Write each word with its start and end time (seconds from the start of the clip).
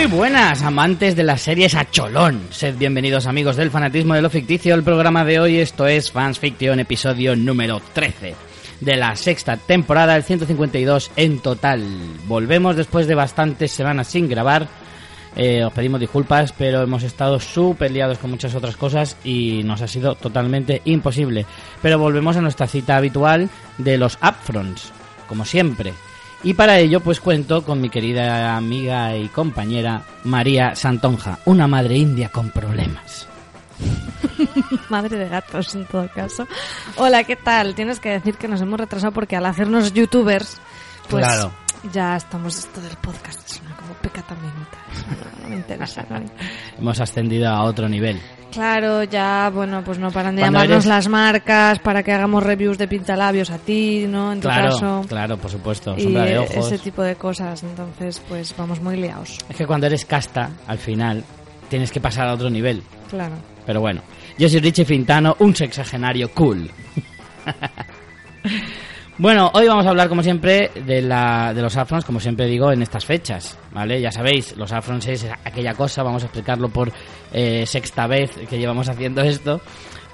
Muy 0.00 0.08
buenas, 0.08 0.62
amantes 0.62 1.14
de 1.14 1.24
las 1.24 1.42
series 1.42 1.74
a 1.74 1.90
cholón. 1.90 2.40
Sed 2.52 2.76
bienvenidos 2.78 3.26
amigos 3.26 3.56
del 3.56 3.70
fanatismo 3.70 4.14
de 4.14 4.22
lo 4.22 4.30
ficticio. 4.30 4.74
El 4.74 4.82
programa 4.82 5.26
de 5.26 5.38
hoy, 5.38 5.58
esto 5.58 5.86
es 5.86 6.10
Fans 6.10 6.38
Fiction, 6.38 6.80
episodio 6.80 7.36
número 7.36 7.82
13 7.92 8.34
de 8.80 8.96
la 8.96 9.14
sexta 9.14 9.58
temporada, 9.58 10.16
el 10.16 10.22
152 10.22 11.10
en 11.16 11.40
total. 11.40 11.84
Volvemos 12.26 12.76
después 12.76 13.08
de 13.08 13.14
bastantes 13.14 13.72
semanas 13.72 14.08
sin 14.08 14.26
grabar. 14.26 14.68
Eh, 15.36 15.64
os 15.64 15.72
pedimos 15.74 16.00
disculpas, 16.00 16.54
pero 16.56 16.80
hemos 16.80 17.02
estado 17.02 17.38
súper 17.38 17.90
liados 17.90 18.16
con 18.16 18.30
muchas 18.30 18.54
otras 18.54 18.78
cosas 18.78 19.18
y 19.22 19.60
nos 19.64 19.82
ha 19.82 19.86
sido 19.86 20.14
totalmente 20.14 20.80
imposible. 20.86 21.44
Pero 21.82 21.98
volvemos 21.98 22.38
a 22.38 22.40
nuestra 22.40 22.68
cita 22.68 22.96
habitual 22.96 23.50
de 23.76 23.98
los 23.98 24.16
upfronts, 24.22 24.94
como 25.28 25.44
siempre. 25.44 25.92
Y 26.42 26.54
para 26.54 26.78
ello, 26.78 27.00
pues 27.00 27.20
cuento 27.20 27.62
con 27.62 27.80
mi 27.80 27.90
querida 27.90 28.56
amiga 28.56 29.14
y 29.16 29.28
compañera 29.28 30.02
María 30.24 30.74
Santonja, 30.74 31.38
una 31.44 31.66
madre 31.66 31.96
india 31.98 32.30
con 32.30 32.50
problemas. 32.50 33.26
Madre 34.88 35.16
de 35.18 35.28
gatos, 35.28 35.74
en 35.74 35.86
todo 35.86 36.08
caso. 36.14 36.46
Hola, 36.96 37.24
¿qué 37.24 37.36
tal? 37.36 37.74
Tienes 37.74 38.00
que 38.00 38.10
decir 38.10 38.36
que 38.36 38.48
nos 38.48 38.60
hemos 38.60 38.78
retrasado 38.80 39.12
porque 39.12 39.36
al 39.36 39.46
hacernos 39.46 39.92
youtubers, 39.92 40.58
pues 41.08 41.24
Claro. 41.26 41.50
ya 41.92 42.16
estamos 42.16 42.58
esto 42.58 42.80
del 42.80 42.96
podcast. 42.96 43.46
Suena 43.48 43.69
como 43.69 43.69
pecata 44.02 44.34
minuta. 44.34 44.78
No, 45.42 45.48
me 45.48 45.56
interesa. 45.56 46.04
no 46.08 46.16
me 46.16 46.22
interesa. 46.22 46.44
Hemos 46.78 47.00
ascendido 47.00 47.48
a 47.48 47.62
otro 47.64 47.88
nivel. 47.88 48.18
Claro, 48.52 49.04
ya, 49.04 49.48
bueno, 49.54 49.82
pues 49.84 49.98
no 50.00 50.10
paran 50.10 50.34
de 50.34 50.42
Cuando 50.42 50.58
llamarnos 50.58 50.84
eres- 50.84 50.94
las 50.96 51.08
marcas 51.08 51.78
para 51.78 52.02
que 52.02 52.12
hagamos 52.12 52.42
reviews 52.42 52.78
de 52.78 52.88
pintalabios 52.88 53.48
a 53.50 53.58
ti, 53.58 54.06
¿no? 54.08 54.32
En 54.32 54.40
tu 54.40 54.48
Claro, 54.48 54.70
caso. 54.72 55.04
claro, 55.08 55.36
por 55.38 55.50
supuesto. 55.52 55.94
Y 55.96 56.02
Sombra 56.02 56.24
de 56.24 56.38
ojos. 56.38 56.66
ese 56.66 56.78
tipo 56.78 57.02
de 57.02 57.14
cosas. 57.14 57.62
Entonces, 57.62 58.20
pues 58.28 58.52
vamos 58.58 58.80
muy 58.80 58.96
liados. 58.96 59.38
Es 59.48 59.54
que 59.56 59.66
cuando 59.66 59.86
eres 59.86 60.04
casta, 60.04 60.50
al 60.66 60.78
final, 60.78 61.22
tienes 61.68 61.92
que 61.92 62.00
pasar 62.00 62.26
a 62.26 62.34
otro 62.34 62.50
nivel. 62.50 62.82
Claro. 63.08 63.34
Pero 63.66 63.80
bueno, 63.80 64.02
yo 64.36 64.48
soy 64.48 64.58
Richie 64.58 64.84
Fintano, 64.84 65.36
un 65.38 65.54
sexagenario 65.54 66.32
cool. 66.32 66.68
bueno, 69.20 69.50
hoy 69.52 69.66
vamos 69.68 69.84
a 69.84 69.90
hablar, 69.90 70.08
como 70.08 70.22
siempre, 70.22 70.70
de, 70.86 71.02
la, 71.02 71.52
de 71.52 71.60
los 71.60 71.76
afrons, 71.76 72.04
como 72.06 72.20
siempre 72.20 72.46
digo, 72.46 72.72
en 72.72 72.80
estas 72.80 73.04
fechas, 73.04 73.58
¿vale? 73.70 74.00
Ya 74.00 74.10
sabéis, 74.10 74.56
los 74.56 74.72
afrons 74.72 75.06
es 75.08 75.26
aquella 75.44 75.74
cosa, 75.74 76.02
vamos 76.02 76.22
a 76.22 76.26
explicarlo 76.26 76.70
por 76.70 76.90
eh, 77.32 77.66
sexta 77.66 78.06
vez 78.06 78.30
que 78.48 78.58
llevamos 78.58 78.88
haciendo 78.88 79.20
esto, 79.20 79.60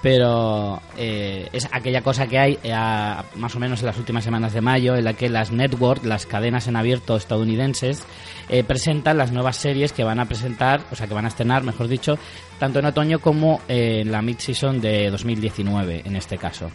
pero 0.03 0.81
eh, 0.97 1.49
es 1.53 1.69
aquella 1.71 2.03
cosa 2.03 2.27
que 2.27 2.37
hay 2.37 2.59
eh, 2.65 2.73
a- 2.73 3.25
más 3.37 3.55
o 3.55 3.61
menos 3.61 3.79
en 3.81 3.87
las 3.87 3.97
últimas 3.99 4.25
semanas 4.25 4.53
de 4.53 4.61
mayo, 4.61 4.97
en 4.97 5.05
la 5.05 5.13
que 5.15 5.29
las 5.29 5.53
network, 5.53 6.05
las 6.05 6.27
cadenas 6.27 6.67
en 6.67 6.75
abierto 6.75 7.17
estadounidenses, 7.17 8.03
eh, 8.49 8.65
presentan 8.65 9.19
las 9.19 9.31
nuevas 9.31 9.57
series 9.57 9.93
que 9.93 10.03
van 10.03 10.19
a 10.19 10.25
presentar, 10.27 10.81
o 10.91 10.97
sea, 10.97 11.07
que 11.07 11.15
van 11.15 11.27
a 11.27 11.29
estrenar, 11.29 11.63
mejor 11.63 11.87
dicho, 11.87 12.19
tanto 12.59 12.81
en 12.81 12.87
otoño 12.87 13.21
como 13.21 13.61
en 13.69 14.11
la 14.11 14.21
mid-season 14.21 14.81
de 14.81 15.11
2019, 15.11 16.03
en 16.05 16.17
este 16.17 16.39
caso. 16.39 16.71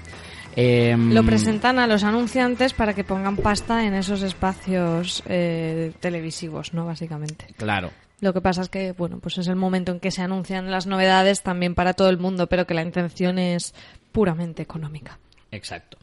Em, 0.56 1.14
Lo 1.14 1.24
presentan 1.24 1.80
a 1.80 1.88
los 1.88 2.04
anunciantes 2.04 2.74
para 2.74 2.94
que 2.94 3.04
pongan 3.04 3.38
pasta 3.38 3.86
en 3.86 3.94
esos 3.94 4.22
espacios 4.24 5.24
eh, 5.28 5.94
televisivos, 6.00 6.74
¿no? 6.74 6.86
Básicamente. 6.86 7.48
Claro. 7.58 7.92
Lo 8.20 8.34
que 8.34 8.42
pasa 8.42 8.62
es 8.62 8.70
que, 8.70 8.92
bueno, 8.92 9.20
pues 9.20 9.38
es 9.40 9.48
el 9.48 9.56
momento 9.56 9.92
en 9.92 10.00
que 10.00 10.12
se 10.12 10.22
anuncian 10.22 10.70
las 10.70 10.86
novedades 10.86 11.42
también 11.42 11.74
para 11.74 11.94
todo 11.94 12.10
el 12.10 12.18
mundo, 12.18 12.48
pero 12.48 12.68
que 12.68 12.76
la 12.76 12.84
intención 12.84 13.40
es 13.40 13.74
puramente 14.12 14.62
económica. 14.62 15.18
Exacto. 15.52 15.98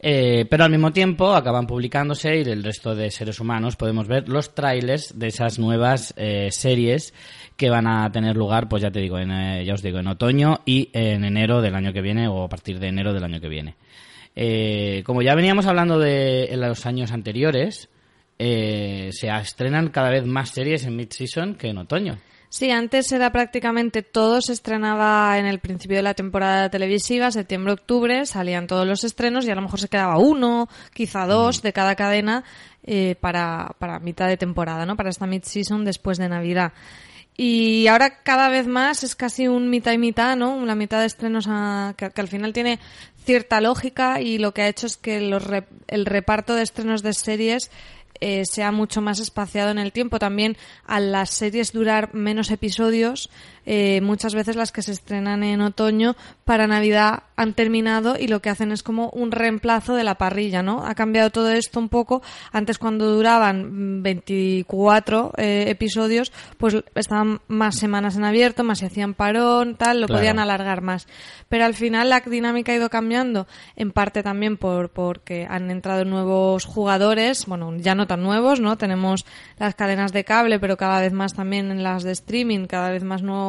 Eh, 0.00 0.46
pero 0.48 0.64
al 0.64 0.70
mismo 0.70 0.92
tiempo 0.92 1.34
acaban 1.34 1.66
publicándose 1.66 2.36
y 2.36 2.42
el 2.42 2.62
resto 2.62 2.94
de 2.94 3.10
seres 3.10 3.40
humanos 3.40 3.74
podemos 3.74 4.06
ver 4.06 4.28
los 4.28 4.54
trailers 4.54 5.18
de 5.18 5.26
esas 5.26 5.58
nuevas 5.58 6.14
eh, 6.16 6.50
series 6.52 7.12
que 7.56 7.68
van 7.68 7.88
a 7.88 8.10
tener 8.12 8.36
lugar, 8.36 8.68
pues 8.68 8.82
ya 8.82 8.92
te 8.92 9.00
digo, 9.00 9.18
en, 9.18 9.32
eh, 9.32 9.64
ya 9.64 9.74
os 9.74 9.82
digo, 9.82 9.98
en 9.98 10.06
otoño 10.06 10.60
y 10.64 10.88
en 10.92 11.24
enero 11.24 11.60
del 11.60 11.74
año 11.74 11.92
que 11.92 12.00
viene 12.00 12.28
o 12.28 12.44
a 12.44 12.48
partir 12.48 12.78
de 12.78 12.86
enero 12.86 13.12
del 13.12 13.24
año 13.24 13.40
que 13.40 13.48
viene. 13.48 13.74
Eh, 14.36 15.02
como 15.04 15.20
ya 15.20 15.34
veníamos 15.34 15.66
hablando 15.66 15.98
de 15.98 16.44
en 16.44 16.60
los 16.60 16.86
años 16.86 17.10
anteriores, 17.10 17.88
eh, 18.38 19.10
se 19.10 19.28
estrenan 19.28 19.88
cada 19.88 20.10
vez 20.10 20.24
más 20.24 20.50
series 20.50 20.84
en 20.84 20.94
mid-season 20.94 21.56
que 21.56 21.70
en 21.70 21.78
otoño. 21.78 22.18
Sí, 22.50 22.70
antes 22.70 23.12
era 23.12 23.30
prácticamente 23.30 24.02
todo, 24.02 24.40
se 24.40 24.54
estrenaba 24.54 25.36
en 25.38 25.44
el 25.44 25.58
principio 25.58 25.98
de 25.98 26.02
la 26.02 26.14
temporada 26.14 26.70
televisiva, 26.70 27.30
septiembre-octubre, 27.30 28.24
salían 28.24 28.66
todos 28.66 28.86
los 28.86 29.04
estrenos 29.04 29.46
y 29.46 29.50
a 29.50 29.54
lo 29.54 29.60
mejor 29.62 29.78
se 29.80 29.88
quedaba 29.88 30.16
uno, 30.18 30.66
quizá 30.94 31.26
dos 31.26 31.60
de 31.60 31.74
cada 31.74 31.94
cadena 31.94 32.44
eh, 32.84 33.16
para, 33.20 33.74
para 33.78 33.98
mitad 33.98 34.28
de 34.28 34.38
temporada, 34.38 34.86
¿no? 34.86 34.96
Para 34.96 35.10
esta 35.10 35.26
mid-season 35.26 35.84
después 35.84 36.16
de 36.16 36.30
Navidad. 36.30 36.72
Y 37.36 37.86
ahora 37.86 38.22
cada 38.22 38.48
vez 38.48 38.66
más 38.66 39.04
es 39.04 39.14
casi 39.14 39.46
un 39.46 39.68
mitad 39.70 39.92
y 39.92 39.98
mitad, 39.98 40.34
¿no? 40.36 40.64
La 40.64 40.74
mitad 40.74 41.00
de 41.00 41.06
estrenos 41.06 41.46
a- 41.48 41.94
que, 41.96 42.10
que 42.10 42.20
al 42.20 42.28
final 42.28 42.52
tiene 42.54 42.80
cierta 43.24 43.60
lógica 43.60 44.20
y 44.22 44.38
lo 44.38 44.52
que 44.54 44.62
ha 44.62 44.68
hecho 44.68 44.86
es 44.86 44.96
que 44.96 45.20
los 45.20 45.44
el 45.86 46.06
reparto 46.06 46.54
de 46.54 46.62
estrenos 46.62 47.02
de 47.02 47.12
series 47.12 47.70
eh, 48.20 48.42
sea 48.44 48.72
mucho 48.72 49.00
más 49.00 49.20
espaciado 49.20 49.70
en 49.70 49.78
el 49.78 49.92
tiempo. 49.92 50.18
También 50.18 50.56
a 50.86 51.00
las 51.00 51.30
series 51.30 51.72
durar 51.72 52.14
menos 52.14 52.50
episodios, 52.50 53.30
eh, 53.66 54.00
muchas 54.00 54.34
veces 54.34 54.56
las 54.56 54.72
que 54.72 54.82
se 54.82 54.92
estrenan 54.92 55.42
en 55.42 55.60
otoño 55.60 56.16
para 56.44 56.66
Navidad 56.66 57.22
han 57.36 57.54
terminado 57.54 58.16
y 58.18 58.26
lo 58.26 58.40
que 58.40 58.50
hacen 58.50 58.72
es 58.72 58.82
como 58.82 59.10
un 59.10 59.30
reemplazo 59.30 59.94
de 59.94 60.04
la 60.04 60.16
parrilla, 60.16 60.62
¿no? 60.62 60.84
Ha 60.84 60.94
cambiado 60.94 61.30
todo 61.30 61.50
esto 61.50 61.78
un 61.78 61.88
poco. 61.88 62.22
Antes 62.52 62.78
cuando 62.78 63.06
duraban 63.14 63.98
mm, 63.98 64.02
24 64.02 65.32
eh, 65.36 65.64
episodios, 65.68 66.32
pues 66.58 66.76
estaban 66.94 67.40
más 67.48 67.76
semanas 67.76 68.16
en 68.16 68.24
abierto, 68.24 68.64
más 68.64 68.78
se 68.80 68.86
hacían 68.86 69.14
parón, 69.14 69.76
tal, 69.76 70.00
lo 70.00 70.06
Claro. 70.06 70.20
podían 70.20 70.38
alargar 70.38 70.80
más. 70.82 71.06
Pero 71.48 71.64
al 71.64 71.74
final 71.74 72.08
la 72.08 72.20
dinámica 72.20 72.72
ha 72.72 72.76
ido 72.76 72.90
cambiando, 72.90 73.46
en 73.76 73.92
parte 73.92 74.22
también 74.22 74.56
por 74.56 74.90
porque 74.90 75.46
han 75.48 75.70
entrado 75.70 76.04
nuevos 76.04 76.64
jugadores, 76.64 77.46
bueno, 77.46 77.74
ya 77.76 77.94
no 77.94 78.06
tan 78.06 78.22
nuevos, 78.22 78.60
¿no? 78.60 78.76
Tenemos 78.76 79.24
las 79.58 79.74
cadenas 79.74 80.12
de 80.12 80.24
cable, 80.24 80.58
pero 80.58 80.76
cada 80.76 81.00
vez 81.00 81.12
más 81.12 81.34
también 81.34 81.70
en 81.70 81.82
las 81.82 82.02
de 82.02 82.12
streaming, 82.12 82.66
cada 82.66 82.90
vez 82.90 83.04
más 83.04 83.22
nuevos 83.22 83.47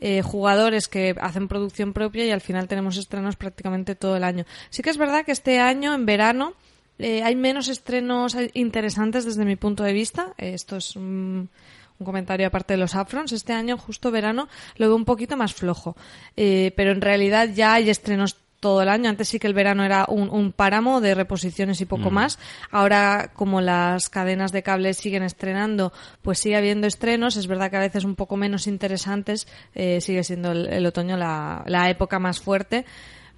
eh, 0.00 0.22
jugadores 0.22 0.88
que 0.88 1.14
hacen 1.20 1.48
producción 1.48 1.92
propia 1.92 2.24
y 2.24 2.30
al 2.30 2.40
final 2.40 2.68
tenemos 2.68 2.96
estrenos 2.96 3.36
prácticamente 3.36 3.94
todo 3.94 4.16
el 4.16 4.24
año. 4.24 4.44
Sí 4.70 4.82
que 4.82 4.90
es 4.90 4.98
verdad 4.98 5.24
que 5.24 5.32
este 5.32 5.60
año, 5.60 5.94
en 5.94 6.06
verano, 6.06 6.54
eh, 6.98 7.22
hay 7.22 7.36
menos 7.36 7.68
estrenos 7.68 8.36
interesantes 8.54 9.24
desde 9.24 9.44
mi 9.44 9.56
punto 9.56 9.82
de 9.82 9.92
vista. 9.92 10.34
Eh, 10.38 10.54
esto 10.54 10.76
es 10.76 10.96
un, 10.96 11.48
un 11.98 12.04
comentario 12.04 12.46
aparte 12.46 12.74
de 12.74 12.78
los 12.78 12.94
Afrons. 12.94 13.32
Este 13.32 13.52
año, 13.52 13.78
justo 13.78 14.10
verano, 14.10 14.48
lo 14.76 14.86
veo 14.86 14.96
un 14.96 15.04
poquito 15.04 15.36
más 15.36 15.54
flojo. 15.54 15.96
Eh, 16.36 16.72
pero 16.76 16.92
en 16.92 17.00
realidad 17.00 17.48
ya 17.54 17.74
hay 17.74 17.90
estrenos 17.90 18.36
todo 18.62 18.80
el 18.80 18.88
año. 18.88 19.10
Antes 19.10 19.28
sí 19.28 19.38
que 19.38 19.48
el 19.48 19.54
verano 19.54 19.84
era 19.84 20.06
un, 20.08 20.30
un 20.30 20.52
páramo 20.52 21.00
de 21.02 21.14
reposiciones 21.14 21.80
y 21.80 21.84
poco 21.84 22.10
más. 22.12 22.38
Ahora, 22.70 23.32
como 23.34 23.60
las 23.60 24.08
cadenas 24.08 24.52
de 24.52 24.62
cable 24.62 24.94
siguen 24.94 25.24
estrenando, 25.24 25.92
pues 26.22 26.38
sigue 26.38 26.56
habiendo 26.56 26.86
estrenos. 26.86 27.36
Es 27.36 27.48
verdad 27.48 27.70
que 27.70 27.76
a 27.76 27.80
veces 27.80 28.04
un 28.04 28.14
poco 28.14 28.36
menos 28.36 28.66
interesantes. 28.68 29.48
eh, 29.74 30.00
sigue 30.00 30.22
siendo 30.24 30.52
el, 30.52 30.68
el 30.68 30.86
otoño 30.86 31.16
la, 31.16 31.64
la 31.66 31.90
época 31.90 32.18
más 32.20 32.40
fuerte. 32.40 32.86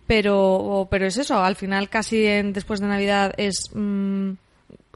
Pero, 0.06 0.86
pero 0.90 1.06
es 1.06 1.16
eso, 1.16 1.42
al 1.42 1.56
final 1.56 1.88
casi 1.88 2.26
en- 2.26 2.52
después 2.52 2.80
de 2.80 2.86
Navidad 2.88 3.32
es 3.38 3.70
mm, 3.72 4.32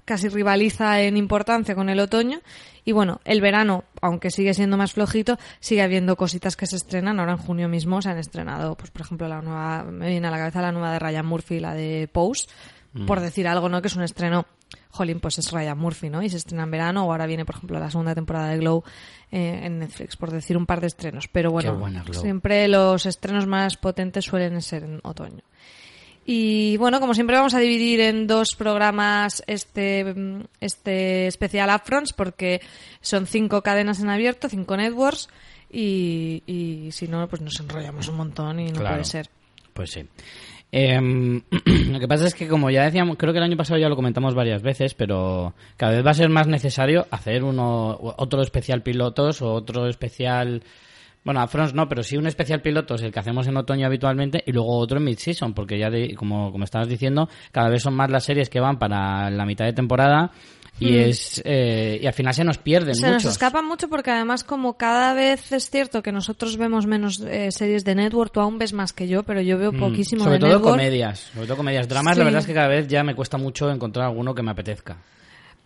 casi 0.05 0.29
rivaliza 0.29 1.01
en 1.01 1.17
importancia 1.17 1.75
con 1.75 1.89
el 1.89 1.99
otoño. 2.01 2.41
Y 2.88 2.93
bueno, 2.93 3.20
el 3.26 3.43
verano, 3.43 3.85
aunque 4.00 4.31
sigue 4.31 4.55
siendo 4.55 4.79
más 4.79 4.94
flojito, 4.94 5.37
sigue 5.61 5.82
habiendo 5.82 6.17
cositas 6.17 6.56
que 6.56 6.67
se 6.67 6.76
estrenan. 6.76 7.20
Ahora 7.20 7.32
en 7.32 7.37
junio 7.37 7.69
mismo 7.69 8.00
se 8.00 8.08
han 8.08 8.17
estrenado, 8.17 8.76
pues 8.76 8.90
por 8.90 9.02
ejemplo, 9.02 9.29
la 9.29 9.43
nueva, 9.43 9.85
me 9.85 10.08
viene 10.08 10.26
a 10.26 10.31
la 10.31 10.38
cabeza 10.38 10.62
la 10.62 10.73
nueva 10.73 10.93
de 10.93 10.99
Ryan 10.99 11.26
Murphy, 11.26 11.61
la 11.61 11.75
de 11.75 12.08
Pose, 12.11 12.49
por 13.06 13.20
decir 13.20 13.46
algo, 13.46 13.69
¿no? 13.69 13.82
Que 13.82 13.88
es 13.88 13.96
un 13.96 14.05
estreno 14.05 14.46
Jolín, 14.88 15.20
pues 15.20 15.37
es 15.37 15.52
Ryan 15.52 15.76
Murphy, 15.76 16.08
¿no? 16.08 16.23
Y 16.23 16.31
se 16.31 16.38
estrena 16.38 16.62
en 16.62 16.70
verano, 16.70 17.05
o 17.05 17.12
ahora 17.12 17.26
viene, 17.26 17.44
por 17.44 17.56
ejemplo, 17.56 17.79
la 17.79 17.90
segunda 17.90 18.14
temporada 18.14 18.49
de 18.49 18.56
Glow 18.56 18.82
eh, 19.31 19.61
en 19.64 19.81
Netflix, 19.81 20.17
por 20.17 20.31
decir 20.31 20.56
un 20.56 20.64
par 20.64 20.81
de 20.81 20.87
estrenos. 20.87 21.29
Pero 21.29 21.50
bueno, 21.50 21.79
siempre 22.12 22.69
los 22.69 23.05
estrenos 23.05 23.46
más 23.46 23.76
potentes 23.76 24.25
suelen 24.25 24.62
ser 24.62 24.84
en 24.84 25.00
otoño. 25.02 25.43
Y 26.31 26.77
bueno, 26.77 27.01
como 27.01 27.15
siempre 27.15 27.37
vamos 27.37 27.55
a 27.55 27.59
dividir 27.59 28.01
en 28.01 28.27
dos 28.27 28.49
programas 28.55 29.43
este, 29.47 30.05
este 30.61 31.27
especial 31.27 31.71
Upfronts 31.75 32.13
porque 32.13 32.61
son 33.01 33.27
cinco 33.27 33.63
cadenas 33.63 34.01
en 34.01 34.11
abierto, 34.11 34.51
cinco 34.51 34.77
networks 34.77 35.31
y, 35.73 36.43
y 36.47 36.93
si 36.93 37.09
no, 37.09 37.27
pues 37.29 37.41
nos 37.41 37.59
enrollamos 37.61 38.09
un 38.09 38.17
montón 38.17 38.61
y 38.61 38.67
no 38.67 38.81
Claro. 38.81 38.97
puede 38.97 39.05
ser. 39.07 39.31
Pues 39.73 39.91
sí. 39.91 40.05
Em, 40.71 41.41
lo 41.91 41.99
que 41.99 42.09
pasa 42.09 42.27
es 42.27 42.35
que, 42.35 42.47
como 42.47 42.69
ya 42.69 42.85
decíamos, 42.85 43.17
creo 43.17 43.33
que 43.33 43.39
el 43.39 43.45
año 43.45 43.57
pasado 43.57 43.81
ya 43.81 43.89
lo 43.89 43.97
comentamos 43.97 44.35
varias 44.35 44.61
veces, 44.61 44.93
pero 44.93 45.55
cada 45.79 45.93
vez 45.93 46.05
va 46.05 46.11
a 46.11 46.15
ser 46.15 46.29
más 46.29 46.47
necesario 46.47 47.07
hacer 47.11 47.43
uno, 47.43 47.97
otro 48.19 48.43
especial 48.43 48.83
pilotos 48.83 49.41
o 49.41 49.55
otro 49.55 49.89
especial. 49.89 50.63
Bueno, 51.25 51.41
a 51.41 51.47
Frons 51.49 51.75
no, 51.75 51.88
pero 51.88 52.03
sí 52.03 52.17
un 52.17 52.26
especial 52.26 52.62
pilotos, 52.62 53.03
el 53.03 53.12
que 53.12 53.19
hacemos 53.19 53.47
en 53.47 53.56
otoño 53.56 53.87
habitualmente, 53.87 54.43
y 54.47 54.53
luego 54.53 54.79
otro 54.79 54.99
en 54.99 55.05
mid-season, 55.05 55.53
porque 55.53 55.79
ya, 55.79 55.91
de- 55.91 56.15
como, 56.15 56.50
como 56.53 56.65
estabas 56.65 56.88
diciendo, 56.88 57.29
cada 57.53 57.69
vez 57.69 57.82
son 57.82 57.94
más 57.94 58.11
las 58.11 58.25
series 58.25 58.49
que 58.49 58.61
van 58.61 58.79
para 58.79 59.29
la 59.31 59.44
mitad 59.44 59.65
de 59.67 59.73
temporada 59.75 60.31
y 60.81 60.97
es 60.97 61.43
eh, 61.44 61.99
y 62.00 62.06
al 62.06 62.12
final 62.12 62.32
se 62.32 62.44
nos 62.44 62.56
pierden 62.59 62.94
Se 62.94 63.05
muchos. 63.05 63.25
nos 63.25 63.32
escapa 63.32 63.62
mucho 63.62 63.88
porque 63.88 64.12
además 64.12 64.44
como 64.44 64.76
cada 64.76 65.12
vez 65.12 65.50
es 65.50 65.70
cierto 65.70 66.03
que 66.05 66.12
nosotros 66.12 66.56
vemos 66.56 66.87
menos 66.87 67.19
eh, 67.20 67.50
series 67.50 67.85
de 67.85 67.97
network, 67.97 68.32
tú 68.32 68.38
aún 68.41 68.59
ves 68.59 68.73
más 68.73 68.93
que 68.93 69.09
yo, 69.09 69.25
pero 69.25 69.41
yo 69.41 69.59
veo 69.59 69.73
Mm, 69.73 69.81
poquísimo 69.81 70.23
sobre 70.23 70.37
de 70.37 70.41
todo 70.41 70.50
network. 70.59 70.76
comedias, 70.76 71.19
sobre 71.35 71.47
todo 71.49 71.56
comedias. 71.56 71.88
Dramas, 71.88 72.15
Sí. 72.15 72.19
la 72.20 72.25
verdad 72.26 72.41
es 72.43 72.47
que 72.47 72.55
cada 72.55 72.69
vez 72.69 72.87
ya 72.87 73.03
me 73.03 73.17
cuesta 73.17 73.37
mucho 73.38 73.69
encontrar 73.73 74.06
alguno 74.06 74.35
que 74.37 74.43
me 74.44 74.53
apetezca. 74.53 74.99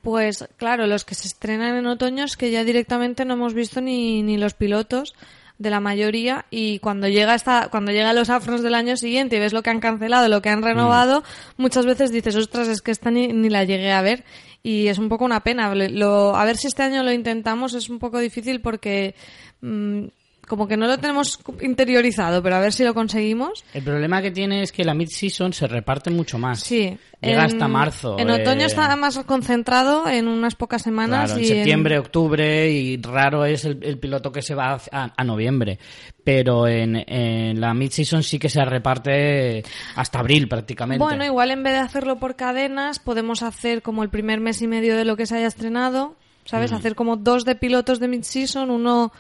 Pues 0.01 0.49
claro, 0.57 0.87
los 0.87 1.05
que 1.05 1.15
se 1.15 1.29
estrenan 1.29 1.77
en 1.77 1.87
otoño 1.87 2.25
es 2.25 2.37
que 2.39 2.51
ya 2.51 2.65
directamente 2.65 3.25
no 3.27 3.35
hemos 3.35 3.53
visto 3.55 3.81
ni, 3.83 4.23
ni 4.23 4.37
los 4.39 4.55
pilotos 4.55 5.15
de 5.63 5.71
la 5.71 5.81
mayoría 5.81 6.45
y 6.51 6.79
cuando 6.81 7.09
llega 7.09 7.35
esta, 7.35 7.69
cuando 7.71 7.93
llegan 7.93 8.17
los 8.17 8.31
afros 8.31 8.63
del 8.63 8.75
año 8.75 8.97
siguiente 8.97 9.37
y 9.37 9.41
ves 9.41 9.53
lo 9.53 9.63
que 9.63 9.71
han 9.71 9.81
cancelado, 9.81 10.29
lo 10.29 10.43
que 10.43 10.51
han 10.51 10.63
renovado, 10.63 11.23
muchas 11.57 11.87
veces 11.87 12.11
dices, 12.11 12.37
ostras, 12.37 12.69
es 12.69 12.83
que 12.83 12.91
esta 12.91 13.11
ni, 13.11 13.29
ni 13.29 13.49
la 13.49 13.65
llegué 13.65 13.93
a 13.93 14.03
ver 14.03 14.25
y 14.63 14.89
es 14.89 14.99
un 14.99 15.09
poco 15.09 15.25
una 15.25 15.41
pena. 15.41 15.71
A 15.71 16.45
ver 16.45 16.57
si 16.57 16.67
este 16.67 16.83
año 16.83 17.03
lo 17.03 17.13
intentamos, 17.13 17.75
es 17.75 17.89
un 17.89 17.99
poco 17.99 18.19
difícil 18.19 18.61
porque 18.61 19.15
mm, 19.61 20.05
como 20.49 20.67
que 20.69 20.77
no 20.77 20.87
lo 20.87 20.99
tenemos 20.99 21.39
interiorizado, 21.61 22.43
pero 22.43 22.57
a 22.57 22.61
ver 22.61 22.73
si 22.73 22.85
lo 22.85 22.93
conseguimos. 22.95 23.65
El 23.73 23.83
problema 23.85 24.21
que 24.21 24.31
tiene 24.31 24.63
es 24.63 24.73
que 24.73 24.85
la 24.85 24.93
mid-season 24.95 25.53
se 25.53 25.67
reparte 25.67 26.11
mucho 26.11 26.39
más. 26.39 26.61
Sí. 26.61 26.99
Llega 27.21 27.41
en- 27.41 27.47
hasta 27.47 27.69
marzo. 27.69 28.19
En 28.19 28.29
eh, 28.29 28.35
otoño 28.43 28.67
está 28.67 28.95
más 28.97 29.17
concentrado 29.21 30.09
en 30.09 30.27
unas 30.29 30.55
pocas 30.57 30.83
semanas. 30.83 31.27
Claro, 31.31 31.41
en 31.41 31.47
septiembre, 31.49 31.99
octubre 31.99 32.71
y 32.71 33.01
raro 33.01 33.45
es 33.45 33.65
el, 33.65 33.79
el 33.83 33.99
piloto 33.99 34.33
que 34.33 34.43
se 34.43 34.55
va 34.55 34.79
a, 34.91 35.13
a 35.17 35.25
noviembre. 35.25 35.79
Pero 36.25 36.67
en, 36.67 36.97
en 37.09 37.61
la 37.61 37.73
mid-season 37.75 38.23
sí 38.23 38.39
que 38.39 38.49
se 38.49 38.65
reparte 38.65 39.63
hasta 39.97 40.19
abril 40.19 40.49
prácticamente. 40.49 41.03
Bueno, 41.03 41.25
igual 41.25 41.51
en 41.53 41.63
vez 41.63 41.73
de 41.75 41.79
hacerlo 41.79 42.17
por 42.19 42.37
cadenas, 42.37 42.99
podemos 42.99 43.43
hacer 43.43 43.83
como 43.83 44.03
el 44.03 44.11
primer 44.11 44.41
mes 44.41 44.61
y 44.63 44.67
medio 44.67 44.97
de 44.97 45.05
lo 45.05 45.17
que 45.17 45.27
se 45.27 45.37
haya 45.37 45.47
estrenado, 45.47 46.17
¿sabes? 46.45 46.73
Mm. 46.73 46.75
Hacer 46.75 46.95
como 46.95 47.17
dos 47.17 47.45
de 47.45 47.55
pilotos 47.55 48.01
de 48.01 48.09
mid-season, 48.09 48.71
uno 48.71 49.13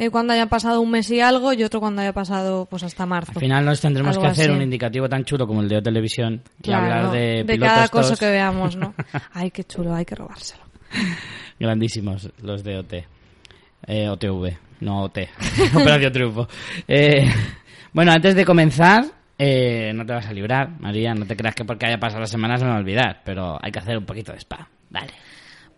eh, 0.00 0.08
cuando 0.08 0.32
haya 0.32 0.46
pasado 0.46 0.80
un 0.80 0.90
mes 0.90 1.10
y 1.10 1.20
algo 1.20 1.52
y 1.52 1.62
otro 1.62 1.78
cuando 1.78 2.00
haya 2.00 2.14
pasado 2.14 2.64
pues 2.64 2.82
hasta 2.82 3.04
marzo. 3.04 3.32
Al 3.34 3.40
final 3.40 3.66
nos 3.66 3.80
tendremos 3.82 4.16
que 4.16 4.26
hacer 4.26 4.48
así. 4.48 4.56
un 4.56 4.62
indicativo 4.62 5.08
tan 5.10 5.24
chulo 5.24 5.46
como 5.46 5.60
el 5.60 5.68
de 5.68 5.82
Televisión 5.82 6.42
y 6.58 6.62
Claro, 6.62 6.84
hablar 6.84 7.12
de, 7.12 7.44
de 7.44 7.58
cada 7.58 7.88
cosa 7.88 8.16
que 8.16 8.30
veamos, 8.30 8.76
¿no? 8.76 8.94
Ay, 9.34 9.50
qué 9.50 9.62
chulo, 9.64 9.94
hay 9.94 10.06
que 10.06 10.14
robárselo. 10.14 10.62
grandísimos 11.60 12.30
los 12.42 12.64
de 12.64 12.78
OT. 12.78 12.94
Eh, 13.86 14.08
OTV, 14.08 14.56
no 14.80 15.02
OT. 15.02 15.18
Operación 15.74 16.12
Triunfo. 16.12 16.48
Eh, 16.88 17.30
bueno, 17.92 18.12
antes 18.12 18.34
de 18.34 18.46
comenzar, 18.46 19.04
eh, 19.38 19.92
no 19.94 20.06
te 20.06 20.14
vas 20.14 20.26
a 20.26 20.32
librar, 20.32 20.80
María. 20.80 21.12
No 21.14 21.26
te 21.26 21.36
creas 21.36 21.54
que 21.54 21.66
porque 21.66 21.84
haya 21.86 21.98
pasado 22.00 22.20
la 22.20 22.26
semana 22.26 22.56
se 22.56 22.64
me 22.64 22.70
va 22.70 22.76
a 22.76 22.80
olvidar, 22.80 23.20
pero 23.24 23.58
hay 23.62 23.70
que 23.70 23.78
hacer 23.78 23.98
un 23.98 24.06
poquito 24.06 24.32
de 24.32 24.38
spa. 24.38 24.66
Dale. 24.88 25.12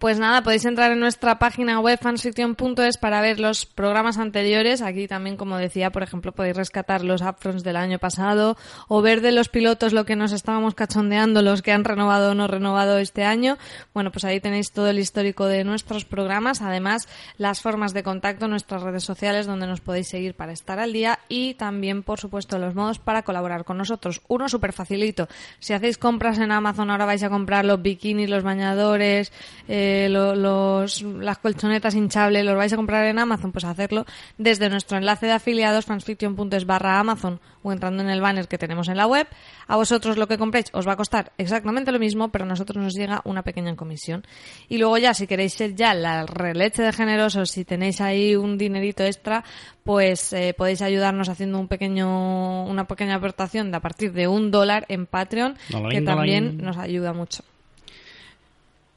Pues 0.02 0.18
nada, 0.18 0.42
podéis 0.42 0.64
entrar 0.64 0.90
en 0.90 0.98
nuestra 0.98 1.38
página 1.38 1.78
web 1.78 1.96
fansfiction.es 1.96 2.98
para 2.98 3.20
ver 3.20 3.38
los 3.38 3.66
programas 3.66 4.18
anteriores. 4.18 4.82
Aquí 4.82 5.06
también, 5.06 5.36
como 5.36 5.56
decía, 5.58 5.90
por 5.90 6.02
ejemplo, 6.02 6.32
podéis 6.32 6.56
rescatar 6.56 7.04
los 7.04 7.22
upfronts 7.22 7.62
del 7.62 7.76
año 7.76 8.00
pasado 8.00 8.56
o 8.88 9.00
ver 9.00 9.20
de 9.20 9.30
los 9.30 9.48
pilotos 9.48 9.92
lo 9.92 10.04
que 10.04 10.16
nos 10.16 10.32
estábamos 10.32 10.74
cachondeando, 10.74 11.40
los 11.40 11.62
que 11.62 11.70
han 11.70 11.84
renovado 11.84 12.32
o 12.32 12.34
no 12.34 12.48
renovado 12.48 12.98
este 12.98 13.22
año. 13.22 13.58
Bueno, 13.94 14.10
pues 14.10 14.24
ahí 14.24 14.40
tenéis 14.40 14.72
todo 14.72 14.88
el 14.88 14.98
histórico 14.98 15.46
de 15.46 15.62
nuestros 15.62 16.04
programas. 16.04 16.62
Además, 16.62 17.06
las 17.38 17.60
formas 17.60 17.94
de 17.94 18.02
contacto 18.02 18.48
nuestras 18.48 18.82
redes 18.82 19.04
sociales 19.04 19.46
donde 19.46 19.68
nos 19.68 19.80
podéis 19.80 20.08
seguir 20.08 20.34
para 20.34 20.50
estar 20.50 20.80
al 20.80 20.92
día 20.92 21.20
y 21.28 21.54
también, 21.54 22.02
por 22.02 22.18
supuesto, 22.18 22.58
los 22.58 22.74
modos 22.74 22.98
para 22.98 23.22
colaborar 23.22 23.64
con 23.64 23.78
nosotros. 23.78 24.20
Uno 24.26 24.48
súper 24.48 24.72
facilito. 24.72 25.28
Si 25.60 25.74
hacéis 25.74 25.96
compras 25.96 26.40
en 26.40 26.50
Amazon, 26.50 26.90
ahora 26.90 27.04
vais 27.04 27.22
a 27.22 27.30
comprar 27.30 27.64
los 27.64 27.80
bikinis, 27.80 28.28
los 28.28 28.42
bañadores, 28.42 29.30
eh, 29.68 29.91
lo- 30.08 30.34
los, 30.34 31.02
las 31.02 31.38
colchonetas 31.38 31.94
hinchables, 31.94 32.44
los 32.44 32.56
vais 32.56 32.72
a 32.72 32.76
comprar 32.76 33.04
en 33.06 33.18
Amazon, 33.18 33.52
pues 33.52 33.64
hacerlo 33.64 34.04
desde 34.38 34.68
nuestro 34.68 34.98
enlace 34.98 35.26
de 35.26 35.32
afiliados 35.32 35.84
fansfiction.es 35.86 36.66
barra 36.66 36.98
Amazon 36.98 37.40
o 37.62 37.72
entrando 37.72 38.02
en 38.02 38.10
el 38.10 38.20
banner 38.20 38.48
que 38.48 38.58
tenemos 38.58 38.88
en 38.88 38.96
la 38.96 39.06
web. 39.06 39.26
A 39.68 39.76
vosotros 39.76 40.16
lo 40.16 40.26
que 40.26 40.36
compréis 40.38 40.66
os 40.72 40.86
va 40.86 40.92
a 40.92 40.96
costar 40.96 41.32
exactamente 41.38 41.92
lo 41.92 41.98
mismo, 41.98 42.28
pero 42.30 42.44
a 42.44 42.48
nosotros 42.48 42.82
nos 42.82 42.94
llega 42.94 43.20
una 43.24 43.42
pequeña 43.42 43.74
comisión. 43.76 44.24
Y 44.68 44.78
luego 44.78 44.98
ya, 44.98 45.14
si 45.14 45.26
queréis 45.26 45.54
ser 45.54 45.74
ya 45.74 45.94
la 45.94 46.26
releche 46.26 46.82
de 46.82 46.92
generosos, 46.92 47.50
si 47.50 47.64
tenéis 47.64 48.00
ahí 48.00 48.34
un 48.34 48.58
dinerito 48.58 49.04
extra, 49.04 49.44
pues 49.84 50.32
eh, 50.32 50.54
podéis 50.56 50.82
ayudarnos 50.82 51.28
haciendo 51.28 51.58
un 51.60 51.68
pequeño, 51.68 52.64
una 52.66 52.86
pequeña 52.86 53.16
aportación 53.16 53.70
de 53.70 53.76
a 53.76 53.80
partir 53.80 54.12
de 54.12 54.26
un 54.28 54.50
dólar 54.50 54.84
en 54.88 55.06
Patreon, 55.06 55.56
Dolarín, 55.70 55.98
que 56.00 56.04
también 56.04 56.44
dolarín. 56.44 56.64
nos 56.66 56.76
ayuda 56.78 57.12
mucho. 57.12 57.44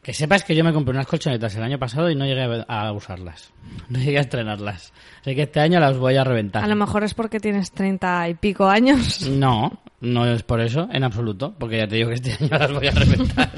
Que 0.05 0.13
sepas 0.13 0.43
que 0.43 0.55
yo 0.55 0.63
me 0.63 0.71
compré 0.71 0.93
unas 0.93 1.07
colchonetas 1.07 1.55
el 1.55 1.63
año 1.63 1.79
pasado 1.79 2.11
y 2.11 2.15
no 2.15 2.25
llegué 2.27 2.63
a 2.67 2.91
usarlas. 2.91 3.51
No 3.89 3.97
llegué 3.97 4.19
a 4.19 4.21
estrenarlas. 4.21 4.93
Así 5.21 5.33
que 5.35 5.41
este 5.43 5.59
año 5.59 5.79
las 5.79 5.97
voy 5.97 6.15
a 6.15 6.23
reventar. 6.23 6.63
A 6.63 6.67
lo 6.67 6.75
mejor 6.75 7.03
es 7.03 7.15
porque 7.15 7.39
tienes 7.39 7.71
treinta 7.71 8.29
y 8.29 8.35
pico 8.35 8.67
años. 8.67 9.27
No, 9.29 9.81
no 10.01 10.27
es 10.27 10.43
por 10.43 10.61
eso, 10.61 10.87
en 10.91 11.03
absoluto, 11.03 11.55
porque 11.57 11.77
ya 11.77 11.87
te 11.87 11.95
digo 11.95 12.09
que 12.09 12.15
este 12.15 12.33
año 12.39 12.49
las 12.51 12.71
voy 12.71 12.85
a 12.85 12.91
reventar. 12.91 13.51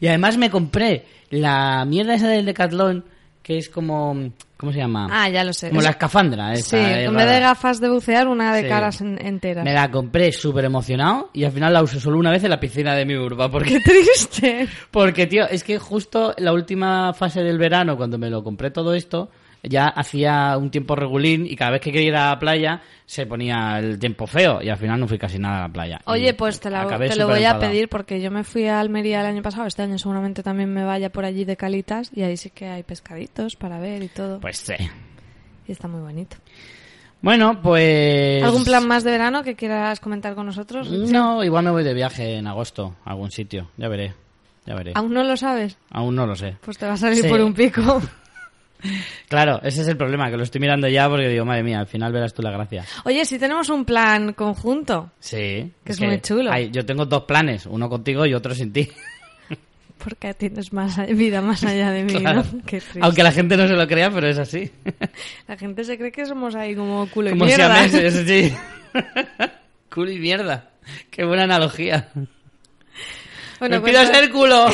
y 0.00 0.08
además 0.08 0.36
me 0.36 0.50
compré 0.50 1.06
la 1.30 1.84
mierda 1.84 2.14
esa 2.14 2.26
del 2.28 2.46
Decathlon, 2.46 3.04
que 3.48 3.56
es 3.56 3.70
como... 3.70 4.14
¿Cómo 4.58 4.72
se 4.72 4.78
llama? 4.78 5.06
Ah, 5.10 5.30
ya 5.30 5.42
lo 5.42 5.54
sé. 5.54 5.68
Como 5.68 5.80
Es- 5.80 5.84
la 5.84 5.90
escafandra. 5.92 6.54
Sí, 6.56 6.60
esa, 6.76 7.00
eh, 7.00 7.04
en 7.04 7.14
vez 7.16 7.26
de 7.30 7.40
gafas 7.40 7.80
de 7.80 7.88
bucear, 7.88 8.28
una 8.28 8.54
de 8.54 8.62
Sí. 8.64 8.68
caras 8.68 9.00
en- 9.00 9.24
enteras. 9.24 9.64
Me 9.64 9.72
la 9.72 9.90
compré 9.90 10.32
súper 10.32 10.66
emocionado 10.66 11.30
y 11.32 11.44
al 11.44 11.52
final 11.52 11.72
la 11.72 11.82
usé 11.82 11.98
solo 11.98 12.18
una 12.18 12.30
vez 12.30 12.44
en 12.44 12.50
la 12.50 12.60
piscina 12.60 12.94
de 12.94 13.06
mi 13.06 13.16
urba. 13.16 13.48
Porque, 13.50 13.78
¡Qué 13.78 13.80
triste! 13.80 14.68
porque, 14.90 15.26
tío, 15.26 15.48
es 15.48 15.64
que 15.64 15.78
justo 15.78 16.34
la 16.36 16.52
última 16.52 17.14
fase 17.14 17.40
del 17.42 17.56
verano, 17.56 17.96
cuando 17.96 18.18
me 18.18 18.28
lo 18.28 18.44
compré 18.44 18.70
todo 18.70 18.92
esto, 18.94 19.30
ya 19.62 19.86
hacía 19.88 20.56
un 20.56 20.70
tiempo 20.70 20.94
regulín 20.96 21.46
y 21.46 21.56
cada 21.56 21.72
vez 21.72 21.80
que 21.80 21.90
quería 21.92 22.08
ir 22.08 22.16
a 22.16 22.28
la 22.30 22.38
playa 22.38 22.80
se 23.06 23.26
ponía 23.26 23.78
el 23.78 23.98
tiempo 23.98 24.26
feo 24.26 24.60
y 24.62 24.68
al 24.68 24.76
final 24.78 25.00
no 25.00 25.08
fui 25.08 25.18
casi 25.18 25.38
nada 25.38 25.58
a 25.64 25.68
la 25.68 25.72
playa. 25.72 26.00
Oye, 26.04 26.28
Y 26.30 26.32
pues 26.34 26.60
te, 26.60 26.70
la- 26.70 26.86
te 26.98 27.16
lo 27.16 27.26
voy 27.28 27.44
a 27.44 27.58
pedir 27.58 27.88
porque 27.88 28.20
yo 28.20 28.30
me 28.30 28.44
fui 28.44 28.66
a 28.66 28.80
Almería 28.80 29.20
el 29.20 29.26
año 29.26 29.42
pasado, 29.42 29.66
este 29.66 29.82
año 29.82 29.98
seguramente 29.98 30.42
también 30.42 30.72
me 30.72 30.84
vaya 30.84 31.10
por 31.10 31.24
allí 31.24 31.44
de 31.44 31.56
calitas 31.56 32.10
y 32.14 32.22
ahí 32.22 32.36
sí 32.36 32.50
que 32.50 32.66
hay 32.68 32.82
pescaditos 32.82 33.56
para 33.56 33.78
ver 33.80 34.02
y 34.02 34.08
todo. 34.08 34.40
Pues 34.40 34.58
sí. 34.58 34.74
Y 35.66 35.72
está 35.72 35.88
muy 35.88 36.00
bonito. 36.00 36.36
Bueno, 37.20 37.60
pues... 37.60 38.42
¿Algún 38.44 38.64
plan 38.64 38.86
más 38.86 39.02
de 39.02 39.10
verano 39.10 39.42
que 39.42 39.56
quieras 39.56 39.98
comentar 39.98 40.34
con 40.36 40.46
nosotros? 40.46 40.88
No, 40.88 41.42
igual 41.42 41.64
me 41.64 41.72
voy 41.72 41.82
de 41.82 41.92
viaje 41.92 42.36
en 42.36 42.46
agosto 42.46 42.94
a 43.04 43.10
algún 43.10 43.32
sitio. 43.32 43.70
Ya 43.76 43.88
veré. 43.88 44.14
Ya 44.66 44.74
veré. 44.76 44.92
¿Aún 44.94 45.12
no 45.12 45.24
lo 45.24 45.36
sabes? 45.36 45.76
Aún 45.90 46.14
no 46.14 46.26
lo 46.26 46.36
sé. 46.36 46.56
Pues 46.60 46.78
te 46.78 46.86
va 46.86 46.92
a 46.92 46.96
salir 46.96 47.22
Sí. 47.22 47.28
por 47.28 47.40
un 47.40 47.54
pico. 47.54 48.00
Claro, 49.28 49.60
ese 49.62 49.82
es 49.82 49.88
el 49.88 49.96
problema, 49.96 50.30
que 50.30 50.36
lo 50.36 50.44
estoy 50.44 50.60
mirando 50.60 50.86
ya 50.88 51.08
porque 51.08 51.28
digo, 51.28 51.44
madre 51.44 51.62
mía, 51.64 51.80
al 51.80 51.86
final 51.86 52.12
verás 52.12 52.32
tú 52.32 52.42
la 52.42 52.50
gracia. 52.52 52.84
Oye, 53.04 53.24
si 53.24 53.38
tenemos 53.38 53.68
un 53.70 53.84
plan 53.84 54.32
conjunto, 54.34 55.10
Sí. 55.18 55.72
Que 55.84 55.92
es 55.92 56.00
muy 56.00 56.20
chulo. 56.20 56.52
hay- 56.52 56.70
yo 56.70 56.86
tengo 56.86 57.04
dos 57.04 57.24
planes, 57.24 57.66
uno 57.66 57.88
contigo 57.88 58.24
y 58.26 58.34
otro 58.34 58.54
sin 58.54 58.72
ti. 58.72 58.88
porque 59.98 60.32
tienes 60.34 60.72
más 60.72 60.96
vida 61.16 61.42
más 61.42 61.64
allá 61.64 61.90
de 61.90 62.04
mí, 62.04 62.14
Claro. 62.14 62.44
¿no? 62.52 62.60
Qué 62.66 62.78
triste. 62.80 63.00
Aunque 63.02 63.22
la 63.24 63.32
gente 63.32 63.56
no 63.56 63.66
se 63.66 63.74
lo 63.74 63.86
crea, 63.88 64.10
pero 64.12 64.28
es 64.28 64.38
así. 64.38 64.70
La 65.48 65.56
gente 65.56 65.82
se 65.84 65.98
cree 65.98 66.12
que 66.12 66.24
somos 66.24 66.54
ahí 66.54 66.76
como 66.76 67.08
culo 67.10 67.30
y 67.30 67.32
Como 67.32 67.46
mierda. 67.46 67.88
siameses, 67.88 68.26
sí. 68.28 68.54
culo 69.92 70.10
y 70.12 70.18
mierda. 70.20 70.70
Qué 71.10 71.24
buena 71.24 71.42
analogía. 71.44 72.08
Bueno, 73.58 73.80
¡Me 73.80 73.88
pido 73.90 74.00
cuenta- 74.02 74.14
ser 74.20 74.30
culo! 74.30 74.66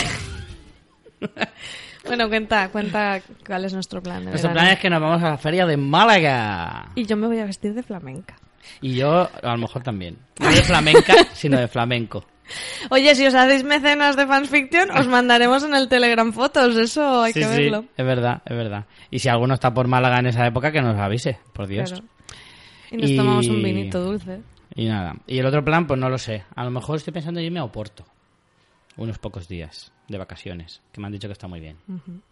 Bueno, 2.07 2.29
cuenta, 2.29 2.69
cuenta 2.71 3.21
cuál 3.47 3.65
es 3.65 3.73
nuestro 3.73 4.03
plan. 4.03 4.25
Nuestro 4.25 4.51
verano. 4.51 4.61
plan 4.67 4.73
es 4.75 4.81
que 4.81 4.91
nos 4.91 5.01
vamos 5.01 5.23
a 5.23 5.31
la 5.31 5.39
feria 5.39 5.67
de 5.67 5.77
Málaga. 5.77 6.91
Y 6.95 7.05
yo 7.07 7.17
me 7.17 7.27
voy 7.27 7.39
a 7.39 7.47
vestir 7.47 7.73
de 7.75 7.83
flamenca. 7.83 8.37
Y 8.81 8.95
yo, 8.95 9.29
a 9.43 9.53
lo 9.53 9.59
mejor 9.59 9.83
también. 9.83 10.19
No 10.39 10.49
de 10.49 10.63
flamenca, 10.63 11.15
sino 11.33 11.59
de 11.59 11.69
flamenco. 11.69 12.25
Oye, 12.91 13.15
si 13.15 13.27
os 13.27 13.35
hacéis 13.35 13.65
mecenas 13.65 14.17
de 14.17 14.27
fanfiction, 14.27 14.91
os 14.91 15.07
mandaremos 15.09 15.65
en 15.65 15.75
el 15.75 15.89
Telegram 15.89 16.31
fotos. 16.33 16.77
Eso 16.77 17.23
hay 17.23 17.33
sí, 17.33 17.41
que 17.41 17.47
sí, 17.47 17.63
verlo. 17.63 17.87
es 17.97 18.05
verdad, 18.05 18.43
es 18.45 18.57
verdad. 18.57 18.85
Y 19.11 19.19
si 19.19 19.29
alguno 19.31 19.55
está 19.55 19.73
por 19.73 19.89
Málaga 19.89 20.19
en 20.19 20.27
esa 20.27 20.47
época, 20.47 20.71
que 20.71 20.83
nos 20.83 20.99
avise, 20.99 21.39
por 21.55 21.67
Dios. 21.67 21.91
Claro. 21.91 22.07
Y 22.91 22.97
nos 22.99 23.11
Y- 23.11 23.17
tomamos 23.17 23.47
un 23.49 23.63
vinito 23.63 24.01
dulce. 24.01 24.41
Y 24.75 24.87
nada. 24.87 25.15
Y 25.27 25.39
el 25.39 25.47
otro 25.47 25.65
plan, 25.65 25.87
pues 25.87 25.99
no 25.99 26.11
lo 26.11 26.19
sé. 26.19 26.45
A 26.55 26.65
lo 26.65 26.71
mejor 26.71 26.97
estoy 26.97 27.15
pensando 27.15 27.41
en 27.41 27.47
irme 27.47 27.61
a 27.61 27.65
Oporto. 27.65 28.05
Unos 28.97 29.19
pocos 29.19 29.49
días 29.49 29.91
de 30.09 30.19
vacaciones, 30.19 30.81
que 30.93 31.01
me 31.01 31.07
han 31.07 31.13
dicho 31.13 31.29
que 31.29 31.33
está 31.33 31.47
muy 31.49 31.61
bien. 31.61 31.77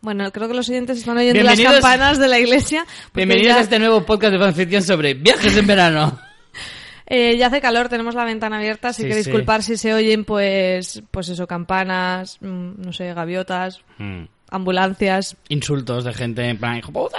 Bueno, 0.01 0.31
creo 0.31 0.49
que 0.49 0.55
los 0.55 0.69
oyentes 0.69 0.99
están 0.99 1.17
oyendo 1.17 1.43
las 1.43 1.61
campanas 1.61 2.19
de 2.19 2.29
la 2.29 2.39
iglesia. 2.39 2.85
Bienvenidos 3.15 3.55
ya, 3.55 3.59
a 3.59 3.63
este 3.63 3.79
nuevo 3.79 4.05
podcast 4.05 4.33
de 4.33 4.39
fanficción 4.39 4.83
sobre 4.83 5.15
viajes 5.15 5.57
en 5.57 5.67
verano. 5.67 6.19
eh, 7.07 7.37
ya 7.39 7.47
hace 7.47 7.61
calor, 7.61 7.89
tenemos 7.89 8.15
la 8.15 8.25
ventana 8.25 8.59
abierta, 8.59 8.89
así 8.89 9.03
Sí, 9.03 9.09
que 9.09 9.15
sí. 9.15 9.19
disculpar 9.21 9.63
si 9.63 9.77
se 9.79 9.95
oyen, 9.95 10.25
pues, 10.25 11.03
pues 11.11 11.29
eso, 11.31 11.47
campanas, 11.47 12.37
mm, 12.43 12.73
no 12.83 12.93
sé, 12.93 13.13
gaviotas, 13.15 13.81
Mm. 13.99 14.25
ambulancias, 14.51 15.37
Insultos 15.49 16.05
de 16.05 16.13
gente 16.13 16.45
en 16.47 16.59
plan, 16.59 16.77
hijo 16.77 16.93
puta. 16.93 17.19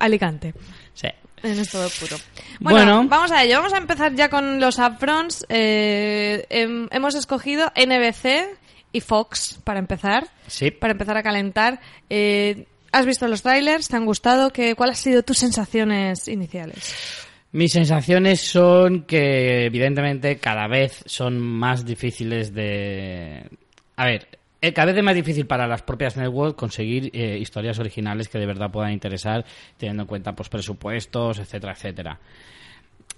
Alicante. 0.00 0.52
Sí. 0.94 1.08
En 1.44 1.58
estado 1.58 1.88
puro. 1.98 2.16
Bueno, 2.60 2.76
Bueno. 2.78 3.08
vamos 3.08 3.32
a 3.32 3.42
ello. 3.42 3.56
Vamos 3.58 3.72
a 3.72 3.78
empezar 3.78 4.14
ya 4.14 4.28
con 4.30 4.60
los 4.60 4.78
upfronts. 4.78 5.44
Eh, 5.48 6.46
hem- 6.50 6.86
hemos 6.92 7.16
escogido 7.16 7.72
NBC 7.74 8.46
y 8.92 9.00
Fox 9.00 9.60
para 9.64 9.78
empezar. 9.78 10.28
Sí. 10.46 10.70
Para 10.70 10.92
empezar 10.92 11.16
a 11.16 11.22
calentar. 11.22 11.80
Eh, 12.10 12.66
¿Has 12.92 13.06
visto 13.06 13.26
los 13.26 13.42
trailers? 13.42 13.88
¿Te 13.88 13.96
han 13.96 14.04
gustado? 14.04 14.50
¿Qué, 14.50 14.74
¿Cuáles 14.74 14.98
han 14.98 15.04
sido 15.04 15.22
tus 15.22 15.38
sensaciones 15.38 16.28
iniciales? 16.28 16.94
Mis 17.52 17.72
sensaciones 17.72 18.40
son 18.40 19.02
que 19.02 19.66
evidentemente 19.66 20.36
cada 20.36 20.66
vez 20.68 21.02
son 21.06 21.38
más 21.38 21.84
difíciles 21.84 22.54
de... 22.54 23.48
A 23.96 24.06
ver, 24.06 24.26
eh, 24.60 24.72
cada 24.72 24.86
vez 24.86 24.96
es 24.96 25.04
más 25.04 25.14
difícil 25.14 25.46
para 25.46 25.66
las 25.66 25.82
propias 25.82 26.16
networks 26.16 26.56
conseguir 26.56 27.10
eh, 27.12 27.36
historias 27.38 27.78
originales 27.78 28.28
que 28.28 28.38
de 28.38 28.46
verdad 28.46 28.70
puedan 28.70 28.92
interesar, 28.92 29.44
teniendo 29.76 30.04
en 30.04 30.06
cuenta 30.06 30.34
pues 30.34 30.48
presupuestos, 30.48 31.40
etcétera, 31.40 31.72
etcétera. 31.72 32.20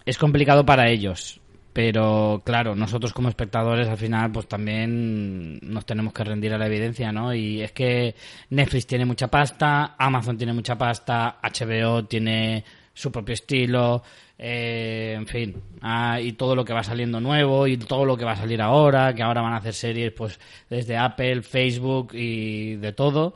Es 0.07 0.19
complicado 0.19 0.65
para 0.65 0.89
ellos, 0.91 1.41
pero 1.75 2.41
claro, 2.45 2.77
nosotros 2.77 3.13
como 3.13 3.29
espectadores 3.29 3.89
al 3.89 3.97
final 3.97 4.31
pues 4.31 4.47
también 4.47 5.59
nos 5.61 5.85
tenemos 5.85 6.13
que 6.13 6.23
rendir 6.23 6.55
a 6.55 6.59
la 6.59 6.69
evidencia, 6.69 7.11
¿no? 7.11 7.35
Y 7.35 7.63
es 7.63 7.73
que 7.73 8.15
Netflix 8.51 8.87
tiene 8.87 9.05
mucha 9.05 9.27
pasta, 9.27 9.97
Amazon 9.99 10.39
tiene 10.39 10.53
mucha 10.53 10.79
pasta, 10.79 11.39
HBO 11.43 12.05
tiene 12.05 12.65
su 12.95 13.11
propio 13.11 13.33
estilo, 13.33 14.05
eh, 14.39 15.15
en 15.17 15.27
fin, 15.27 15.61
ah, 15.83 16.21
y 16.21 16.35
todo 16.35 16.55
lo 16.55 16.65
que 16.65 16.73
va 16.73 16.85
saliendo 16.85 17.21
nuevo 17.21 17.67
y 17.67 17.77
todo 17.77 18.05
lo 18.05 18.17
que 18.17 18.25
va 18.25 18.33
a 18.33 18.37
salir 18.37 18.63
ahora, 18.63 19.13
que 19.13 19.25
ahora 19.25 19.43
van 19.43 19.55
a 19.55 19.57
hacer 19.57 19.75
series 19.75 20.13
pues 20.13 20.39
desde 20.71 20.97
Apple, 20.97 21.43
Facebook 21.43 22.15
y 22.15 22.77
de 22.77 22.93
todo 22.93 23.35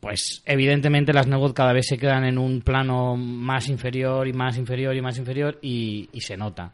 pues 0.00 0.42
evidentemente 0.46 1.12
las 1.12 1.26
networks 1.26 1.54
cada 1.54 1.74
vez 1.74 1.86
se 1.86 1.98
quedan 1.98 2.24
en 2.24 2.38
un 2.38 2.62
plano 2.62 3.16
más 3.18 3.68
inferior 3.68 4.26
y 4.26 4.32
más 4.32 4.56
inferior 4.56 4.96
y 4.96 5.02
más 5.02 5.18
inferior 5.18 5.58
y, 5.60 6.08
y 6.10 6.22
se 6.22 6.38
nota. 6.38 6.72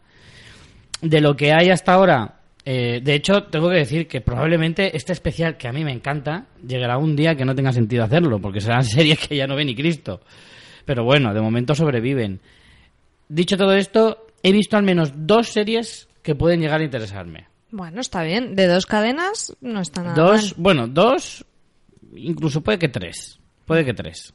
De 1.03 1.21
lo 1.21 1.37
que 1.37 1.53
hay 1.53 1.71
hasta 1.71 1.93
ahora, 1.95 2.41
eh, 2.65 3.01
de 3.03 3.15
hecho, 3.15 3.45
tengo 3.45 3.69
que 3.69 3.77
decir 3.77 4.09
que 4.09 4.21
probablemente 4.21 4.97
este 4.97 5.13
especial 5.13 5.57
que 5.57 5.69
a 5.69 5.73
mí 5.73 5.85
me 5.85 5.93
encanta 5.93 6.47
llegará 6.67 6.99
un 6.99 7.15
día 7.15 7.35
que 7.37 7.45
no 7.45 7.55
tenga 7.55 7.73
sentido 7.73 8.05
hacerlo, 8.05 8.41
porque 8.41 8.61
serán 8.61 8.85
series 8.85 9.19
que 9.19 9.37
ya 9.37 9.47
no 9.47 9.57
ve 9.57 9.65
ni 9.65 9.75
Cristo. 9.75 10.21
Pero 10.85 11.05
bueno, 11.05 11.35
de 11.35 11.41
momento 11.41 11.75
sobreviven. 11.75 12.41
Dicho 13.29 13.57
todo 13.57 13.73
esto, 13.75 14.27
he 14.43 14.53
visto 14.53 14.77
al 14.77 14.85
menos 14.85 15.13
dos 15.15 15.49
series 15.49 16.09
que 16.23 16.35
pueden 16.35 16.61
llegar 16.61 16.81
a 16.81 16.85
interesarme. 16.85 17.47
Bueno, 17.71 18.01
está 18.01 18.23
bien. 18.23 18.55
De 18.55 18.67
dos 18.69 18.87
cadenas 18.87 19.57
no 19.61 19.81
está 19.81 20.03
nada 20.03 20.15
Dos, 20.15 20.43
mal. 20.43 20.55
bueno, 20.57 20.87
dos, 20.87 21.45
incluso 22.15 22.63
puede 22.63 22.79
que 22.79 22.89
tres. 22.89 23.39
Puede 23.65 23.85
que 23.85 23.95
tres. 23.95 24.33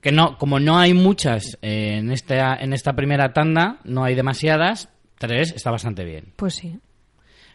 Que 0.00 0.10
no, 0.12 0.36
como 0.36 0.58
no 0.60 0.76
hay 0.78 0.92
muchas 0.92 1.56
eh, 1.62 1.96
en 1.98 2.10
esta, 2.10 2.56
en 2.56 2.72
esta 2.72 2.94
primera 2.94 3.32
tanda, 3.32 3.78
no 3.84 4.04
hay 4.04 4.14
demasiadas, 4.16 4.88
tres 5.18 5.52
está 5.52 5.70
bastante 5.70 6.04
bien. 6.04 6.32
Pues 6.36 6.54
sí. 6.54 6.78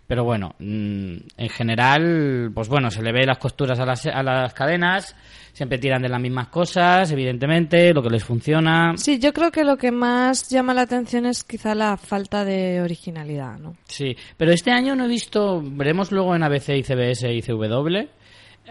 Pero 0.09 0.23
bueno, 0.23 0.55
mm, 0.57 1.17
en 1.37 1.49
general, 1.49 2.51
pues 2.51 2.67
bueno, 2.67 2.89
se 2.89 3.03
le 3.03 3.11
ve 3.11 3.27
las 3.27 3.37
costuras 3.37 3.79
a 3.79 3.85
las, 3.85 4.07
a 4.07 4.23
las 4.23 4.55
cadenas, 4.55 5.15
siempre 5.53 5.77
tiran 5.77 6.01
de 6.01 6.09
las 6.09 6.19
mismas 6.19 6.47
cosas, 6.47 7.11
evidentemente, 7.11 7.93
lo 7.93 8.01
que 8.01 8.09
les 8.09 8.23
funciona. 8.23 8.93
Sí, 8.97 9.19
yo 9.19 9.31
creo 9.33 9.51
que 9.51 9.63
lo 9.63 9.77
que 9.77 9.91
más 9.91 10.49
llama 10.49 10.73
la 10.73 10.81
atención 10.81 11.27
es 11.27 11.43
quizá 11.43 11.75
la 11.75 11.95
falta 11.95 12.43
de 12.43 12.81
originalidad, 12.81 13.59
¿no? 13.59 13.75
Sí, 13.85 14.17
pero 14.35 14.51
este 14.51 14.71
año 14.71 14.95
no 14.95 15.05
he 15.05 15.07
visto, 15.07 15.61
veremos 15.63 16.11
luego 16.11 16.35
en 16.35 16.41
ABC 16.41 16.69
y 16.69 16.81
CBS 16.81 17.31
y 17.31 17.43
CW, 17.43 18.07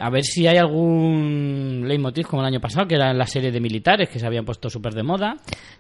a 0.01 0.11
ver 0.11 0.25
si 0.25 0.47
hay 0.47 0.57
algún 0.57 1.85
leitmotiv 1.87 2.27
como 2.27 2.43
el 2.43 2.47
año 2.49 2.61
pasado, 2.61 2.87
que 2.87 2.95
era 2.95 3.13
la 3.13 3.27
serie 3.27 3.51
de 3.51 3.61
militares 3.61 4.09
que 4.09 4.19
se 4.19 4.27
habían 4.27 4.45
puesto 4.45 4.69
súper 4.71 4.95
de 4.95 5.03
moda, 5.03 5.37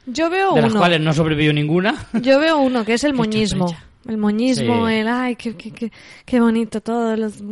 Yo 0.06 0.28
veo 0.30 0.54
de 0.54 0.62
las 0.62 0.74
cuales 0.74 1.00
no 1.00 1.12
sobrevivió 1.12 1.52
ninguna. 1.52 1.94
Yo 2.22 2.38
veo 2.38 2.58
uno 2.58 2.84
que 2.84 2.94
es 2.94 3.04
el 3.04 3.14
moñismo. 3.14 3.74
El 4.06 4.16
moñismo, 4.16 4.86
Sí. 4.88 4.94
el 4.94 5.08
ay, 5.08 5.36
qué, 5.36 5.54
qué, 5.56 5.70
qué, 5.70 5.92
qué 6.24 6.40
bonito 6.40 6.80
todo, 6.80 7.14
los, 7.16 7.42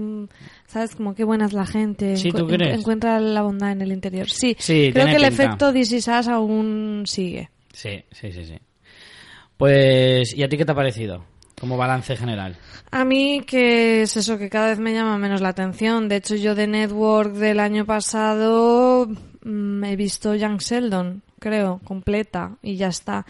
¿sabes? 0.67 0.95
Como 0.97 1.15
qué 1.15 1.25
buena 1.25 1.47
es 1.47 1.53
la 1.53 1.67
gente. 1.67 2.17
Sí, 2.17 2.31
¿tú 2.31 2.47
crees? 2.47 2.79
encuentra 2.79 3.21
la 3.21 3.43
bondad 3.43 3.73
en 3.73 3.83
el 3.83 3.93
interior. 3.93 4.31
Sí, 4.31 4.57
Sí, 4.59 4.91
creo 4.93 5.05
que 5.07 5.17
el 5.17 5.23
pinta. 5.23 5.29
efecto 5.29 5.73
This 5.73 5.93
Is 5.93 6.09
Us 6.09 6.29
aún 6.29 7.03
sigue. 7.05 7.51
Sí, 7.73 8.03
sí, 8.11 8.33
sí, 8.33 8.45
sí. 8.45 8.55
Pues, 9.57 10.35
¿y 10.35 10.43
a 10.43 10.49
ti 10.49 10.57
qué 10.57 10.65
te 10.65 10.73
ha 10.73 10.75
parecido? 10.75 11.25
Como 11.59 11.79
balance 11.79 12.17
general. 12.17 12.57
A 12.91 13.05
mí 13.05 13.43
que 13.47 14.03
es 14.03 14.17
eso 14.17 14.37
que 14.37 14.51
cada 14.51 14.69
vez 14.69 14.79
me 14.79 14.93
llama 14.93 15.17
menos 15.17 15.41
la 15.41 15.49
atención. 15.49 16.09
De 16.09 16.17
hecho, 16.17 16.35
yo 16.35 16.55
de 16.55 16.67
Network 16.67 17.33
del 17.33 17.61
año 17.61 17.87
pasado 17.87 19.09
mm, 19.43 19.85
he 19.85 19.97
visto 19.97 20.35
Young 20.35 20.59
Sheldon, 20.59 21.23
creo, 21.39 21.81
completa 21.83 22.57
y 22.63 22.77
ya 22.77 22.89
está. 22.89 23.25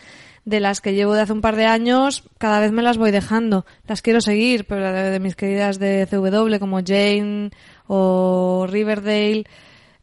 De 0.45 0.61
las 0.61 0.81
que 0.81 0.95
llevo 0.95 1.15
de 1.15 1.23
hace 1.23 1.33
un 1.33 1.41
par 1.41 1.57
de 1.57 1.67
años, 1.67 2.25
cada 2.39 2.61
vez 2.61 2.73
me 2.73 2.83
las 2.83 2.99
voy 2.99 3.13
dejando. 3.13 3.65
Las 3.87 4.03
quiero 4.03 4.21
seguir, 4.21 4.65
pero 4.67 4.93
de, 4.93 5.11
de 5.11 5.21
mis 5.21 5.37
queridas 5.37 5.79
de 5.79 6.07
CW 6.09 6.59
como 6.59 6.81
Jane 6.85 7.51
o 7.87 8.67
Riverdale, 8.69 9.45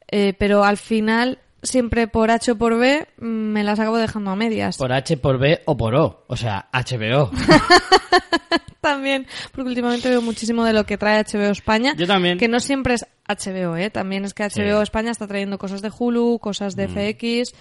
eh, 0.10 0.34
pero 0.38 0.64
al 0.64 0.78
final 0.78 1.40
siempre 1.64 2.08
por 2.08 2.30
H 2.30 2.52
o 2.52 2.56
por 2.58 2.78
B 2.78 3.08
mm, 3.18 3.26
me 3.26 3.64
las 3.64 3.80
acabo 3.80 3.98
dejando 3.98 4.32
a 4.32 4.36
medias. 4.36 4.78
Por 4.78 4.92
H, 4.92 5.18
por 5.18 5.40
B 5.40 5.62
o 5.66 5.76
por 5.76 5.96
O. 5.96 6.26
O 6.28 6.38
sea, 6.38 6.70
HBO. 6.72 7.32
También, 8.82 9.26
porque 9.54 9.70
últimamente 9.70 10.10
veo 10.10 10.22
muchísimo 10.22 10.66
de 10.66 10.74
lo 10.74 10.86
que 10.86 10.98
trae 10.98 11.24
HBO 11.24 11.52
España. 11.52 11.94
Yo 11.96 12.06
también. 12.06 12.38
Que 12.38 12.50
no 12.50 12.60
siempre 12.60 12.96
es 12.96 13.06
HBO, 13.28 13.78
¿eh? 13.78 13.90
También 13.90 14.26
es 14.26 14.34
que 14.34 14.44
HBO 14.44 14.50
Sí. 14.52 14.62
Mm. 14.62 14.82
España 14.82 15.12
está 15.12 15.26
trayendo 15.26 15.58
cosas 15.58 15.82
de 15.82 15.90
Hulu, 15.98 16.40
cosas 16.40 16.76
de 16.76 16.90
FX, 16.90 17.54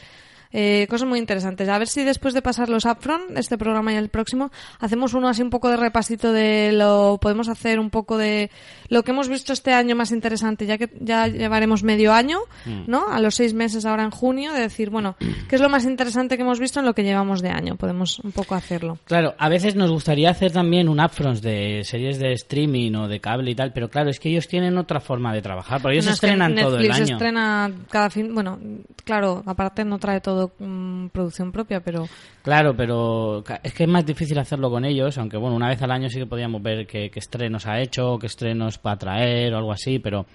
eh, 0.52 0.86
cosas 0.88 1.08
muy 1.08 1.18
interesantes. 1.18 1.68
A 1.68 1.78
ver 1.78 1.88
si 1.88 2.04
después 2.04 2.34
de 2.34 2.42
pasar 2.42 2.68
los 2.68 2.84
upfront, 2.84 3.36
este 3.36 3.56
programa 3.58 3.92
y 3.92 3.96
el 3.96 4.08
próximo, 4.08 4.50
hacemos 4.80 5.14
uno 5.14 5.28
así 5.28 5.42
un 5.42 5.50
poco 5.50 5.68
de 5.70 5.76
repasito 5.76 6.32
de 6.32 6.72
lo, 6.72 7.18
podemos 7.20 7.48
hacer 7.48 7.78
un 7.78 7.90
poco 7.90 8.18
de 8.18 8.50
lo 8.88 9.02
que 9.02 9.12
hemos 9.12 9.28
visto 9.28 9.52
este 9.52 9.72
año 9.72 9.96
más 9.96 10.10
interesante, 10.12 10.66
ya 10.66 10.78
que 10.78 10.90
ya 11.00 11.26
llevaremos 11.26 11.82
medio 11.82 12.12
año, 12.12 12.38
Mm. 12.64 12.82
¿no? 12.86 13.08
A 13.08 13.20
los 13.20 13.34
seis 13.34 13.54
meses 13.54 13.84
ahora 13.86 14.04
en 14.04 14.10
junio, 14.10 14.52
de 14.52 14.60
decir, 14.60 14.90
bueno, 14.90 15.16
¿qué 15.48 15.56
es 15.56 15.60
lo 15.60 15.68
más 15.68 15.84
interesante 15.84 16.36
que 16.36 16.42
hemos 16.42 16.60
visto 16.60 16.80
en 16.80 16.86
lo 16.86 16.94
que 16.94 17.02
llevamos 17.02 17.42
de 17.42 17.50
año? 17.50 17.76
Podemos 17.76 18.18
un 18.20 18.32
poco 18.32 18.54
hacerlo. 18.54 18.98
Claro, 19.04 19.34
a 19.38 19.48
veces 19.48 19.74
nos 19.74 19.90
gustaría 19.90 20.30
hacer 20.30 20.52
también 20.52 20.88
un 20.88 21.00
upfront 21.00 21.40
de 21.40 21.82
series 21.84 22.18
de 22.18 22.32
streaming 22.32 22.92
o 22.94 23.08
de 23.08 23.20
cable 23.20 23.50
y 23.50 23.54
tal, 23.54 23.72
pero 23.72 23.88
claro, 23.88 24.10
es 24.10 24.20
que 24.20 24.28
ellos 24.28 24.46
tienen 24.48 24.76
otra 24.78 25.00
forma 25.00 25.32
de 25.32 25.42
trabajar, 25.42 25.80
porque 25.80 25.94
ellos 25.96 26.06
No, 26.06 26.12
es 26.12 26.20
que 26.20 26.26
estrenan 26.26 26.54
todo 26.54 26.76
el 26.76 26.82
Netflix 26.82 26.96
año. 27.06 27.12
estrena 27.16 27.70
cada 27.90 28.10
fin, 28.10 28.34
bueno, 28.34 28.58
claro, 29.04 29.42
aparte 29.46 29.84
no 29.84 29.98
trae 29.98 30.20
todo 30.20 30.41
mm, 30.58 31.08
producción 31.08 31.52
propia, 31.52 31.80
pero 31.80 32.08
Claro, 32.42 32.74
pero 32.76 33.44
es 33.62 33.72
que 33.72 33.84
es 33.84 33.88
más 33.88 34.04
difícil 34.04 34.38
hacerlo 34.38 34.70
con 34.70 34.84
ellos, 34.84 35.16
aunque 35.18 35.36
bueno, 35.36 35.56
una 35.56 35.68
vez 35.68 35.80
al 35.82 35.90
año 35.90 36.08
sí 36.08 36.18
que 36.18 36.26
podíamos 36.26 36.62
ver 36.62 36.86
qué, 36.86 37.10
qué 37.10 37.18
estrenos 37.18 37.66
ha 37.66 37.80
hecho, 37.80 38.18
qué 38.18 38.26
estrenos 38.26 38.80
va 38.84 38.92
a 38.92 38.98
traer 38.98 39.54
o 39.54 39.58
algo 39.58 39.72
así, 39.72 39.98
pero 39.98 40.26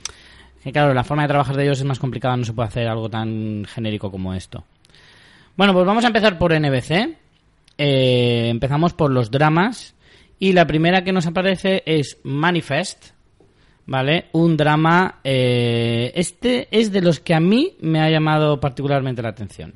que 0.64 0.72
claro, 0.72 0.94
la 0.94 1.04
forma 1.04 1.24
de 1.24 1.30
trabajar 1.30 1.56
de 1.56 1.64
ellos 1.64 1.80
es 1.80 1.86
más 1.86 2.00
complicada, 2.00 2.36
no 2.36 2.44
se 2.44 2.54
puede 2.54 2.68
hacer 2.68 2.88
algo 2.88 3.10
tan 3.10 3.66
genérico 3.66 4.12
como 4.12 4.34
esto. 4.34 4.66
Bueno, 5.56 5.74
pues 5.74 5.86
vamos 5.86 6.04
a 6.04 6.08
empezar 6.08 6.38
por 6.38 6.54
NBC. 6.54 7.18
Eh, 7.78 8.50
empezamos 8.50 8.94
por 8.94 9.12
los 9.12 9.32
dramas 9.32 9.96
y 10.40 10.54
la 10.54 10.68
primera 10.68 11.04
que 11.04 11.12
nos 11.12 11.26
aparece 11.26 11.84
es 11.86 12.20
Manifest, 12.24 13.12
¿vale? 13.86 14.26
Un 14.34 14.58
drama, 14.58 15.20
eh, 15.24 16.12
este 16.16 16.68
es 16.72 16.92
de 16.92 17.02
los 17.02 17.20
que 17.20 17.34
a 17.34 17.40
mí 17.40 17.76
me 17.80 18.02
ha 18.02 18.10
llamado 18.10 18.60
particularmente 18.60 19.22
la 19.22 19.30
atención. 19.30 19.74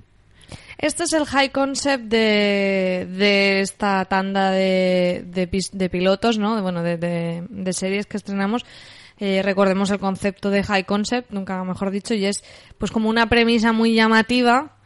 Este 0.82 1.04
es 1.04 1.14
el 1.14 1.26
high 1.26 1.52
concept 1.52 2.06
de, 2.06 3.08
de 3.10 3.62
esta 3.62 4.04
tanda 4.06 4.52
de, 4.52 5.24
de, 5.28 5.48
de 5.72 5.90
pilotos, 5.90 6.38
¿no? 6.38 6.56
De, 6.56 6.62
bueno, 6.62 6.84
de, 6.84 6.98
de- 6.98 7.44
de 7.50 7.74
series 7.74 8.06
que 8.08 8.18
estrenamos. 8.18 8.66
Eh, 9.20 9.42
recordemos 9.44 9.92
el 9.92 10.00
concepto 10.00 10.50
de 10.50 10.64
high 10.64 10.84
concept, 10.86 11.32
nunca 11.32 11.64
mejor 11.64 11.92
dicho, 11.92 12.16
y 12.16 12.26
es 12.26 12.44
pues 12.80 12.92
como 12.92 13.08
una 13.08 13.30
premisa 13.30 13.72
muy 13.72 13.94
llamativa 13.94 14.78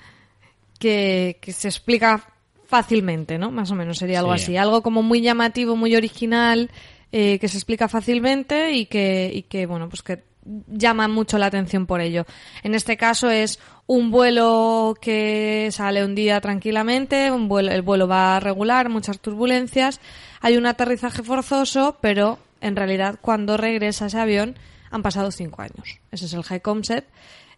que, 0.80 1.38
que 1.42 1.54
se 1.54 1.68
explica 1.70 2.22
fácilmente, 2.66 3.38
¿no? 3.38 3.52
Más 3.52 3.72
o 3.72 3.76
menos 3.76 3.98
sería 3.98 4.20
algo 4.20 4.36
Sí. 4.38 4.44
así. 4.44 4.58
Algo 4.58 4.82
como 4.82 5.04
muy 5.04 5.22
llamativo, 5.22 5.76
muy 5.76 5.96
original, 5.96 6.70
eh, 7.12 7.40
que 7.40 7.48
se 7.48 7.58
explica 7.58 7.88
fácilmente 7.88 8.74
y 8.74 8.88
que, 8.88 9.32
y 9.34 9.44
que, 9.44 9.66
bueno, 9.68 9.88
pues 9.88 10.04
que 10.04 10.24
llama 10.68 11.08
mucho 11.08 11.38
la 11.38 11.46
atención 11.46 11.86
por 11.86 12.02
ello. 12.02 12.26
En 12.64 12.76
este 12.76 12.98
caso 12.98 13.30
es 13.30 13.60
un 13.88 14.12
vuelo 14.12 14.96
que 15.00 15.70
sale 15.72 16.04
un 16.04 16.16
día 16.16 16.42
tranquilamente, 16.42 17.32
un 17.32 17.48
vuelo, 17.48 17.72
el 17.72 17.82
vuelo 17.82 18.08
va 18.08 18.40
regular, 18.40 18.90
muchas 18.90 19.20
turbulencias, 19.20 20.00
hay 20.42 20.58
un 20.58 20.66
aterrizaje 20.66 21.24
forzoso, 21.24 21.98
pero 22.02 22.40
en 22.62 22.76
realidad 22.76 23.20
cuando 23.22 23.58
regresa 23.58 24.08
ese 24.08 24.20
avión 24.20 24.56
han 24.92 25.04
pasado 25.04 25.32
cinco 25.32 25.62
años. 25.62 26.00
Ese 26.12 26.26
es 26.26 26.34
el 26.34 26.44
high 26.44 26.62
concept. 26.62 27.10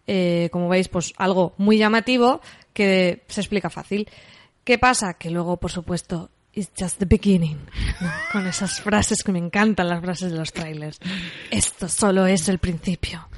Eh, 0.06 0.48
como 0.50 0.68
veis, 0.68 0.88
pues 0.88 1.12
algo 1.18 1.54
muy 1.58 1.76
llamativo 1.76 2.40
que 2.72 3.24
se 3.28 3.40
explica 3.40 3.70
fácil. 3.70 4.08
¿Qué 4.64 4.78
pasa? 4.78 5.14
Que 5.14 5.30
luego, 5.30 5.58
por 5.58 5.70
supuesto, 5.70 6.30
it's 6.52 6.70
just 6.78 6.98
the 6.98 7.04
beginning. 7.04 7.58
¿no? 8.00 8.10
Con 8.32 8.46
esas 8.46 8.80
frases 8.80 9.22
que 9.22 9.32
me 9.32 9.38
encantan, 9.38 9.88
las 9.88 10.00
frases 10.00 10.32
de 10.32 10.38
los 10.38 10.52
trailers. 10.52 10.98
Esto 11.50 11.88
solo 11.88 12.26
es 12.26 12.48
el 12.48 12.58
principio. 12.58 13.28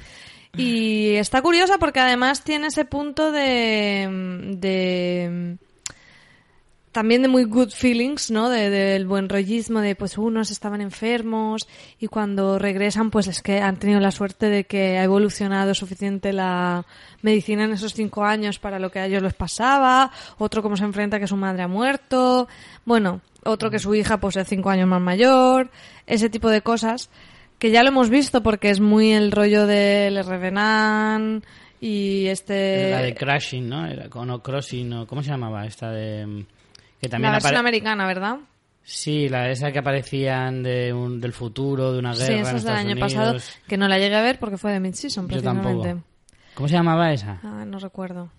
Y 0.57 1.15
está 1.15 1.41
curiosa 1.41 1.77
porque 1.77 1.99
además 2.01 2.43
tiene 2.43 2.67
ese 2.67 2.83
punto 2.85 3.31
de, 3.31 4.07
de 4.57 5.57
también 6.91 7.21
de 7.21 7.29
muy 7.29 7.45
good 7.45 7.69
feelings, 7.69 8.31
¿no? 8.31 8.49
De- 8.49 8.69
del 8.69 9.07
buen 9.07 9.29
rollismo, 9.29 9.79
de 9.79 9.95
pues 9.95 10.17
unos 10.17 10.51
estaban 10.51 10.81
enfermos 10.81 11.69
y 11.99 12.07
cuando 12.07 12.59
regresan 12.59 13.11
pues 13.11 13.27
es 13.27 13.41
que 13.41 13.61
han 13.61 13.77
tenido 13.77 14.01
la 14.01 14.11
suerte 14.11 14.49
de 14.49 14.65
que 14.65 14.97
ha 14.97 15.03
evolucionado 15.05 15.73
suficiente 15.73 16.33
la 16.33 16.85
medicina 17.21 17.63
en 17.63 17.71
esos 17.71 17.93
cinco 17.93 18.25
años 18.25 18.59
para 18.59 18.77
lo 18.77 18.91
que 18.91 18.99
a 18.99 19.05
ellos 19.05 19.23
les 19.23 19.33
pasaba, 19.33 20.11
otro 20.37 20.61
como 20.61 20.75
se 20.75 20.83
enfrenta 20.83 21.17
que 21.17 21.27
su 21.27 21.37
madre 21.37 21.63
ha 21.63 21.69
muerto, 21.69 22.49
bueno, 22.83 23.21
otro 23.45 23.71
que 23.71 23.79
su 23.79 23.95
hija 23.95 24.19
pues 24.19 24.35
es 24.35 24.47
cinco 24.49 24.69
años 24.69 24.89
más 24.89 25.01
mayor, 25.01 25.71
ese 26.07 26.29
tipo 26.29 26.49
de 26.49 26.61
cosas 26.61 27.09
que 27.61 27.69
ya 27.69 27.83
lo 27.83 27.89
hemos 27.89 28.09
visto 28.09 28.41
porque 28.41 28.71
es 28.71 28.79
muy 28.79 29.11
el 29.11 29.31
rollo 29.31 29.67
del 29.67 30.25
Revenant 30.25 31.45
y 31.79 32.25
este... 32.25 32.89
La 32.89 33.03
de 33.03 33.13
Crashing, 33.13 33.69
¿no? 33.69 33.85
Era, 33.85 34.07
o 34.11 34.41
Crossing, 34.41 34.91
o 34.93 35.05
¿cómo 35.05 35.21
se 35.21 35.29
llamaba? 35.29 35.63
Esta 35.67 35.91
de... 35.91 36.25
mm, 36.25 36.45
Que 36.99 37.07
también 37.07 37.31
la 37.31 37.37
versión 37.37 37.57
americana, 37.57 38.07
¿verdad? 38.07 38.37
Sí, 38.81 39.29
la 39.29 39.51
esa 39.51 39.71
que 39.71 39.77
aparecían 39.77 40.63
de 40.63 40.91
un, 40.91 41.21
del 41.21 41.33
futuro, 41.33 41.93
de 41.93 41.99
una 41.99 42.13
guerra 42.13 42.25
Sí, 42.25 42.33
esa 42.33 42.55
es 42.55 42.63
del 42.63 42.73
año 42.73 42.91
Unidos. 42.93 43.13
pasado, 43.13 43.37
que 43.67 43.77
no 43.77 43.87
la 43.87 43.99
llegué 43.99 44.15
a 44.15 44.23
ver 44.23 44.39
porque 44.39 44.57
fue 44.57 44.71
de 44.71 44.79
mid-season, 44.79 45.27
tampoco. 45.43 46.01
¿Cómo 46.55 46.67
se 46.67 46.73
llamaba 46.73 47.13
esa? 47.13 47.39
Ah, 47.43 47.63
no 47.63 47.77
recuerdo. 47.77 48.31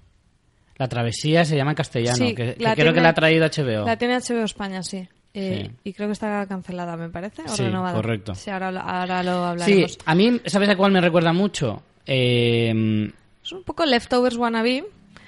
La 0.78 0.88
travesía 0.88 1.44
se 1.44 1.56
llama 1.56 1.70
en 1.70 1.76
castellano, 1.76 2.16
Sí, 2.16 2.34
que, 2.34 2.56
creo 2.56 2.92
que 2.92 3.00
la 3.00 3.10
ha 3.10 3.14
traído 3.14 3.46
HBO. 3.46 3.86
La 3.86 3.96
tiene 3.96 4.18
HBO 4.18 4.42
España, 4.42 4.82
sí. 4.82 5.08
Eh, 5.34 5.66
Sí. 5.70 5.76
Y 5.84 5.92
creo 5.94 6.08
que 6.08 6.12
está 6.12 6.46
cancelada, 6.46 6.96
me 6.96 7.08
parece, 7.08 7.42
o 7.42 7.48
Sí, 7.48 7.62
renovada. 7.64 7.94
correcto. 7.94 8.34
Sí, 8.34 8.50
ahora, 8.50 8.68
ahora 8.80 9.22
lo 9.22 9.32
Sí, 9.32 9.48
hablaremos. 9.50 9.98
a 10.04 10.14
mí, 10.14 10.40
¿sabes 10.46 10.68
a 10.68 10.76
cuál 10.76 10.92
me 10.92 11.00
recuerda 11.00 11.32
mucho? 11.32 11.82
Eh, 12.06 13.10
Es 13.44 13.52
un 13.52 13.62
poco 13.64 13.84
Leftovers 13.86 14.36
Wannabe. 14.36 14.84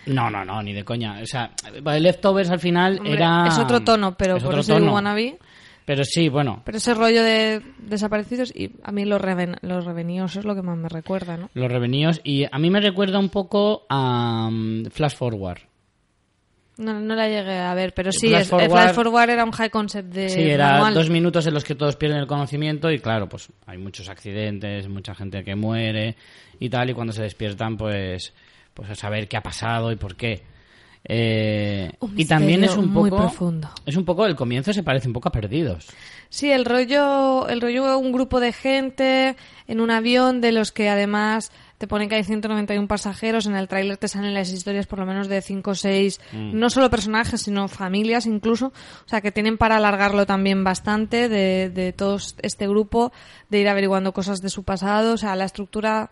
no, 0.07 0.29
no, 0.31 0.45
no, 0.45 0.63
ni 0.63 0.73
de 0.73 0.85
coña. 0.85 1.21
O 1.23 1.27
sea, 1.27 1.51
Leftovers 1.99 2.51
al 2.51 2.61
final 2.61 2.99
Hombre, 2.99 3.15
era... 3.15 3.47
Es 3.49 3.59
otro 3.59 3.81
tono, 3.83 4.15
pero 4.17 4.37
es 4.37 4.43
por 4.45 4.59
eso 4.59 4.75
tono. 4.75 4.93
Wannabe. 4.93 5.39
Pero 5.87 6.03
sí, 6.05 6.29
bueno, 6.31 6.63
Pero 6.65 6.79
ese 6.79 6.95
rollo 6.95 7.23
de 7.23 7.61
desaparecidos 7.79 8.51
y 8.57 8.71
a 8.83 8.91
mí 8.91 9.05
los, 9.05 9.21
reven 9.21 9.57
los 9.61 9.85
reveníos 9.85 10.35
es 10.37 10.45
lo 10.47 10.55
que 10.55 10.63
más 10.63 10.79
me 10.79 10.89
recuerda, 10.89 11.37
¿no? 11.37 11.51
los 11.53 11.71
revenidos. 11.71 12.21
Y 12.25 12.45
a 12.51 12.59
mí 12.59 12.71
me 12.71 12.81
recuerda 12.81 13.19
un 13.19 13.29
poco 13.29 13.85
a 13.91 14.49
mm, 14.51 14.87
Flash 14.91 15.15
Forward. 15.17 15.59
No, 16.77 16.99
no 17.01 17.15
la 17.15 17.29
llegué 17.29 17.59
a 17.59 17.73
ver, 17.75 17.95
pero 17.95 18.11
sí, 18.11 18.29
Flash 18.29 18.43
es- 18.43 18.47
el 18.53 18.59
Forward- 18.59 18.71
Flash 18.71 18.95
Forward 18.95 19.31
era 19.31 19.45
un 19.45 19.53
high 19.53 19.71
concept 19.71 20.13
de 20.13 20.29
Sí, 20.29 20.41
era 20.43 20.73
manual. 20.73 20.95
dos 20.95 21.09
minutos 21.11 21.47
en 21.47 21.55
los 21.55 21.63
que 21.63 21.75
todos 21.77 21.95
pierden 21.97 22.19
el 22.19 22.27
conocimiento 22.27 22.91
y 22.91 22.99
claro, 22.99 23.29
pues 23.29 23.49
hay 23.67 23.79
muchos 23.79 24.09
accidentes, 24.09 24.89
mucha 24.89 25.15
gente 25.15 25.45
que 25.45 25.55
muere 25.55 26.17
y 26.59 26.69
tal, 26.69 26.91
y 26.91 26.95
cuando 26.95 27.13
se 27.13 27.23
despiertan, 27.23 27.77
pues, 27.77 28.33
pues 28.75 28.91
a 28.91 28.95
saber 28.97 29.29
qué 29.29 29.37
ha 29.37 29.43
pasado 29.43 29.93
y 29.93 29.97
por 29.97 30.17
qué. 30.17 30.43
Eh, 31.07 31.93
y 32.17 32.25
también 32.25 32.65
es 32.65 32.77
un 32.77 32.91
muy 32.91 33.11
poco, 33.11 33.23
profundo. 33.23 33.69
es 33.85 33.95
un 33.97 34.05
poco, 34.07 34.25
el 34.27 34.35
comienzo 34.35 34.73
se 34.73 34.83
parece 34.83 35.07
un 35.07 35.13
poco 35.13 35.29
a 35.29 35.33
Perdidos. 35.33 35.87
Sí, 36.31 36.51
el 36.51 36.65
rollo, 36.65 37.47
el 37.49 37.61
rollo 37.61 37.99
un 37.99 38.11
grupo 38.11 38.41
de 38.41 38.53
gente 38.53 39.37
en 39.69 39.81
un 39.81 39.91
avión 39.91 40.41
de 40.41 40.51
los 40.53 40.73
que 40.73 40.89
además 40.89 41.53
te 41.85 41.89
ponen 41.89 42.09
que 42.09 42.15
hay 42.15 42.25
191 42.25 42.89
pasajeros, 42.89 43.45
en 43.45 43.57
el 43.57 43.69
tráiler 43.69 43.99
te 43.99 44.09
salen 44.09 44.33
las 44.33 44.51
historias 44.51 44.87
por 44.87 45.01
lo 45.01 45.05
menos 45.05 45.29
de 45.29 45.43
5 45.43 45.71
o 45.71 45.75
6, 45.75 46.19
no 46.33 46.71
solo 46.71 46.89
personajes, 46.89 47.43
sino 47.43 47.69
familias 47.69 48.25
incluso, 48.25 48.69
o 48.69 49.09
sea 49.09 49.21
que 49.21 49.31
tienen 49.31 49.59
para 49.59 49.77
alargarlo 49.77 50.25
también 50.25 50.65
bastante 50.65 51.29
de, 51.29 51.69
de 51.69 51.93
todo 51.93 52.17
este 52.41 52.67
grupo, 52.67 53.13
de 53.51 53.61
ir 53.61 53.69
averiguando 53.69 54.15
cosas 54.15 54.41
de 54.41 54.49
su 54.49 54.63
pasado, 54.63 55.13
o 55.13 55.17
sea, 55.19 55.37
la 55.37 55.45
estructura 55.45 56.11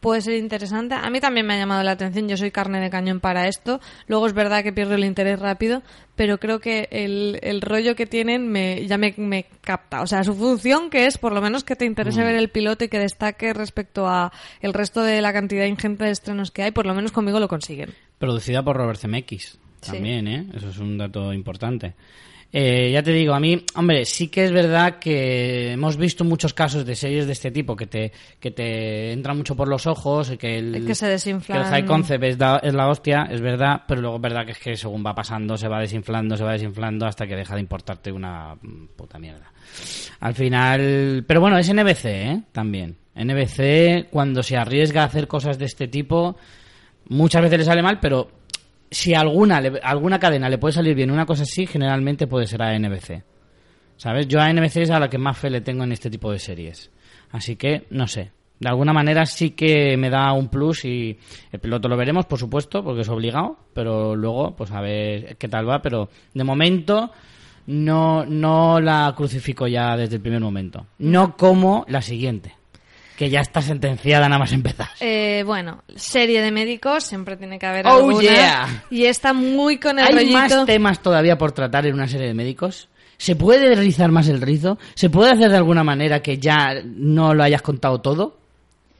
puede 0.00 0.20
ser 0.20 0.34
interesante. 0.34 0.94
A 0.94 1.10
mí 1.10 1.20
también 1.20 1.46
me 1.46 1.54
ha 1.54 1.58
llamado 1.58 1.82
la 1.82 1.92
atención, 1.92 2.28
yo 2.28 2.36
soy 2.36 2.50
carne 2.50 2.80
de 2.80 2.90
cañón 2.90 3.20
para 3.20 3.48
esto. 3.48 3.80
Luego 4.06 4.26
es 4.26 4.32
verdad 4.32 4.62
que 4.62 4.72
pierdo 4.72 4.94
el 4.94 5.04
interés 5.04 5.38
rápido, 5.38 5.82
pero 6.14 6.38
creo 6.38 6.60
que 6.60 6.88
el, 6.90 7.38
el 7.42 7.60
rollo 7.60 7.96
que 7.96 8.06
tienen 8.06 8.48
me, 8.48 8.86
ya 8.86 8.98
me, 8.98 9.14
me 9.16 9.46
capta. 9.60 10.02
O 10.02 10.06
sea, 10.06 10.24
su 10.24 10.34
función 10.34 10.90
que 10.90 11.06
es 11.06 11.18
por 11.18 11.32
lo 11.32 11.40
menos 11.40 11.64
que 11.64 11.76
te 11.76 11.84
interese 11.84 12.22
ver 12.22 12.36
el 12.36 12.48
piloto 12.48 12.84
y 12.84 12.88
que 12.88 12.98
destaque 12.98 13.52
respecto 13.52 14.06
a 14.06 14.32
el 14.60 14.74
resto 14.74 15.02
de 15.02 15.20
la 15.20 15.32
cantidad 15.32 15.66
ingente 15.66 16.04
de 16.04 16.10
estrenos 16.10 16.50
que 16.50 16.62
hay, 16.62 16.70
por 16.70 16.86
lo 16.86 16.94
menos 16.94 17.12
conmigo 17.12 17.40
lo 17.40 17.48
consiguen. 17.48 17.94
Producida 18.18 18.62
por 18.62 18.76
Robert 18.76 18.98
Zemeckis. 19.00 19.58
Sí. 19.80 19.92
También, 19.92 20.26
¿eh? 20.26 20.46
Eso 20.54 20.70
es 20.70 20.78
un 20.78 20.98
dato 20.98 21.32
importante. 21.32 21.94
Eh, 22.52 22.90
ya 22.92 23.02
te 23.02 23.12
digo, 23.12 23.34
a 23.34 23.40
mí, 23.40 23.62
hombre, 23.74 24.04
sí 24.06 24.28
que 24.28 24.44
es 24.44 24.52
verdad 24.52 24.98
que 24.98 25.72
hemos 25.72 25.96
visto 25.98 26.24
muchos 26.24 26.54
casos 26.54 26.86
de 26.86 26.94
series 26.94 27.26
de 27.26 27.32
este 27.32 27.50
tipo 27.50 27.76
que 27.76 27.86
te, 27.86 28.12
que 28.40 28.50
te 28.50 29.12
entran 29.12 29.36
mucho 29.36 29.54
por 29.56 29.68
los 29.68 29.86
ojos, 29.86 30.30
y 30.30 30.38
que 30.38 30.58
el, 30.58 30.86
Que 30.86 30.94
se 30.94 31.06
desinflan. 31.06 31.58
que 31.58 31.64
el 31.64 31.70
high 31.70 31.84
concept 31.84 32.24
es, 32.24 32.38
da- 32.38 32.60
es 32.62 32.72
la 32.72 32.88
hostia, 32.88 33.28
es 33.30 33.40
verdad, 33.42 33.82
pero 33.86 34.00
luego 34.00 34.16
es 34.16 34.22
verdad 34.22 34.46
que 34.46 34.52
es 34.52 34.58
que 34.58 34.76
según 34.76 35.04
va 35.04 35.14
pasando 35.14 35.56
se 35.58 35.68
va 35.68 35.80
desinflando, 35.80 36.36
se 36.36 36.44
va 36.44 36.52
desinflando 36.52 37.04
hasta 37.06 37.26
que 37.26 37.36
deja 37.36 37.54
de 37.54 37.60
importarte 37.60 38.10
una 38.10 38.54
puta 38.96 39.18
mierda. 39.18 39.52
Al 40.20 40.34
final, 40.34 41.24
pero 41.26 41.40
bueno, 41.40 41.58
es 41.58 41.68
NBC, 41.70 42.04
¿eh? 42.06 42.42
También. 42.52 42.96
NBC, 43.14 44.08
cuando 44.10 44.42
se 44.42 44.56
arriesga 44.56 45.02
a 45.02 45.06
hacer 45.06 45.26
cosas 45.26 45.58
de 45.58 45.66
este 45.66 45.88
tipo, 45.88 46.36
muchas 47.08 47.42
veces 47.42 47.58
le 47.58 47.64
sale 47.64 47.82
mal, 47.82 47.98
pero 48.00 48.30
si 48.90 49.14
alguna, 49.14 49.62
alguna 49.82 50.18
cadena 50.18 50.48
le 50.48 50.58
puede 50.58 50.72
salir 50.72 50.94
bien 50.94 51.10
una 51.10 51.26
cosa 51.26 51.42
así, 51.42 51.66
generalmente 51.66 52.26
puede 52.26 52.46
ser 52.46 52.62
a 52.62 52.78
NBC. 52.78 53.22
¿Sabes? 53.96 54.28
Yo 54.28 54.40
a 54.40 54.52
NBC 54.52 54.76
es 54.78 54.90
a 54.90 55.00
la 55.00 55.08
que 55.08 55.18
más 55.18 55.38
fe 55.38 55.50
le 55.50 55.62
tengo 55.62 55.84
en 55.84 55.92
este 55.92 56.10
tipo 56.10 56.30
de 56.30 56.38
series. 56.38 56.90
Así 57.30 57.56
que, 57.56 57.86
no 57.90 58.06
sé. 58.06 58.32
De 58.58 58.68
alguna 58.68 58.92
manera 58.92 59.26
sí 59.26 59.50
que 59.50 59.96
me 59.96 60.08
da 60.08 60.32
un 60.32 60.48
plus 60.48 60.84
y 60.86 61.18
el 61.52 61.60
piloto 61.60 61.88
lo 61.88 61.96
veremos, 61.96 62.24
por 62.24 62.38
supuesto, 62.38 62.82
porque 62.82 63.02
es 63.02 63.08
obligado, 63.08 63.58
pero 63.74 64.16
luego, 64.16 64.56
pues 64.56 64.70
a 64.70 64.80
ver 64.80 65.36
qué 65.36 65.48
tal 65.48 65.68
va. 65.68 65.82
Pero 65.82 66.08
de 66.32 66.44
momento 66.44 67.10
no, 67.66 68.24
no 68.24 68.80
la 68.80 69.12
crucifico 69.14 69.66
ya 69.66 69.96
desde 69.96 70.16
el 70.16 70.22
primer 70.22 70.40
momento. 70.40 70.86
No 70.98 71.36
como 71.36 71.84
la 71.88 72.00
siguiente, 72.00 72.55
que 73.16 73.30
ya 73.30 73.40
está 73.40 73.62
sentenciada 73.62 74.28
nada 74.28 74.38
más 74.38 74.52
empezar. 74.52 74.88
Eh, 75.00 75.42
bueno, 75.46 75.82
serie 75.96 76.40
de 76.42 76.50
médicos, 76.52 77.04
siempre 77.04 77.36
tiene 77.36 77.58
que 77.58 77.66
haber 77.66 77.86
Oh, 77.86 77.96
alguna. 77.96 78.20
yeah. 78.20 78.84
Y 78.90 79.06
está 79.06 79.32
muy 79.32 79.78
con 79.78 79.98
el 79.98 80.06
¿Hay 80.06 80.12
rollito. 80.14 80.38
más 80.38 80.66
temas 80.66 81.00
todavía 81.02 81.36
por 81.38 81.52
tratar 81.52 81.86
en 81.86 81.94
una 81.94 82.06
serie 82.08 82.26
de 82.28 82.34
médicos? 82.34 82.88
¿Se 83.18 83.34
puede 83.34 83.74
rizar 83.74 84.10
más 84.10 84.28
el 84.28 84.42
rizo? 84.42 84.78
¿Se 84.94 85.08
puede 85.08 85.32
hacer 85.32 85.50
de 85.50 85.56
alguna 85.56 85.82
manera 85.82 86.20
que 86.20 86.38
ya 86.38 86.74
no 86.84 87.32
lo 87.34 87.42
hayas 87.42 87.62
contado 87.62 88.00
todo? 88.00 88.36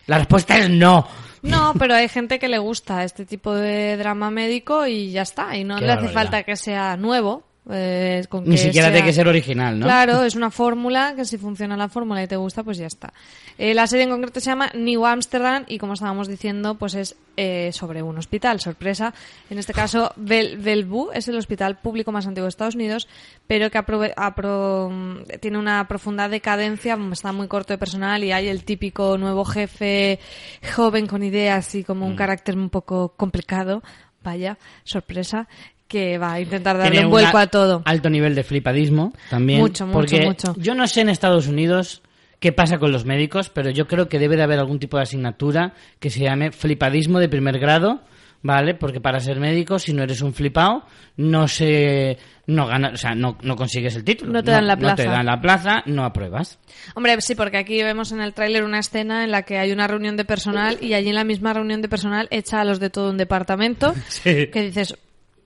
La 0.06 0.18
respuesta 0.18 0.56
es 0.56 0.70
no. 0.70 1.06
No, 1.42 1.74
pero 1.78 1.94
hay 1.94 2.08
gente 2.08 2.38
que 2.38 2.48
le 2.48 2.58
gusta 2.58 3.04
este 3.04 3.26
tipo 3.26 3.54
de 3.54 3.96
drama 3.98 4.30
médico 4.30 4.86
y 4.86 5.10
ya 5.10 5.22
está. 5.22 5.54
Y 5.56 5.64
no 5.64 5.76
Qué 5.76 5.82
le 5.84 5.92
hace 5.92 5.96
barbaridad. 6.06 6.14
falta 6.22 6.42
que 6.44 6.56
sea 6.56 6.96
nuevo. 6.96 7.44
Eh, 7.70 8.24
con 8.28 8.44
Ni 8.44 8.52
que 8.52 8.56
siquiera 8.58 8.86
sea- 8.88 8.92
tiene 8.94 9.06
que 9.08 9.12
ser 9.12 9.26
original, 9.28 9.78
¿no? 9.78 9.86
Claro, 9.86 10.22
es 10.22 10.34
una 10.36 10.50
fórmula 10.50 11.14
que 11.16 11.24
si 11.24 11.36
funciona 11.38 11.76
la 11.76 11.88
fórmula 11.88 12.22
y 12.22 12.26
te 12.28 12.36
gusta, 12.36 12.62
pues 12.62 12.78
ya 12.78 12.86
está. 12.86 13.12
Eh, 13.58 13.74
la 13.74 13.86
serie 13.86 14.04
en 14.04 14.10
concreto 14.10 14.38
se 14.40 14.50
llama 14.50 14.70
New 14.74 15.04
Amsterdam 15.04 15.64
y 15.66 15.78
como 15.78 15.94
estábamos 15.94 16.28
diciendo, 16.28 16.76
pues 16.76 16.94
es 16.94 17.16
eh, 17.38 17.70
sobre 17.72 18.02
un 18.02 18.16
hospital, 18.18 18.60
sorpresa. 18.60 19.12
En 19.50 19.58
este 19.58 19.72
caso, 19.74 20.12
Bel 20.16 20.56
Bellevue 20.58 21.10
es 21.12 21.28
el 21.28 21.36
hospital 21.36 21.76
público 21.78 22.10
más 22.12 22.26
antiguo 22.26 22.44
de 22.46 22.50
Estados 22.50 22.76
Unidos, 22.76 23.08
pero 23.46 23.70
que 23.70 23.78
aprove- 23.78 24.14
apro- 24.14 25.24
tiene 25.40 25.58
una 25.58 25.86
profunda 25.88 26.28
decadencia, 26.28 26.96
está 27.12 27.32
muy 27.32 27.48
corto 27.48 27.72
de 27.74 27.78
personal 27.78 28.22
y 28.24 28.32
hay 28.32 28.48
el 28.48 28.64
típico 28.64 29.18
nuevo 29.18 29.44
jefe 29.44 30.18
joven 30.74 31.06
con 31.06 31.22
ideas 31.22 31.74
y 31.74 31.84
como 31.84 32.06
un 32.06 32.14
Mm. 32.14 32.16
carácter 32.16 32.56
un 32.56 32.70
poco 32.70 33.14
complicado. 33.16 33.82
Vaya, 34.22 34.58
sorpresa 34.82 35.46
que 35.88 36.18
va 36.18 36.32
a 36.34 36.40
intentar 36.40 36.76
darle 36.76 36.90
Tiene 36.92 37.06
un 37.06 37.10
vuelco 37.12 37.38
a 37.38 37.46
todo. 37.46 37.82
alto 37.84 38.10
nivel 38.10 38.34
de 38.34 38.42
flipadismo 38.44 39.12
también. 39.30 39.60
Mucho, 39.60 39.86
mucho, 39.86 39.98
porque 39.98 40.22
mucho. 40.26 40.54
Yo 40.58 40.74
no 40.74 40.86
sé 40.86 41.02
en 41.02 41.08
Estados 41.08 41.46
Unidos 41.46 42.02
qué 42.40 42.52
pasa 42.52 42.78
con 42.78 42.92
los 42.92 43.04
médicos, 43.04 43.48
pero 43.50 43.70
yo 43.70 43.86
creo 43.86 44.08
que 44.08 44.18
debe 44.18 44.36
de 44.36 44.42
haber 44.42 44.58
algún 44.58 44.78
tipo 44.78 44.96
de 44.96 45.04
asignatura 45.04 45.74
que 46.00 46.10
se 46.10 46.20
llame 46.20 46.50
flipadismo 46.52 47.18
de 47.18 47.28
primer 47.28 47.58
grado, 47.58 48.00
¿vale? 48.42 48.74
Porque 48.74 49.00
para 49.00 49.20
ser 49.20 49.40
médico, 49.40 49.78
si 49.78 49.92
no 49.92 50.02
eres 50.02 50.20
un 50.22 50.34
flipado, 50.34 50.84
no 51.16 51.48
se 51.48 52.18
no 52.48 52.66
gana, 52.66 52.90
o 52.94 52.96
sea, 52.96 53.14
no, 53.14 53.38
no 53.42 53.56
consigues 53.56 53.96
el 53.96 54.04
título. 54.04 54.32
No 54.32 54.44
te 54.44 54.50
dan 54.52 54.66
la 54.68 54.76
No 54.76 54.94
te 54.94 55.02
plaza. 55.02 55.10
dan 55.10 55.26
la 55.26 55.40
plaza, 55.40 55.82
no 55.86 56.04
apruebas. 56.04 56.58
Hombre, 56.94 57.20
sí, 57.20 57.34
porque 57.34 57.56
aquí 57.56 57.82
vemos 57.82 58.12
en 58.12 58.20
el 58.20 58.34
tráiler 58.34 58.62
una 58.62 58.78
escena 58.78 59.24
en 59.24 59.30
la 59.32 59.42
que 59.42 59.58
hay 59.58 59.72
una 59.72 59.86
reunión 59.88 60.16
de 60.16 60.24
personal 60.24 60.78
y 60.80 60.94
allí 60.94 61.08
en 61.08 61.14
la 61.16 61.24
misma 61.24 61.54
reunión 61.54 61.82
de 61.82 61.88
personal 61.88 62.28
echa 62.30 62.60
a 62.60 62.64
los 62.64 62.78
de 62.80 62.90
todo 62.90 63.10
un 63.10 63.16
departamento 63.16 63.94
Sí. 64.08 64.46
que 64.48 64.62
dices, 64.62 64.94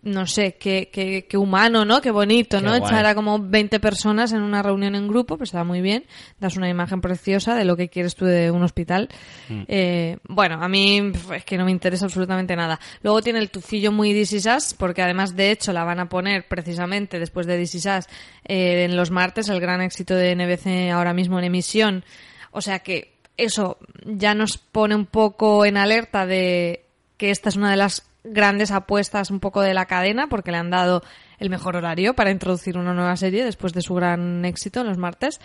no 0.02 0.26
sé, 0.26 0.56
qué, 0.58 0.88
qué, 0.90 1.26
qué 1.28 1.36
humano, 1.36 1.84
¿no? 1.84 2.00
Qué 2.00 2.10
bonito, 2.10 2.58
Qué 2.58 2.64
¿no? 2.64 2.70
guay. 2.70 2.82
Echar 2.82 3.04
a 3.04 3.14
como 3.14 3.38
20 3.38 3.80
personas 3.80 4.32
en 4.32 4.40
una 4.40 4.62
reunión 4.62 4.94
en 4.94 5.06
grupo, 5.06 5.36
pues 5.36 5.50
está 5.50 5.62
muy 5.62 5.82
bien. 5.82 6.04
Das 6.38 6.56
una 6.56 6.70
imagen 6.70 7.00
preciosa 7.00 7.54
de 7.54 7.64
lo 7.64 7.76
que 7.76 7.88
quieres 7.88 8.14
tú 8.14 8.24
de 8.24 8.50
un 8.50 8.62
hospital. 8.62 9.08
Mm. 9.48 9.62
Eh, 9.68 10.16
bueno, 10.28 10.58
a 10.62 10.68
mí 10.68 11.12
es 11.34 11.44
que 11.44 11.58
no 11.58 11.66
me 11.66 11.70
interesa 11.70 12.06
absolutamente 12.06 12.56
nada. 12.56 12.80
Luego 13.02 13.20
tiene 13.20 13.40
el 13.40 13.50
tufillo 13.50 13.92
muy 13.92 14.14
This 14.14 14.32
Is 14.32 14.46
Us, 14.46 14.74
porque 14.74 15.02
además, 15.02 15.36
de 15.36 15.50
hecho, 15.50 15.72
la 15.72 15.84
van 15.84 16.00
a 16.00 16.08
poner 16.08 16.48
precisamente 16.48 17.18
después 17.18 17.46
de 17.46 17.58
This 17.58 17.74
Is 17.74 17.86
Us 17.86 18.06
eh, 18.44 18.84
en 18.84 18.96
los 18.96 19.10
martes, 19.10 19.48
el 19.50 19.60
gran 19.60 19.82
éxito 19.82 20.14
de 20.14 20.34
NBC 20.34 20.92
ahora 20.92 21.12
mismo 21.12 21.38
en 21.38 21.44
emisión. 21.44 22.04
O 22.52 22.62
sea 22.62 22.78
que 22.78 23.14
eso 23.36 23.78
ya 24.04 24.34
nos 24.34 24.56
pone 24.56 24.94
un 24.94 25.06
poco 25.06 25.64
en 25.64 25.76
alerta 25.76 26.26
de 26.26 26.86
que 27.16 27.30
esta 27.30 27.50
es 27.50 27.56
una 27.56 27.70
de 27.70 27.76
las 27.76 28.09
grandes 28.24 28.70
apuestas 28.70 29.30
un 29.30 29.40
poco 29.40 29.62
de 29.62 29.74
la 29.74 29.86
cadena 29.86 30.28
porque 30.28 30.50
le 30.50 30.58
han 30.58 30.70
dado 30.70 31.02
el 31.38 31.50
mejor 31.50 31.76
horario 31.76 32.14
para 32.14 32.30
introducir 32.30 32.76
una 32.76 32.94
nueva 32.94 33.16
serie 33.16 33.44
después 33.44 33.72
de 33.72 33.82
su 33.82 33.94
gran 33.94 34.44
éxito 34.44 34.80
en 34.80 34.88
los 34.88 34.98
martes 34.98 35.40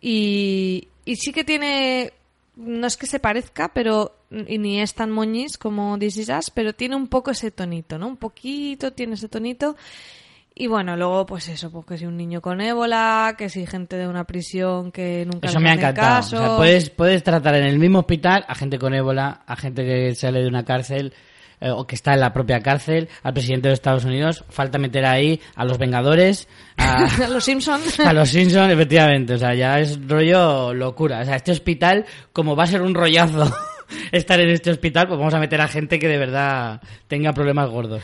y, 0.00 0.88
y 1.04 1.16
sí 1.16 1.32
que 1.32 1.44
tiene 1.44 2.12
no 2.56 2.86
es 2.86 2.96
que 2.96 3.06
se 3.06 3.18
parezca 3.18 3.72
pero 3.74 4.16
y 4.30 4.58
ni 4.58 4.80
es 4.80 4.94
tan 4.94 5.10
moñis 5.10 5.58
como 5.58 5.98
This 5.98 6.16
Is 6.16 6.28
Us, 6.30 6.50
pero 6.50 6.72
tiene 6.72 6.96
un 6.96 7.08
poco 7.08 7.30
ese 7.30 7.50
tonito 7.50 7.98
no 7.98 8.08
un 8.08 8.16
poquito 8.16 8.92
tiene 8.92 9.14
ese 9.14 9.28
tonito 9.28 9.76
y 10.56 10.68
bueno, 10.68 10.96
luego 10.96 11.26
pues 11.26 11.48
eso, 11.48 11.72
pues 11.72 11.84
que 11.84 11.98
si 11.98 12.06
un 12.06 12.16
niño 12.16 12.40
con 12.40 12.60
ébola, 12.60 13.34
que 13.36 13.48
si 13.48 13.66
gente 13.66 13.96
de 13.96 14.06
una 14.06 14.22
prisión 14.22 14.92
que 14.92 15.26
nunca 15.26 15.48
Eso 15.48 15.58
me 15.58 15.70
ha 15.70 15.74
encantado. 15.74 16.20
caso. 16.20 16.36
O 16.36 16.38
sea, 16.38 16.56
puedes, 16.56 16.90
puedes 16.90 17.24
tratar 17.24 17.56
en 17.56 17.64
el 17.64 17.80
mismo 17.80 17.98
hospital 17.98 18.44
a 18.46 18.54
gente 18.54 18.78
con 18.78 18.94
ébola, 18.94 19.42
a 19.46 19.56
gente 19.56 19.84
que 19.84 20.14
sale 20.14 20.42
de 20.42 20.46
una 20.46 20.64
cárcel 20.64 21.12
eh, 21.60 21.70
o 21.70 21.86
que 21.86 21.94
está 21.94 22.14
en 22.14 22.20
la 22.20 22.32
propia 22.32 22.60
cárcel, 22.60 23.08
al 23.22 23.32
presidente 23.32 23.68
de 23.68 23.74
Estados 23.74 24.04
Unidos. 24.04 24.44
Falta 24.48 24.78
meter 24.78 25.04
ahí 25.04 25.40
a 25.56 25.64
los 25.64 25.78
Vengadores, 25.78 26.48
a, 26.76 27.06
los 27.28 27.44
Simpson 27.44 27.80
a 28.04 28.12
los 28.12 28.28
Simpsons, 28.28 28.72
efectivamente. 28.72 29.34
O 29.34 29.38
sea, 29.38 29.54
ya 29.54 29.80
es 29.80 29.98
rollo 30.06 30.74
locura. 30.74 31.20
O 31.20 31.24
sea, 31.24 31.36
este 31.36 31.52
hospital, 31.52 32.04
como 32.32 32.56
va 32.56 32.64
a 32.64 32.68
ser 32.68 32.82
un 32.82 32.94
rollazo 32.94 33.52
estar 34.12 34.40
en 34.40 34.50
este 34.50 34.70
hospital, 34.70 35.08
pues 35.08 35.18
vamos 35.18 35.34
a 35.34 35.38
meter 35.38 35.60
a 35.60 35.68
gente 35.68 35.98
que 35.98 36.08
de 36.08 36.18
verdad 36.18 36.80
tenga 37.08 37.32
problemas 37.32 37.68
gordos. 37.70 38.02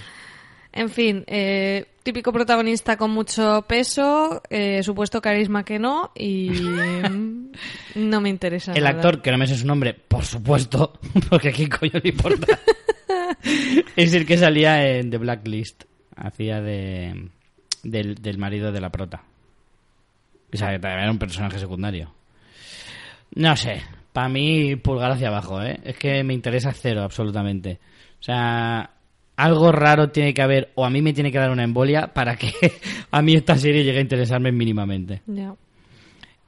En 0.73 0.89
fin, 0.89 1.25
eh, 1.27 1.85
típico 2.05 2.33
protagonista 2.33 2.97
con 2.97 3.11
mucho 3.11 3.65
peso, 3.67 4.41
eh, 4.51 4.83
supuesto 4.85 5.21
carisma 5.21 5.65
que 5.65 5.81
no, 5.81 6.13
y 6.15 6.51
mm, 6.51 7.51
no 7.97 8.21
me 8.21 8.29
interesa. 8.29 8.73
El 8.73 8.85
nada. 8.85 8.97
actor, 8.97 9.21
que 9.21 9.33
no 9.33 9.39
me 9.39 9.49
sé 9.49 9.57
su 9.57 9.67
nombre, 9.67 9.95
por 9.95 10.25
supuesto, 10.25 10.93
porque 11.29 11.49
aquí 11.49 11.69
coño 11.69 12.01
le 12.03 12.11
importa, 12.11 12.59
es 13.97 14.14
el 14.14 14.27
que 14.27 14.37
salía 14.37 14.87
en 14.87 15.11
The 15.11 15.19
Blacklist. 15.19 15.85
Hacía 16.16 16.61
de 16.61 17.31
del, 17.83 18.16
del 18.16 18.38
marido 18.38 18.73
de 18.73 18.81
la 18.81 18.90
prota. 18.90 19.23
O 20.53 20.57
sea, 20.57 20.71
que 20.71 20.79
también 20.79 21.03
era 21.03 21.12
un 21.12 21.19
personaje 21.19 21.59
secundario. 21.59 22.12
No 23.35 23.57
sé, 23.57 23.83
para 24.12 24.29
mí 24.29 24.77
pulgar 24.77 25.12
hacia 25.12 25.29
abajo, 25.29 25.62
¿eh? 25.62 25.79
Es 25.85 25.97
que 25.97 26.25
me 26.25 26.35
interesa 26.35 26.73
cero, 26.73 27.03
absolutamente. 27.03 27.79
O 28.19 28.23
sea, 28.23 28.90
algo 29.37 29.73
raro 29.73 30.11
tiene 30.11 30.35
que 30.35 30.43
haber, 30.43 30.73
o 30.75 30.85
a 30.85 30.90
mí 30.90 31.01
me 31.01 31.12
tiene 31.12 31.31
que 31.31 31.38
dar 31.38 31.51
una 31.51 31.64
embolia 31.64 32.09
para 32.12 32.37
que 32.37 32.53
a 33.11 33.23
mí 33.23 33.35
esta 33.35 33.57
serie 33.57 33.85
llegue 33.85 33.99
a 33.99 34.03
interesarme 34.03 34.51
mínimamente. 34.51 35.23
Ya. 35.27 35.55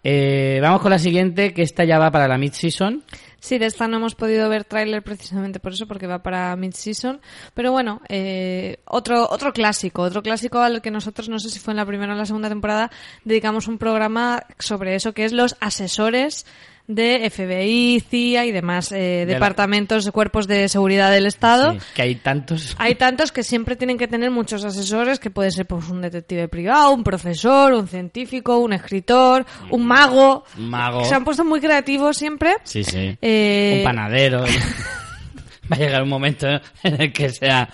Eh, 0.05 0.59
vamos 0.61 0.81
con 0.81 0.91
la 0.91 0.99
siguiente, 0.99 1.55
que 1.55 1.63
esta 1.63 1.85
ya 1.85 1.99
va 1.99 2.11
para 2.11 2.27
la 2.27 2.37
mid-season. 2.37 3.05
Sí, 3.43 3.59
de 3.59 3.67
esta 3.67 3.89
no 3.89 3.97
hemos 3.97 4.15
podido 4.15 4.49
ver 4.49 4.63
tráiler 4.63 5.03
precisamente 5.03 5.59
por 5.59 5.73
eso, 5.73 5.89
porque 5.89 6.07
va 6.07 6.23
para 6.23 6.55
mid-season. 6.55 7.21
Pero 7.55 7.73
bueno, 7.73 8.01
eh, 8.09 8.79
otro, 8.85 9.29
otro 9.29 9.53
clásico, 9.53 10.03
otro 10.03 10.23
clásico 10.23 10.61
al 10.61 10.81
que 10.81 10.93
nosotros, 10.93 11.29
no 11.29 11.41
sé 11.41 11.51
si 11.51 11.59
fue 11.59 11.73
en 11.73 11.79
la 11.79 11.85
primera 11.85 12.15
o 12.15 12.17
la 12.17 12.25
segunda 12.25 12.49
temporada, 12.49 12.93
dedicamos 13.25 13.67
un 13.67 13.79
programa 13.79 14.45
sobre 14.61 14.95
eso, 14.95 15.13
que 15.13 15.25
es 15.25 15.33
los 15.33 15.57
asesores 15.59 16.47
de 16.89 17.31
FBI, 17.31 18.01
CIA 18.01 18.45
y 18.47 18.53
demás 18.53 18.93
eh, 18.93 19.25
la- 19.27 19.35
departamentos, 19.35 20.11
cuerpos 20.11 20.47
de 20.47 20.69
seguridad 20.69 21.11
del 21.11 21.27
Estado. 21.27 21.73
Sí, 21.73 21.79
que 21.95 22.03
hay 22.03 22.15
tantos. 22.17 22.75
Hay 22.79 22.97
tantos 22.97 23.33
que 23.33 23.43
siempre 23.43 23.77
tienen 23.77 23.97
que 23.99 24.09
tener 24.09 24.31
muchos 24.31 24.65
asesores, 24.65 25.19
que 25.21 25.31
puede 25.31 25.51
ser 25.51 25.67
pues, 25.67 25.89
un 25.89 26.03
detective 26.03 26.49
privado, 26.49 26.91
un 26.93 27.05
profesor, 27.05 27.73
un 27.73 27.89
científico, 27.89 28.59
un 28.59 28.73
escritor, 28.73 29.47
un 29.71 29.87
mago. 29.87 30.45
Un 30.59 30.69
mago. 30.71 31.05
Se 31.05 31.15
han 31.15 31.25
puesto 31.25 31.45
muy 31.45 31.61
creativos 31.61 32.17
siempre. 32.17 32.57
Sí, 32.65 32.83
sí. 32.85 33.17
Eh, 33.23 33.77
Un 33.79 33.85
panadero. 33.85 34.45
Va 35.73 35.77
a 35.77 35.79
llegar 35.79 36.03
un 36.03 36.09
momento 36.09 36.49
en 36.83 37.01
el 37.01 37.13
que 37.13 37.31
sea. 37.31 37.69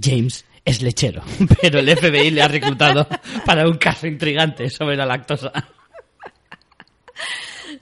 James 0.00 0.44
es 0.64 0.82
lechero, 0.82 1.22
pero 1.62 1.78
el 1.78 1.96
FBI 1.96 2.30
le 2.30 2.42
ha 2.42 2.48
reclutado 2.48 3.06
para 3.44 3.66
un 3.66 3.78
caso 3.78 4.06
intrigante 4.06 4.68
sobre 4.68 4.96
la 4.96 5.06
lactosa. 5.06 5.50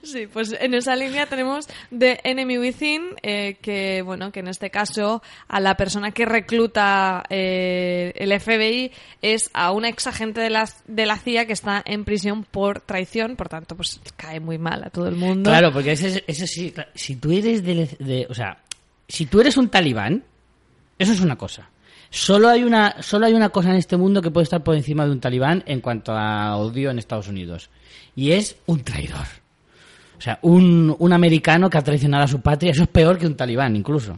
Sí, 0.03 0.27
pues 0.27 0.55
en 0.59 0.73
esa 0.73 0.95
línea 0.95 1.27
tenemos 1.27 1.67
The 1.95 2.19
Enemy 2.23 2.57
Within, 2.57 3.03
eh, 3.21 3.57
que 3.61 4.01
bueno, 4.01 4.31
que 4.31 4.39
en 4.39 4.47
este 4.47 4.69
caso 4.69 5.21
a 5.47 5.59
la 5.59 5.75
persona 5.77 6.11
que 6.11 6.25
recluta 6.25 7.23
eh, 7.29 8.11
el 8.15 8.39
FBI 8.39 8.91
es 9.21 9.49
a 9.53 9.71
una 9.71 9.89
ex 9.89 10.07
agente 10.07 10.41
de 10.41 10.49
la, 10.49 10.67
de 10.87 11.05
la 11.05 11.17
CIA 11.17 11.45
que 11.45 11.53
está 11.53 11.83
en 11.85 12.03
prisión 12.05 12.43
por 12.43 12.81
traición, 12.81 13.35
por 13.35 13.49
tanto, 13.49 13.75
pues 13.75 13.99
cae 14.17 14.39
muy 14.39 14.57
mal 14.57 14.83
a 14.83 14.89
todo 14.89 15.07
el 15.07 15.15
mundo. 15.15 15.49
Claro, 15.51 15.71
porque 15.71 15.91
ese, 15.91 16.23
ese 16.27 16.47
sí, 16.47 16.73
si 16.95 17.15
tú 17.17 17.31
eres 17.31 17.63
de, 17.63 17.87
de- 17.99 18.27
o 18.29 18.33
sea, 18.33 18.57
si 19.07 19.25
tú 19.27 19.39
eres 19.41 19.55
un 19.57 19.69
talibán, 19.69 20.23
eso 20.97 21.11
es 21.11 21.19
una 21.19 21.35
cosa. 21.35 21.69
Solo 22.15 22.47
hay 22.47 22.63
una, 22.63 22.95
solo 23.01 23.25
hay 23.25 23.33
una 23.33 23.49
cosa 23.49 23.71
en 23.71 23.75
este 23.75 23.97
mundo 23.97 24.21
que 24.21 24.31
puede 24.31 24.45
estar 24.45 24.63
por 24.63 24.73
encima 24.73 25.03
de 25.03 25.11
un 25.11 25.19
talibán 25.19 25.63
en 25.65 25.81
cuanto 25.81 26.13
a 26.13 26.55
odio 26.55 26.89
en 26.89 26.97
Estados 26.97 27.27
Unidos. 27.27 27.69
Y 28.15 28.31
es 28.31 28.55
un 28.67 28.85
traidor. 28.85 29.25
O 30.17 30.21
sea, 30.21 30.39
un, 30.41 30.95
un 30.97 31.11
americano 31.11 31.69
que 31.69 31.77
ha 31.77 31.81
traicionado 31.81 32.23
a 32.23 32.27
su 32.29 32.39
patria, 32.39 32.71
eso 32.71 32.83
es 32.83 32.87
peor 32.87 33.17
que 33.17 33.27
un 33.27 33.35
talibán, 33.35 33.75
incluso. 33.75 34.17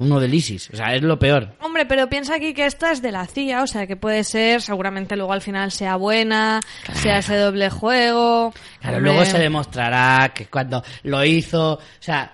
Uno 0.00 0.18
del 0.18 0.34
ISIS. 0.34 0.70
O 0.72 0.76
sea, 0.76 0.92
es 0.96 1.02
lo 1.02 1.16
peor. 1.20 1.54
Hombre, 1.60 1.86
pero 1.86 2.08
piensa 2.08 2.34
aquí 2.34 2.52
que 2.54 2.66
esta 2.66 2.90
es 2.90 3.02
de 3.02 3.12
la 3.12 3.24
CIA, 3.24 3.62
o 3.62 3.68
sea 3.68 3.86
que 3.86 3.94
puede 3.94 4.24
ser, 4.24 4.60
seguramente 4.60 5.14
luego 5.14 5.32
al 5.32 5.40
final 5.40 5.70
sea 5.70 5.94
buena, 5.94 6.58
sea 6.92 7.18
ese 7.18 7.36
doble 7.36 7.70
juego. 7.70 8.52
Claro, 8.80 8.96
Hombre, 8.96 9.12
luego 9.12 9.24
se 9.24 9.38
demostrará 9.38 10.32
que 10.34 10.46
cuando 10.46 10.82
lo 11.04 11.24
hizo, 11.24 11.74
o 11.74 11.80
sea, 12.00 12.32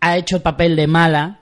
ha 0.00 0.16
hecho 0.16 0.36
el 0.36 0.42
papel 0.42 0.74
de 0.74 0.88
mala 0.88 1.41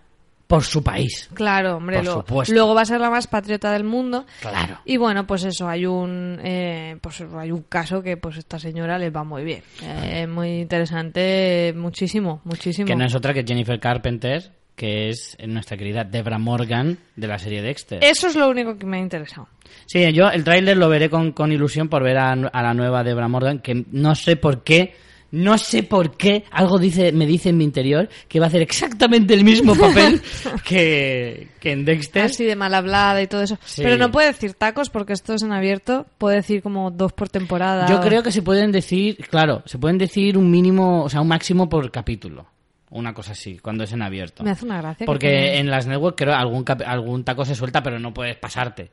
por 0.50 0.64
su 0.64 0.82
país. 0.82 1.30
Claro, 1.32 1.76
hombre, 1.76 1.98
Por 1.98 2.04
luego, 2.06 2.20
supuesto. 2.22 2.52
luego 2.52 2.74
va 2.74 2.82
a 2.82 2.84
ser 2.84 3.00
la 3.00 3.08
más 3.08 3.28
patriota 3.28 3.70
del 3.70 3.84
mundo. 3.84 4.26
Claro. 4.40 4.80
Y 4.84 4.96
bueno, 4.96 5.24
pues 5.24 5.44
eso, 5.44 5.68
hay 5.68 5.86
un 5.86 6.40
eh, 6.42 6.96
pues 7.00 7.22
hay 7.38 7.52
un 7.52 7.62
caso 7.62 8.02
que 8.02 8.16
pues 8.16 8.36
esta 8.36 8.58
señora 8.58 8.98
les 8.98 9.14
va 9.14 9.22
muy 9.22 9.44
bien. 9.44 9.62
Eh, 9.80 10.26
muy 10.26 10.62
interesante, 10.62 11.72
muchísimo, 11.76 12.40
muchísimo. 12.42 12.84
Que 12.86 12.96
no 12.96 13.04
es 13.04 13.14
otra 13.14 13.32
que 13.32 13.44
Jennifer 13.46 13.78
Carpenter, 13.78 14.50
que 14.74 15.08
es 15.10 15.36
nuestra 15.46 15.76
querida 15.76 16.02
Debra 16.02 16.38
Morgan 16.38 16.98
de 17.14 17.26
la 17.28 17.38
serie 17.38 17.62
Dexter. 17.62 18.02
Eso 18.02 18.26
es 18.26 18.34
lo 18.34 18.48
único 18.50 18.76
que 18.76 18.86
me 18.86 18.96
ha 18.96 19.00
interesado. 19.00 19.46
Sí, 19.86 20.12
yo 20.12 20.30
el 20.30 20.42
tráiler 20.42 20.76
lo 20.76 20.88
veré 20.88 21.08
con, 21.08 21.30
con 21.30 21.52
ilusión 21.52 21.88
por 21.88 22.02
ver 22.02 22.18
a, 22.18 22.32
a 22.32 22.62
la 22.62 22.74
nueva 22.74 23.04
Debra 23.04 23.28
Morgan, 23.28 23.60
que 23.60 23.84
no 23.92 24.16
sé 24.16 24.34
por 24.34 24.64
qué, 24.64 24.94
no 25.32 25.58
sé 25.58 25.82
por 25.82 26.16
qué, 26.16 26.44
algo 26.50 26.78
dice, 26.78 27.12
me 27.12 27.26
dice 27.26 27.50
en 27.50 27.56
mi 27.56 27.64
interior 27.64 28.08
que 28.28 28.40
va 28.40 28.46
a 28.46 28.48
hacer 28.48 28.62
exactamente 28.62 29.34
el 29.34 29.44
mismo 29.44 29.74
papel 29.74 30.20
que, 30.64 31.48
que 31.60 31.72
en 31.72 31.84
Dexter. 31.84 32.24
Así 32.24 32.44
de 32.44 32.56
mal 32.56 32.74
hablada 32.74 33.22
y 33.22 33.26
todo 33.26 33.42
eso. 33.42 33.58
Sí. 33.64 33.82
Pero 33.82 33.96
no 33.96 34.10
puede 34.10 34.28
decir 34.28 34.54
tacos 34.54 34.90
porque 34.90 35.12
esto 35.12 35.34
es 35.34 35.42
en 35.42 35.52
abierto. 35.52 36.06
Puede 36.18 36.36
decir 36.36 36.62
como 36.62 36.90
dos 36.90 37.12
por 37.12 37.28
temporada. 37.28 37.86
Yo 37.88 38.00
creo 38.00 38.22
que 38.22 38.32
se 38.32 38.42
pueden 38.42 38.72
decir, 38.72 39.18
claro, 39.28 39.62
se 39.66 39.78
pueden 39.78 39.98
decir 39.98 40.36
un 40.36 40.50
mínimo, 40.50 41.04
o 41.04 41.08
sea, 41.08 41.20
un 41.20 41.28
máximo 41.28 41.68
por 41.68 41.90
capítulo. 41.90 42.46
Una 42.90 43.14
cosa 43.14 43.32
así, 43.32 43.58
cuando 43.58 43.84
es 43.84 43.92
en 43.92 44.02
abierto. 44.02 44.42
Me 44.42 44.50
hace 44.50 44.64
una 44.64 44.78
gracia. 44.78 44.98
que 44.98 45.06
Porque 45.06 45.58
en 45.58 45.70
las 45.70 45.86
network 45.86 46.16
creo 46.18 46.34
algún, 46.34 46.64
algún 46.84 47.22
taco 47.22 47.44
se 47.44 47.54
suelta, 47.54 47.84
pero 47.84 48.00
no 48.00 48.12
puedes 48.12 48.36
pasarte. 48.36 48.90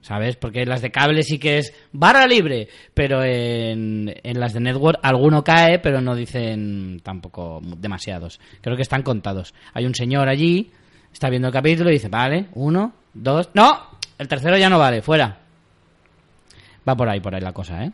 ¿Sabes? 0.00 0.36
Porque 0.36 0.62
en 0.62 0.68
las 0.68 0.80
de 0.80 0.90
cable 0.90 1.22
sí 1.22 1.38
que 1.38 1.58
es 1.58 1.74
barra 1.92 2.26
libre, 2.26 2.68
pero 2.94 3.22
en, 3.24 4.14
en 4.22 4.40
las 4.40 4.54
de 4.54 4.60
network 4.60 5.00
alguno 5.02 5.42
cae, 5.42 5.80
pero 5.80 6.00
no 6.00 6.14
dicen 6.14 7.00
tampoco 7.02 7.60
demasiados. 7.62 8.40
Creo 8.60 8.76
que 8.76 8.82
están 8.82 9.02
contados. 9.02 9.54
Hay 9.74 9.86
un 9.86 9.94
señor 9.94 10.28
allí, 10.28 10.70
está 11.12 11.28
viendo 11.28 11.48
el 11.48 11.54
capítulo 11.54 11.90
y 11.90 11.94
dice, 11.94 12.08
vale, 12.08 12.46
uno, 12.54 12.92
dos, 13.12 13.50
no, 13.54 13.98
el 14.18 14.28
tercero 14.28 14.56
ya 14.56 14.70
no 14.70 14.78
vale, 14.78 15.02
fuera. 15.02 15.38
Va 16.88 16.96
por 16.96 17.08
ahí, 17.08 17.20
por 17.20 17.34
ahí 17.34 17.40
la 17.40 17.52
cosa, 17.52 17.84
¿eh? 17.84 17.92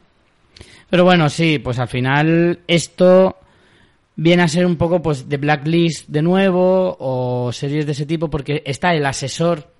Pero 0.88 1.04
bueno, 1.04 1.28
sí, 1.28 1.58
pues 1.58 1.78
al 1.78 1.88
final 1.88 2.60
esto 2.68 3.38
viene 4.16 4.42
a 4.42 4.48
ser 4.48 4.66
un 4.66 4.76
poco 4.76 5.02
pues 5.02 5.28
de 5.28 5.38
Blacklist 5.38 6.08
de 6.08 6.22
nuevo 6.22 6.96
o 7.00 7.52
series 7.52 7.86
de 7.86 7.92
ese 7.92 8.06
tipo 8.06 8.30
porque 8.30 8.62
está 8.64 8.94
el 8.94 9.04
asesor 9.04 9.73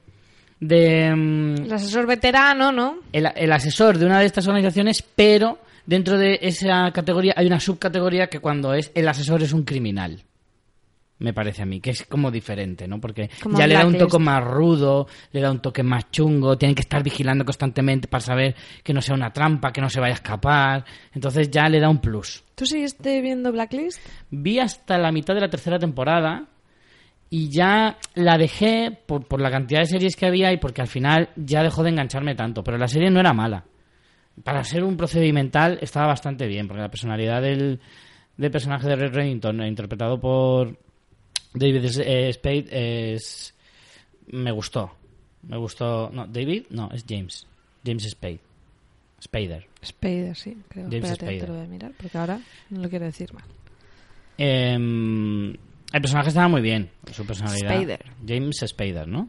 de... 0.68 1.14
mm, 1.14 1.64
El 1.66 1.72
asesor 1.72 2.06
veterano, 2.06 2.72
¿no? 2.72 2.96
el, 3.12 3.28
el 3.34 3.52
asesor 3.52 3.98
de 3.98 4.06
una 4.06 4.20
de 4.20 4.26
estas 4.26 4.46
organizaciones, 4.46 5.02
pero 5.02 5.58
dentro 5.86 6.16
de 6.18 6.38
esa 6.42 6.90
categoría 6.92 7.34
hay 7.36 7.46
una 7.46 7.60
subcategoría 7.60 8.28
que 8.28 8.40
cuando 8.40 8.74
es 8.74 8.90
el 8.94 9.06
asesor 9.08 9.42
es 9.42 9.52
un 9.52 9.64
criminal. 9.64 10.22
Me 11.16 11.32
parece 11.32 11.62
a 11.62 11.64
mí, 11.64 11.80
que 11.80 11.90
es 11.90 12.04
como 12.06 12.30
diferente, 12.30 12.88
¿no? 12.88 13.00
Porque 13.00 13.30
Como 13.40 13.56
ya 13.56 13.68
le 13.68 13.74
da 13.74 13.86
un 13.86 13.96
toque 13.96 14.18
más 14.18 14.42
rudo, 14.42 15.06
le 15.30 15.40
da 15.40 15.50
un 15.52 15.60
toque 15.60 15.82
más 15.84 16.10
chungo, 16.10 16.58
tienen 16.58 16.74
que 16.74 16.82
estar 16.82 17.04
vigilando 17.04 17.44
constantemente 17.44 18.08
para 18.08 18.20
saber 18.20 18.56
que 18.82 18.92
no 18.92 19.00
sea 19.00 19.14
una 19.14 19.32
trampa, 19.32 19.72
que 19.72 19.80
no 19.80 19.88
se 19.88 20.00
vaya 20.00 20.14
a 20.14 20.16
escapar. 20.16 20.84
Entonces 21.14 21.50
ya 21.50 21.68
le 21.68 21.78
da 21.78 21.88
un 21.88 21.98
plus. 22.00 22.42
¿Tú 22.56 22.66
siguiste 22.66 23.20
viendo 23.20 23.52
Blacklist? 23.52 24.00
Vi 24.30 24.58
hasta 24.58 24.98
la 24.98 25.12
mitad 25.12 25.34
de 25.34 25.42
la 25.42 25.48
tercera 25.48 25.78
temporada 25.78 26.46
y 27.36 27.48
ya 27.48 27.98
la 28.14 28.38
dejé 28.38 28.96
por, 29.06 29.26
por 29.26 29.40
la 29.40 29.50
cantidad 29.50 29.80
de 29.80 29.86
series 29.86 30.14
que 30.14 30.24
había 30.24 30.52
y 30.52 30.58
porque 30.58 30.82
al 30.82 30.86
final 30.86 31.30
ya 31.34 31.64
dejó 31.64 31.82
de 31.82 31.90
engancharme 31.90 32.36
tanto. 32.36 32.62
Pero 32.62 32.78
la 32.78 32.86
serie 32.86 33.10
no 33.10 33.18
era 33.18 33.32
mala. 33.32 33.64
Para 34.44 34.62
ser 34.62 34.84
un 34.84 34.96
procedimental 34.96 35.80
estaba 35.82 36.06
bastante 36.06 36.46
bien, 36.46 36.68
porque 36.68 36.82
la 36.82 36.90
personalidad 36.90 37.42
del, 37.42 37.80
del 38.36 38.50
personaje 38.52 38.86
de 38.86 38.94
Red 38.94 39.14
Reddington, 39.14 39.62
eh, 39.62 39.66
interpretado 39.66 40.20
por 40.20 40.78
David 41.52 41.86
eh, 42.02 42.32
Spade, 42.32 43.14
es... 43.14 43.52
me 44.28 44.52
gustó. 44.52 44.92
Me 45.42 45.56
gustó... 45.56 46.10
No, 46.10 46.28
David, 46.28 46.66
no, 46.70 46.88
es 46.92 47.04
James. 47.04 47.48
James 47.84 48.08
Spade. 48.10 48.38
Spader. 49.20 49.66
Spader, 49.84 50.36
sí, 50.36 50.56
creo. 50.68 50.84
James 50.84 51.10
Espérate, 51.10 51.16
Spader. 51.16 51.40
te 51.40 51.46
lo 51.48 51.54
voy 51.54 51.64
a 51.64 51.68
mirar, 51.68 51.92
porque 52.00 52.16
ahora 52.16 52.40
no 52.70 52.80
lo 52.80 52.88
quiero 52.88 53.06
decir 53.06 53.34
mal. 53.34 53.44
Em, 54.38 55.56
el 55.92 56.00
personaje 56.00 56.28
estaba 56.28 56.48
muy 56.48 56.60
bien, 56.60 56.90
su 57.12 57.24
personalidad. 57.26 57.70
Spader. 57.74 58.04
James 58.26 58.64
Spader, 58.66 59.06
¿no? 59.08 59.28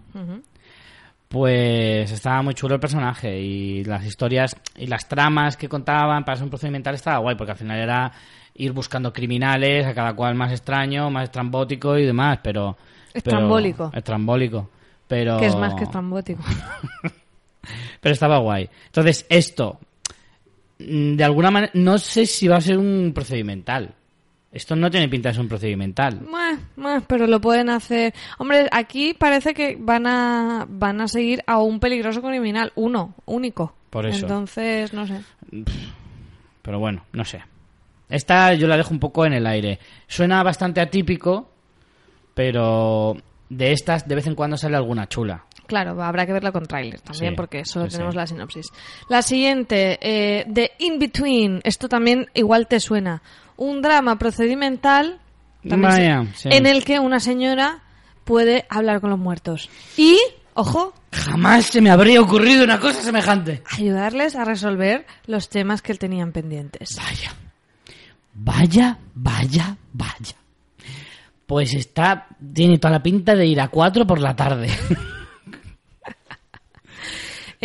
Pues 1.27 2.11
estaba 2.11 2.41
muy 2.43 2.53
chulo 2.53 2.75
el 2.75 2.79
personaje 2.79 3.39
y 3.39 3.83
las 3.83 4.05
historias 4.05 4.55
y 4.77 4.87
las 4.87 5.07
tramas 5.07 5.57
que 5.57 5.67
contaban 5.67 6.23
para 6.23 6.37
ser 6.37 6.43
un 6.45 6.49
procedimental 6.49 6.95
estaba 6.95 7.17
guay, 7.17 7.35
porque 7.35 7.51
al 7.51 7.57
final 7.57 7.79
era 7.79 8.11
ir 8.53 8.71
buscando 8.71 9.11
criminales, 9.11 9.85
a 9.85 9.93
cada 9.93 10.13
cual 10.13 10.35
más 10.35 10.51
extraño, 10.51 11.09
más 11.09 11.25
estrambótico 11.25 11.97
y 11.97 12.05
demás, 12.05 12.39
pero... 12.43 12.77
pero- 13.11 13.17
Estrambólico. 13.17 13.91
estrambólico. 13.93 14.69
Pero... 15.07 15.37
Que 15.37 15.47
es 15.47 15.55
más 15.55 15.73
que 15.75 15.83
estrambótico. 15.83 16.43
Pero 17.99 18.13
estaba 18.13 18.37
guay. 18.37 18.69
Entonces, 18.85 19.25
esto, 19.27 19.79
mm, 20.77 21.15
de 21.15 21.23
alguna 21.23 21.49
manera, 21.49 21.71
no 21.73 21.97
sé 21.97 22.27
si 22.27 22.47
va 22.47 22.57
a 22.57 22.61
ser 22.61 22.77
un 22.77 23.11
procedimental. 23.13 23.95
Esto 24.55 24.73
no 24.73 24.89
tiene 24.89 25.09
pinta 25.09 25.27
de 25.27 25.33
ser 25.33 25.41
un 25.41 25.49
procedimental. 25.49 26.21
Mueh, 26.21 26.57
mueh, 26.77 27.01
pero 27.05 27.27
lo 27.27 27.41
pueden 27.41 27.69
hacer. 27.69 28.13
Hombre, 28.37 28.69
aquí 28.71 29.13
parece 29.13 29.53
que 29.53 29.75
van 29.77 30.07
a 30.07 30.65
van 30.69 31.01
a 31.01 31.09
seguir 31.09 31.43
a 31.45 31.59
un 31.59 31.81
peligroso 31.81 32.21
criminal, 32.21 32.71
uno, 32.75 33.15
único. 33.25 33.75
Por 33.89 34.05
eso. 34.05 34.25
Entonces, 34.25 34.93
no 34.93 35.05
sé. 35.07 35.19
Pero 36.61 36.79
bueno, 36.79 37.03
no 37.11 37.25
sé. 37.25 37.43
Esta 38.07 38.53
yo 38.53 38.67
la 38.67 38.77
dejo 38.77 38.93
un 38.93 38.99
poco 39.01 39.25
en 39.25 39.33
el 39.33 39.45
aire. 39.45 39.77
Suena 40.07 40.41
bastante 40.41 40.79
atípico, 40.79 41.49
pero 42.33 43.17
de 43.49 43.73
estas 43.73 44.07
de 44.07 44.15
vez 44.15 44.25
en 44.25 44.35
cuando 44.35 44.55
sale 44.55 44.77
alguna 44.77 45.09
chula. 45.09 45.43
Claro, 45.67 46.01
habrá 46.01 46.25
que 46.25 46.31
verla 46.31 46.53
con 46.53 46.65
tráiler 46.65 47.01
también, 47.01 47.33
Sí, 47.33 47.35
porque 47.35 47.65
solo 47.65 47.87
sí, 47.87 47.93
tenemos 47.93 48.15
la 48.15 48.25
sinopsis. 48.25 48.67
La 49.09 49.21
siguiente, 49.21 49.97
eh, 49.99 50.45
The 50.49 50.73
In-Between. 50.79 51.59
Esto 51.63 51.89
también 51.89 52.27
igual 52.35 52.67
te 52.67 52.79
suena. 52.79 53.21
Un 53.57 53.81
drama 53.81 54.17
procedimental 54.17 55.19
sí. 55.63 56.49
en 56.51 56.65
el 56.65 56.83
que 56.83 56.99
una 56.99 57.19
señora 57.19 57.79
puede 58.23 58.65
hablar 58.69 59.01
con 59.01 59.09
los 59.09 59.19
muertos. 59.19 59.69
Y, 59.97 60.17
ojo, 60.53 60.93
Jamás 61.11 61.67
se 61.67 61.81
me 61.81 61.89
habría 61.89 62.21
ocurrido 62.21 62.63
una 62.63 62.79
cosa 62.79 63.01
semejante. 63.01 63.63
ayudarles 63.71 64.35
a 64.35 64.43
resolver 64.43 65.05
los 65.27 65.49
temas 65.49 65.81
que 65.81 65.93
tenían 65.95 66.31
pendientes. 66.31 66.97
Vaya. 66.97 67.33
Vaya, 68.33 68.97
vaya, 69.13 69.77
vaya. 69.93 70.35
Pues 71.45 71.73
está, 71.73 72.27
tiene 72.53 72.79
toda 72.79 72.95
la 72.95 73.03
pinta 73.03 73.35
de 73.35 73.45
ir 73.45 73.61
a 73.61 73.69
cuatro 73.69 74.05
por 74.05 74.19
la 74.19 74.35
tarde. 74.35 74.67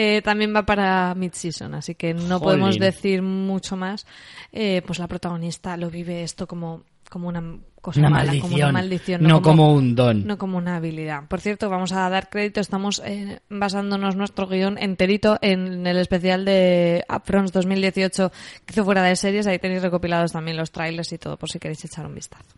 Eh, 0.03 0.23
también 0.23 0.55
va 0.57 0.65
para 0.65 1.15
mid-season, 1.15 1.75
así 1.75 1.95
que 1.95 2.15
no 2.15 2.39
Jolín. 2.39 2.41
podemos 2.41 2.79
decir 2.79 3.21
mucho 3.23 3.77
más. 3.77 4.07
Eh, 4.51 4.83
pues 4.87 4.99
la 4.99 5.07
protagonista 5.09 5.77
lo 5.77 5.91
vive 5.91 6.23
esto 6.23 6.47
como, 6.47 6.85
como 7.11 7.29
una 7.29 7.43
cosa 7.83 8.01
Una 8.01 8.09
mala, 8.11 8.25
maldición. 8.25 8.51
como 8.51 8.57
una 8.65 8.73
maldición. 8.73 9.23
No 9.23 9.43
como 9.43 9.75
un 9.75 9.95
don. 9.95 10.27
No 10.27 10.39
como 10.39 10.57
una 10.57 10.77
habilidad. 10.77 11.29
Por 11.29 11.41
cierto, 11.41 11.69
vamos 11.69 11.93
a 11.93 12.09
dar 12.09 12.31
crédito, 12.31 12.61
estamos 12.61 13.03
eh, 13.05 13.41
basándonos 13.51 14.17
nuestro 14.17 14.47
guion 14.47 14.79
enterito 14.79 15.37
en 15.43 15.87
el 15.87 15.99
especial 15.99 16.45
de 16.47 17.05
Upfronts 17.15 17.53
2018 17.53 18.31
que 18.65 18.73
hizo 18.73 18.85
fuera 18.85 19.03
de 19.03 19.17
series. 19.17 19.47
Ahí 19.47 19.59
tenéis 19.59 19.83
recopilados 19.83 20.33
también 20.33 20.57
los 20.57 20.71
trailers 20.71 21.13
y 21.13 21.19
todo, 21.19 21.37
por 21.37 21.51
si 21.51 21.59
queréis 21.59 21.85
echar 21.85 22.07
un 22.07 22.15
vistazo. 22.15 22.55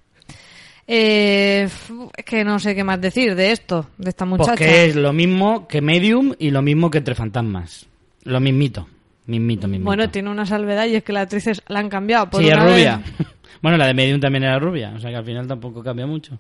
Eh, 0.87 1.69
es 2.17 2.25
que 2.25 2.45
no 2.45 2.59
sé 2.59 2.75
qué 2.75 2.85
más 2.85 3.01
decir 3.01 3.35
de 3.35 3.53
esto, 3.53 3.87
de 3.99 4.11
esta 4.11 4.25
muchacha. 4.25 4.51
Porque 4.53 4.87
es 4.87 4.97
lo 4.97 5.13
mismo 5.13 5.67
que 5.69 5.81
Medium 5.81 6.35
y 6.39 6.51
lo 6.51 6.63
mismo 6.63 6.91
que 6.91 6.99
Entre 6.99 7.15
Fantasmas. 7.15 7.87
Lo 8.25 8.41
mismito. 8.41 8.87
Mismito, 9.27 9.69
mismito. 9.69 9.85
Bueno, 9.87 10.11
tiene 10.11 10.31
una 10.31 10.45
salvedad 10.45 10.87
y 10.87 10.97
es 10.97 11.05
que 11.05 11.13
la 11.13 11.21
actriz 11.23 11.47
es- 11.47 11.63
la 11.69 11.79
han 11.79 11.89
cambiado. 11.89 12.29
Por 12.29 12.43
Sí, 12.43 12.49
es 12.49 12.57
vez. 12.57 12.65
rubia. 12.73 13.01
Bueno, 13.63 13.77
la 13.79 13.87
de 13.87 13.95
Medium 13.95 14.19
también 14.19 14.43
era 14.43 14.59
rubia, 14.59 14.93
o 14.97 14.99
sea 14.99 15.11
que 15.11 15.17
al 15.19 15.25
final 15.25 15.47
tampoco 15.47 15.85
cambia 15.85 16.05
mucho. 16.05 16.37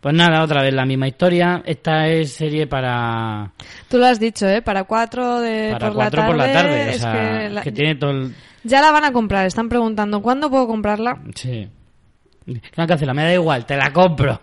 Pues 0.00 0.12
nada, 0.12 0.42
otra 0.42 0.60
vez 0.60 0.74
la 0.74 0.84
misma 0.84 1.06
historia. 1.06 1.62
Esta 1.64 2.08
es 2.08 2.32
serie 2.32 2.66
para, 2.66 3.52
Tú 3.88 3.96
lo 3.96 4.06
has 4.06 4.18
dicho, 4.18 4.48
¿eh? 4.48 4.60
Para 4.60 4.82
cuatro 4.82 5.38
de 5.40 5.68
para 5.70 5.86
por, 5.86 5.94
cuatro 5.94 6.22
la 6.22 6.26
por 6.26 6.36
la 6.36 6.52
tarde. 6.52 6.86
O 6.86 6.90
es 6.90 7.04
que 7.06 7.48
la- 7.50 7.62
que 7.62 7.70
tiene 7.70 7.94
todo 7.94 8.10
el... 8.10 8.34
Ya 8.64 8.80
la 8.80 8.90
van 8.90 9.04
a 9.04 9.12
comprar. 9.12 9.46
Están 9.46 9.68
preguntando, 9.68 10.20
¿cuándo 10.20 10.50
puedo 10.50 10.66
comprarla? 10.66 11.20
Sí. 11.36 11.68
No, 12.46 12.86
cancela, 12.86 13.14
me 13.14 13.22
da 13.22 13.34
igual, 13.34 13.64
te 13.66 13.76
la 13.76 13.92
compro. 13.92 14.40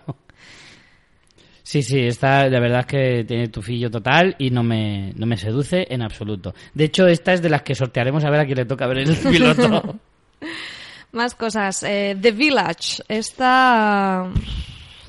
Sí, 1.62 1.82
sí, 1.82 2.00
esta 2.00 2.50
de 2.50 2.60
verdad 2.60 2.80
es 2.80 2.86
que 2.86 3.24
tiene 3.24 3.48
tufillo 3.48 3.90
total 3.90 4.34
y 4.38 4.50
no 4.50 4.62
me, 4.62 5.12
no 5.14 5.26
me 5.26 5.36
seduce 5.36 5.86
en 5.88 6.02
absoluto. 6.02 6.54
De 6.74 6.84
hecho, 6.84 7.06
esta 7.06 7.32
es 7.32 7.40
de 7.40 7.48
las 7.48 7.62
que 7.62 7.74
sortearemos 7.74 8.24
a 8.24 8.30
ver 8.30 8.40
a 8.40 8.44
quién 8.44 8.58
le 8.58 8.64
toca 8.64 8.86
ver 8.86 8.98
el 8.98 9.16
piloto. 9.30 9.98
Más 11.12 11.34
cosas. 11.34 11.82
Eh, 11.84 12.16
The 12.20 12.32
Village. 12.32 13.02
Esta... 13.08 14.28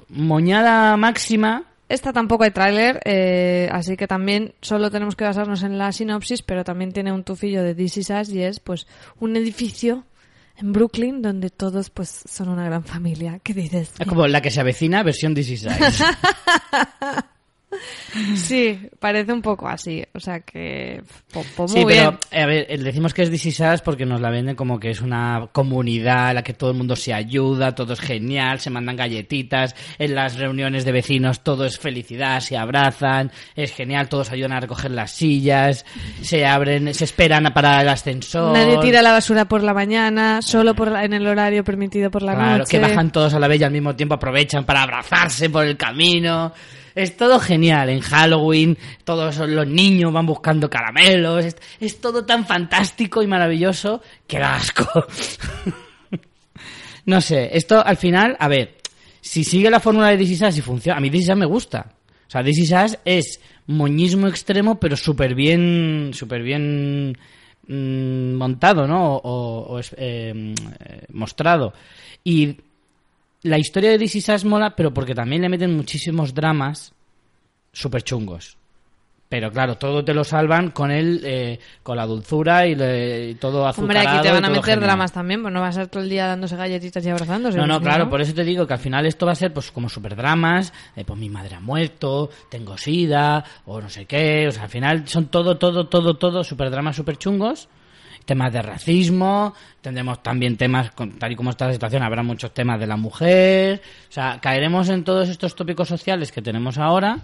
Moñada 0.10 0.96
máxima. 0.96 1.64
Esta 1.90 2.14
tampoco 2.14 2.44
hay 2.44 2.52
tráiler, 2.52 3.00
eh, 3.04 3.68
así 3.72 3.98
que 3.98 4.08
también 4.08 4.54
solo 4.62 4.90
tenemos 4.90 5.16
que 5.16 5.26
basarnos 5.26 5.64
en 5.64 5.78
la 5.78 5.92
sinopsis, 5.92 6.42
pero 6.42 6.64
también 6.64 6.92
tiene 6.92 7.12
un 7.12 7.24
tufillo 7.24 7.62
de 7.62 7.76
This 7.76 7.98
Is 7.98 8.10
Us 8.10 8.30
y 8.30 8.42
es 8.42 8.60
pues 8.60 8.88
un 9.20 9.36
edificio 9.36 10.06
en 10.58 10.74
Brooklyn 10.74 11.22
donde 11.22 11.50
todos 11.50 11.90
pues 11.90 12.24
son 12.30 12.50
una 12.50 12.66
gran 12.66 12.84
familia. 12.84 13.40
¿Qué 13.44 13.54
dices? 13.54 13.92
Es 14.00 14.08
como 14.08 14.28
la 14.28 14.42
que 14.42 14.52
se 14.52 14.60
avecina, 14.60 15.04
versión 15.04 15.34
This 15.34 15.50
Is. 15.50 15.68
Sí, 18.36 18.80
parece 19.00 19.34
un 19.34 19.42
poco 19.42 19.68
así, 19.68 20.04
o 20.14 20.20
sea 20.20 20.42
que 20.42 21.02
Sí, 21.68 21.80
muy 21.80 21.86
pero 21.86 22.12
bien. 22.12 22.18
eh, 22.32 22.42
a 22.42 22.46
ver, 22.46 22.80
decimos 22.84 23.14
que 23.14 23.24
es 23.24 23.30
This 23.32 23.46
Is 23.48 23.60
Us 23.60 23.82
porque 23.82 24.06
nos 24.06 24.22
la 24.22 24.30
venden 24.30 24.56
como 24.56 24.80
que 24.80 24.90
es 24.92 25.02
una 25.02 25.48
comunidad 25.52 26.30
en 26.30 26.36
la 26.36 26.44
que 26.44 26.54
todo 26.54 26.72
el 26.72 26.78
mundo 26.78 26.96
se 26.96 27.14
ayuda, 27.14 27.74
todo 27.74 27.94
es 27.94 28.00
genial, 28.00 28.60
se 28.60 28.70
mandan 28.70 28.96
galletitas, 28.96 29.76
en 29.98 30.16
las 30.16 30.38
reuniones 30.38 30.86
de 30.86 30.92
vecinos 30.92 31.42
todo 31.44 31.66
es 31.66 31.80
felicidad, 31.80 32.40
se 32.40 32.58
abrazan, 32.58 33.32
es 33.56 33.72
genial, 33.74 34.10
todos 34.10 34.32
ayudan 34.32 34.54
a 34.54 34.60
recoger 34.60 34.92
las 34.92 35.12
sillas, 35.12 35.86
se 36.22 36.46
abren, 36.46 36.94
se 36.94 37.04
esperan 37.06 37.52
para 37.54 37.82
el 37.82 37.90
ascensor. 37.90 38.54
Nadie 38.54 38.78
tira 38.80 39.02
la 39.02 39.12
basura 39.14 39.46
por 39.46 39.64
la 39.64 39.74
mañana, 39.74 40.42
solo 40.42 40.76
por 40.76 40.92
la- 40.92 41.04
en 41.06 41.14
el 41.14 41.26
horario 41.28 41.64
permitido 41.64 42.12
por 42.12 42.22
la 42.22 42.34
Claro, 42.36 42.58
noche. 42.60 42.72
que 42.72 42.80
bajan 42.80 43.12
todos 43.12 43.34
a 43.34 43.40
la 43.40 43.48
vez 43.48 43.60
y 43.62 43.64
al 43.64 43.72
mismo 43.72 43.96
tiempo 43.96 44.16
aprovechan 44.16 44.64
para 44.66 44.84
abrazarse 44.84 45.50
por 45.50 45.66
el 45.66 45.78
camino. 45.78 46.52
Es 46.96 47.18
todo 47.18 47.40
genial. 47.40 47.90
En 47.90 48.02
Halloween 48.02 48.78
todos 49.04 49.38
los 49.38 49.68
niños 49.68 50.12
van 50.14 50.26
buscando 50.26 50.70
caramelos. 50.70 51.46
Es, 51.80 52.02
todo 52.02 52.26
tan 52.26 52.46
fantástico 52.46 53.22
y 53.24 53.28
maravilloso 53.28 54.02
que 54.28 54.38
asco. 54.38 54.88
no 57.06 57.22
sé, 57.22 57.50
esto 57.58 57.84
al 57.86 57.98
final, 57.98 58.36
a 58.40 58.48
ver, 58.48 58.78
si 59.22 59.44
sigue 59.44 59.70
la 59.70 59.80
fórmula 59.80 60.10
de 60.10 60.18
This 60.18 60.32
Is 60.32 60.42
Us 60.42 60.58
y 60.58 60.62
funciona, 60.62 60.98
a 60.98 61.02
mí 61.02 61.10
This 61.10 61.24
Is 61.24 61.30
Us 61.30 61.38
me 61.38 61.46
gusta. 61.46 61.94
O 62.28 62.32
sea, 62.34 62.44
This 62.44 62.60
Is 62.60 62.72
Us 62.72 62.98
es 63.06 63.40
moñismo 63.68 64.28
extremo, 64.28 64.80
pero 64.80 64.96
súper 64.98 65.36
bien, 65.36 66.12
súper 66.14 66.42
bien 66.44 67.18
mm, 67.68 68.34
montado, 68.34 68.88
¿no? 68.88 69.16
O, 69.16 69.18
o- 69.18 69.78
o 69.78 69.82
eh, 69.98 70.54
mostrado. 71.12 71.74
Y 72.24 72.58
la 73.44 73.58
historia 73.58 73.98
de 73.98 74.04
Is 74.06 74.30
Us 74.30 74.46
mola, 74.46 74.76
pero 74.76 74.94
porque 74.94 75.14
también 75.16 75.42
le 75.42 75.50
meten 75.50 75.76
muchísimos 75.76 76.34
dramas 76.34 76.94
súper 77.72 78.04
chungos. 78.04 78.58
Pero 79.30 79.52
claro, 79.52 79.78
todo 79.80 80.06
te 80.06 80.14
lo 80.14 80.24
salvan 80.24 80.70
con 80.70 80.92
el, 80.92 81.22
eh, 81.26 81.60
con 81.82 81.98
la 81.98 82.06
dulzura 82.06 82.68
y, 82.68 82.76
le- 82.76 83.30
y 83.32 83.36
todo 83.36 83.66
azucarado. 83.68 84.00
Hombre, 84.00 84.18
aquí 84.18 84.28
te 84.28 84.32
van 84.32 84.46
a 84.46 84.50
meter 84.50 84.64
genial. 84.64 84.80
dramas 84.82 85.12
también, 85.12 85.42
pues 85.42 85.52
no 85.52 85.60
va 85.60 85.70
a 85.70 85.72
ser 85.72 85.88
todo 85.88 86.04
el 86.04 86.10
día 86.10 86.28
dándose 86.28 86.56
galletitas 86.56 87.04
y 87.04 87.10
abrazándose. 87.10 87.58
No, 87.58 87.66
no, 87.66 87.82
claro, 87.82 88.08
por 88.12 88.22
eso 88.22 88.36
te 88.36 88.44
digo 88.44 88.68
que 88.68 88.74
al 88.74 88.80
final 88.80 89.08
esto 89.08 89.26
va 89.26 89.32
a 89.32 89.36
ser 89.36 89.52
pues 89.52 89.72
como 89.72 89.90
super 89.90 90.16
dramas, 90.16 90.72
eh, 90.96 91.04
pues 91.04 91.18
mi 91.20 91.30
madre 91.32 91.56
ha 91.56 91.60
muerto, 91.60 92.30
tengo 92.50 92.78
sida, 92.78 93.44
o 93.66 93.82
no 93.82 93.90
sé 93.90 94.06
qué, 94.06 94.48
o 94.48 94.52
sea, 94.52 94.64
al 94.66 94.70
final 94.70 95.08
son 95.08 95.26
todo, 95.30 95.58
todo, 95.58 95.88
todo, 95.88 96.14
todo 96.16 96.44
super 96.44 96.70
dramas 96.70 96.96
super 96.96 97.18
chungos, 97.18 97.70
temas 98.26 98.52
de 98.54 98.62
racismo, 98.62 99.54
tendremos 99.82 100.22
también 100.24 100.58
temas, 100.58 100.92
con- 100.92 101.18
tal 101.20 101.32
y 101.32 101.36
como 101.36 101.50
está 101.52 101.68
la 101.68 101.74
situación, 101.74 102.04
habrá 102.04 102.24
muchos 102.24 102.54
temas 102.54 102.80
de 102.80 102.88
la 102.88 102.98
mujer, 102.98 103.82
o 104.10 104.12
sea, 104.12 104.40
caeremos 104.42 104.90
en 104.90 105.04
todos 105.04 105.30
estos 105.30 105.56
tópicos 105.56 105.88
sociales 105.88 106.32
que 106.32 106.42
tenemos 106.42 106.78
ahora, 106.78 107.20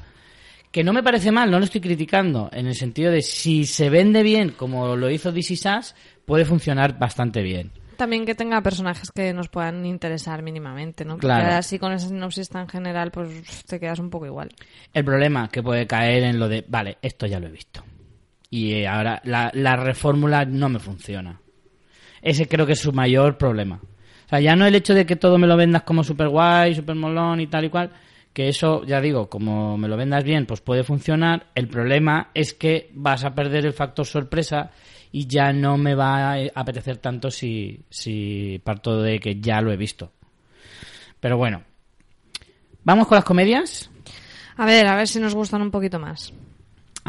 que 0.71 0.83
no 0.83 0.93
me 0.93 1.01
parece 1.03 1.31
mal, 1.31 1.49
no 1.49 1.57
lo 1.59 1.65
estoy 1.65 1.81
criticando, 1.81 2.49
en 2.53 2.67
el 2.67 2.75
sentido 2.75 3.11
de 3.11 3.21
si 3.21 3.65
se 3.65 3.89
vende 3.89 4.21
bien 4.23 4.49
como 4.49 4.95
lo 4.95 5.09
hizo 5.09 5.31
DC 5.31 5.55
Sass, 5.55 5.95
puede 6.25 6.45
funcionar 6.45 6.99
bastante 6.99 7.41
bien. 7.41 7.71
También 7.97 8.25
que 8.25 8.33
tenga 8.33 8.61
personajes 8.61 9.11
que 9.11 9.33
nos 9.33 9.49
puedan 9.49 9.85
interesar 9.85 10.41
mínimamente, 10.41 11.03
¿no? 11.03 11.15
Porque 11.15 11.25
Claro. 11.27 11.55
así 11.55 11.79
con 11.79 11.91
esa 11.91 12.07
sinopsis 12.07 12.47
tan 12.47 12.69
general, 12.69 13.11
pues 13.11 13.65
te 13.65 13.77
quedas 13.77 13.99
un 13.99 14.09
poco 14.09 14.25
igual. 14.25 14.49
El 14.93 15.03
problema 15.03 15.49
que 15.49 15.61
puede 15.61 15.85
caer 15.85 16.23
en 16.23 16.39
lo 16.39 16.47
de, 16.47 16.63
vale, 16.65 16.97
esto 17.01 17.25
ya 17.25 17.41
lo 17.41 17.47
he 17.47 17.51
visto. 17.51 17.83
Y 18.49 18.73
eh, 18.73 18.87
ahora 18.87 19.21
la, 19.25 19.51
la 19.53 19.75
reformula 19.75 20.45
no 20.45 20.69
me 20.69 20.79
funciona. 20.79 21.39
Ese 22.21 22.47
creo 22.47 22.65
que 22.65 22.73
es 22.73 22.79
su 22.79 22.91
mayor 22.91 23.37
problema. 23.37 23.79
O 24.25 24.29
sea, 24.29 24.39
ya 24.39 24.55
no 24.55 24.65
el 24.65 24.75
hecho 24.75 24.93
de 24.93 25.05
que 25.05 25.15
todo 25.15 25.37
me 25.37 25.47
lo 25.47 25.57
vendas 25.57 25.83
como 25.83 26.03
super 26.03 26.27
guay, 26.27 26.75
super 26.75 26.95
molón 26.95 27.41
y 27.41 27.47
tal 27.47 27.65
y 27.65 27.69
cual, 27.69 27.91
que 28.33 28.47
eso, 28.47 28.83
ya 28.85 29.01
digo, 29.01 29.27
como 29.29 29.77
me 29.77 29.87
lo 29.87 29.97
vendas 29.97 30.23
bien, 30.23 30.45
pues 30.45 30.61
puede 30.61 30.83
funcionar. 30.83 31.47
El 31.55 31.67
problema 31.67 32.29
es 32.33 32.53
que 32.53 32.91
vas 32.93 33.23
a 33.23 33.33
perder 33.33 33.65
el 33.65 33.73
factor 33.73 34.05
sorpresa 34.05 34.71
y 35.11 35.25
ya 35.25 35.51
no 35.51 35.77
me 35.77 35.95
va 35.95 36.33
a 36.33 36.37
apetecer 36.53 36.97
tanto 36.97 37.31
si, 37.31 37.83
si 37.89 38.61
parto 38.63 39.01
de 39.01 39.19
que 39.19 39.39
ya 39.39 39.61
lo 39.61 39.71
he 39.71 39.77
visto. 39.77 40.11
Pero 41.19 41.37
bueno. 41.37 41.63
¿Vamos 42.83 43.07
con 43.07 43.15
las 43.15 43.25
comedias? 43.25 43.89
A 44.57 44.65
ver, 44.65 44.87
a 44.87 44.95
ver 44.95 45.07
si 45.07 45.19
nos 45.19 45.35
gustan 45.35 45.61
un 45.61 45.71
poquito 45.71 45.99
más. 45.99 46.33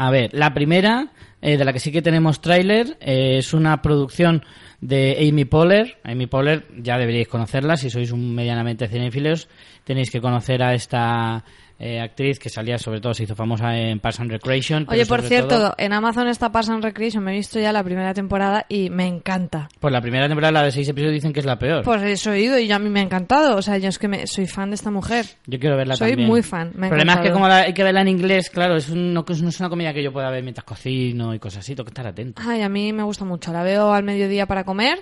A 0.03 0.09
ver, 0.09 0.31
la 0.33 0.51
primera, 0.51 1.11
eh, 1.43 1.57
de 1.57 1.63
la 1.63 1.73
que 1.73 1.79
sí 1.79 1.91
que 1.91 2.01
tenemos 2.01 2.41
tráiler, 2.41 2.97
eh, 3.01 3.37
es 3.37 3.53
una 3.53 3.83
producción 3.83 4.43
de 4.79 5.15
Amy 5.29 5.45
Poehler. 5.45 5.99
Amy 6.03 6.25
Poehler, 6.25 6.65
ya 6.81 6.97
deberíais 6.97 7.27
conocerla, 7.27 7.77
si 7.77 7.91
sois 7.91 8.09
un 8.11 8.33
medianamente 8.33 8.87
cinéfilos, 8.87 9.47
tenéis 9.83 10.09
que 10.09 10.19
conocer 10.19 10.63
a 10.63 10.73
esta 10.73 11.45
eh, 11.83 11.99
actriz 11.99 12.37
que 12.37 12.49
salía, 12.49 12.77
sobre 12.77 13.01
todo, 13.01 13.15
se 13.15 13.23
hizo 13.23 13.35
famosa 13.35 13.75
en 13.75 13.99
Parks 13.99 14.19
and 14.19 14.29
Recreation. 14.29 14.85
Oye, 14.87 15.03
por 15.07 15.21
cierto, 15.23 15.47
todo- 15.47 15.75
en 15.79 15.93
Amazon 15.93 16.27
está 16.27 16.51
Parks 16.51 16.69
and 16.69 16.83
Recreation, 16.83 17.23
me 17.23 17.31
he 17.31 17.37
visto 17.37 17.59
ya 17.59 17.71
la 17.73 17.83
primera 17.83 18.13
temporada 18.13 18.67
y 18.69 18.91
me 18.91 19.07
encanta. 19.07 19.67
pues 19.79 19.91
la 19.91 19.99
primera 19.99 20.27
temporada, 20.27 20.51
la 20.51 20.63
de 20.63 20.71
seis 20.71 20.87
episodios, 20.89 21.13
dicen 21.15 21.33
que 21.33 21.39
es 21.39 21.45
la 21.47 21.57
peor. 21.57 21.83
Pues 21.83 22.03
eso 22.03 22.29
he 22.31 22.35
oído 22.35 22.59
y 22.59 22.67
yo 22.67 22.75
a 22.75 22.79
mí 22.79 22.89
me 22.89 22.99
ha 22.99 23.03
encantado. 23.03 23.55
O 23.57 23.61
sea, 23.63 23.79
yo 23.79 23.89
es 23.89 23.97
que 23.97 24.07
me- 24.07 24.27
soy 24.27 24.45
fan 24.45 24.69
de 24.69 24.75
esta 24.75 24.91
mujer. 24.91 25.25
Yo 25.47 25.59
quiero 25.59 25.75
verla 25.75 25.95
soy 25.95 26.09
también. 26.11 26.29
muy 26.29 26.43
fan, 26.43 26.71
me 26.75 26.85
ha 26.85 26.89
El 26.89 26.89
problema 26.91 27.13
es 27.13 27.19
que 27.21 27.31
como 27.31 27.47
la- 27.47 27.61
hay 27.61 27.73
que 27.73 27.83
verla 27.83 28.01
en 28.01 28.09
inglés, 28.09 28.49
claro, 28.51 28.75
es 28.75 28.89
un- 28.89 29.13
no, 29.13 29.25
no 29.27 29.49
es 29.49 29.59
una 29.59 29.69
comida 29.69 29.91
que 29.93 30.03
yo 30.03 30.13
pueda 30.13 30.29
ver 30.29 30.43
mientras 30.43 30.63
cocino 30.65 31.33
y 31.33 31.39
cosas 31.39 31.59
así, 31.61 31.73
tengo 31.73 31.85
que 31.85 31.89
estar 31.91 32.05
atento. 32.05 32.41
Ay, 32.45 32.61
a 32.61 32.69
mí 32.69 32.93
me 32.93 33.01
gusta 33.03 33.25
mucho. 33.25 33.51
La 33.51 33.63
veo 33.63 33.91
al 33.91 34.03
mediodía 34.03 34.45
para 34.45 34.63
comer 34.63 34.99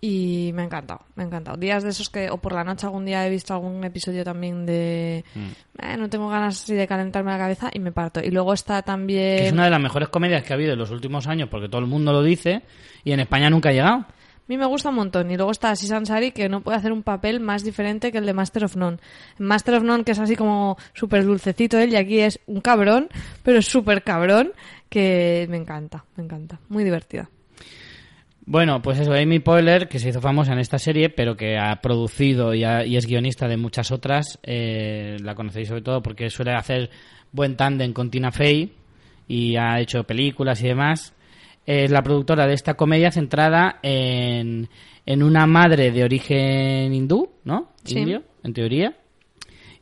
y 0.00 0.50
me 0.54 0.62
ha 0.62 0.64
encantado, 0.64 1.02
me 1.14 1.22
ha 1.22 1.26
encantado. 1.26 1.58
Días 1.58 1.82
de 1.82 1.90
esos 1.90 2.08
que, 2.08 2.30
o 2.30 2.38
por 2.38 2.52
la 2.52 2.64
noche 2.64 2.86
algún 2.86 3.04
día 3.04 3.26
he 3.26 3.30
visto 3.30 3.52
algún 3.52 3.84
episodio 3.84 4.24
también 4.24 4.64
de... 4.64 5.24
Mm. 5.34 5.82
eh, 5.82 5.96
no 5.98 6.08
tengo 6.08 6.28
ganas 6.28 6.62
así 6.62 6.74
de 6.74 6.86
calentarme 6.86 7.30
la 7.30 7.38
cabeza 7.38 7.70
y 7.72 7.80
me 7.80 7.92
parto. 7.92 8.20
Y 8.20 8.30
luego 8.30 8.54
está 8.54 8.80
también... 8.80 9.38
Que 9.38 9.46
es 9.48 9.52
una 9.52 9.64
de 9.64 9.70
las 9.70 9.80
mejores 9.80 10.08
comedias 10.08 10.42
que 10.42 10.52
ha 10.52 10.56
habido 10.56 10.72
en 10.72 10.78
los 10.78 10.90
últimos 10.90 11.26
años, 11.26 11.48
porque 11.50 11.68
todo 11.68 11.82
el 11.82 11.86
mundo 11.86 12.12
lo 12.12 12.22
dice, 12.22 12.62
y 13.04 13.12
en 13.12 13.20
España 13.20 13.50
nunca 13.50 13.68
ha 13.68 13.72
llegado. 13.72 13.96
A 13.96 14.52
mí 14.52 14.56
me 14.56 14.66
gusta 14.66 14.88
un 14.88 14.94
montón. 14.96 15.30
Y 15.30 15.36
luego 15.36 15.52
está 15.52 15.70
Aziz 15.70 15.92
Ansari, 15.92 16.32
que 16.32 16.48
no 16.48 16.62
puede 16.62 16.78
hacer 16.78 16.92
un 16.92 17.02
papel 17.02 17.38
más 17.38 17.62
diferente 17.62 18.10
que 18.10 18.18
el 18.18 18.26
de 18.26 18.32
Master 18.32 18.64
of 18.64 18.76
None. 18.76 18.96
Master 19.38 19.74
of 19.74 19.82
None, 19.82 20.02
que 20.02 20.12
es 20.12 20.18
así 20.18 20.34
como 20.34 20.78
súper 20.94 21.24
dulcecito 21.24 21.78
él, 21.78 21.92
y 21.92 21.96
aquí 21.96 22.20
es 22.20 22.40
un 22.46 22.62
cabrón, 22.62 23.10
pero 23.42 23.58
es 23.58 23.66
súper 23.66 24.02
cabrón, 24.02 24.52
que 24.88 25.46
me 25.50 25.58
encanta, 25.58 26.06
me 26.16 26.24
encanta. 26.24 26.58
Muy 26.68 26.84
divertida. 26.84 27.28
Bueno, 28.52 28.82
pues 28.82 28.98
eso, 28.98 29.12
Amy 29.12 29.38
Poehler, 29.38 29.86
que 29.86 30.00
se 30.00 30.08
hizo 30.08 30.20
famosa 30.20 30.52
en 30.54 30.58
esta 30.58 30.76
serie, 30.76 31.08
pero 31.08 31.36
que 31.36 31.56
ha 31.56 31.76
producido 31.80 32.52
y, 32.52 32.64
ha- 32.64 32.84
y 32.84 32.96
es 32.96 33.06
guionista 33.06 33.46
de 33.46 33.56
muchas 33.56 33.92
otras, 33.92 34.40
eh, 34.42 35.18
la 35.22 35.36
conocéis 35.36 35.68
sobre 35.68 35.82
todo 35.82 36.02
porque 36.02 36.28
suele 36.30 36.52
hacer 36.54 36.90
buen 37.30 37.54
tándem 37.56 37.92
con 37.92 38.10
Tina 38.10 38.32
Fey 38.32 38.72
y 39.28 39.54
ha 39.54 39.78
hecho 39.78 40.02
películas 40.02 40.60
y 40.64 40.66
demás. 40.66 41.14
Es 41.64 41.92
la 41.92 42.02
productora 42.02 42.48
de 42.48 42.54
esta 42.54 42.74
comedia 42.74 43.12
centrada 43.12 43.78
en, 43.84 44.68
en 45.06 45.22
una 45.22 45.46
madre 45.46 45.92
de 45.92 46.02
origen 46.02 46.92
hindú, 46.92 47.30
¿no? 47.44 47.70
Sí. 47.84 48.00
Indio, 48.00 48.24
en 48.42 48.52
teoría. 48.52 48.96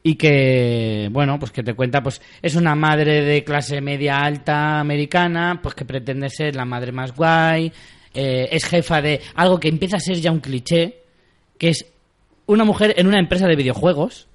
Y 0.02 0.16
que, 0.16 1.09
bueno, 1.11 1.38
pues 1.38 1.52
que 1.52 1.62
te 1.62 1.72
cuenta, 1.72 2.02
pues 2.02 2.20
es 2.42 2.54
una 2.54 2.74
madre 2.74 3.22
de 3.24 3.42
clase 3.44 3.81
media 3.81 4.18
alta 4.18 4.78
americana, 4.78 5.59
pues 5.62 5.74
que 5.74 5.87
pretende 5.87 6.28
ser 6.28 6.54
la 6.54 6.66
madre 6.66 6.92
más 6.92 7.14
guay, 7.16 7.72
eh, 8.14 8.48
es 8.52 8.64
jefa 8.64 9.00
de 9.02 9.20
algo 9.34 9.58
que 9.60 9.68
empieza 9.68 9.96
a 9.96 10.00
ser 10.00 10.16
ya 10.20 10.30
un 10.32 10.40
cliché, 10.40 11.02
que 11.58 11.68
es 11.70 11.86
una 12.46 12.64
mujer 12.64 12.94
en 12.96 13.06
una 13.06 13.18
empresa 13.18 13.46
de 13.46 13.56
videojuegos, 13.56 14.28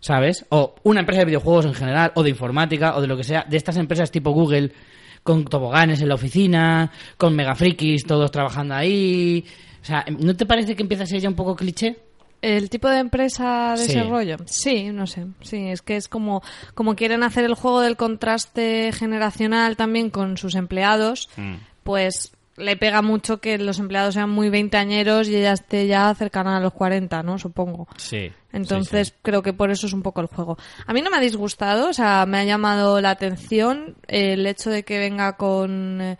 ¿sabes? 0.00 0.46
O 0.48 0.74
una 0.82 1.00
empresa 1.00 1.20
de 1.20 1.26
videojuegos 1.26 1.66
en 1.66 1.74
general, 1.74 2.12
o 2.14 2.22
de 2.22 2.30
informática, 2.30 2.96
o 2.96 3.00
de 3.00 3.06
lo 3.06 3.16
que 3.16 3.24
sea, 3.24 3.44
de 3.48 3.56
estas 3.56 3.76
empresas 3.76 4.10
tipo 4.10 4.30
Google, 4.30 4.72
con 5.22 5.44
toboganes 5.44 6.00
en 6.00 6.08
la 6.08 6.14
oficina, 6.14 6.90
con 7.18 7.36
megafrikis 7.36 8.04
todos 8.06 8.30
trabajando 8.30 8.74
ahí. 8.74 9.44
O 9.82 9.84
sea, 9.84 10.04
¿no 10.18 10.34
te 10.34 10.46
parece 10.46 10.74
que 10.74 10.82
empieza 10.82 11.02
a 11.04 11.06
ser 11.06 11.20
ya 11.20 11.28
un 11.28 11.34
poco 11.34 11.54
cliché? 11.54 11.98
¿El 12.40 12.70
tipo 12.70 12.88
de 12.88 13.00
empresa 13.00 13.72
de 13.76 13.84
Sí. 13.84 13.90
ese 13.90 14.04
rollo? 14.04 14.36
Sí, 14.46 14.84
no 14.92 15.06
sé. 15.06 15.26
Sí, 15.42 15.58
es 15.68 15.82
que 15.82 15.96
es 15.96 16.08
como, 16.08 16.42
como 16.74 16.96
quieren 16.96 17.22
hacer 17.22 17.44
el 17.44 17.52
juego 17.52 17.82
del 17.82 17.98
contraste 17.98 18.92
generacional 18.92 19.76
también 19.76 20.08
con 20.08 20.38
sus 20.38 20.54
empleados, 20.54 21.28
pues 21.82 22.32
le 22.56 22.76
pega 22.76 23.02
mucho 23.02 23.40
que 23.40 23.58
los 23.58 23.78
empleados 23.78 24.14
sean 24.14 24.30
muy 24.30 24.50
veinteañeros 24.50 25.28
y 25.28 25.36
ella 25.36 25.52
esté 25.52 25.86
ya 25.86 26.14
cercana 26.14 26.56
a 26.56 26.60
los 26.60 26.72
40, 26.72 27.22
¿no? 27.22 27.38
Supongo. 27.38 27.88
Sí. 27.96 28.30
Entonces 28.52 29.14
creo 29.22 29.42
que 29.42 29.52
por 29.52 29.70
eso 29.70 29.86
es 29.86 29.92
un 29.92 30.02
poco 30.02 30.20
el 30.20 30.26
juego. 30.26 30.58
A 30.86 30.92
mí 30.92 31.02
no 31.02 31.10
me 31.10 31.16
ha 31.16 31.20
disgustado, 31.20 31.88
o 31.88 31.92
sea, 31.92 32.26
me 32.26 32.38
ha 32.38 32.44
llamado 32.44 33.00
la 33.00 33.10
atención 33.10 33.96
el 34.08 34.46
hecho 34.46 34.70
de 34.70 34.82
que 34.82 34.98
venga 34.98 35.36
con, 35.36 36.00
eh, 36.00 36.18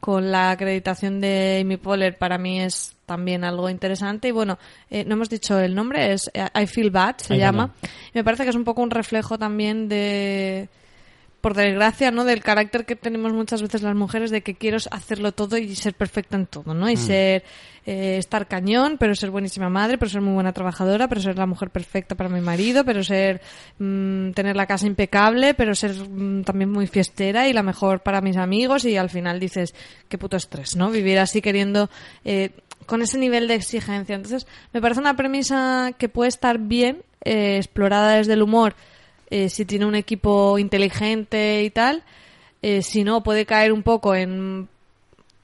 con 0.00 0.30
la 0.30 0.50
acreditación 0.50 1.20
de 1.20 1.60
Amy 1.62 1.76
Poehler 1.76 2.16
para 2.16 2.38
mí 2.38 2.60
es 2.60 2.94
también 3.06 3.44
algo 3.44 3.68
interesante 3.68 4.28
y 4.28 4.30
bueno, 4.30 4.58
eh, 4.88 5.04
no 5.04 5.14
hemos 5.14 5.28
dicho 5.28 5.58
el 5.58 5.74
nombre, 5.74 6.12
es 6.12 6.30
eh, 6.32 6.46
I 6.54 6.66
Feel 6.66 6.90
Bad, 6.90 7.18
se 7.18 7.34
I 7.34 7.38
llama. 7.38 7.74
Y 7.82 8.18
me 8.18 8.24
parece 8.24 8.44
que 8.44 8.50
es 8.50 8.56
un 8.56 8.64
poco 8.64 8.82
un 8.82 8.90
reflejo 8.90 9.38
también 9.38 9.88
de 9.88 10.68
por 11.44 11.52
desgracia, 11.52 12.10
¿no? 12.10 12.24
Del 12.24 12.42
carácter 12.42 12.86
que 12.86 12.96
tenemos 12.96 13.34
muchas 13.34 13.60
veces 13.60 13.82
las 13.82 13.94
mujeres 13.94 14.30
de 14.30 14.40
que 14.40 14.54
quiero 14.54 14.78
hacerlo 14.90 15.32
todo 15.32 15.58
y 15.58 15.76
ser 15.76 15.92
perfecta 15.92 16.38
en 16.38 16.46
todo, 16.46 16.72
¿no? 16.72 16.88
Y 16.88 16.96
ser, 16.96 17.44
eh, 17.84 18.16
estar 18.16 18.48
cañón, 18.48 18.96
pero 18.98 19.14
ser 19.14 19.30
buenísima 19.30 19.68
madre, 19.68 19.98
pero 19.98 20.10
ser 20.10 20.22
muy 20.22 20.32
buena 20.32 20.54
trabajadora, 20.54 21.06
pero 21.06 21.20
ser 21.20 21.36
la 21.36 21.44
mujer 21.44 21.68
perfecta 21.68 22.14
para 22.14 22.30
mi 22.30 22.40
marido, 22.40 22.82
pero 22.86 23.04
ser, 23.04 23.42
mm, 23.78 24.30
tener 24.30 24.56
la 24.56 24.64
casa 24.64 24.86
impecable, 24.86 25.52
pero 25.52 25.74
ser 25.74 25.92
mm, 25.92 26.44
también 26.44 26.70
muy 26.70 26.86
fiestera 26.86 27.46
y 27.46 27.52
la 27.52 27.62
mejor 27.62 28.00
para 28.00 28.22
mis 28.22 28.38
amigos 28.38 28.86
y 28.86 28.96
al 28.96 29.10
final 29.10 29.38
dices, 29.38 29.74
qué 30.08 30.16
puto 30.16 30.38
estrés, 30.38 30.76
¿no? 30.76 30.90
Vivir 30.90 31.18
así 31.18 31.42
queriendo, 31.42 31.90
eh, 32.24 32.52
con 32.86 33.02
ese 33.02 33.18
nivel 33.18 33.48
de 33.48 33.56
exigencia. 33.56 34.14
Entonces, 34.14 34.46
me 34.72 34.80
parece 34.80 35.00
una 35.00 35.14
premisa 35.14 35.92
que 35.98 36.08
puede 36.08 36.30
estar 36.30 36.58
bien, 36.58 37.02
eh, 37.22 37.58
explorada 37.58 38.16
desde 38.16 38.32
el 38.32 38.40
humor, 38.40 38.74
eh, 39.34 39.48
si 39.48 39.64
tiene 39.64 39.84
un 39.84 39.96
equipo 39.96 40.60
inteligente 40.60 41.64
y 41.64 41.70
tal. 41.70 42.04
Eh, 42.62 42.82
si 42.82 43.02
no, 43.02 43.24
puede 43.24 43.46
caer 43.46 43.72
un 43.72 43.82
poco 43.82 44.14
en 44.14 44.68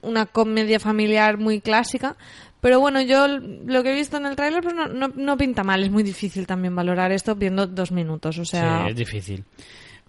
una 0.01 0.25
comedia 0.27 0.79
familiar 0.79 1.37
muy 1.37 1.59
clásica. 1.59 2.15
Pero 2.61 2.79
bueno, 2.79 3.01
yo 3.01 3.27
lo 3.27 3.83
que 3.83 3.91
he 3.91 3.95
visto 3.95 4.15
en 4.15 4.27
el 4.27 4.37
tráiler 4.37 4.63
pues 4.63 4.73
no, 4.73 4.87
no, 4.87 5.09
no 5.13 5.35
pinta 5.35 5.65
mal. 5.65 5.83
Es 5.83 5.91
muy 5.91 6.03
difícil 6.03 6.47
también 6.47 6.73
valorar 6.73 7.11
esto 7.11 7.35
viendo 7.35 7.67
dos 7.67 7.91
minutos. 7.91 8.37
O 8.39 8.45
sea, 8.45 8.83
Sí, 8.85 8.91
es 8.91 8.95
difícil. 8.95 9.43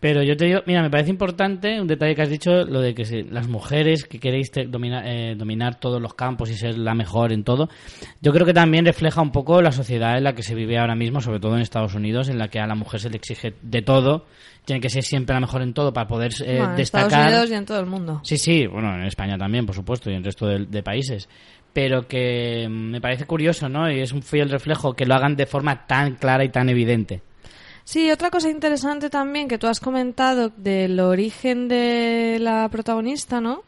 Pero 0.03 0.25
yo 0.25 0.37
te 0.37 0.47
digo, 0.47 0.63
mira, 0.67 0.83
me 0.83 0.91
parece 0.91 1.11
importante 1.11 1.81
un 1.81 1.87
detalle 1.87 2.17
que 2.17 2.23
has 2.23 2.29
dicho, 2.29 2.65
lo 2.65 2.81
de 2.81 2.93
que 2.93 3.05
si- 3.05 3.23
las 3.23 3.47
mujeres 3.47 4.03
que 4.05 4.19
queréis 4.19 4.51
eh, 4.57 5.35
dominar 5.39 5.79
todos 5.79 6.03
los 6.03 6.15
campos 6.15 6.51
y 6.51 6.55
ser 6.55 6.77
la 6.77 6.93
mejor 6.93 7.33
en 7.33 7.45
todo, 7.45 7.69
yo 8.21 8.33
creo 8.33 8.45
que 8.45 8.53
también 8.53 8.85
refleja 8.85 9.23
un 9.23 9.31
poco 9.31 9.63
la 9.63 9.71
sociedad 9.71 10.19
en 10.19 10.25
la 10.25 10.35
que 10.35 10.43
se 10.43 10.57
vive 10.57 10.77
ahora 10.77 10.97
mismo, 10.97 11.21
sobre 11.21 11.39
todo 11.39 11.55
en 11.55 11.63
Estados 11.63 11.95
Unidos, 11.95 12.29
en 12.29 12.39
la 12.39 12.49
que 12.49 12.59
a 12.59 12.67
la 12.67 12.75
mujer 12.75 12.99
se 12.99 13.11
le 13.11 13.17
exige 13.17 13.55
de 13.63 13.81
todo, 13.83 14.27
tiene 14.65 14.81
que 14.81 14.91
ser 14.91 15.05
siempre 15.05 15.35
la 15.35 15.41
mejor 15.41 15.63
en 15.63 15.73
todo 15.73 15.93
para 15.93 16.09
poder 16.09 16.33
eh, 16.45 16.57
bueno, 16.59 16.75
en 16.75 16.81
Estados 16.81 17.07
destacar. 17.09 17.29
Unidos 17.29 17.51
y 17.51 17.55
en 17.55 17.65
todo 17.65 17.79
el 17.79 17.87
mundo. 17.87 18.21
Sí, 18.25 18.39
sí, 18.39 18.67
bueno, 18.67 18.97
en 18.97 19.05
España 19.05 19.39
también, 19.39 19.67
por 19.67 19.77
supuesto, 19.77 20.11
y 20.11 20.15
en 20.15 20.19
el 20.19 20.25
resto 20.25 20.49
de, 20.49 20.67
de 20.67 20.83
países. 20.83 21.29
Pero 21.73 22.09
que 22.09 22.67
mm, 22.69 22.73
me 22.91 23.01
parece 23.01 23.25
curioso, 23.25 23.69
¿no? 23.69 23.89
Y 23.89 24.01
es 24.01 24.11
un 24.13 24.23
fiel 24.25 24.51
reflejo 24.51 24.95
que 24.95 25.07
lo 25.07 25.15
hagan 25.15 25.37
de 25.37 25.47
forma 25.47 25.87
tan 25.87 26.17
clara 26.17 26.45
y 26.45 26.49
tan 26.49 26.69
evidente. 26.69 27.23
Sí, 27.85 28.11
otra 28.11 28.31
cosa 28.31 28.49
interesante 28.51 29.11
también 29.11 29.49
que 29.49 29.59
tú 29.59 29.67
has 29.67 29.81
comentado 29.81 30.51
del 30.57 30.99
origen 31.01 31.69
de 31.69 32.39
la 32.41 32.69
protagonista, 32.69 33.41
¿no? 33.41 33.63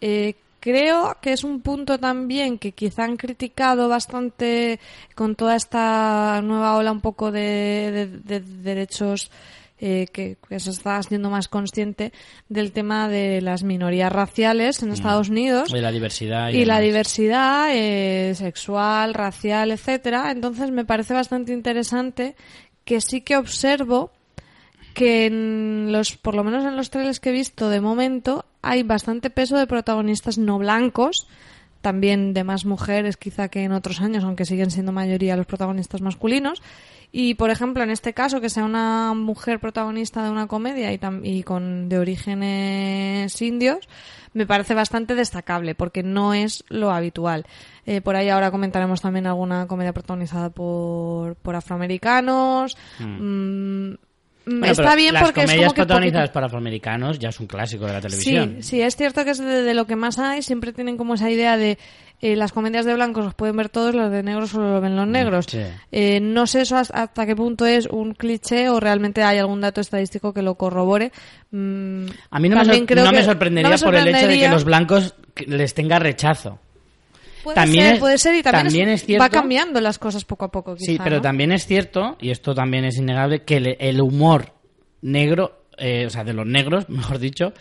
Eh, 0.00 0.34
creo 0.60 1.16
que 1.20 1.32
es 1.32 1.44
un 1.44 1.60
punto 1.60 1.98
también 1.98 2.58
que 2.58 2.72
quizá 2.72 3.04
han 3.04 3.16
criticado 3.16 3.88
bastante 3.88 4.78
con 5.14 5.34
toda 5.36 5.56
esta 5.56 6.40
nueva 6.42 6.76
ola 6.76 6.92
un 6.92 7.00
poco 7.00 7.30
de, 7.32 8.08
de- 8.24 8.40
de 8.40 8.40
derechos 8.40 9.30
eh, 9.84 10.06
que, 10.12 10.36
que 10.48 10.60
se 10.60 10.70
está 10.70 10.96
haciendo 10.98 11.28
más 11.30 11.48
consciente 11.48 12.12
del 12.48 12.70
tema 12.70 13.08
de 13.08 13.40
las 13.40 13.64
minorías 13.64 14.12
raciales 14.12 14.80
en 14.82 14.92
Estados 14.92 15.28
Unidos 15.28 15.72
De 15.72 15.80
la 15.80 15.90
diversidad. 15.90 16.50
y 16.50 16.64
la 16.64 16.74
demás. 16.74 16.82
diversidad 16.84 17.68
eh, 17.72 18.32
sexual, 18.36 19.14
racial, 19.14 19.72
etcétera. 19.72 20.30
Entonces 20.30 20.70
me 20.70 20.84
parece 20.84 21.14
bastante 21.14 21.52
interesante 21.52 22.36
que 22.84 23.00
sí 23.00 23.20
que 23.20 23.36
observo 23.36 24.10
que 24.94 25.26
en 25.26 25.90
los, 25.90 26.16
por 26.16 26.34
lo 26.34 26.44
menos 26.44 26.64
en 26.64 26.76
los 26.76 26.90
trailers 26.90 27.20
que 27.20 27.30
he 27.30 27.32
visto 27.32 27.68
de 27.68 27.80
momento, 27.80 28.44
hay 28.60 28.82
bastante 28.82 29.30
peso 29.30 29.56
de 29.56 29.66
protagonistas 29.66 30.38
no 30.38 30.58
blancos, 30.58 31.26
también 31.80 32.32
de 32.32 32.44
más 32.44 32.64
mujeres 32.64 33.16
quizá 33.16 33.48
que 33.48 33.64
en 33.64 33.72
otros 33.72 34.00
años, 34.00 34.24
aunque 34.24 34.44
siguen 34.44 34.70
siendo 34.70 34.92
mayoría 34.92 35.36
los 35.36 35.46
protagonistas 35.46 36.00
masculinos. 36.00 36.62
Y 37.10 37.34
por 37.34 37.50
ejemplo, 37.50 37.82
en 37.82 37.90
este 37.90 38.14
caso, 38.14 38.40
que 38.40 38.48
sea 38.48 38.64
una 38.64 39.12
mujer 39.14 39.60
protagonista 39.60 40.24
de 40.24 40.30
una 40.30 40.46
comedia 40.46 40.92
y, 40.92 41.00
y 41.24 41.42
con 41.42 41.88
de 41.88 41.98
orígenes 41.98 43.42
indios, 43.42 43.88
me 44.34 44.46
parece 44.46 44.74
bastante 44.74 45.14
destacable 45.14 45.74
porque 45.74 46.02
no 46.02 46.34
es 46.34 46.64
lo 46.68 46.90
habitual. 46.90 47.46
Eh, 47.86 48.00
por 48.00 48.16
ahí 48.16 48.28
ahora 48.28 48.50
comentaremos 48.50 49.00
también 49.00 49.26
alguna 49.26 49.66
comedia 49.66 49.92
protagonizada 49.92 50.50
por, 50.50 51.34
por 51.36 51.54
afroamericanos. 51.56 52.76
Mm, 53.00 53.94
Bueno, 54.44 54.66
está 54.66 54.96
bien 54.96 55.14
las 55.14 55.22
porque 55.24 55.40
es 55.40 55.46
comedias 55.46 55.66
como 55.66 55.74
que 55.74 55.80
protagonizadas 55.82 56.28
poquito- 56.28 56.34
para 56.34 56.46
afroamericanos 56.46 57.18
ya 57.18 57.28
es 57.28 57.38
un 57.40 57.46
clásico 57.46 57.86
de 57.86 57.92
la 57.92 58.00
televisión. 58.00 58.56
Sí, 58.58 58.62
sí, 58.62 58.82
es 58.82 58.96
cierto 58.96 59.24
que 59.24 59.30
es 59.30 59.38
de, 59.38 59.62
de 59.62 59.74
lo 59.74 59.86
que 59.86 59.94
más 59.96 60.18
hay. 60.18 60.42
Siempre 60.42 60.72
tienen 60.72 60.96
como 60.96 61.14
esa 61.14 61.30
idea 61.30 61.56
de 61.56 61.78
eh, 62.22 62.36
las 62.36 62.52
comedias 62.52 62.86
de 62.86 62.94
blancos 62.94 63.24
los 63.24 63.34
pueden 63.34 63.56
ver 63.56 63.68
todos, 63.68 63.94
los 63.94 64.10
de 64.10 64.22
negros 64.22 64.50
solo 64.50 64.72
lo 64.74 64.80
ven 64.80 64.96
los 64.96 65.06
negros. 65.06 65.46
Mm, 65.48 65.50
sí. 65.50 65.62
Eh, 65.90 66.20
no 66.20 66.46
sé 66.46 66.62
eso 66.62 66.76
hasta 66.76 67.02
hasta 67.02 67.26
qué 67.26 67.36
punto 67.36 67.66
es 67.66 67.86
un 67.86 68.14
cliché 68.14 68.68
o 68.70 68.80
realmente 68.80 69.22
hay 69.22 69.38
algún 69.38 69.60
dato 69.60 69.80
estadístico 69.80 70.32
que 70.32 70.40
lo 70.40 70.54
corrobore. 70.54 71.12
Mm, 71.50 72.06
A 72.30 72.38
mí 72.40 72.48
no, 72.48 72.56
me, 72.56 72.62
también 72.62 72.78
sor- 72.78 72.86
creo 72.86 73.04
no 73.04 73.12
me 73.12 73.22
sorprendería 73.22 73.68
no 73.70 73.76
me 73.76 73.82
por 73.82 73.94
el 73.96 74.08
hecho 74.08 74.28
de 74.28 74.38
que 74.38 74.48
los 74.48 74.64
blancos 74.64 75.14
les 75.46 75.74
tenga 75.74 75.98
rechazo. 75.98 76.58
Puede 77.42 77.56
también 77.56 77.84
ser, 77.84 77.94
es- 77.94 77.98
puede 78.00 78.18
ser 78.18 78.34
y 78.36 78.42
también, 78.44 78.66
también 78.66 78.88
es- 78.90 79.00
es 79.00 79.06
cierto- 79.06 79.24
va 79.24 79.28
cambiando 79.28 79.80
las 79.80 79.98
cosas 79.98 80.24
poco 80.24 80.44
a 80.44 80.50
poco. 80.52 80.76
Sí, 80.78 80.98
pero 81.02 81.16
¿no? 81.16 81.22
también 81.22 81.50
es 81.50 81.66
cierto, 81.66 82.16
y 82.20 82.30
esto 82.30 82.54
también 82.54 82.84
es 82.84 82.96
innegable, 82.98 83.42
que 83.42 83.56
el, 83.56 83.76
el 83.80 84.00
humor 84.00 84.52
negro, 85.00 85.64
eh, 85.76 86.06
o 86.06 86.10
sea, 86.10 86.22
de 86.22 86.34
los 86.34 86.46
negros, 86.46 86.88
mejor 86.88 87.18
dicho, 87.18 87.52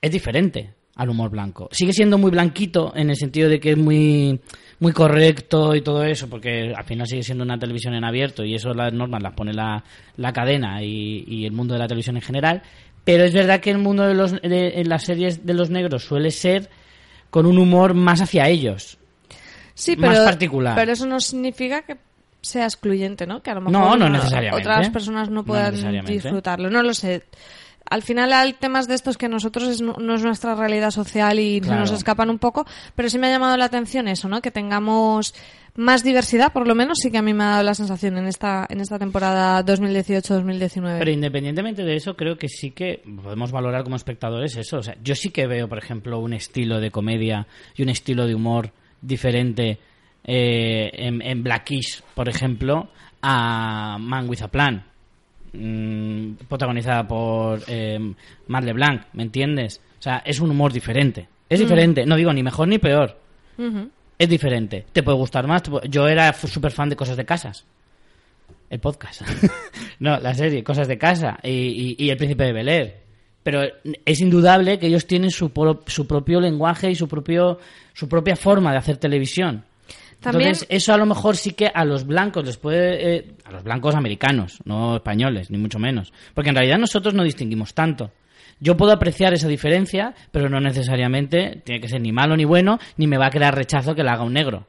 es 0.00 0.10
diferente 0.10 0.74
al 0.98 1.08
humor 1.08 1.30
blanco. 1.30 1.68
Sigue 1.72 1.92
siendo 1.94 2.18
muy 2.18 2.30
blanquito 2.30 2.92
en 2.94 3.08
el 3.08 3.16
sentido 3.16 3.48
de 3.48 3.58
que 3.58 3.70
es 3.70 3.78
muy, 3.78 4.38
muy 4.80 4.92
correcto 4.92 5.74
y 5.74 5.80
todo 5.80 6.04
eso, 6.04 6.28
porque 6.28 6.74
al 6.76 6.84
final 6.84 7.06
sigue 7.06 7.22
siendo 7.22 7.44
una 7.44 7.58
televisión 7.58 7.94
en 7.94 8.04
abierto 8.04 8.44
y 8.44 8.54
eso 8.54 8.74
las 8.74 8.92
normas 8.92 9.22
las 9.22 9.32
pone 9.32 9.52
la, 9.54 9.82
la 10.16 10.32
cadena 10.32 10.82
y, 10.82 11.24
y 11.26 11.46
el 11.46 11.52
mundo 11.52 11.74
de 11.74 11.80
la 11.80 11.86
televisión 11.88 12.16
en 12.16 12.22
general. 12.22 12.62
Pero 13.04 13.24
es 13.24 13.32
verdad 13.32 13.60
que 13.60 13.70
el 13.70 13.78
mundo 13.78 14.02
de, 14.06 14.14
los, 14.14 14.32
de 14.42 14.80
en 14.80 14.88
las 14.90 15.04
series 15.04 15.46
de 15.46 15.54
los 15.54 15.70
negros 15.70 16.04
suele 16.04 16.30
ser 16.30 16.68
con 17.30 17.46
un 17.46 17.58
humor 17.58 17.94
más 17.94 18.20
hacia 18.20 18.48
ellos. 18.48 18.98
sí, 19.74 19.96
más 19.96 20.10
pero, 20.14 20.24
particular. 20.24 20.74
Pero 20.74 20.92
eso 20.92 21.06
no 21.06 21.20
significa 21.20 21.82
que 21.82 21.96
sea 22.40 22.64
excluyente, 22.64 23.26
¿no? 23.26 23.42
Que 23.42 23.50
a 23.50 23.54
lo 23.54 23.60
No, 23.62 23.70
mejor 23.70 23.98
no 23.98 24.10
necesariamente. 24.10 24.68
otras 24.68 24.90
personas 24.90 25.28
no 25.28 25.36
No 25.36 25.44
puedan 25.44 26.04
disfrutarlo. 26.04 26.70
No 26.70 26.82
lo 26.82 26.92
sé. 26.92 27.22
Al 27.90 28.02
final 28.02 28.32
hay 28.32 28.52
temas 28.52 28.86
de 28.88 28.94
estos 28.94 29.16
que 29.16 29.28
nosotros 29.28 29.68
es- 29.68 29.80
no, 29.80 30.14
es 30.14 30.22
nuestra 30.22 30.54
realidad 30.54 30.90
social 30.90 31.38
y 31.38 31.60
se 31.62 31.70
nos 31.74 31.90
escapan 31.90 32.30
un 32.30 32.38
poco, 32.38 32.66
pero 32.94 33.08
sí 33.08 33.18
me 33.18 33.26
ha 33.28 33.30
llamado 33.30 33.56
la 33.56 33.64
atención 33.66 34.08
eso, 34.08 34.28
¿no? 34.28 34.40
Que 34.42 34.50
tengamos 34.50 35.34
más 35.74 36.02
diversidad, 36.02 36.52
por 36.52 36.66
lo 36.66 36.74
menos 36.74 36.98
sí 37.00 37.10
que 37.10 37.18
a 37.18 37.22
mí 37.22 37.32
me 37.32 37.44
ha 37.44 37.48
dado 37.50 37.62
la 37.62 37.74
sensación 37.74 38.18
en 38.18 38.26
esta 38.26 38.66
en 38.68 38.80
esta 38.80 38.98
temporada 38.98 39.62
2018-2019. 39.64 40.98
Pero 40.98 41.10
independientemente 41.10 41.84
de 41.84 41.94
eso, 41.96 42.16
creo 42.16 42.36
que 42.36 42.48
sí 42.48 42.70
que 42.72 43.02
podemos 43.22 43.52
valorar 43.52 43.84
como 43.84 43.96
espectadores 43.96 44.56
eso. 44.56 44.78
O 44.78 44.82
sea, 44.82 44.96
yo 45.02 45.14
sí 45.14 45.30
que 45.30 45.46
veo, 45.46 45.68
por 45.68 45.78
ejemplo, 45.78 46.18
un 46.18 46.32
estilo 46.32 46.80
de 46.80 46.90
comedia 46.90 47.46
y 47.76 47.82
un 47.82 47.88
estilo 47.90 48.26
de 48.26 48.34
humor 48.34 48.72
diferente 49.00 49.78
eh, 50.24 50.90
en, 50.94 51.22
en 51.22 51.42
Blackish, 51.42 52.02
por 52.14 52.28
ejemplo, 52.28 52.88
a 53.22 53.98
Man 54.00 54.28
with 54.28 54.42
a 54.42 54.48
Plan, 54.48 54.84
mm, 55.52 56.44
protagonizada 56.48 57.06
por 57.06 57.60
eh, 57.68 57.98
Marc 58.46 58.64
LeBlanc, 58.66 59.02
¿me 59.12 59.22
entiendes? 59.24 59.80
O 59.98 60.02
sea, 60.02 60.22
es 60.24 60.40
un 60.40 60.50
humor 60.50 60.72
diferente. 60.72 61.28
Es 61.48 61.60
diferente, 61.60 62.04
no 62.06 62.16
digo 62.16 62.32
ni 62.32 62.42
mejor 62.42 62.68
ni 62.68 62.78
peor. 62.78 63.16
Es 64.18 64.28
diferente. 64.28 64.84
Te 64.92 65.02
puede 65.02 65.16
gustar 65.18 65.46
más. 65.46 65.62
puede- 65.62 65.88
Yo 65.88 66.06
era 66.08 66.32
súper 66.32 66.70
fan 66.72 66.88
de 66.88 66.96
Cosas 66.96 67.16
de 67.16 67.24
Casas. 67.24 67.64
El 68.70 68.80
podcast. 68.80 69.22
no, 70.00 70.18
la 70.20 70.34
serie, 70.34 70.62
Cosas 70.62 70.88
de 70.88 70.98
Casa. 70.98 71.38
Y, 71.42 71.50
y- 71.50 71.96
y 71.98 72.10
El 72.10 72.16
Príncipe 72.16 72.44
de 72.44 72.52
Bel 72.52 72.68
Air. 72.68 72.96
Pero 73.42 73.62
es 74.04 74.20
indudable 74.20 74.78
que 74.78 74.88
ellos 74.88 75.06
tienen 75.06 75.30
su, 75.30 75.50
su 75.86 76.06
propio 76.06 76.40
lenguaje 76.40 76.90
y 76.90 76.94
su, 76.94 77.08
propio, 77.08 77.58
su 77.94 78.08
propia 78.08 78.36
forma 78.36 78.72
de 78.72 78.78
hacer 78.78 78.98
televisión. 78.98 79.64
También- 80.20 80.48
Entonces, 80.50 80.66
eso 80.70 80.92
a 80.92 80.96
lo 80.96 81.06
mejor 81.06 81.36
sí 81.36 81.52
que 81.52 81.70
a 81.72 81.84
los 81.84 82.04
blancos 82.06 82.44
les 82.44 82.56
puede... 82.56 83.16
eh, 83.16 83.26
a 83.44 83.52
los 83.52 83.62
blancos 83.62 83.94
americanos, 83.94 84.58
no 84.64 84.96
españoles, 84.96 85.50
ni 85.50 85.58
mucho 85.58 85.78
menos. 85.78 86.12
Porque 86.34 86.50
en 86.50 86.56
realidad 86.56 86.78
nosotros 86.78 87.14
no 87.14 87.22
distinguimos 87.22 87.72
tanto. 87.74 88.10
Yo 88.60 88.76
puedo 88.76 88.90
apreciar 88.92 89.32
esa 89.34 89.46
diferencia, 89.46 90.14
pero 90.32 90.48
no 90.48 90.60
necesariamente 90.60 91.62
tiene 91.64 91.80
que 91.80 91.88
ser 91.88 92.00
ni 92.00 92.10
malo 92.10 92.36
ni 92.36 92.44
bueno, 92.44 92.78
ni 92.96 93.06
me 93.06 93.16
va 93.16 93.26
a 93.26 93.30
crear 93.30 93.54
rechazo 93.54 93.94
que 93.94 94.02
la 94.02 94.14
haga 94.14 94.24
un 94.24 94.32
negro. 94.32 94.66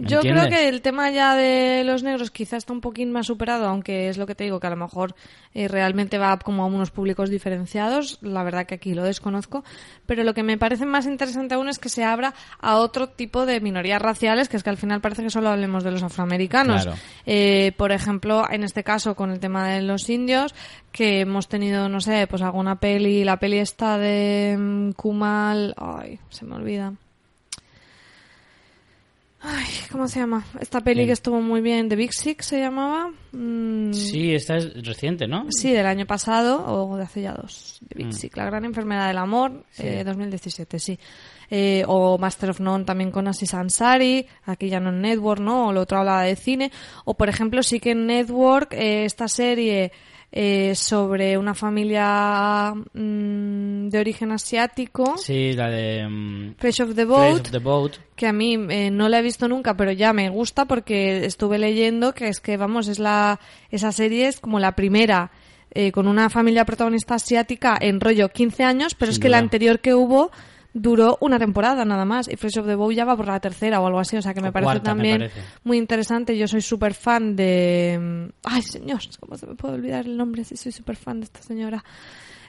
¿Me 0.00 0.08
Yo 0.08 0.20
creo 0.20 0.48
que 0.48 0.68
el 0.68 0.80
tema 0.80 1.10
ya 1.10 1.34
de 1.36 1.84
los 1.84 2.02
negros 2.02 2.30
quizá 2.30 2.56
está 2.56 2.72
un 2.72 2.80
poquín 2.80 3.12
más 3.12 3.26
superado, 3.26 3.66
aunque 3.66 4.08
es 4.08 4.16
lo 4.16 4.26
que 4.26 4.34
te 4.34 4.44
digo, 4.44 4.58
que 4.58 4.66
a 4.66 4.70
lo 4.70 4.76
mejor 4.76 5.14
eh, 5.52 5.68
realmente 5.68 6.16
va 6.16 6.38
como 6.38 6.62
a 6.62 6.66
unos 6.66 6.90
públicos 6.90 7.28
diferenciados. 7.28 8.18
La 8.22 8.42
verdad 8.42 8.66
que 8.66 8.76
aquí 8.76 8.94
lo 8.94 9.04
desconozco. 9.04 9.62
Pero 10.06 10.24
lo 10.24 10.32
que 10.32 10.42
me 10.42 10.56
parece 10.56 10.86
más 10.86 11.06
interesante 11.06 11.54
aún 11.54 11.68
es 11.68 11.78
que 11.78 11.90
se 11.90 12.02
abra 12.02 12.34
a 12.60 12.76
otro 12.76 13.10
tipo 13.10 13.44
de 13.44 13.60
minorías 13.60 14.00
raciales, 14.00 14.48
que 14.48 14.56
es 14.56 14.62
que 14.62 14.70
al 14.70 14.78
final 14.78 15.00
parece 15.00 15.22
que 15.22 15.30
solo 15.30 15.50
hablemos 15.50 15.84
de 15.84 15.90
los 15.90 16.02
afroamericanos. 16.02 16.84
Claro. 16.84 16.98
Eh, 17.26 17.72
por 17.76 17.92
ejemplo, 17.92 18.44
en 18.50 18.64
este 18.64 18.82
caso 18.82 19.14
con 19.14 19.30
el 19.30 19.38
tema 19.38 19.68
de 19.68 19.82
los 19.82 20.08
indios, 20.08 20.54
que 20.92 21.20
hemos 21.20 21.48
tenido, 21.48 21.88
no 21.88 22.00
sé, 22.00 22.26
pues 22.26 22.42
alguna 22.42 22.76
peli, 22.76 23.22
la 23.24 23.38
peli 23.38 23.58
esta 23.58 23.98
de 23.98 24.56
mm, 24.58 24.92
Kumal, 24.92 25.74
ay, 25.76 26.18
se 26.30 26.44
me 26.44 26.56
olvida. 26.56 26.94
Ay, 29.42 29.66
¿cómo 29.90 30.06
se 30.06 30.20
llama? 30.20 30.44
Esta 30.60 30.82
peli 30.82 31.06
que 31.06 31.12
estuvo 31.12 31.40
muy 31.40 31.62
bien, 31.62 31.88
The 31.88 31.96
Big 31.96 32.12
Sick 32.12 32.42
se 32.42 32.60
llamaba. 32.60 33.10
Mm, 33.32 33.92
Sí, 33.94 34.34
esta 34.34 34.56
es 34.58 34.84
reciente, 34.86 35.26
¿no? 35.26 35.46
Sí, 35.50 35.72
del 35.72 35.86
año 35.86 36.04
pasado 36.06 36.62
o 36.66 36.96
de 36.98 37.04
hace 37.04 37.22
ya 37.22 37.32
dos. 37.32 37.80
The 37.88 37.94
Big 37.96 38.06
Mm. 38.08 38.12
Sick, 38.12 38.36
La 38.36 38.44
gran 38.44 38.66
enfermedad 38.66 39.08
del 39.08 39.16
amor, 39.16 39.64
eh, 39.78 40.02
2017, 40.04 40.78
sí. 40.78 40.98
Eh, 41.50 41.84
o 41.88 42.18
Master 42.18 42.50
of 42.50 42.60
None 42.60 42.84
también 42.84 43.10
con 43.10 43.26
Aziz 43.28 43.54
Ansari, 43.54 44.26
aquí 44.44 44.68
ya 44.68 44.78
no 44.78 44.90
en 44.90 45.00
Network, 45.00 45.40
¿no? 45.40 45.68
O 45.68 45.72
lo 45.72 45.80
otro 45.80 45.98
hablaba 45.98 46.22
de 46.24 46.36
cine. 46.36 46.70
O, 47.06 47.14
por 47.14 47.28
ejemplo, 47.30 47.62
sí 47.62 47.80
que 47.80 47.92
en 47.92 48.06
Network, 48.06 48.74
eh, 48.74 49.06
esta 49.06 49.26
serie 49.26 49.90
eh, 50.32 50.74
sobre 50.76 51.36
una 51.38 51.54
familia 51.54 52.72
mm, 52.74 53.88
de 53.88 53.98
origen 53.98 54.30
asiático, 54.32 55.16
Sí, 55.18 55.52
la 55.54 55.68
de... 55.70 56.06
mm, 56.08 56.54
Fresh 56.58 56.80
of 56.82 56.94
the 56.94 57.04
Boat, 57.04 57.40
of 57.40 57.50
the 57.50 57.58
Boat. 57.58 57.96
que 58.14 58.26
a 58.26 58.32
mí 58.32 58.54
eh, 58.70 58.90
no 58.90 59.08
la 59.08 59.18
he 59.18 59.22
visto 59.22 59.48
nunca, 59.48 59.76
pero 59.76 59.90
ya 59.92 60.12
me 60.12 60.28
gusta 60.28 60.66
porque 60.66 61.24
estuve 61.24 61.58
leyendo 61.58 62.14
que 62.14 62.28
es 62.28 62.40
que, 62.40 62.56
vamos, 62.56 62.86
es 62.88 62.98
la, 62.98 63.40
esa 63.70 63.90
serie 63.92 64.28
es 64.28 64.38
como 64.40 64.60
la 64.60 64.76
primera 64.76 65.30
eh, 65.72 65.92
con 65.92 66.06
una 66.08 66.30
familia 66.30 66.64
protagonista 66.64 67.14
asiática 67.14 67.76
en 67.80 68.00
rollo 68.00 68.28
15 68.28 68.64
años, 68.64 68.94
pero 68.94 69.12
Sin 69.12 69.18
es 69.18 69.22
que 69.22 69.28
la 69.28 69.38
anterior 69.38 69.80
que 69.80 69.94
hubo 69.94 70.30
duró 70.72 71.18
una 71.20 71.38
temporada 71.38 71.84
nada 71.84 72.04
más 72.04 72.28
y 72.28 72.36
Fresh 72.36 72.58
of 72.58 72.66
the 72.66 72.74
Bow 72.76 72.92
ya 72.92 73.04
va 73.04 73.16
por 73.16 73.26
la 73.26 73.40
tercera 73.40 73.80
o 73.80 73.86
algo 73.86 73.98
así, 73.98 74.16
o 74.16 74.22
sea 74.22 74.34
que 74.34 74.40
me 74.40 74.48
O 74.50 74.52
parece 74.52 74.66
cuarta, 74.66 74.94
me 74.94 74.96
también 74.98 75.18
parece. 75.18 75.40
muy 75.64 75.78
interesante. 75.78 76.36
Yo 76.38 76.46
soy 76.46 76.60
súper 76.60 76.94
fan 76.94 77.34
de... 77.36 77.98
mm, 78.00 78.32
Ay, 78.44 78.62
señor, 78.62 79.00
¿cómo 79.18 79.36
se 79.36 79.46
me 79.46 79.54
puede 79.54 79.74
olvidar 79.74 80.06
el 80.06 80.16
nombre? 80.16 80.44
Sí, 80.44 80.56
soy 80.56 80.72
súper 80.72 80.96
fan 80.96 81.20
de 81.20 81.24
esta 81.24 81.42
señora. 81.42 81.84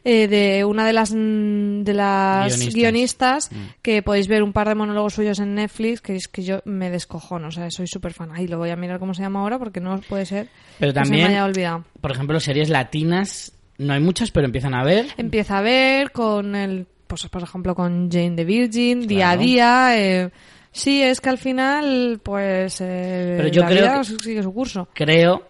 Eh, 0.03 0.27
de 0.27 0.65
una 0.65 0.83
de 0.87 0.93
las 0.93 1.11
mm, 1.13 1.83
de 1.83 1.93
las 1.93 2.47
Guionistas. 2.47 2.73
guionistas, 2.75 3.51
Mm. 3.51 3.55
que 3.83 4.01
podéis 4.01 4.27
ver 4.27 4.41
un 4.41 4.51
par 4.51 4.67
de 4.67 4.73
monólogos 4.73 5.13
suyos 5.13 5.37
en 5.39 5.53
Netflix 5.53 6.01
que 6.01 6.15
es 6.15 6.27
que 6.27 6.41
yo 6.43 6.61
me 6.65 6.89
descojono, 6.89 7.49
o 7.49 7.51
sea, 7.51 7.69
soy 7.69 7.85
súper 7.85 8.11
fan. 8.13 8.29
Ay, 8.33 8.47
lo 8.47 8.57
voy 8.57 8.71
a 8.71 8.75
mirar 8.75 8.97
cómo 8.97 9.13
se 9.13 9.21
llama 9.21 9.41
ahora 9.41 9.59
porque 9.59 9.79
no 9.79 9.99
puede 10.09 10.25
ser 10.25 10.47
Pero 10.79 10.91
que 10.91 10.99
se 10.99 11.03
también- 11.03 11.27
me 11.27 11.33
haya 11.35 11.45
olvidado. 11.45 11.83
Por 12.01 12.11
ejemplo, 12.11 12.39
series 12.39 12.69
latinas, 12.69 13.53
no 13.77 13.93
hay 13.93 13.99
muchas, 13.99 14.31
pero 14.31 14.45
empiezan 14.47 14.73
a 14.73 14.83
ver. 14.83 15.05
Empieza 15.17 15.59
a 15.59 15.61
ver 15.61 16.11
con 16.11 16.55
el, 16.55 16.87
pues 17.11 17.27
por 17.27 17.43
ejemplo 17.43 17.75
con 17.75 18.09
Jane 18.09 18.31
the 18.37 18.45
Virgin, 18.45 19.05
día 19.05 19.31
a 19.31 19.37
día. 19.37 19.99
eh, 19.99 20.29
sí, 20.71 21.03
es 21.03 21.19
que 21.19 21.27
al 21.29 21.37
final, 21.37 22.21
pues, 22.23 22.79
eh, 22.79 23.33
Pero 23.35 23.49
yo 23.49 23.61
la 23.63 23.67
creo 23.67 23.81
vida 23.81 23.97
que- 23.99 24.23
sigue 24.23 24.41
su 24.43 24.53
curso. 24.53 24.87
Creo, 24.93 25.45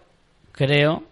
creo, 0.50 1.04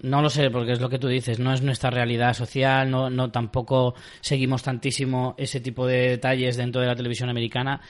No 0.00 0.20
lo 0.22 0.30
sé, 0.30 0.50
porque 0.50 0.72
es 0.72 0.80
lo 0.80 0.88
que 0.88 0.98
tú 0.98 1.06
dices, 1.08 1.38
no 1.38 1.52
es 1.52 1.62
nuestra 1.62 1.88
realidad 1.90 2.32
social, 2.34 2.90
no, 2.90 3.08
no 3.10 3.30
tampoco 3.30 3.94
seguimos 4.20 4.62
tantísimo 4.64 5.34
ese 5.38 5.60
tipo 5.60 5.86
de 5.86 6.08
detalles 6.08 6.56
dentro 6.56 6.80
de 6.80 6.88
la 6.88 6.96
televisión 6.96 7.28
americana, 7.30 7.80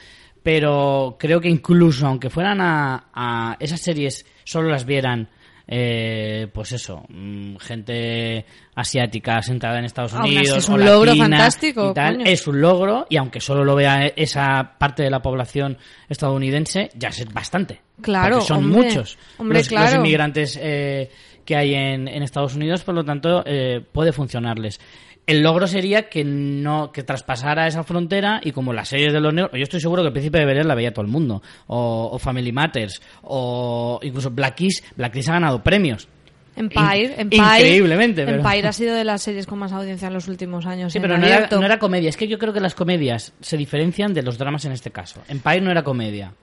pero 0.42 1.16
creo 1.18 1.40
que 1.40 1.48
incluso 1.48 2.07
aunque 2.07 2.28
fueran 2.28 2.61
a, 2.61 3.07
a 3.14 3.57
esas 3.61 3.80
series 3.80 4.26
solo 4.44 4.68
las 4.68 4.84
vieran 4.84 5.28
eh, 5.75 6.49
pues 6.53 6.73
eso, 6.73 7.03
mm, 7.09 7.57
gente 7.57 8.45
asiática 8.75 9.41
sentada 9.41 9.79
en 9.79 9.87
Estados 9.87 10.12
Aún 10.12 10.25
así 10.25 10.37
Unidos 10.37 10.59
es 10.59 10.68
o 10.68 10.75
un 10.75 10.85
logro 10.85 11.07
latina 11.07 11.25
fantástico, 11.25 11.91
y 11.91 11.95
tal, 11.95 12.16
coño. 12.16 12.27
es 12.27 12.47
un 12.47 12.61
logro 12.61 13.07
y 13.09 13.16
aunque 13.16 13.41
solo 13.41 13.64
lo 13.64 13.75
vea 13.75 14.07
esa 14.09 14.75
parte 14.79 15.03
de 15.03 15.09
la 15.09 15.23
población 15.23 15.79
estadounidense 16.11 16.91
ya 16.95 17.09
es 17.09 17.25
bastante 17.33 17.81
Claro, 18.03 18.37
porque 18.37 18.49
son 18.49 18.64
hombre, 18.64 18.83
muchos 18.85 19.16
hombre, 19.39 19.61
los, 19.61 19.70
los 19.73 19.81
claro. 19.81 19.97
inmigrantes 19.97 20.59
eh, 20.61 21.11
que 21.47 21.57
hay 21.57 21.73
en, 21.73 22.07
en 22.07 22.23
Estados 22.23 22.55
Unidos 22.55 22.83
por 22.85 22.95
lo 22.95 23.03
tanto 23.03 23.43
eh, 23.47 23.81
puede 23.93 24.12
funcionarles 24.12 24.79
el 25.27 25.43
logro 25.43 25.66
sería 25.66 26.09
que 26.09 26.25
no 26.25 26.91
que 26.93 27.03
traspasara 27.05 27.66
esa 27.68 27.85
frontera 27.85 28.41
y 28.43 28.51
como 28.53 28.73
las 28.73 28.89
series 28.89 29.12
de 29.12 29.20
los 29.20 29.33
negros 29.33 29.53
yo 29.55 29.62
estoy 29.62 29.81
seguro 29.81 30.03
que 30.03 30.09
el 30.09 30.12
príncipe 30.12 30.39
de 30.39 30.45
Bel 30.45 30.66
la 30.66 30.75
veía 30.75 30.93
todo 30.93 31.05
el 31.05 31.11
mundo 31.11 31.43
o, 31.68 32.11
o 32.12 32.18
Family 32.18 32.51
Matters 32.53 33.01
o 33.23 34.01
incluso 34.03 34.31
Blackish 34.31 34.83
Blackish 34.97 35.29
ha 35.29 35.35
ganado 35.35 35.62
premios 35.62 36.09
Empire, 36.55 37.05
In- 37.05 37.20
Empire. 37.20 37.39
increíblemente, 37.61 38.25
pero- 38.27 38.39
Empire 38.39 38.68
ha 38.68 38.73
sido 38.75 38.95
de 38.95 39.05
las 39.05 39.23
series 39.23 39.47
con 39.47 39.59
más 39.59 39.73
audiencia 39.73 40.09
en 40.09 40.12
los 40.14 40.29
últimos 40.29 40.66
años. 40.66 40.93
Sí, 40.93 40.99
en 40.99 41.03
pero 41.03 41.16
no 41.16 41.27
era, 41.27 41.49
no 41.51 41.64
era 41.64 41.79
comedia. 41.79 42.11
Es 42.11 42.18
que 42.18 42.29
yo 42.29 42.39
creo 42.39 42.53
que 42.53 42.61
las 42.61 42.75
comedias 42.75 43.33
se 43.41 43.57
diferencian 43.57 44.12
de 44.12 44.23
los 44.23 44.37
dramas 44.37 44.66
en 44.66 44.73
este 44.73 44.91
caso. 44.91 45.23
Empire 45.29 45.62
no 45.62 45.70
era 45.70 45.83
comedia. 45.83 46.35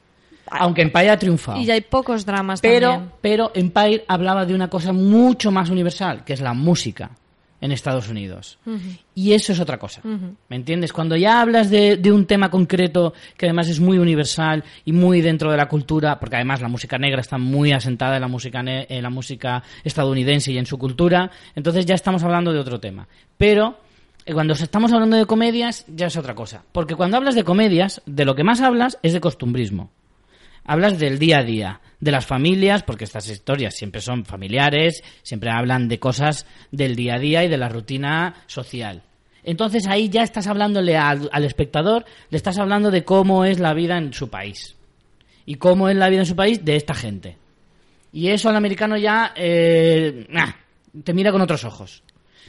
Aunque 0.49 0.81
Empire 0.81 1.11
ha 1.11 1.19
triunfado. 1.19 1.59
Y 1.61 1.65
ya 1.65 1.75
hay 1.75 1.81
pocos 1.81 2.25
dramas 2.25 2.59
Pero, 2.59 2.89
también. 2.89 3.11
pero 3.21 3.51
Empire 3.53 4.03
hablaba 4.07 4.47
de 4.47 4.55
una 4.55 4.67
cosa 4.67 4.93
mucho 4.93 5.51
más 5.51 5.69
universal, 5.69 6.23
que 6.25 6.33
es 6.33 6.41
la 6.41 6.55
música 6.55 7.11
en 7.61 7.71
Estados 7.71 8.07
Unidos. 8.09 8.57
Y 9.15 9.33
eso 9.33 9.51
es 9.53 9.59
otra 9.59 9.77
cosa. 9.77 10.01
¿Me 10.49 10.55
entiendes? 10.55 10.93
Cuando 10.93 11.15
ya 11.15 11.41
hablas 11.41 11.69
de, 11.69 11.97
de 11.97 12.11
un 12.11 12.25
tema 12.25 12.49
concreto 12.49 13.13
que 13.37 13.47
además 13.47 13.67
es 13.69 13.79
muy 13.79 13.97
universal 13.97 14.63
y 14.85 14.91
muy 14.93 15.21
dentro 15.21 15.51
de 15.51 15.57
la 15.57 15.67
cultura, 15.67 16.19
porque 16.19 16.37
además 16.37 16.61
la 16.61 16.67
música 16.69 16.97
negra 16.97 17.21
está 17.21 17.37
muy 17.37 17.71
asentada 17.71 18.15
en 18.15 18.21
la 18.21 18.27
música, 18.27 18.63
ne- 18.63 18.85
en 18.89 19.03
la 19.03 19.09
música 19.09 19.61
estadounidense 19.83 20.51
y 20.51 20.57
en 20.57 20.65
su 20.65 20.77
cultura, 20.77 21.31
entonces 21.55 21.85
ya 21.85 21.95
estamos 21.95 22.23
hablando 22.23 22.53
de 22.53 22.59
otro 22.59 22.79
tema. 22.79 23.07
Pero 23.37 23.77
eh, 24.25 24.33
cuando 24.33 24.53
estamos 24.53 24.91
hablando 24.93 25.17
de 25.17 25.25
comedias 25.25 25.85
ya 25.87 26.07
es 26.07 26.15
otra 26.17 26.35
cosa. 26.35 26.63
Porque 26.71 26.95
cuando 26.95 27.17
hablas 27.17 27.35
de 27.35 27.43
comedias, 27.43 28.01
de 28.05 28.25
lo 28.25 28.35
que 28.35 28.43
más 28.43 28.61
hablas 28.61 28.97
es 29.03 29.13
de 29.13 29.19
costumbrismo. 29.19 29.91
Hablas 30.65 30.99
del 30.99 31.19
día 31.19 31.39
a 31.39 31.43
día, 31.43 31.81
de 31.99 32.11
las 32.11 32.25
familias, 32.25 32.83
porque 32.83 33.03
estas 33.03 33.29
historias 33.29 33.75
siempre 33.75 34.01
son 34.01 34.25
familiares, 34.25 35.03
siempre 35.23 35.49
hablan 35.51 35.87
de 35.87 35.99
cosas 35.99 36.45
del 36.71 36.95
día 36.95 37.15
a 37.15 37.19
día 37.19 37.43
y 37.43 37.49
de 37.49 37.57
la 37.57 37.69
rutina 37.69 38.35
social. 38.47 39.03
Entonces 39.43 39.87
ahí 39.87 40.09
ya 40.09 40.23
estás 40.23 40.47
hablándole 40.47 40.97
al, 40.97 41.29
espectador, 41.43 42.05
le 42.29 42.37
estás 42.37 42.57
hablando 42.57 42.91
de 42.91 43.03
cómo 43.03 43.45
es 43.45 43.59
la 43.59 43.73
vida 43.73 43.97
en 43.97 44.13
su 44.13 44.29
país. 44.29 44.75
Y 45.45 45.55
cómo 45.55 45.89
es 45.89 45.95
la 45.95 46.09
vida 46.09 46.19
en 46.19 46.25
su 46.25 46.35
país 46.35 46.63
de 46.63 46.75
esta 46.75 46.93
gente. 46.93 47.37
Y 48.11 48.27
eso 48.29 48.49
al 48.49 48.55
americano 48.55 48.97
ya 48.97 49.33
eh, 49.35 50.27
te 51.03 51.13
mira 51.13 51.31
con 51.31 51.41
otros 51.41 51.63
ojos. 51.63 52.03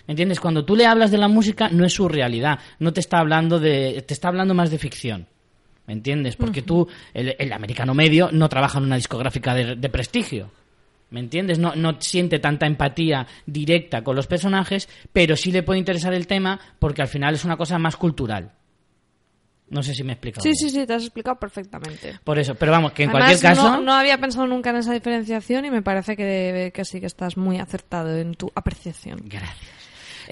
¿Me 0.07 0.13
entiendes? 0.13 0.41
Cuando 0.41 0.65
tú 0.65 0.77
le 0.77 0.87
hablas 0.87 1.11
de 1.11 1.19
la 1.19 1.29
música 1.29 1.69
no 1.71 1.85
es 1.85 1.93
su 1.93 2.09
realidad, 2.09 2.59
no 2.79 2.93
te 2.93 3.01
está 3.01 3.19
hablando 3.19 3.59
de 3.59 4.03
te 4.07 4.15
está 4.15 4.29
hablando 4.29 4.55
más 4.55 4.71
de 4.71 4.79
ficción. 4.79 5.27
¿Me 5.91 5.95
entiendes? 5.95 6.37
Porque 6.37 6.63
tú 6.63 6.87
el, 7.13 7.35
el 7.37 7.53
americano 7.53 7.95
medio 7.95 8.31
no 8.31 8.49
trabaja 8.49 8.79
en 8.79 8.85
una 8.85 8.95
discográfica 8.95 9.55
de, 9.55 9.75
de 9.75 9.89
prestigio. 9.89 10.49
¿Me 11.11 11.19
entiendes? 11.19 11.59
No, 11.59 11.75
no 11.75 12.01
siente 12.01 12.39
tanta 12.39 12.65
empatía 12.65 13.27
directa 13.45 14.05
con 14.05 14.15
los 14.15 14.29
personajes, 14.29 14.89
pero 15.13 15.35
sí 15.35 15.51
le 15.51 15.65
puede 15.65 15.81
interesar 15.81 16.15
el 16.15 16.29
tema 16.29 16.61
porque 16.79 17.03
al 17.03 17.09
final 17.09 17.35
es 17.35 17.45
una 17.45 17.57
cosa 17.57 17.77
más 17.81 17.97
cultural. 17.97 18.53
No 19.69 19.83
sé 19.83 19.93
si 19.93 20.05
me 20.05 20.11
he 20.11 20.13
explicado. 20.13 20.45
Sí, 20.45 20.51
bien. 20.51 20.57
sí, 20.59 20.71
sí, 20.71 20.87
te 20.87 20.95
has 20.95 21.03
explicado 21.03 21.41
perfectamente. 21.41 22.21
Por 22.23 22.39
eso, 22.39 22.55
pero 22.55 22.71
vamos, 22.71 22.93
que 22.93 23.03
en 23.03 23.11
Además, 23.11 23.31
cualquier 23.31 23.53
caso... 23.53 23.69
no, 23.69 23.81
no 23.81 23.93
había 23.93 24.19
pensado 24.19 24.47
nunca 24.47 24.71
en 24.71 24.77
esa 24.77 24.93
diferenciación 24.93 25.65
y 25.65 25.73
me 25.73 25.83
parece 25.83 26.17
que, 26.17 26.71
que 26.73 26.85
sí 26.85 27.01
que 27.01 27.07
estás 27.07 27.37
muy 27.37 27.59
acertado 27.59 28.17
en 28.17 28.35
tu 28.35 28.49
apreciación. 28.55 29.23
Gracias. 29.25 29.80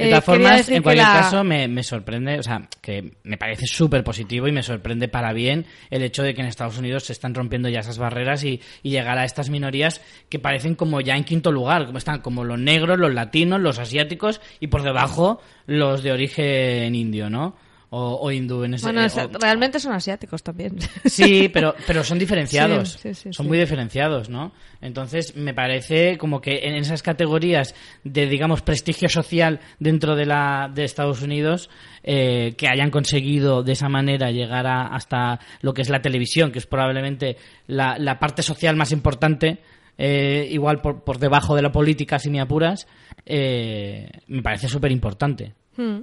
De 0.05 0.09
todas 0.11 0.25
formas, 0.25 0.69
en 0.69 0.83
cualquier 0.83 1.07
la- 1.07 1.13
caso, 1.21 1.45
me, 1.45 1.69
me 1.69 1.83
sorprende, 1.83 2.39
o 2.39 2.43
sea, 2.43 2.69
que 2.81 3.13
me 3.25 3.37
parece 3.37 3.67
súper 3.67 4.05
positivo 4.05 4.47
y 4.49 4.53
me 4.53 4.63
sorprende 4.63 5.09
para 5.09 5.33
bien 5.33 5.67
el 5.91 6.03
hecho 6.03 6.23
de 6.23 6.35
que 6.35 6.41
en 6.41 6.47
Estados 6.47 6.79
Unidos 6.79 7.05
se 7.05 7.13
están 7.13 7.35
rompiendo 7.35 7.69
ya 7.69 7.81
esas 7.81 7.99
barreras 7.99 8.45
y, 8.45 8.61
y 8.83 8.91
llegar 8.91 9.19
a 9.19 9.25
estas 9.25 9.51
minorías 9.51 10.01
que 10.29 10.39
parecen 10.39 10.75
como 10.75 11.01
ya 11.01 11.17
en 11.17 11.25
quinto 11.25 11.51
lugar, 11.53 11.87
como 11.87 11.99
están 11.99 12.21
como 12.21 12.45
los 12.45 12.59
negros, 12.59 12.99
los 12.99 13.13
latinos, 13.13 13.61
los 13.61 13.79
asiáticos 13.79 14.41
y 14.61 14.69
por 14.69 14.83
debajo 14.83 15.41
los 15.67 16.03
de 16.03 16.13
origen 16.13 16.95
indio, 16.95 17.29
¿no? 17.31 17.57
O, 17.91 18.19
o 18.21 18.31
hindú 18.31 18.65
en 18.65 18.75
ese 18.75 18.85
Bueno, 18.85 19.03
eh, 19.03 19.09
o- 19.17 19.39
realmente 19.39 19.81
son 19.81 19.95
asiáticos 19.95 20.43
también. 20.43 20.77
Sí, 21.07 21.49
pero, 21.49 21.75
pero 21.87 22.05
son 22.05 22.19
diferenciados. 22.25 22.99
Sí, 23.01 23.15
sí, 23.15 23.15
sí, 23.15 23.33
son 23.33 23.47
muy 23.47 23.57
diferenciados, 23.59 24.29
¿no? 24.29 24.53
Entonces, 24.83 25.35
me 25.37 25.55
parece 25.55 26.19
como 26.19 26.43
que 26.43 26.59
en 26.69 26.75
esas 26.75 27.03
categorías 27.03 27.75
de, 28.05 28.27
digamos, 28.27 28.61
prestigio 28.61 29.09
social 29.09 29.61
dentro 29.79 30.17
de, 30.17 30.27
la, 30.27 30.71
de 30.75 30.85
Estados 30.85 31.23
Unidos, 31.23 31.71
eh, 32.05 32.55
que 32.59 32.69
hayan 32.69 32.91
conseguido 32.91 33.63
de 33.63 33.73
esa 33.73 33.89
manera 33.89 34.31
llegar 34.31 34.67
a- 34.67 34.89
hasta 34.89 35.41
lo 35.63 35.73
que 35.73 35.81
es 35.81 35.89
la 35.89 36.03
televisión, 36.03 36.53
que 36.53 36.59
es 36.59 36.67
probablemente 36.67 37.39
la, 37.69 37.97
la 37.99 38.19
parte 38.19 38.43
social 38.43 38.77
más 38.77 38.93
importante, 38.93 39.63
eh, 39.97 40.47
igual 40.51 40.83
por, 40.83 41.05
por 41.05 41.19
debajo 41.19 41.57
de 41.57 41.63
la 41.63 41.73
política, 41.73 42.19
si 42.19 42.29
me 42.29 42.41
apuras, 42.43 42.87
eh, 43.25 44.11
me 44.27 44.43
parece 44.43 44.69
súper 44.69 44.93
importante. 44.93 45.55
Hmm. 45.77 46.01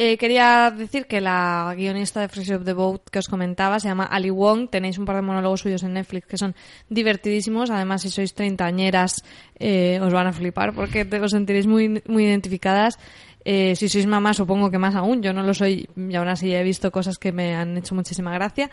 Eh, 0.00 0.16
quería 0.16 0.70
decir 0.70 1.06
que 1.06 1.20
la 1.20 1.74
guionista 1.76 2.20
de 2.20 2.28
Fresh 2.28 2.52
of 2.52 2.64
the 2.64 2.72
Boat 2.72 3.02
que 3.10 3.18
os 3.18 3.26
comentaba 3.26 3.80
se 3.80 3.88
llama 3.88 4.04
Ali 4.04 4.30
Wong. 4.30 4.68
Tenéis 4.70 4.96
un 4.96 5.04
par 5.04 5.16
de 5.16 5.22
monólogos 5.22 5.62
suyos 5.62 5.82
en 5.82 5.94
Netflix 5.94 6.24
que 6.28 6.38
son 6.38 6.54
divertidísimos. 6.88 7.68
Además, 7.70 8.02
si 8.02 8.10
sois 8.10 8.32
treintañeras, 8.32 9.24
eh, 9.58 9.98
os 10.00 10.12
van 10.12 10.28
a 10.28 10.32
flipar 10.32 10.72
porque 10.72 11.04
te- 11.04 11.18
os 11.20 11.32
sentiréis 11.32 11.66
muy, 11.66 12.00
muy 12.06 12.26
identificadas. 12.30 12.96
Eh, 13.44 13.74
si 13.74 13.88
sois 13.88 14.06
mamás, 14.06 14.36
supongo 14.36 14.70
que 14.70 14.78
más 14.78 14.94
aún. 14.94 15.20
Yo 15.20 15.32
no 15.32 15.42
lo 15.42 15.52
soy 15.52 15.88
y 15.96 16.14
aún 16.14 16.28
así 16.28 16.54
he 16.54 16.62
visto 16.62 16.92
cosas 16.92 17.18
que 17.18 17.32
me 17.32 17.56
han 17.56 17.76
hecho 17.76 17.96
muchísima 17.96 18.30
gracia. 18.32 18.70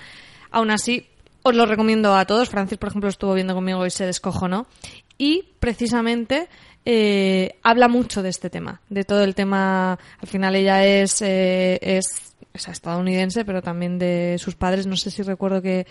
Aún 0.51 0.69
así, 0.69 1.07
os 1.41 1.55
lo 1.55 1.65
recomiendo 1.65 2.15
a 2.15 2.25
todos. 2.25 2.49
Francis, 2.49 2.77
por 2.77 2.89
ejemplo, 2.89 3.09
estuvo 3.09 3.33
viendo 3.33 3.55
conmigo 3.55 3.83
y 3.83 3.89
se 3.89 4.05
descojonó. 4.05 4.67
Y 5.17 5.41
precisamente 5.59 6.49
eh, 6.85 7.57
habla 7.63 7.87
mucho 7.87 8.21
de 8.23 8.29
este 8.29 8.49
tema, 8.49 8.81
de 8.89 9.03
todo 9.03 9.23
el 9.23 9.35
tema. 9.35 9.97
Al 10.21 10.27
final 10.27 10.55
ella 10.55 10.85
es, 10.85 11.21
eh, 11.21 11.79
es, 11.81 12.33
es 12.53 12.67
estadounidense, 12.67 13.43
pero 13.43 13.61
también 13.61 13.97
de 13.97 14.37
sus 14.39 14.55
padres. 14.55 14.85
No 14.87 14.95
sé 14.95 15.09
si 15.11 15.23
recuerdo 15.23 15.61
que 15.61 15.87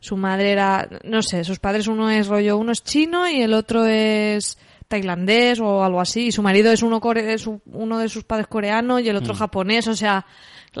su 0.00 0.16
madre 0.16 0.52
era, 0.52 0.88
no 1.04 1.22
sé, 1.22 1.44
sus 1.44 1.58
padres 1.58 1.86
uno 1.88 2.10
es 2.10 2.26
rollo, 2.28 2.56
uno 2.56 2.72
es 2.72 2.82
chino 2.82 3.28
y 3.28 3.42
el 3.42 3.52
otro 3.52 3.84
es 3.84 4.56
tailandés 4.88 5.60
o 5.60 5.84
algo 5.84 6.00
así. 6.00 6.28
Y 6.28 6.32
su 6.32 6.42
marido 6.42 6.72
es 6.72 6.82
uno, 6.82 7.00
core- 7.00 7.34
es 7.34 7.46
un- 7.46 7.60
uno 7.66 7.98
de 7.98 8.08
sus 8.08 8.24
padres 8.24 8.46
coreano 8.46 8.98
y 9.00 9.08
el 9.08 9.16
otro 9.16 9.34
japonés. 9.34 9.86
O 9.88 9.94
sea, 9.94 10.24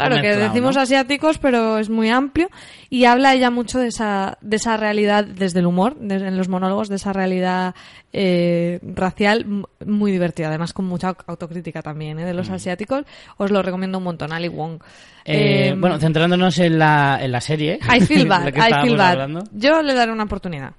claro 0.06 0.16
que 0.22 0.28
mezclado, 0.28 0.52
decimos 0.52 0.76
¿no? 0.76 0.82
asiáticos, 0.82 1.38
pero 1.38 1.78
es 1.78 1.90
muy 1.90 2.08
amplio 2.08 2.48
y 2.90 3.04
habla 3.04 3.34
ella 3.34 3.50
mucho 3.50 3.78
de 3.78 3.88
esa, 3.88 4.38
de 4.40 4.56
esa 4.56 4.76
realidad 4.76 5.24
desde 5.24 5.60
el 5.60 5.66
humor, 5.66 5.96
desde, 6.00 6.28
en 6.28 6.36
los 6.36 6.48
monólogos, 6.48 6.88
de 6.88 6.96
esa 6.96 7.12
realidad 7.12 7.74
eh, 8.12 8.80
racial 8.82 9.64
muy 9.84 10.12
divertida, 10.12 10.48
además 10.48 10.72
con 10.72 10.86
mucha 10.86 11.14
autocrítica 11.26 11.82
también 11.82 12.18
¿eh? 12.18 12.24
de 12.24 12.34
los 12.34 12.50
asiáticos. 12.50 13.04
Os 13.36 13.50
lo 13.50 13.62
recomiendo 13.62 13.98
un 13.98 14.04
montón, 14.04 14.32
Ali 14.32 14.48
Wong. 14.48 14.80
Eh, 15.24 15.68
Eh, 15.68 15.74
bueno, 15.76 15.98
centrándonos 15.98 16.58
en 16.58 16.78
la, 16.78 17.18
en 17.20 17.32
la 17.32 17.40
serie. 17.40 17.78
I 17.94 18.00
feel 18.00 18.26
bad, 18.28 18.48
I 18.48 18.82
feel 18.82 18.96
bad. 18.96 19.12
hablando. 19.12 19.44
Yo 19.52 19.82
le 19.82 19.94
daré 19.94 20.12
una 20.12 20.24
oportunidad. 20.24 20.72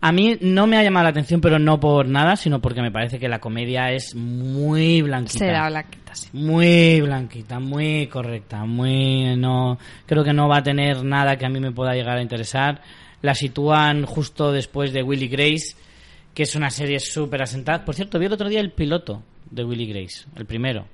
A 0.00 0.12
mí 0.12 0.38
no 0.40 0.68
me 0.68 0.76
ha 0.76 0.82
llamado 0.84 1.04
la 1.04 1.10
atención, 1.10 1.40
pero 1.40 1.58
no 1.58 1.80
por 1.80 2.06
nada, 2.06 2.36
sino 2.36 2.60
porque 2.60 2.82
me 2.82 2.92
parece 2.92 3.18
que 3.18 3.28
la 3.28 3.40
comedia 3.40 3.90
es 3.90 4.14
muy 4.14 5.02
blanquita. 5.02 5.38
Será 5.38 5.68
blanquita, 5.68 6.14
sí. 6.14 6.28
Muy 6.32 7.00
blanquita, 7.00 7.58
muy 7.58 8.06
correcta, 8.06 8.64
muy 8.64 9.36
no 9.36 9.78
creo 10.06 10.22
que 10.22 10.32
no 10.32 10.48
va 10.48 10.58
a 10.58 10.62
tener 10.62 11.02
nada 11.02 11.36
que 11.36 11.46
a 11.46 11.48
mí 11.48 11.58
me 11.58 11.72
pueda 11.72 11.94
llegar 11.94 12.16
a 12.16 12.22
interesar. 12.22 12.80
La 13.22 13.34
sitúan 13.34 14.06
justo 14.06 14.52
después 14.52 14.92
de 14.92 15.02
Willy 15.02 15.26
Grace, 15.26 15.74
que 16.32 16.44
es 16.44 16.54
una 16.54 16.70
serie 16.70 17.00
súper 17.00 17.42
asentada. 17.42 17.84
Por 17.84 17.96
cierto, 17.96 18.20
vi 18.20 18.26
el 18.26 18.32
otro 18.32 18.48
día 18.48 18.60
el 18.60 18.70
piloto 18.70 19.24
de 19.50 19.64
Willy 19.64 19.86
Grace, 19.86 20.26
el 20.36 20.46
primero. 20.46 20.86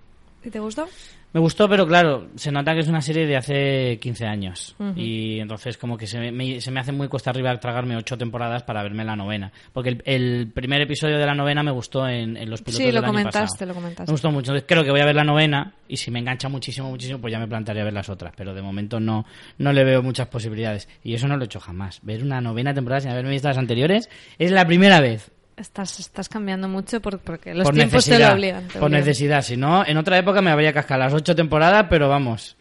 ¿Y 0.42 0.48
te 0.48 0.60
gustó? 0.60 0.88
Me 1.34 1.40
gustó, 1.40 1.68
pero 1.68 1.84
claro, 1.86 2.28
se 2.36 2.52
nota 2.52 2.72
que 2.74 2.80
es 2.80 2.86
una 2.88 3.02
serie 3.02 3.26
de 3.26 3.36
hace 3.36 3.98
15 4.00 4.24
años. 4.24 4.76
Y 4.94 5.40
entonces 5.40 5.76
como 5.76 5.98
que 5.98 6.06
se 6.06 6.30
me, 6.30 6.60
se 6.60 6.70
me 6.70 6.78
hace 6.78 6.92
muy 6.92 7.08
cuesta 7.08 7.30
arriba 7.30 7.54
tragarme 7.58 7.96
ocho 7.96 8.16
temporadas 8.16 8.62
para 8.62 8.84
verme 8.84 9.04
la 9.04 9.16
novena. 9.16 9.50
Porque 9.72 9.88
el, 9.90 10.02
el 10.04 10.52
primer 10.54 10.80
episodio 10.80 11.18
de 11.18 11.26
la 11.26 11.34
novena 11.34 11.64
me 11.64 11.72
gustó 11.72 12.08
en, 12.08 12.36
en 12.36 12.48
los 12.48 12.62
pilotos 12.62 12.78
Sí, 12.78 12.84
del 12.84 12.94
lo 12.94 13.00
año 13.00 13.08
comentaste, 13.08 13.40
pasado. 13.52 13.66
lo 13.66 13.74
comentaste. 13.74 14.10
Me 14.10 14.12
gustó 14.12 14.30
mucho. 14.30 14.52
Entonces 14.52 14.64
creo 14.68 14.84
que 14.84 14.90
voy 14.92 15.00
a 15.00 15.06
ver 15.06 15.16
la 15.16 15.24
novena 15.24 15.74
y 15.88 15.96
si 15.96 16.12
me 16.12 16.20
engancha 16.20 16.48
muchísimo, 16.48 16.88
muchísimo, 16.88 17.18
pues 17.20 17.32
ya 17.32 17.40
me 17.40 17.48
plantearía 17.48 17.82
ver 17.82 17.94
las 17.94 18.08
otras. 18.08 18.32
Pero 18.36 18.54
de 18.54 18.62
momento 18.62 19.00
no, 19.00 19.26
no 19.58 19.72
le 19.72 19.82
veo 19.82 20.04
muchas 20.04 20.28
posibilidades. 20.28 20.88
Y 21.02 21.14
eso 21.14 21.26
no 21.26 21.36
lo 21.36 21.42
he 21.42 21.46
hecho 21.46 21.58
jamás. 21.58 21.98
Ver 22.04 22.22
una 22.22 22.40
novena 22.40 22.72
temporada 22.72 23.00
sin 23.00 23.10
haberme 23.10 23.30
visto 23.32 23.48
las 23.48 23.58
anteriores 23.58 24.08
es 24.38 24.52
la 24.52 24.64
primera 24.68 25.00
vez. 25.00 25.32
Estás, 25.56 26.00
estás 26.00 26.28
cambiando 26.28 26.68
mucho 26.68 27.00
por- 27.00 27.20
porque 27.20 27.54
los 27.54 27.64
por 27.64 27.74
tiempos 27.74 28.04
te 28.04 28.18
lo 28.18 28.32
obligan. 28.32 28.66
te 28.66 28.72
por 28.74 28.84
obligan. 28.84 29.00
necesidad. 29.06 29.42
Si 29.42 29.56
no, 29.56 29.86
en 29.86 29.96
otra 29.96 30.18
época 30.18 30.42
me 30.42 30.50
habría 30.50 30.72
cascado 30.72 31.00
las 31.00 31.14
ocho 31.14 31.34
temporadas, 31.36 31.86
pero 31.88 32.08
vamos. 32.08 32.56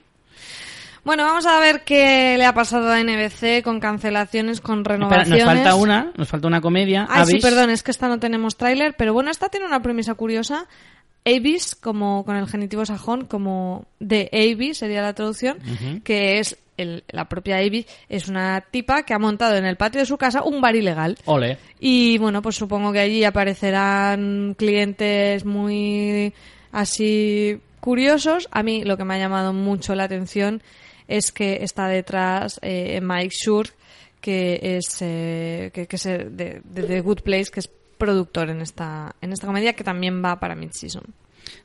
Bueno, 1.03 1.25
vamos 1.25 1.45
a 1.45 1.59
ver 1.59 1.83
qué 1.83 2.35
le 2.37 2.45
ha 2.45 2.53
pasado 2.53 2.89
a 2.91 2.99
NBC 3.03 3.61
con 3.63 3.79
cancelaciones, 3.81 4.61
con 4.61 4.79
Espera, 4.79 4.95
renovaciones. 4.95 5.43
nos 5.45 5.53
falta 5.55 5.75
una, 5.75 6.11
nos 6.15 6.27
falta 6.29 6.47
una 6.47 6.61
comedia. 6.61 7.05
Ay, 7.09 7.25
sí, 7.25 7.39
perdón, 7.39 7.71
es 7.71 7.83
que 7.83 7.91
esta 7.91 8.07
no 8.07 8.19
tenemos 8.19 8.55
tráiler, 8.55 8.95
pero 8.97 9.11
bueno, 9.13 9.29
esta 9.31 9.49
tiene 9.49 9.65
una 9.65 9.81
premisa 9.81 10.13
curiosa. 10.13 10.67
Avis, 11.25 11.75
como 11.75 12.25
con 12.25 12.35
el 12.35 12.47
genitivo 12.47 12.85
sajón, 12.85 13.25
como 13.25 13.85
de 13.99 14.29
Avis 14.33 14.77
sería 14.79 15.01
la 15.01 15.13
traducción, 15.13 15.57
que 16.03 16.39
es 16.39 16.57
el- 16.77 17.03
la 17.09 17.29
propia 17.29 17.57
Avis, 17.57 17.85
es 18.09 18.27
una 18.27 18.61
tipa 18.69 19.03
que 19.03 19.13
ha 19.13 19.19
montado 19.19 19.55
en 19.55 19.65
el 19.65 19.77
patio 19.77 19.99
de 20.01 20.05
su 20.07 20.17
casa 20.17 20.43
un 20.43 20.59
bar 20.59 20.75
ilegal. 20.75 21.17
Ole. 21.25 21.57
Y 21.79 22.17
bueno, 22.17 22.41
pues 22.41 22.55
supongo 22.55 22.91
que 22.91 22.99
allí 22.99 23.23
aparecerán 23.23 24.55
clientes 24.57 25.45
muy 25.45 26.33
así 26.71 27.59
curiosos. 27.79 28.47
A 28.51 28.63
mí 28.63 28.83
lo 28.83 28.97
que 28.97 29.03
me 29.05 29.15
ha 29.15 29.19
llamado 29.19 29.53
mucho 29.53 29.95
la 29.95 30.05
atención 30.05 30.61
es 31.07 31.31
que 31.31 31.59
está 31.63 31.87
detrás 31.87 32.59
eh, 32.61 32.99
Mike 33.01 33.29
Schur, 33.35 33.67
que 34.21 34.59
es, 34.77 34.97
eh, 35.01 35.69
que, 35.73 35.85
que 35.87 35.95
es 35.97 36.03
de, 36.03 36.61
de 36.63 36.83
The 36.83 37.01
Good 37.01 37.21
Place, 37.21 37.51
que 37.51 37.59
es 37.59 37.69
productor 38.05 38.49
en 38.49 38.61
esta, 38.61 39.15
en 39.21 39.31
esta 39.33 39.47
comedia, 39.47 39.73
que 39.73 39.83
también 39.83 40.23
va 40.23 40.39
para 40.39 40.55
Mid-Season. 40.55 41.03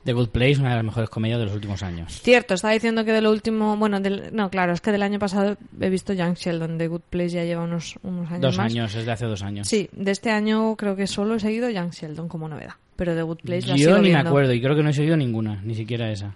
The 0.03 0.13
Good 0.13 0.29
Place, 0.29 0.59
una 0.59 0.69
de 0.71 0.75
las 0.75 0.83
mejores 0.85 1.09
comedias 1.09 1.39
de 1.39 1.45
los 1.45 1.53
últimos 1.55 1.83
años. 1.83 2.21
Cierto, 2.21 2.53
estaba 2.53 2.73
diciendo 2.73 3.05
que 3.05 3.11
de 3.13 3.21
lo 3.21 3.31
último, 3.31 3.77
bueno, 3.77 3.99
del- 4.01 4.29
no, 4.33 4.49
claro, 4.49 4.73
es 4.73 4.81
que 4.81 4.91
del 4.91 5.01
año 5.03 5.19
pasado 5.19 5.57
he 5.79 5.89
visto 5.89 6.13
Young 6.13 6.35
Sheldon, 6.35 6.77
The 6.77 6.87
Good 6.87 7.01
Place 7.09 7.29
ya 7.29 7.43
lleva 7.45 7.63
unos, 7.63 7.95
unos 8.03 8.27
años 8.29 8.41
Dos 8.41 8.57
más. 8.57 8.71
años, 8.71 8.93
es 8.95 9.05
de 9.05 9.11
hace 9.11 9.25
dos 9.25 9.41
años. 9.41 9.67
Sí, 9.67 9.89
de 9.93 10.11
este 10.11 10.31
año 10.31 10.75
creo 10.75 10.95
que 10.95 11.07
solo 11.07 11.35
he 11.35 11.39
seguido 11.39 11.69
Young 11.69 11.91
Sheldon 11.91 12.27
como 12.27 12.47
novedad. 12.49 12.73
Pero 12.97 13.15
The 13.15 13.21
Good 13.21 13.37
Place 13.43 13.67
la 13.67 13.75
Yo 13.77 13.89
sigo 13.91 14.01
ni 14.01 14.09
me 14.11 14.17
acuerdo 14.17 14.53
y 14.53 14.61
creo 14.61 14.75
que 14.75 14.83
no 14.83 14.89
he 14.89 14.93
seguido 14.93 15.15
ninguna, 15.15 15.61
ni 15.63 15.75
siquiera 15.75 16.11
esa. 16.11 16.35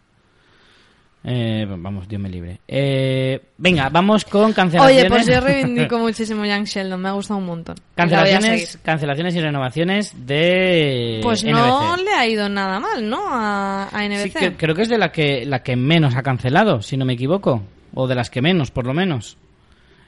Eh, 1.26 1.66
vamos, 1.70 2.08
Dios 2.08 2.22
me 2.22 2.30
libre. 2.30 2.60
Eh, 2.68 3.40
venga, 3.58 3.88
vamos 3.90 4.26
con 4.26 4.52
cancelaciones. 4.52 5.04
Oye, 5.04 5.10
pues 5.10 5.26
yo 5.26 5.40
reivindico 5.46 5.98
muchísimo 6.00 6.44
Young 6.46 6.66
Sheldon, 6.66 7.02
me 7.02 7.10
ha 7.10 7.14
gustado 7.14 7.40
un 7.40 7.46
montón. 7.46 7.76
Cancelaciones, 7.96 8.78
cancelaciones 8.84 9.34
y 9.36 9.40
renovaciones 9.42 10.14
de 10.28 11.20
Pues 11.24 11.44
no 11.46 11.94
NBC. 11.96 12.04
le 12.04 12.12
ha 12.14 12.28
ido 12.28 12.50
nada 12.50 12.80
mal, 12.82 13.10
¿no? 13.10 13.22
A, 13.30 13.84
a 13.86 14.00
Sí, 14.02 14.06
NBC. 14.10 14.34
que- 14.40 14.54
creo 14.58 14.76
que 14.76 14.82
es 14.82 14.90
de 14.90 14.98
la 14.98 15.12
que 15.14 15.46
la 15.46 15.64
que 15.64 15.76
menos 15.78 16.16
ha 16.16 16.24
cancelado, 16.24 16.82
si 16.82 16.98
no 16.98 17.06
me 17.06 17.14
equivoco, 17.14 17.64
o 17.94 18.08
de 18.08 18.16
las 18.16 18.30
que 18.30 18.42
menos, 18.42 18.72
por 18.72 18.86
lo 18.86 18.94
menos. 18.94 19.38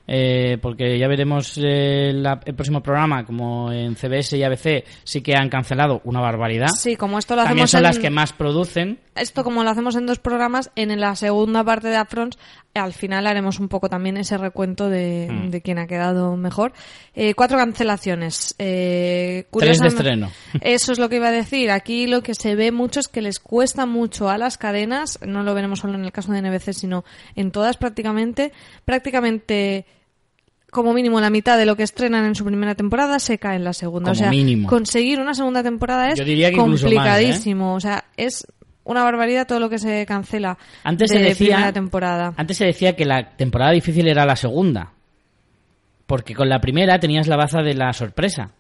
Eh, 0.07 0.57
porque 0.61 0.99
ya 0.99 1.07
veremos 1.07 1.59
eh, 1.61 2.11
la- 2.13 2.39
el 2.45 2.53
próximo 2.53 2.81
programa, 2.83 3.25
como 3.25 3.71
en 3.71 3.95
CBS 3.95 4.37
y 4.37 4.43
ABC 4.43 4.83
sí 5.03 5.21
que 5.21 5.35
han 5.35 5.49
cancelado 5.49 6.01
una 6.03 6.21
barbaridad. 6.21 6.67
Sí, 6.77 6.95
como 6.95 7.17
esto 7.17 7.35
lo 7.35 7.43
También 7.43 7.63
hacemos 7.65 7.71
son 7.71 7.79
en... 7.79 7.83
las 7.83 7.99
que 7.99 8.09
más 8.11 8.31
producen. 8.33 8.99
Esto 9.15 9.43
como 9.43 9.63
lo 9.63 9.69
hacemos 9.69 9.95
en 9.95 10.05
dos 10.05 10.19
programas, 10.19 10.69
en 10.75 10.99
la 10.99 11.15
segunda 11.15 11.63
parte 11.63 11.87
de 11.87 11.95
Afrons, 11.95 12.37
al 12.73 12.91
final 12.93 13.25
haremos 13.27 13.59
un 13.59 13.69
poco 13.69 13.87
también 13.89 14.17
ese 14.17 14.37
recuento 14.37 14.89
de, 14.89 15.27
Mm. 15.31 15.49
de 15.49 15.61
quién 15.61 15.79
ha 15.79 15.87
quedado 15.87 16.35
mejor. 16.35 16.73
Eh, 17.15 17.33
cuatro 17.33 17.57
cancelaciones. 17.57 18.53
Eh, 18.59 19.45
Tres 19.57 19.79
de 19.79 19.87
estreno. 19.87 20.29
Eso 20.61 20.91
es 20.91 20.99
lo 20.99 21.07
que 21.09 21.15
iba 21.15 21.29
a 21.29 21.31
decir. 21.31 21.71
Aquí 21.71 22.07
lo 22.07 22.21
que 22.21 22.35
se 22.35 22.55
ve 22.55 22.71
mucho 22.73 22.99
es 22.99 23.07
que 23.07 23.21
les 23.21 23.39
cuesta 23.39 23.85
mucho 23.85 24.29
a 24.29 24.37
las 24.37 24.57
cadenas, 24.57 25.17
no 25.25 25.43
lo 25.43 25.53
veremos 25.55 25.79
solo 25.79 25.95
en 25.95 26.03
el 26.03 26.11
caso 26.11 26.31
de 26.33 26.41
NBC, 26.41 26.73
sino 26.73 27.05
en 27.35 27.51
todas 27.51 27.77
prácticamente, 27.77 28.51
prácticamente 28.83 29.85
como 30.75 30.93
mínimo 30.93 31.21
la 31.21 31.29
mitad 31.29 31.57
de 31.57 31.65
lo 31.65 31.77
que 31.77 31.83
estrenan 31.83 32.25
en 32.25 32.35
su 32.35 32.43
primera 32.43 32.75
temporada 32.75 33.17
se 33.19 33.39
cae 33.39 33.55
en 33.55 33.63
la 33.63 33.71
segunda. 33.71 34.11
Como 34.11 34.11
o 34.11 34.15
sea, 34.15 34.29
mínimo. 34.29 34.67
conseguir 34.67 35.21
una 35.21 35.33
segunda 35.33 35.63
temporada 35.63 36.09
es 36.11 36.19
Yo 36.19 36.25
diría 36.25 36.49
que 36.49 36.57
incluso 36.57 36.83
más, 36.87 36.91
¿eh? 36.91 36.95
complicadísimo. 36.95 37.75
O 37.75 37.79
sea, 37.79 38.03
es 38.17 38.45
una 38.83 39.01
barbaridad 39.01 39.47
todo 39.47 39.61
lo 39.61 39.69
que 39.69 39.79
se 39.79 40.05
cancela 40.05 40.57
Antes 40.83 41.09
de 41.11 41.17
se 41.17 41.23
decía, 41.23 41.55
primera 41.55 41.71
temporada. 41.71 42.33
Antes 42.35 42.57
se 42.57 42.65
decía 42.65 42.93
que 42.93 43.05
la 43.05 43.37
temporada 43.37 43.71
difícil 43.71 44.05
era 44.09 44.25
la 44.25 44.35
segunda. 44.35 44.91
Porque 46.07 46.35
con 46.35 46.49
la 46.49 46.59
primera 46.59 46.99
tenías 46.99 47.27
la 47.27 47.37
baza 47.37 47.61
de 47.61 47.73
la 47.73 47.93
sorpresa. 47.93 48.51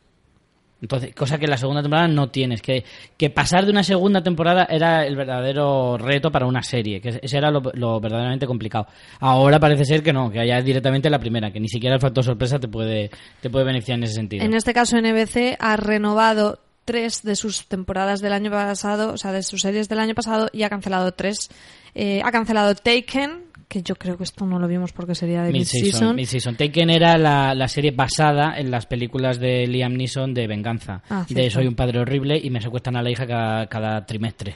Entonces, 0.81 1.15
cosa 1.15 1.37
que 1.37 1.47
la 1.47 1.57
segunda 1.57 1.81
temporada 1.81 2.07
no 2.07 2.29
tienes. 2.29 2.61
Que, 2.61 2.83
que 3.17 3.29
pasar 3.29 3.65
de 3.65 3.71
una 3.71 3.83
segunda 3.83 4.21
temporada 4.21 4.67
era 4.69 5.05
el 5.05 5.15
verdadero 5.15 5.97
reto 5.97 6.31
para 6.31 6.45
una 6.45 6.61
serie. 6.61 7.01
Que 7.01 7.19
ese 7.21 7.37
era 7.37 7.49
lo, 7.49 7.61
lo 7.73 7.99
verdaderamente 7.99 8.45
complicado. 8.45 8.87
Ahora 9.19 9.59
parece 9.59 9.85
ser 9.85 10.03
que 10.03 10.13
no, 10.13 10.29
que 10.29 10.39
haya 10.39 10.61
directamente 10.61 11.09
la 11.09 11.19
primera. 11.19 11.51
Que 11.51 11.59
ni 11.59 11.69
siquiera 11.69 11.95
el 11.95 12.01
factor 12.01 12.23
sorpresa 12.23 12.59
te 12.59 12.67
puede, 12.67 13.09
te 13.41 13.49
puede 13.49 13.65
beneficiar 13.65 13.97
en 13.97 14.03
ese 14.03 14.13
sentido. 14.13 14.43
En 14.43 14.53
este 14.53 14.73
caso, 14.73 14.97
NBC 14.97 15.55
ha 15.59 15.77
renovado 15.77 16.59
tres 16.85 17.23
de 17.23 17.35
sus 17.35 17.65
temporadas 17.67 18.21
del 18.21 18.33
año 18.33 18.51
pasado, 18.51 19.13
o 19.13 19.17
sea, 19.17 19.31
de 19.31 19.43
sus 19.43 19.61
series 19.61 19.89
del 19.89 19.99
año 19.99 20.13
pasado, 20.13 20.47
y 20.53 20.63
ha 20.63 20.69
cancelado 20.69 21.11
tres. 21.13 21.49
Eh, 21.95 22.21
ha 22.23 22.31
cancelado 22.31 22.75
Taken, 22.75 23.43
que 23.67 23.81
yo 23.81 23.95
creo 23.95 24.17
que 24.17 24.23
esto 24.23 24.45
no 24.45 24.59
lo 24.59 24.67
vimos 24.67 24.93
porque 24.93 25.15
sería 25.15 25.43
de 25.43 25.51
Mid-season. 25.51 26.15
mid-season. 26.15 26.55
Taken 26.55 26.89
era 26.89 27.17
la, 27.17 27.53
la 27.55 27.67
serie 27.67 27.91
basada 27.91 28.57
en 28.57 28.69
las 28.71 28.85
películas 28.85 29.39
de 29.39 29.65
Liam 29.67 29.93
Neeson 29.93 30.33
de 30.33 30.47
venganza. 30.47 31.01
Ah, 31.09 31.25
de 31.27 31.49
soy 31.49 31.67
un 31.67 31.75
padre 31.75 31.99
horrible 31.99 32.39
y 32.41 32.49
me 32.49 32.61
secuestran 32.61 32.95
a 32.97 33.01
la 33.01 33.09
hija 33.09 33.25
cada, 33.25 33.67
cada 33.67 34.05
trimestre. 34.05 34.55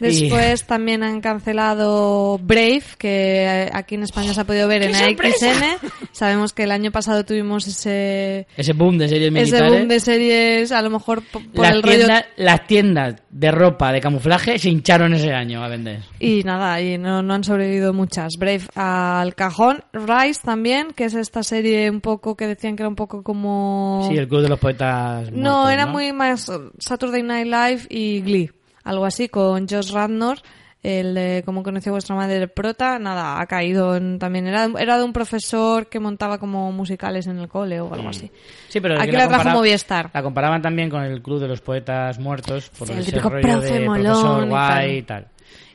Y- 0.00 0.04
Después 0.04 0.64
también 0.66 1.02
han 1.02 1.20
cancelado 1.20 2.38
Brave, 2.42 2.82
que 2.98 3.68
aquí 3.72 3.94
en 3.96 4.02
España 4.04 4.32
se 4.34 4.40
ha 4.40 4.44
podido 4.44 4.68
ver 4.68 4.82
en 4.82 4.94
AXN. 4.94 5.88
Sabemos 6.12 6.52
que 6.52 6.64
el 6.64 6.70
año 6.72 6.90
pasado 6.90 7.24
tuvimos 7.24 7.66
ese, 7.66 8.46
ese 8.56 8.72
boom 8.72 8.98
de 8.98 9.08
series 9.08 9.28
ese 9.32 9.40
militares. 9.42 9.70
boom 9.72 9.88
de 9.88 10.00
series, 10.00 10.72
a 10.72 10.82
lo 10.82 10.90
mejor 10.90 11.22
po- 11.30 11.40
por 11.54 11.62
las, 11.64 11.72
el 11.74 11.82
rollo 11.82 11.96
tiendas, 11.98 12.24
las 12.36 12.66
tiendas 12.66 13.14
de 13.30 13.50
ropa 13.50 13.92
de 13.92 14.00
camuflaje 14.00 14.58
se 14.58 14.70
hincharon 14.70 15.12
ese 15.14 15.32
año 15.32 15.62
a 15.62 15.68
vender. 15.68 16.00
Y 16.18 16.42
nada, 16.44 16.80
y 16.80 16.96
no, 16.98 17.22
no 17.22 17.34
han 17.34 17.44
sobrevivido 17.44 17.92
muchas. 17.92 18.34
Brave 18.38 18.45
al 18.74 19.34
cajón. 19.34 19.82
Rise 19.92 20.40
también, 20.44 20.92
que 20.92 21.04
es 21.04 21.14
esta 21.14 21.42
serie 21.42 21.90
un 21.90 22.00
poco 22.00 22.36
que 22.36 22.46
decían 22.46 22.76
que 22.76 22.82
era 22.82 22.88
un 22.88 22.96
poco 22.96 23.22
como... 23.22 24.06
Sí, 24.10 24.16
el 24.16 24.28
club 24.28 24.42
de 24.42 24.48
los 24.48 24.58
poetas. 24.58 25.30
no, 25.32 25.62
muertos, 25.62 25.70
era 25.72 25.86
¿no? 25.86 25.92
muy 25.92 26.12
más 26.12 26.50
Saturday 26.78 27.22
Night 27.22 27.46
Live 27.46 27.86
y 27.90 28.20
Glee. 28.22 28.50
Algo 28.84 29.04
así, 29.04 29.28
con 29.28 29.66
Josh 29.68 29.90
Radnor, 29.92 30.38
el 30.82 31.14
de 31.14 31.42
Cómo 31.44 31.64
conoció 31.64 31.90
vuestra 31.90 32.14
madre 32.14 32.36
el 32.36 32.48
prota. 32.48 33.00
Nada, 33.00 33.40
ha 33.40 33.46
caído 33.46 33.96
en- 33.96 34.20
también. 34.20 34.46
Era, 34.46 34.68
era 34.78 34.96
de 34.98 35.02
un 35.02 35.12
profesor 35.12 35.88
que 35.88 35.98
montaba 35.98 36.38
como 36.38 36.70
musicales 36.70 37.26
en 37.26 37.38
el 37.38 37.48
cole 37.48 37.80
o 37.80 37.92
algo 37.92 38.08
así. 38.10 38.30
Sí, 38.68 38.80
pero 38.80 38.94
Aquí 39.00 39.10
que 39.10 39.16
la 39.16 39.26
trajo 39.26 39.48
Movistar. 39.50 40.10
La 40.14 40.22
comparaban 40.22 40.62
también 40.62 40.88
con 40.88 41.02
el 41.02 41.20
club 41.20 41.40
de 41.40 41.48
los 41.48 41.60
poetas 41.60 42.20
muertos 42.20 42.70
por 42.78 42.86
Sí, 42.86 42.92
el 42.92 42.98
ese 43.00 43.10
típico 43.10 43.28
rollo 43.30 43.42
profe 43.42 43.72
de 43.80 43.86
molón 43.86 44.04
profesor 44.04 44.44
y 44.44 44.48
guay 44.48 44.68
tal. 44.68 44.90
y 44.92 45.02
tal. 45.02 45.26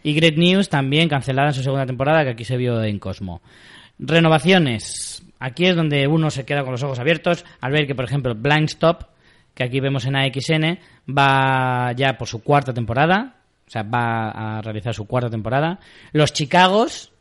Y 0.03 0.13
Great 0.13 0.35
News 0.37 0.69
también 0.69 1.07
cancelada 1.09 1.49
en 1.49 1.53
su 1.53 1.63
segunda 1.63 1.85
temporada, 1.85 2.23
que 2.23 2.31
aquí 2.31 2.43
se 2.45 2.57
vio 2.57 2.81
en 2.83 2.97
Cosmo. 2.99 3.41
Renovaciones. 3.99 5.23
Aquí 5.39 5.65
es 5.65 5.75
donde 5.75 6.07
uno 6.07 6.29
se 6.29 6.45
queda 6.45 6.63
con 6.63 6.71
los 6.71 6.83
ojos 6.83 6.99
abiertos 6.99 7.45
al 7.61 7.71
ver 7.71 7.87
que, 7.87 7.95
por 7.95 8.05
ejemplo, 8.05 8.35
Blind 8.35 8.69
Stop, 8.69 9.03
que 9.53 9.63
aquí 9.63 9.79
vemos 9.79 10.05
en 10.05 10.15
AXN, 10.15 10.79
va 11.09 11.91
ya 11.93 12.17
por 12.17 12.27
su 12.27 12.43
cuarta 12.43 12.73
temporada. 12.73 13.35
O 13.67 13.69
sea, 13.71 13.83
va 13.83 14.29
a 14.57 14.61
realizar 14.61 14.93
su 14.93 15.05
cuarta 15.07 15.29
temporada. 15.29 15.79
Los 16.11 16.33
Chicagos. 16.33 17.11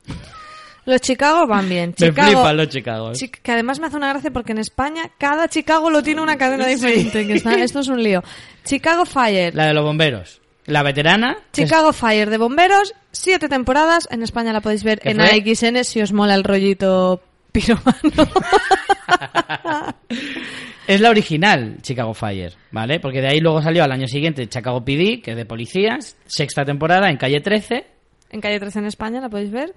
Los 0.84 1.00
Chicago 1.00 1.46
van 1.46 1.68
bien. 1.68 1.90
Me 1.98 2.08
Chicago, 2.08 2.30
flipan 2.30 2.56
los 2.56 2.68
Chicagos. 2.68 3.18
Chi- 3.18 3.28
que 3.28 3.52
además 3.52 3.78
me 3.78 3.86
hace 3.86 3.96
una 3.96 4.08
gracia 4.08 4.30
porque 4.32 4.52
en 4.52 4.58
España 4.58 5.02
cada 5.18 5.46
Chicago 5.48 5.90
lo 5.90 6.02
tiene 6.02 6.20
una 6.22 6.36
cadena 6.36 6.66
diferente. 6.68 7.26
que 7.26 7.34
está- 7.34 7.54
esto 7.62 7.80
es 7.80 7.88
un 7.88 8.02
lío. 8.02 8.22
Chicago 8.64 9.04
Fire. 9.04 9.54
La 9.54 9.66
de 9.66 9.74
los 9.74 9.84
bomberos. 9.84 10.39
La 10.66 10.82
veterana. 10.82 11.36
Chicago 11.52 11.92
Fire 11.92 12.30
de 12.30 12.38
bomberos, 12.38 12.94
siete 13.12 13.48
temporadas. 13.48 14.06
En 14.10 14.22
España 14.22 14.52
la 14.52 14.60
podéis 14.60 14.84
ver 14.84 15.00
¿Qué 15.00 15.10
en 15.10 15.16
fue? 15.16 15.26
AXN 15.30 15.84
si 15.84 16.00
os 16.00 16.12
mola 16.12 16.34
el 16.34 16.44
rollito 16.44 17.22
piromano. 17.52 17.98
Es 20.86 21.00
la 21.00 21.10
original 21.10 21.76
Chicago 21.82 22.14
Fire, 22.14 22.54
¿vale? 22.72 22.98
Porque 22.98 23.20
de 23.20 23.28
ahí 23.28 23.38
luego 23.40 23.62
salió 23.62 23.84
al 23.84 23.92
año 23.92 24.08
siguiente 24.08 24.48
Chicago 24.48 24.84
PD, 24.84 25.20
que 25.22 25.32
es 25.32 25.36
de 25.36 25.44
policías, 25.46 26.16
sexta 26.26 26.64
temporada 26.64 27.08
en 27.10 27.16
calle 27.16 27.40
13. 27.40 27.86
en 28.30 28.40
calle 28.40 28.58
13 28.58 28.80
en 28.80 28.86
España 28.86 29.20
la 29.20 29.28
podéis 29.28 29.52
ver. 29.52 29.74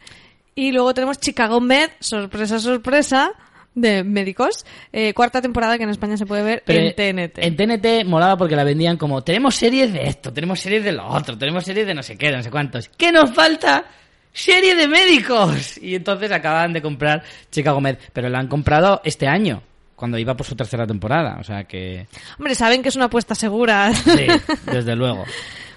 Y 0.55 0.71
luego 0.71 0.93
tenemos 0.95 1.19
Chicago 1.19 1.59
Med, 1.59 1.91
sorpresa, 1.99 2.57
sorpresa, 2.57 3.31
de 3.75 4.03
médicos. 4.03 4.65
Eh, 4.91 5.13
cuarta 5.13 5.41
temporada 5.41 5.77
que 5.77 5.83
en 5.83 5.89
España 5.89 6.17
se 6.17 6.25
puede 6.25 6.43
ver 6.43 6.63
Pero 6.65 6.79
en 6.79 6.93
TNT. 6.95 7.39
En 7.39 7.55
TNT 7.55 8.05
molaba 8.05 8.37
porque 8.37 8.55
la 8.55 8.63
vendían 8.63 8.97
como, 8.97 9.23
tenemos 9.23 9.55
series 9.55 9.93
de 9.93 10.03
esto, 10.03 10.31
tenemos 10.31 10.59
series 10.59 10.83
de 10.83 10.91
lo 10.91 11.07
otro, 11.07 11.37
tenemos 11.37 11.63
series 11.63 11.87
de 11.87 11.93
no 11.93 12.03
sé 12.03 12.17
qué, 12.17 12.27
de 12.27 12.37
no 12.37 12.43
sé 12.43 12.51
cuántos. 12.51 12.89
¿Qué 12.97 13.11
nos 13.11 13.31
falta? 13.31 13.85
Serie 14.31 14.75
de 14.75 14.87
médicos. 14.87 15.77
Y 15.77 15.95
entonces 15.95 16.31
acaban 16.31 16.73
de 16.73 16.81
comprar 16.81 17.23
Chicago 17.51 17.79
Med, 17.81 17.97
pero 18.13 18.29
la 18.29 18.39
han 18.39 18.47
comprado 18.47 19.01
este 19.03 19.27
año, 19.27 19.61
cuando 19.95 20.17
iba 20.17 20.35
por 20.35 20.45
su 20.45 20.55
tercera 20.55 20.87
temporada, 20.87 21.37
o 21.39 21.43
sea 21.43 21.65
que... 21.65 22.07
Hombre, 22.37 22.55
saben 22.55 22.81
que 22.81 22.89
es 22.89 22.95
una 22.95 23.05
apuesta 23.05 23.35
segura. 23.35 23.93
Sí, 23.93 24.27
desde 24.71 24.95
luego. 24.95 25.23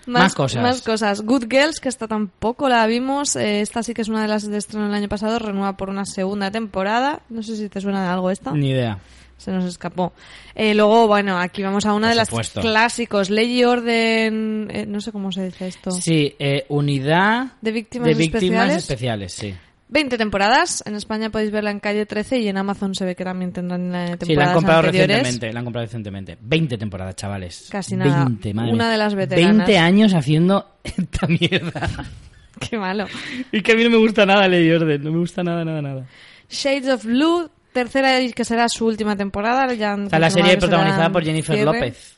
Más 0.07 0.35
cosas. 0.35 0.63
Más 0.63 0.83
cosas. 0.83 1.23
Good 1.23 1.47
Girls, 1.51 1.81
que 1.81 1.89
esta 1.89 2.07
tampoco 2.09 2.69
la 2.69 2.87
vimos. 2.87 3.37
eh, 3.37 3.61
esta 3.61 3.83
sí 3.83 3.93
que 3.93 4.03
es 4.03 4.09
una 4.09 4.23
de 4.23 4.29
las 4.29 4.49
de 4.49 4.57
estreno 4.57 4.87
del 4.87 4.95
año 4.95 5.09
pasado. 5.09 5.39
Renueva 5.39 5.77
por 5.77 5.91
una 5.91 6.05
segunda 6.05 6.51
temporada. 6.51 7.21
No 7.29 7.43
sé 7.43 7.57
si 7.57 7.69
te 7.69 7.81
suena 7.81 8.03
de 8.05 8.09
algo 8.11 8.31
esta. 8.31 8.53
Ni 8.53 8.71
idea. 8.71 8.99
Se 9.37 9.51
nos 9.53 9.65
escapó. 9.65 10.13
Eh, 10.55 10.75
luego, 10.75 11.07
bueno, 11.09 11.39
aquí 11.39 11.63
vamos 11.63 11.85
a 11.85 11.93
una 11.93 12.07
Por 12.09 12.11
de 12.11 12.15
las 12.17 12.51
clásicos. 12.53 13.29
Ley 13.29 13.59
y 13.61 13.65
orden. 13.65 14.69
eh, 14.73 14.87
no 14.87 15.01
sé 15.03 15.13
cómo 15.13 15.31
se 15.33 15.45
dice 15.45 15.69
esto. 15.69 15.91
Sí, 15.91 16.35
eh, 16.39 16.65
unidad 16.71 17.49
De 17.61 17.73
víctimas 17.73 18.09
de 18.09 18.15
víctimas 18.15 18.71
especiales. 18.71 18.77
especiales, 18.77 19.33
sí. 19.33 19.55
20 19.89 20.19
temporadas. 20.19 20.83
En 20.87 20.95
España 20.97 21.31
podéis 21.31 21.51
verla 21.53 21.71
en 21.71 21.79
calle 21.81 22.07
13 22.07 22.39
y 22.41 22.49
en 22.49 22.57
Amazon 22.59 22.95
se 22.95 23.05
ve 23.05 23.15
que 23.15 23.25
también 23.25 23.53
tendrán 23.53 23.95
eh, 23.95 24.17
temporadas 24.17 24.27
Sí, 24.27 24.35
la 24.35 24.45
han 24.47 24.55
comprado 24.55 24.79
anteriores. 24.81 25.09
recientemente, 25.19 25.53
la 25.53 25.59
han 25.61 25.65
comprado 25.65 25.87
recientemente. 25.87 26.39
20 26.41 26.79
temporadas, 26.79 27.15
chavales. 27.17 27.69
Casi 27.71 27.97
nada. 27.97 28.25
20, 28.25 28.55
madre 28.55 28.73
Una 28.73 28.91
de 28.91 28.97
las 28.97 29.15
veteranas. 29.15 29.57
20 29.67 29.79
años 29.79 30.15
haciendo 30.15 30.67
esta 30.85 31.27
mierda. 31.27 31.89
Qué 32.59 32.79
malo. 32.79 33.07
y 33.53 33.61
que 33.61 33.73
a 33.73 33.75
mí 33.77 33.85
no 33.85 33.91
me 33.91 33.99
gusta 33.99 34.25
nada 34.27 34.49
Lady 34.49 34.71
Orden, 34.73 35.05
no 35.05 35.13
me 35.13 35.19
gusta 35.19 35.43
nada, 35.45 35.65
nada, 35.65 35.83
nada. 35.83 36.07
Shades 36.49 36.89
of 36.89 37.05
Blue, 37.05 37.51
tercera 37.73 38.21
y 38.23 38.33
que 38.33 38.45
será 38.45 38.69
su 38.69 38.87
última 38.87 39.15
temporada. 39.17 39.73
Ya 39.75 39.93
han 39.93 40.05
Está 40.05 40.19
la 40.19 40.31
serie 40.31 40.57
protagonizada 40.57 41.11
por 41.11 41.23
Jennifer 41.23 41.55
cierre. 41.55 41.73
López. 41.73 42.16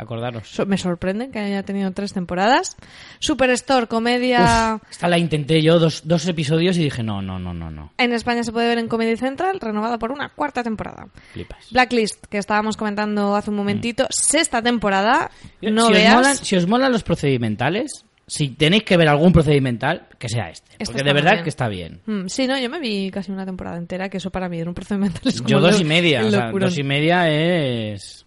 Acordaros. 0.00 0.48
So- 0.48 0.66
Me 0.66 0.78
sorprende 0.78 1.30
que 1.30 1.38
haya 1.38 1.62
tenido 1.62 1.92
tres 1.92 2.12
temporadas. 2.12 2.76
Superstore, 3.18 3.86
comedia. 3.86 4.76
Uf, 4.76 4.90
esta 4.90 5.08
la 5.08 5.18
intenté 5.18 5.62
yo 5.62 5.78
dos, 5.78 6.02
dos 6.04 6.26
episodios 6.26 6.78
y 6.78 6.84
dije, 6.84 7.02
no, 7.02 7.20
no, 7.20 7.38
no, 7.38 7.52
no, 7.52 7.70
no. 7.70 7.92
En 7.98 8.12
España 8.12 8.42
se 8.42 8.52
puede 8.52 8.68
ver 8.68 8.78
en 8.78 8.88
Comedy 8.88 9.16
Central, 9.16 9.60
renovada 9.60 9.98
por 9.98 10.10
una 10.10 10.30
cuarta 10.30 10.62
temporada. 10.62 11.08
Flipas. 11.32 11.70
Blacklist, 11.70 12.24
que 12.26 12.38
estábamos 12.38 12.76
comentando 12.76 13.36
hace 13.36 13.50
un 13.50 13.56
momentito, 13.56 14.06
sexta 14.10 14.62
temporada. 14.62 15.30
No 15.60 15.88
si, 15.88 15.92
veas. 15.92 16.14
Os 16.14 16.20
molan, 16.20 16.36
si 16.36 16.56
os 16.56 16.66
molan 16.66 16.92
los 16.92 17.02
procedimentales, 17.02 18.06
si 18.26 18.50
tenéis 18.50 18.84
que 18.84 18.96
ver 18.96 19.08
algún 19.08 19.32
procedimental, 19.32 20.06
que 20.18 20.28
sea 20.28 20.50
este. 20.50 20.82
Porque 20.84 21.02
de 21.02 21.12
verdad 21.12 21.32
bien. 21.32 21.42
que 21.42 21.50
está 21.50 21.68
bien. 21.68 22.00
Mm, 22.06 22.28
sí, 22.28 22.46
no, 22.46 22.58
yo 22.58 22.70
me 22.70 22.78
vi 22.78 23.10
casi 23.10 23.32
una 23.32 23.44
temporada 23.44 23.76
entera, 23.76 24.08
que 24.08 24.18
eso 24.18 24.30
para 24.30 24.48
mí 24.48 24.60
era 24.60 24.70
un 24.70 24.76
es 25.24 25.38
como 25.42 25.48
Yo 25.48 25.60
dos 25.60 25.80
y 25.80 25.84
media, 25.84 26.24
o 26.24 26.30
sea, 26.30 26.50
dos 26.52 26.78
y 26.78 26.82
media 26.84 27.28
es 27.28 28.24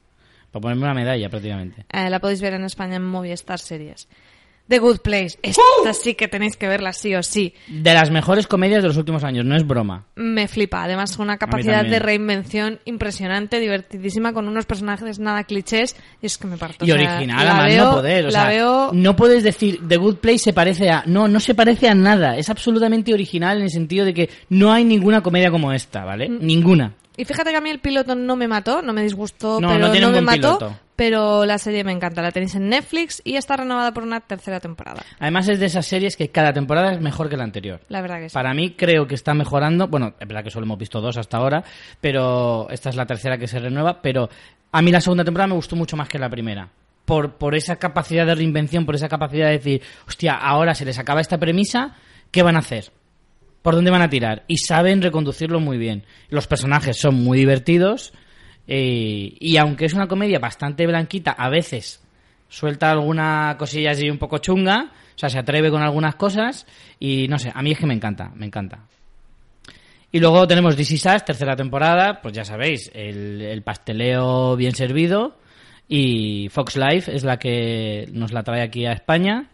para 0.53 0.61
ponerme 0.61 0.83
una 0.83 0.93
medalla 0.93 1.27
prácticamente. 1.29 1.85
Eh, 1.91 2.09
la 2.09 2.19
podéis 2.19 2.39
ver 2.41 2.53
en 2.53 2.63
España 2.63 2.95
en 2.95 3.03
Movistar 3.03 3.59
Series. 3.59 4.07
The 4.65 4.79
Good 4.79 4.99
Place. 4.99 5.37
Esta 5.41 5.91
sí 5.93 6.13
que 6.15 6.29
tenéis 6.29 6.55
que 6.55 6.69
verla 6.69 6.93
sí 6.93 7.13
o 7.15 7.21
sí. 7.21 7.53
De 7.67 7.93
las 7.93 8.09
mejores 8.11 8.47
comedias 8.47 8.81
de 8.81 8.87
los 8.87 8.95
últimos 8.95 9.21
años, 9.25 9.43
no 9.43 9.57
es 9.57 9.67
broma. 9.67 10.05
Me 10.15 10.47
flipa. 10.47 10.83
Además, 10.83 11.17
con 11.17 11.25
una 11.25 11.37
capacidad 11.37 11.83
de 11.83 11.99
reinvención 11.99 12.79
impresionante, 12.85 13.59
divertidísima, 13.59 14.31
con 14.31 14.47
unos 14.47 14.65
personajes 14.65 15.19
nada 15.19 15.43
clichés. 15.43 15.97
Y 16.21 16.27
es 16.27 16.37
que 16.37 16.47
me 16.47 16.55
parto. 16.55 16.85
Y 16.85 16.91
o 16.91 16.95
sea, 16.95 17.09
original, 17.13 17.45
la 17.45 17.51
a 17.51 17.57
más 17.57 17.67
veo- 17.73 17.83
no 17.85 17.91
poder. 17.91 18.23
O 18.25 18.27
la 18.27 18.31
sea, 18.31 18.47
veo. 18.47 18.91
no 18.93 19.15
puedes 19.17 19.43
decir 19.43 19.81
The 19.85 19.97
Good 19.97 20.15
Place 20.19 20.37
se 20.39 20.53
parece 20.53 20.89
a. 20.89 21.03
No, 21.07 21.27
no 21.27 21.41
se 21.41 21.55
parece 21.55 21.89
a 21.89 21.93
nada. 21.93 22.37
Es 22.37 22.49
absolutamente 22.49 23.13
original 23.13 23.57
en 23.57 23.63
el 23.63 23.69
sentido 23.69 24.05
de 24.05 24.13
que 24.13 24.29
no 24.47 24.71
hay 24.71 24.85
ninguna 24.85 25.19
comedia 25.21 25.51
como 25.51 25.73
esta, 25.73 26.05
¿vale? 26.05 26.29
Mm. 26.29 26.37
Ninguna. 26.39 26.93
Y 27.15 27.25
fíjate 27.25 27.51
que 27.51 27.57
a 27.57 27.61
mí 27.61 27.69
el 27.69 27.79
piloto 27.79 28.15
no 28.15 28.35
me 28.35 28.47
mató, 28.47 28.81
no 28.81 28.91
me 28.93 29.03
disgustó, 29.03 29.61
No, 29.61 29.67
pero 29.69 29.87
no 30.01 30.09
me 30.11 30.21
mató. 30.21 30.57
piloto. 30.57 30.77
Pero 30.95 31.45
la 31.45 31.57
serie 31.57 31.83
me 31.83 31.91
encanta. 31.91 32.21
La 32.21 32.31
tenéis 32.31 32.53
en 32.55 32.69
Netflix 32.69 33.21
y 33.23 33.35
está 33.35 33.57
renovada 33.57 33.91
por 33.93 34.03
una 34.03 34.19
tercera 34.21 34.59
temporada. 34.59 35.01
Además 35.19 35.47
es 35.47 35.59
de 35.59 35.65
esas 35.65 35.85
series 35.85 36.15
que 36.15 36.29
cada 36.29 36.53
temporada 36.53 36.91
es 36.91 37.01
mejor 37.01 37.29
que 37.29 37.37
la 37.37 37.43
anterior. 37.43 37.81
La 37.89 38.01
verdad 38.01 38.19
que 38.19 38.29
sí. 38.29 38.33
Para 38.33 38.53
mí 38.53 38.71
creo 38.71 39.07
que 39.07 39.15
está 39.15 39.33
mejorando. 39.33 39.87
Bueno, 39.87 40.13
es 40.19 40.27
verdad 40.27 40.43
que 40.43 40.51
solo 40.51 40.65
hemos 40.65 40.77
visto 40.77 41.01
dos 41.01 41.17
hasta 41.17 41.37
ahora, 41.37 41.63
pero 41.99 42.67
esta 42.69 42.89
es 42.89 42.95
la 42.95 43.05
tercera 43.05 43.37
que 43.37 43.47
se 43.47 43.59
renueva. 43.59 44.01
Pero 44.01 44.29
a 44.71 44.81
mí 44.81 44.91
la 44.91 45.01
segunda 45.01 45.23
temporada 45.23 45.47
me 45.47 45.55
gustó 45.55 45.75
mucho 45.75 45.97
más 45.97 46.07
que 46.07 46.19
la 46.19 46.29
primera. 46.29 46.69
Por, 47.05 47.33
por 47.33 47.55
esa 47.55 47.77
capacidad 47.77 48.25
de 48.25 48.35
reinvención, 48.35 48.85
por 48.85 48.95
esa 48.95 49.09
capacidad 49.09 49.47
de 49.47 49.53
decir, 49.53 49.81
hostia, 50.07 50.35
ahora 50.35 50.73
se 50.75 50.85
les 50.85 50.97
acaba 50.99 51.21
esta 51.21 51.37
premisa, 51.37 51.95
¿qué 52.31 52.43
van 52.43 52.55
a 52.55 52.59
hacer? 52.59 52.91
¿Por 53.63 53.73
dónde 53.73 53.89
van 53.89 54.03
a 54.03 54.09
tirar? 54.09 54.43
Y 54.47 54.57
saben 54.57 55.01
reconducirlo 55.01 55.59
muy 55.59 55.77
bien. 55.77 56.03
Los 56.29 56.45
personajes 56.45 56.99
son 56.99 57.15
muy 57.15 57.39
divertidos. 57.39 58.13
eh, 58.67 59.35
y 59.39 59.57
aunque 59.57 59.85
es 59.85 59.93
una 59.93 60.07
comedia 60.07 60.37
bastante 60.39 60.85
blanquita, 60.85 61.31
a 61.31 61.49
veces 61.49 62.03
suelta 62.47 62.91
alguna 62.91 63.55
cosilla 63.57 63.91
así 63.91 64.09
un 64.09 64.19
poco 64.19 64.37
chunga, 64.37 64.91
o 65.15 65.17
sea, 65.17 65.29
se 65.29 65.39
atreve 65.39 65.71
con 65.71 65.81
algunas 65.81 66.15
cosas 66.15 66.67
y 66.99 67.27
no 67.27 67.39
sé, 67.39 67.51
a 67.53 67.61
mí 67.63 67.71
es 67.71 67.79
que 67.79 67.87
me 67.87 67.95
encanta, 67.95 68.31
me 68.35 68.45
encanta. 68.45 68.85
Y 70.11 70.19
luego 70.19 70.47
tenemos 70.47 70.75
This 70.75 70.91
Is 70.91 71.05
Us, 71.07 71.25
tercera 71.25 71.55
temporada, 71.55 72.21
pues 72.21 72.33
ya 72.35 72.45
sabéis, 72.45 72.91
el, 72.93 73.41
el 73.41 73.63
pasteleo 73.63 74.55
bien 74.55 74.75
servido 74.75 75.37
y 75.87 76.47
Fox 76.49 76.77
Life 76.77 77.13
es 77.13 77.23
la 77.23 77.37
que 77.39 78.07
nos 78.11 78.31
la 78.31 78.43
trae 78.43 78.61
aquí 78.61 78.85
a 78.85 78.93
España. 78.93 79.49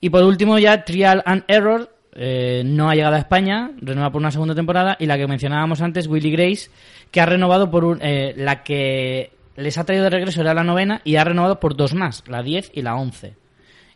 Y 0.00 0.10
por 0.10 0.24
último 0.24 0.58
ya 0.58 0.84
Trial 0.84 1.22
and 1.24 1.44
Error, 1.48 1.95
eh, 2.18 2.62
no 2.64 2.88
ha 2.88 2.94
llegado 2.94 3.14
a 3.14 3.18
España, 3.18 3.72
renueva 3.76 4.10
por 4.10 4.22
una 4.22 4.30
segunda 4.30 4.54
temporada 4.54 4.96
y 4.98 5.04
la 5.04 5.18
que 5.18 5.26
mencionábamos 5.26 5.82
antes, 5.82 6.06
Willy 6.06 6.30
Grace, 6.30 6.70
que 7.10 7.20
ha 7.20 7.26
renovado 7.26 7.70
por 7.70 7.84
un, 7.84 7.98
eh, 8.00 8.32
la 8.38 8.62
que 8.62 9.32
les 9.56 9.76
ha 9.76 9.84
traído 9.84 10.04
de 10.04 10.10
regreso 10.10 10.40
era 10.40 10.54
la 10.54 10.64
novena 10.64 11.02
y 11.04 11.16
ha 11.16 11.24
renovado 11.24 11.60
por 11.60 11.76
dos 11.76 11.92
más, 11.94 12.24
la 12.26 12.42
10 12.42 12.70
y 12.72 12.80
la 12.80 12.96
11. 12.96 13.34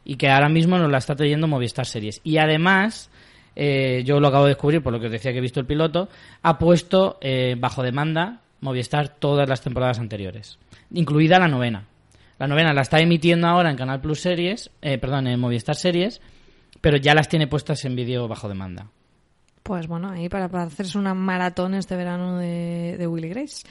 Y 0.05 0.17
que 0.17 0.29
ahora 0.29 0.51
mismo 0.51 0.77
nos 0.77 0.91
la 0.91 0.99
está 0.99 1.17
trayendo 1.17 1.49
Movistar 1.49 1.87
Series. 1.87 2.21
Y 2.23 2.37
además, 2.37 3.11
eh, 3.57 4.03
yo 4.05 4.21
lo 4.21 4.29
acabo 4.29 4.45
de 4.45 4.51
descubrir 4.51 4.83
por 4.83 4.93
lo 4.93 5.01
que 5.01 5.07
os 5.07 5.13
decía 5.13 5.33
que 5.33 5.39
he 5.39 5.43
visto 5.43 5.61
el 5.61 5.67
piloto, 5.67 6.11
ha 6.43 6.59
puesto 6.59 7.19
eh, 7.23 7.57
bajo 7.59 7.83
demanda 7.83 8.41
Movistar 8.61 9.09
todas 9.09 9.49
las 9.49 9.63
temporadas 9.63 9.99
anteriores, 9.99 10.59
incluida 10.93 11.39
la 11.39 11.49
novena. 11.49 11.87
La 12.39 12.47
novena 12.47 12.75
la 12.75 12.83
está 12.83 13.01
emitiendo 13.01 13.47
ahora 13.47 13.71
en 13.71 13.77
Canal 13.77 14.03
Plus 14.03 14.21
Series, 14.21 14.71
perdón, 14.81 15.27
en 15.27 15.41
Movistar 15.41 15.77
Series, 15.77 16.21
pero 16.81 16.97
ya 16.97 17.15
las 17.15 17.29
tiene 17.29 17.47
puestas 17.47 17.85
en 17.85 17.97
vídeo 17.97 18.29
bajo 18.29 18.49
demanda. 18.49 18.87
Pues 19.63 19.87
bueno, 19.87 20.11
ahí 20.11 20.29
para, 20.29 20.49
para 20.49 20.65
hacerse 20.65 20.97
una 20.99 21.15
maratón 21.15 21.75
este 21.75 21.95
verano 21.97 22.39
de, 22.39 22.97
de 22.99 23.07
Willy 23.07 23.29
Grace. 23.29 23.63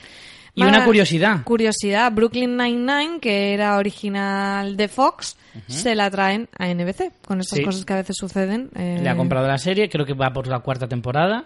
Y 0.56 0.64
una 0.64 0.84
curiosidad. 0.84 1.44
Curiosidad, 1.44 2.12
Brooklyn 2.12 2.58
Nine-Nine, 2.58 3.20
que 3.22 3.54
era 3.54 3.78
original 3.78 4.76
de 4.78 4.88
Fox, 4.88 5.38
se 5.68 5.96
la 5.96 6.10
traen 6.10 6.50
a 6.58 6.68
NBC, 6.68 7.12
con 7.26 7.40
estas 7.40 7.60
Sí. 7.60 7.64
cosas 7.66 7.86
que 7.86 7.94
a 7.94 7.98
veces 7.98 8.16
suceden. 8.18 8.70
eh, 8.76 9.00
Le 9.02 9.10
ha 9.10 9.16
comprado 9.16 9.48
la 9.48 9.58
serie, 9.58 9.90
creo 9.90 10.06
que 10.06 10.14
va 10.14 10.32
por 10.34 10.48
la 10.48 10.60
cuarta 10.60 10.88
temporada, 10.88 11.46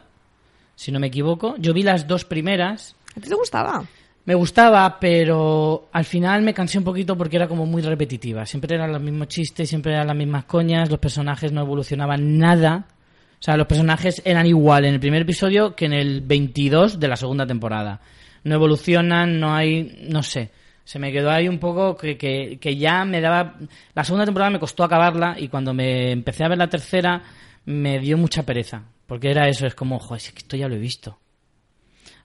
si 0.75 0.91
no 0.91 0.99
me 0.99 1.07
equivoco. 1.07 1.55
Yo 1.57 1.73
vi 1.73 1.83
las 1.83 2.07
dos 2.07 2.25
primeras, 2.25 2.95
¿A 3.15 3.19
ti 3.19 3.29
te 3.29 3.35
gustaba? 3.35 3.83
Me 4.25 4.35
gustaba, 4.35 4.99
pero 4.99 5.89
al 5.91 6.05
final 6.05 6.43
me 6.43 6.53
cansé 6.53 6.77
un 6.77 6.85
poquito 6.85 7.17
porque 7.17 7.35
era 7.35 7.47
como 7.47 7.65
muy 7.65 7.81
repetitiva. 7.81 8.45
Siempre 8.45 8.75
eran 8.75 8.91
los 8.91 9.01
mismos 9.01 9.27
chistes, 9.27 9.67
siempre 9.67 9.93
eran 9.93 10.07
las 10.07 10.15
mismas 10.15 10.45
coñas, 10.45 10.89
los 10.89 10.99
personajes 10.99 11.51
no 11.51 11.61
evolucionaban 11.61 12.37
nada. 12.37 12.85
O 13.33 13.43
sea, 13.43 13.57
los 13.57 13.67
personajes 13.67 14.21
eran 14.23 14.45
igual 14.45 14.85
en 14.85 14.93
el 14.93 14.99
primer 15.01 15.23
episodio 15.23 15.75
que 15.75 15.85
en 15.85 15.93
el 15.93 16.21
22 16.21 16.99
de 16.99 17.07
la 17.09 17.17
segunda 17.17 17.45
temporada. 17.45 17.99
No 18.45 18.55
evolucionan, 18.55 19.41
no 19.41 19.53
hay, 19.53 20.05
no 20.09 20.23
sé. 20.23 20.51
Se 20.85 20.99
me 20.99 21.11
quedó 21.11 21.29
ahí 21.29 21.49
un 21.49 21.59
poco 21.59 21.97
que, 21.97 22.17
que, 22.17 22.57
que 22.61 22.77
ya 22.77 23.03
me 23.03 23.19
daba... 23.19 23.55
La 23.93 24.05
segunda 24.05 24.25
temporada 24.25 24.51
me 24.51 24.59
costó 24.59 24.85
acabarla 24.85 25.35
y 25.37 25.49
cuando 25.49 25.73
me 25.73 26.11
empecé 26.11 26.45
a 26.45 26.49
ver 26.49 26.57
la 26.57 26.69
tercera 26.69 27.23
me 27.65 27.99
dio 27.99 28.17
mucha 28.17 28.43
pereza. 28.43 28.83
Porque 29.05 29.31
era 29.31 29.49
eso, 29.49 29.67
es 29.67 29.75
como, 29.75 29.99
joder, 29.99 30.21
es 30.21 30.31
que 30.31 30.39
esto 30.39 30.55
ya 30.55 30.69
lo 30.69 30.75
he 30.75 30.79
visto. 30.79 31.19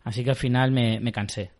Así 0.04 0.22
que 0.22 0.30
al 0.30 0.36
final 0.36 0.70
me, 0.70 1.00
me 1.00 1.10
cansé. 1.10 1.57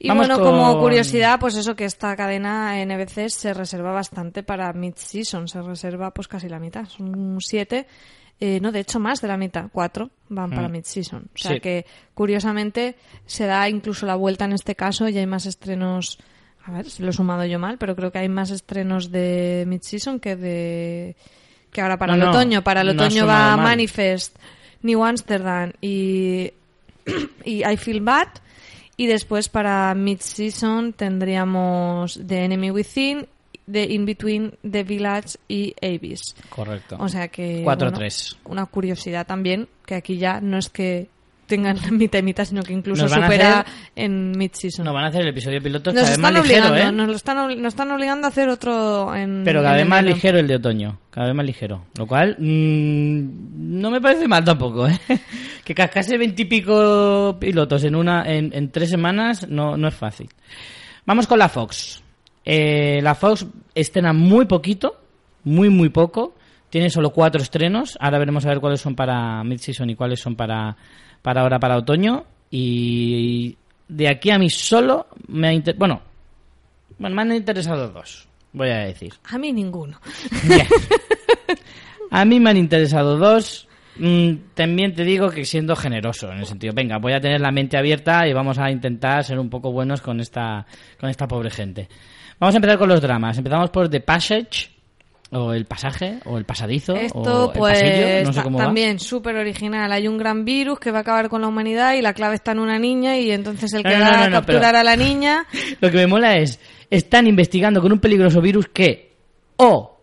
Y 0.00 0.08
Vamos 0.08 0.28
bueno, 0.28 0.42
con- 0.42 0.52
como 0.52 0.78
curiosidad, 0.80 1.40
pues 1.40 1.56
eso 1.56 1.74
que 1.74 1.84
esta 1.84 2.14
cadena 2.14 2.80
NBC 2.80 3.28
se 3.30 3.52
reserva 3.52 3.90
bastante 3.92 4.42
para 4.44 4.72
mid-season, 4.72 5.48
se 5.48 5.60
reserva 5.60 6.12
pues 6.12 6.28
casi 6.28 6.48
la 6.48 6.60
mitad, 6.60 6.86
son 6.86 7.38
siete, 7.40 7.86
eh, 8.38 8.60
no, 8.60 8.70
de 8.70 8.78
hecho 8.80 9.00
más 9.00 9.20
de 9.20 9.26
la 9.26 9.36
mitad, 9.36 9.66
cuatro 9.72 10.10
van 10.28 10.50
para 10.50 10.68
Mm. 10.68 10.72
mid-season. 10.72 11.24
O 11.34 11.38
sea 11.38 11.54
Sí. 11.54 11.60
que 11.60 11.84
curiosamente 12.14 12.94
se 13.26 13.46
da 13.46 13.68
incluso 13.68 14.06
la 14.06 14.14
vuelta 14.14 14.44
en 14.44 14.52
este 14.52 14.76
caso 14.76 15.08
y 15.08 15.18
hay 15.18 15.26
más 15.26 15.46
estrenos, 15.46 16.18
a 16.64 16.70
ver, 16.70 16.88
si 16.88 17.02
lo 17.02 17.10
he 17.10 17.12
sumado 17.12 17.44
yo 17.46 17.58
mal, 17.58 17.76
pero 17.78 17.96
creo 17.96 18.12
que 18.12 18.18
hay 18.18 18.28
más 18.28 18.50
estrenos 18.52 19.10
de 19.10 19.64
mid-season 19.66 20.20
que 20.20 20.36
de 20.36 21.16
que 21.72 21.80
ahora 21.80 21.98
para 21.98 22.14
No, 22.16 22.22
el 22.22 22.28
otoño. 22.28 22.62
Para 22.62 22.82
el 22.82 22.90
otoño 22.90 23.26
va 23.26 23.56
mal. 23.56 23.64
Manifest, 23.66 24.36
New 24.82 25.04
Amsterdam 25.04 25.72
y 25.80 26.52
y 27.44 27.64
I 27.68 27.76
Feel 27.76 28.00
Bad. 28.02 28.28
Y 28.98 29.06
después 29.06 29.48
para 29.48 29.94
mid-season 29.94 30.92
tendríamos 30.92 32.20
The 32.26 32.44
Enemy 32.44 32.70
Within, 32.72 33.26
The 33.70 33.84
In 33.84 34.04
Between, 34.04 34.54
The 34.68 34.82
Village 34.82 35.38
y 35.48 35.74
Abyss. 35.80 36.34
Correcto. 36.50 36.96
O 36.98 37.08
sea 37.08 37.28
que... 37.28 37.64
4-3. 37.64 37.64
bueno, 37.64 37.92
una 38.44 38.66
curiosidad 38.66 39.26
también, 39.26 39.68
que 39.86 39.94
aquí 39.94 40.18
ya 40.18 40.40
no 40.40 40.58
es 40.58 40.68
que 40.68 41.08
tengan 41.46 41.78
mitad 41.92 42.18
y 42.18 42.22
mitad, 42.22 42.44
sino 42.44 42.62
que 42.62 42.72
incluso 42.72 43.04
Nos 43.04 43.12
supera 43.12 43.60
hacer- 43.60 43.72
en 43.96 44.32
mid-season. 44.32 44.84
No, 44.84 44.92
van 44.92 45.04
a 45.04 45.08
hacer 45.08 45.22
el 45.22 45.28
episodio 45.28 45.62
piloto 45.62 45.92
nos 45.92 46.02
cada 46.02 46.10
vez 46.10 46.18
más 46.18 46.32
ligero, 46.34 46.76
¿eh? 46.76 46.92
nos, 46.92 47.08
lo 47.08 47.14
están, 47.16 47.62
nos 47.62 47.72
están 47.74 47.90
obligando 47.90 48.26
a 48.26 48.30
hacer 48.30 48.48
otro 48.48 49.14
en 49.14 49.42
Pero 49.44 49.62
cada 49.62 49.76
en 49.76 49.82
vez 49.84 49.88
más 49.88 50.00
enero. 50.00 50.14
ligero 50.16 50.38
el 50.40 50.46
de 50.48 50.56
otoño. 50.56 50.98
Cada 51.10 51.26
vez 51.28 51.36
más 51.36 51.46
ligero. 51.46 51.84
Lo 51.96 52.06
cual 52.06 52.36
mm, 52.38 53.80
no 53.80 53.90
me 53.90 54.00
parece 54.00 54.26
mal 54.28 54.44
tampoco, 54.44 54.88
¿eh? 54.88 54.98
Que 55.68 55.74
cascase 55.74 56.16
veintipico 56.16 57.36
pilotos 57.38 57.84
en 57.84 57.94
una 57.94 58.22
en, 58.24 58.54
en 58.54 58.70
tres 58.70 58.88
semanas 58.88 59.46
no, 59.50 59.76
no 59.76 59.88
es 59.88 59.94
fácil. 59.94 60.26
Vamos 61.04 61.26
con 61.26 61.38
la 61.38 61.50
Fox. 61.50 62.02
Eh, 62.42 63.00
la 63.02 63.14
Fox 63.14 63.44
estrena 63.74 64.14
muy 64.14 64.46
poquito, 64.46 64.98
muy, 65.44 65.68
muy 65.68 65.90
poco. 65.90 66.34
Tiene 66.70 66.88
solo 66.88 67.10
cuatro 67.10 67.42
estrenos. 67.42 67.98
Ahora 68.00 68.18
veremos 68.18 68.46
a 68.46 68.48
ver 68.48 68.60
cuáles 68.60 68.80
son 68.80 68.94
para 68.94 69.44
mid-season 69.44 69.90
y 69.90 69.94
cuáles 69.94 70.20
son 70.20 70.36
para, 70.36 70.74
para 71.20 71.42
ahora, 71.42 71.58
para 71.58 71.76
otoño. 71.76 72.24
Y 72.50 73.54
de 73.88 74.08
aquí 74.08 74.30
a 74.30 74.38
mí 74.38 74.48
solo 74.48 75.08
me 75.26 75.48
ha 75.48 75.52
inter- 75.52 75.76
bueno, 75.76 76.00
bueno, 76.98 77.14
me 77.14 77.20
han 77.20 77.32
interesado 77.34 77.90
dos, 77.90 78.26
voy 78.54 78.70
a 78.70 78.78
decir. 78.86 79.12
A 79.24 79.36
mí 79.36 79.52
ninguno. 79.52 80.00
A 82.10 82.24
mí 82.24 82.40
me 82.40 82.48
han 82.48 82.56
interesado 82.56 83.18
dos. 83.18 83.67
Mm, 83.98 84.54
también 84.54 84.94
te 84.94 85.04
digo 85.04 85.30
que 85.30 85.44
siendo 85.44 85.74
generoso 85.74 86.30
en 86.30 86.38
el 86.38 86.46
sentido, 86.46 86.72
venga, 86.74 86.98
voy 86.98 87.12
a 87.12 87.20
tener 87.20 87.40
la 87.40 87.50
mente 87.50 87.76
abierta 87.76 88.26
y 88.28 88.32
vamos 88.32 88.58
a 88.58 88.70
intentar 88.70 89.24
ser 89.24 89.38
un 89.38 89.50
poco 89.50 89.72
buenos 89.72 90.00
con 90.00 90.20
esta, 90.20 90.66
con 91.00 91.10
esta 91.10 91.26
pobre 91.26 91.50
gente. 91.50 91.88
Vamos 92.38 92.54
a 92.54 92.58
empezar 92.58 92.78
con 92.78 92.88
los 92.88 93.00
dramas. 93.00 93.36
Empezamos 93.36 93.70
por 93.70 93.88
The 93.88 94.00
Passage, 94.00 94.70
o 95.30 95.52
El 95.52 95.66
Pasaje, 95.66 96.20
o 96.24 96.38
El 96.38 96.44
Pasadizo, 96.44 96.94
Esto, 96.94 97.18
o 97.18 97.52
El 97.52 97.58
pues, 97.58 97.80
Pasillo, 97.80 98.24
no 98.24 98.32
sé 98.32 98.42
cómo 98.42 98.58
también 98.58 98.98
súper 98.98 99.36
original. 99.36 99.90
Hay 99.92 100.08
un 100.08 100.16
gran 100.16 100.44
virus 100.44 100.78
que 100.78 100.90
va 100.90 100.98
a 100.98 101.00
acabar 101.02 101.28
con 101.28 101.42
la 101.42 101.48
humanidad 101.48 101.94
y 101.94 102.02
la 102.02 102.14
clave 102.14 102.36
está 102.36 102.52
en 102.52 102.60
una 102.60 102.78
niña 102.78 103.18
y 103.18 103.30
entonces 103.30 103.72
el 103.74 103.82
que 103.82 103.96
no, 103.96 104.04
va 104.04 104.24
a 104.24 104.30
capturar 104.30 104.76
a 104.76 104.84
la 104.84 104.96
niña... 104.96 105.46
Lo 105.80 105.90
que 105.90 105.96
me 105.98 106.06
mola 106.06 106.36
es, 106.36 106.58
están 106.90 107.26
investigando 107.26 107.82
con 107.82 107.92
un 107.92 107.98
peligroso 107.98 108.40
virus 108.40 108.68
que 108.68 109.16
o 109.56 109.97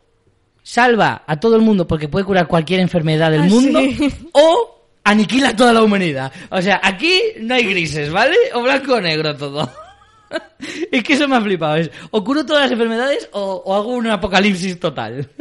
salva 0.67 1.21
a 1.27 1.39
todo 1.39 1.55
el 1.55 1.61
mundo 1.61 1.87
porque 1.87 2.09
puede 2.09 2.25
curar 2.25 2.47
cualquier 2.47 2.79
enfermedad 2.79 3.29
del 3.29 3.41
Ah, 3.41 3.45
mundo 3.45 3.79
sí. 3.81 4.09
o 4.33 4.81
aniquila 5.03 5.49
a 5.49 5.55
toda 5.55 5.71
la 5.73 5.83
humanidad. 5.83 6.31
O 6.49 6.59
sea, 6.59 6.81
aquí 6.83 7.13
no 7.39 7.53
hay 7.53 7.65
grises, 7.65 8.11
¿vale? 8.11 8.35
O 8.55 8.63
blanco 8.63 8.95
o 8.95 9.01
negro 9.01 9.37
todo. 9.37 9.71
es 10.91 11.03
que 11.03 11.13
eso 11.13 11.27
me 11.27 11.35
ha 11.35 11.41
flipado. 11.41 11.75
Es, 11.75 11.91
o 12.09 12.23
curo 12.23 12.43
todas 12.45 12.63
las 12.63 12.71
enfermedades 12.71 13.29
o, 13.33 13.61
o 13.63 13.75
hago 13.75 13.89
un 13.93 14.07
apocalipsis 14.07 14.79
total. 14.79 15.29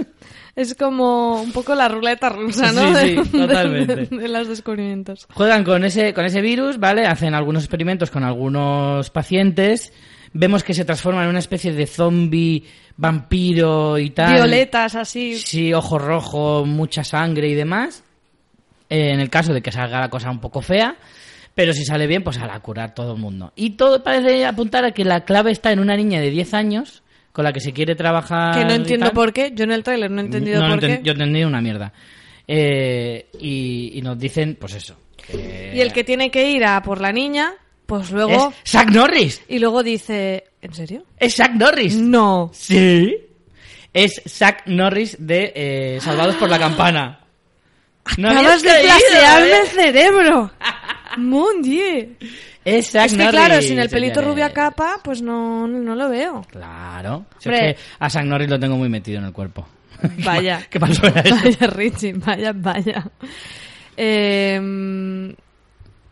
Es 0.56 0.76
como 0.76 1.42
un 1.42 1.50
poco 1.50 1.74
la 1.74 1.88
ruleta 1.88 2.28
rusa, 2.28 2.70
¿no? 2.70 2.94
Sí, 3.00 3.16
de- 3.16 3.24
totalmente. 3.40 3.96
de- 3.96 4.16
de 4.18 4.28
los 4.28 4.46
descubrimientos. 4.46 5.26
Juegan 5.34 5.64
con 5.64 5.84
ese, 5.84 6.14
con 6.14 6.24
ese 6.26 6.40
virus, 6.42 6.78
¿vale? 6.78 7.06
Hacen 7.08 7.34
algunos 7.34 7.64
experimentos 7.64 8.12
con 8.12 8.22
algunos 8.22 9.10
pacientes. 9.10 9.92
Vemos 10.36 10.62
que 10.64 10.74
se 10.74 10.84
transforma 10.84 11.22
en 11.22 11.30
una 11.30 11.38
especie 11.38 11.72
de 11.72 11.86
zombie, 11.86 12.64
vampiro 12.96 13.98
y 13.98 14.10
tal. 14.10 14.34
Violetas 14.34 14.94
así. 14.96 15.36
Sí, 15.38 15.72
ojo 15.72 15.98
rojo, 15.98 16.64
mucha 16.66 17.04
sangre 17.04 17.48
y 17.48 17.54
demás. 17.54 18.02
Eh, 18.90 19.10
en 19.12 19.20
el 19.20 19.30
caso 19.30 19.54
de 19.54 19.62
que 19.62 19.70
salga 19.72 20.00
la 20.00 20.10
cosa 20.10 20.30
un 20.30 20.40
poco 20.40 20.60
fea. 20.60 20.96
Pero 21.54 21.72
si 21.72 21.84
sale 21.84 22.08
bien, 22.08 22.24
pues 22.24 22.38
hará 22.38 22.58
curar 22.58 22.94
todo 22.94 23.14
el 23.14 23.20
mundo. 23.20 23.52
Y 23.54 23.70
todo 23.70 24.02
parece 24.02 24.44
apuntar 24.44 24.84
a 24.84 24.90
que 24.90 25.04
la 25.04 25.24
clave 25.24 25.52
está 25.52 25.70
en 25.70 25.78
una 25.78 25.96
niña 25.96 26.20
de 26.20 26.30
10 26.30 26.52
años 26.52 27.02
con 27.30 27.44
la 27.44 27.52
que 27.52 27.60
se 27.60 27.72
quiere 27.72 27.94
trabajar. 27.94 28.58
Que 28.58 28.64
no 28.64 28.72
entiendo 28.72 29.12
por 29.12 29.32
qué. 29.32 29.52
Yo 29.54 29.62
en 29.64 29.70
el 29.70 29.84
tráiler 29.84 30.10
no 30.10 30.20
he 30.20 30.24
entendido 30.24 30.60
No, 30.60 30.68
no 30.68 30.74
por 30.74 30.82
enten- 30.84 30.96
qué. 30.98 31.02
Yo 31.04 31.12
entendí 31.12 31.44
una 31.44 31.60
mierda. 31.60 31.92
Eh, 32.48 33.26
y, 33.40 33.92
y 33.94 34.02
nos 34.02 34.18
dicen, 34.18 34.56
pues 34.60 34.74
eso. 34.74 34.96
que- 35.16 35.72
Y 35.76 35.80
el 35.80 35.92
que 35.92 36.02
tiene 36.04 36.30
que 36.32 36.50
ir 36.50 36.64
a 36.64 36.82
por 36.82 37.00
la 37.00 37.12
niña, 37.12 37.52
pues 37.86 38.10
luego... 38.10 38.52
Es 38.64 38.70
Zack 38.70 38.90
Norris. 38.90 39.42
Y 39.48 39.58
luego 39.58 39.82
dice... 39.82 40.44
¿En 40.62 40.74
serio? 40.74 41.04
Es 41.18 41.36
Zack 41.36 41.52
Norris. 41.54 41.96
No. 41.96 42.50
Sí. 42.52 43.16
Es 43.92 44.22
Zack 44.26 44.66
Norris 44.66 45.16
de 45.18 45.52
eh, 45.54 45.98
Salvados 46.00 46.36
por 46.36 46.48
la 46.48 46.58
Campana. 46.58 47.20
¿No 48.18 48.30
Acabas 48.30 48.62
de 48.62 48.70
plasearme 48.70 49.48
eh? 49.50 49.60
el 49.62 49.66
cerebro. 49.68 50.50
Mon 51.18 51.62
Dieu. 51.62 52.16
Es 52.64 52.90
Zack 52.90 53.06
Es 53.06 53.12
que 53.12 53.18
Norris. 53.18 53.40
claro, 53.40 53.62
sin 53.62 53.78
el 53.78 53.88
pelito 53.90 54.14
señores. 54.20 54.30
rubia 54.30 54.52
capa, 54.52 55.00
pues 55.02 55.20
no, 55.22 55.66
no 55.66 55.94
lo 55.94 56.08
veo. 56.08 56.42
Claro. 56.50 57.26
Si 57.38 57.50
es 57.50 57.60
que 57.60 57.76
a 57.98 58.10
Zack 58.10 58.24
Norris 58.24 58.48
lo 58.48 58.58
tengo 58.58 58.76
muy 58.76 58.88
metido 58.88 59.18
en 59.18 59.26
el 59.26 59.32
cuerpo. 59.32 59.66
Vaya. 60.24 60.66
¿Qué 60.68 60.80
pasó? 60.80 61.02
Vaya, 61.12 61.66
Richie, 61.68 62.14
vaya, 62.14 62.52
vaya. 62.54 63.06
Eh, 63.96 65.34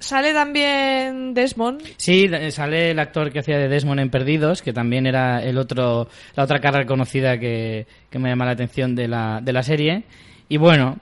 sale 0.03 0.33
también 0.33 1.33
Desmond. 1.35 1.83
Sí, 1.97 2.29
eh, 2.31 2.51
sale 2.51 2.91
el 2.91 2.99
actor 2.99 3.31
que 3.33 3.39
hacía 3.39 3.59
de 3.59 3.69
Desmond 3.69 4.01
en 4.01 4.11
Perdidos, 4.11 4.63
que 4.63 4.73
también 4.73 5.07
era 5.07 5.43
el 5.43 5.57
otro, 5.59 6.09
la 6.35 6.45
otra 6.45 6.61
cara 6.61 6.85
conocida 6.85 7.39
que, 7.39 7.87
que 8.11 8.19
me 8.19 8.29
llama 8.29 8.45
la 8.45 8.53
atención 8.53 8.95
de 8.95 9.09
la, 9.09 9.41
de 9.43 9.53
la 9.53 9.63
serie. 9.63 10.05
Y 10.49 10.57
bueno, 10.57 10.99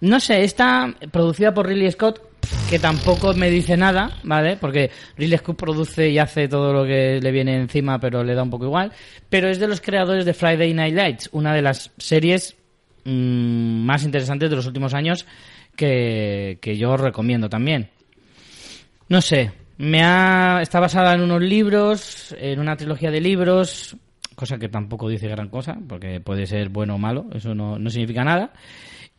no 0.00 0.20
sé, 0.20 0.44
está 0.44 0.94
producida 1.10 1.52
por 1.52 1.66
Ridley 1.66 1.90
Scott, 1.90 2.20
que 2.70 2.78
tampoco 2.78 3.34
me 3.34 3.50
dice 3.50 3.76
nada, 3.76 4.10
¿vale? 4.22 4.56
Porque 4.56 4.90
Ridley 5.16 5.38
Scott 5.38 5.56
produce 5.56 6.08
y 6.10 6.18
hace 6.18 6.48
todo 6.48 6.72
lo 6.72 6.84
que 6.84 7.18
le 7.20 7.32
viene 7.32 7.56
encima, 7.56 7.98
pero 7.98 8.22
le 8.22 8.34
da 8.34 8.42
un 8.42 8.50
poco 8.50 8.66
igual. 8.66 8.92
Pero 9.28 9.48
es 9.48 9.58
de 9.58 9.68
los 9.68 9.80
creadores 9.80 10.24
de 10.24 10.34
Friday 10.34 10.72
Night 10.72 10.94
Lights, 10.94 11.28
una 11.32 11.52
de 11.54 11.62
las 11.62 11.90
series 11.98 12.56
mm, 13.04 13.84
más 13.84 14.04
interesantes 14.04 14.48
de 14.48 14.56
los 14.56 14.66
últimos 14.66 14.94
años 14.94 15.26
que, 15.76 16.58
que 16.60 16.76
yo 16.76 16.96
recomiendo 16.96 17.48
también. 17.48 17.90
No 19.08 19.20
sé, 19.20 19.52
me 19.78 20.02
ha, 20.02 20.60
está 20.62 20.80
basada 20.80 21.14
en 21.14 21.20
unos 21.20 21.40
libros, 21.40 22.34
en 22.38 22.58
una 22.58 22.76
trilogía 22.76 23.10
de 23.10 23.20
libros, 23.20 23.96
cosa 24.34 24.58
que 24.58 24.68
tampoco 24.68 25.08
dice 25.08 25.28
gran 25.28 25.48
cosa, 25.48 25.76
porque 25.88 26.20
puede 26.20 26.46
ser 26.46 26.68
bueno 26.70 26.96
o 26.96 26.98
malo, 26.98 27.26
eso 27.34 27.54
no, 27.54 27.78
no 27.78 27.90
significa 27.90 28.24
nada. 28.24 28.52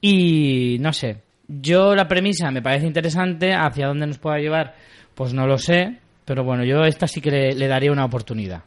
Y 0.01 0.77
no 0.79 0.91
sé, 0.93 1.21
yo 1.47 1.95
la 1.95 2.07
premisa 2.07 2.51
me 2.51 2.61
parece 2.61 2.85
interesante, 2.85 3.53
hacia 3.53 3.87
dónde 3.87 4.07
nos 4.07 4.17
pueda 4.17 4.39
llevar, 4.39 4.75
pues 5.15 5.33
no 5.33 5.47
lo 5.47 5.57
sé, 5.57 5.99
pero 6.25 6.43
bueno, 6.43 6.63
yo 6.65 6.83
esta 6.83 7.07
sí 7.07 7.21
que 7.21 7.31
le, 7.31 7.53
le 7.53 7.67
daría 7.67 7.91
una 7.91 8.05
oportunidad. 8.05 8.63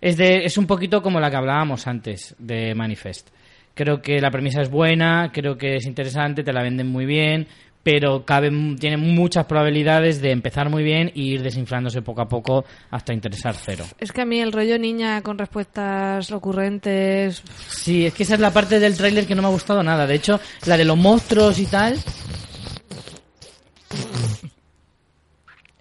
Es, 0.00 0.16
de, 0.16 0.44
es 0.44 0.58
un 0.58 0.66
poquito 0.66 1.02
como 1.02 1.18
la 1.18 1.30
que 1.30 1.36
hablábamos 1.36 1.86
antes 1.86 2.36
de 2.38 2.74
Manifest. 2.74 3.30
Creo 3.74 4.02
que 4.02 4.20
la 4.20 4.30
premisa 4.30 4.60
es 4.60 4.70
buena, 4.70 5.30
creo 5.32 5.56
que 5.56 5.76
es 5.76 5.86
interesante, 5.86 6.42
te 6.42 6.52
la 6.52 6.62
venden 6.62 6.88
muy 6.88 7.06
bien, 7.06 7.46
pero 7.82 8.24
cabe, 8.24 8.50
tiene 8.78 8.96
muchas 8.96 9.46
probabilidades 9.46 10.20
de 10.20 10.30
empezar 10.30 10.68
muy 10.68 10.82
bien 10.82 11.10
y 11.14 11.32
ir 11.32 11.42
desinflándose 11.42 12.02
poco 12.02 12.20
a 12.20 12.28
poco 12.28 12.64
hasta 12.90 13.12
interesar 13.12 13.54
cero. 13.54 13.84
Es 13.98 14.12
que 14.12 14.22
a 14.22 14.24
mí 14.24 14.40
el 14.40 14.52
rollo 14.52 14.78
niña 14.78 15.22
con 15.22 15.38
respuestas 15.38 16.30
ocurrentes. 16.32 17.42
Sí, 17.68 18.06
es 18.06 18.14
que 18.14 18.24
esa 18.24 18.34
es 18.34 18.40
la 18.40 18.52
parte 18.52 18.78
del 18.80 18.96
tráiler 18.96 19.26
que 19.26 19.34
no 19.34 19.42
me 19.42 19.48
ha 19.48 19.52
gustado 19.52 19.82
nada. 19.82 20.06
De 20.06 20.14
hecho, 20.14 20.40
la 20.66 20.76
de 20.76 20.84
los 20.84 20.96
monstruos 20.96 21.58
y 21.58 21.66
tal... 21.66 21.98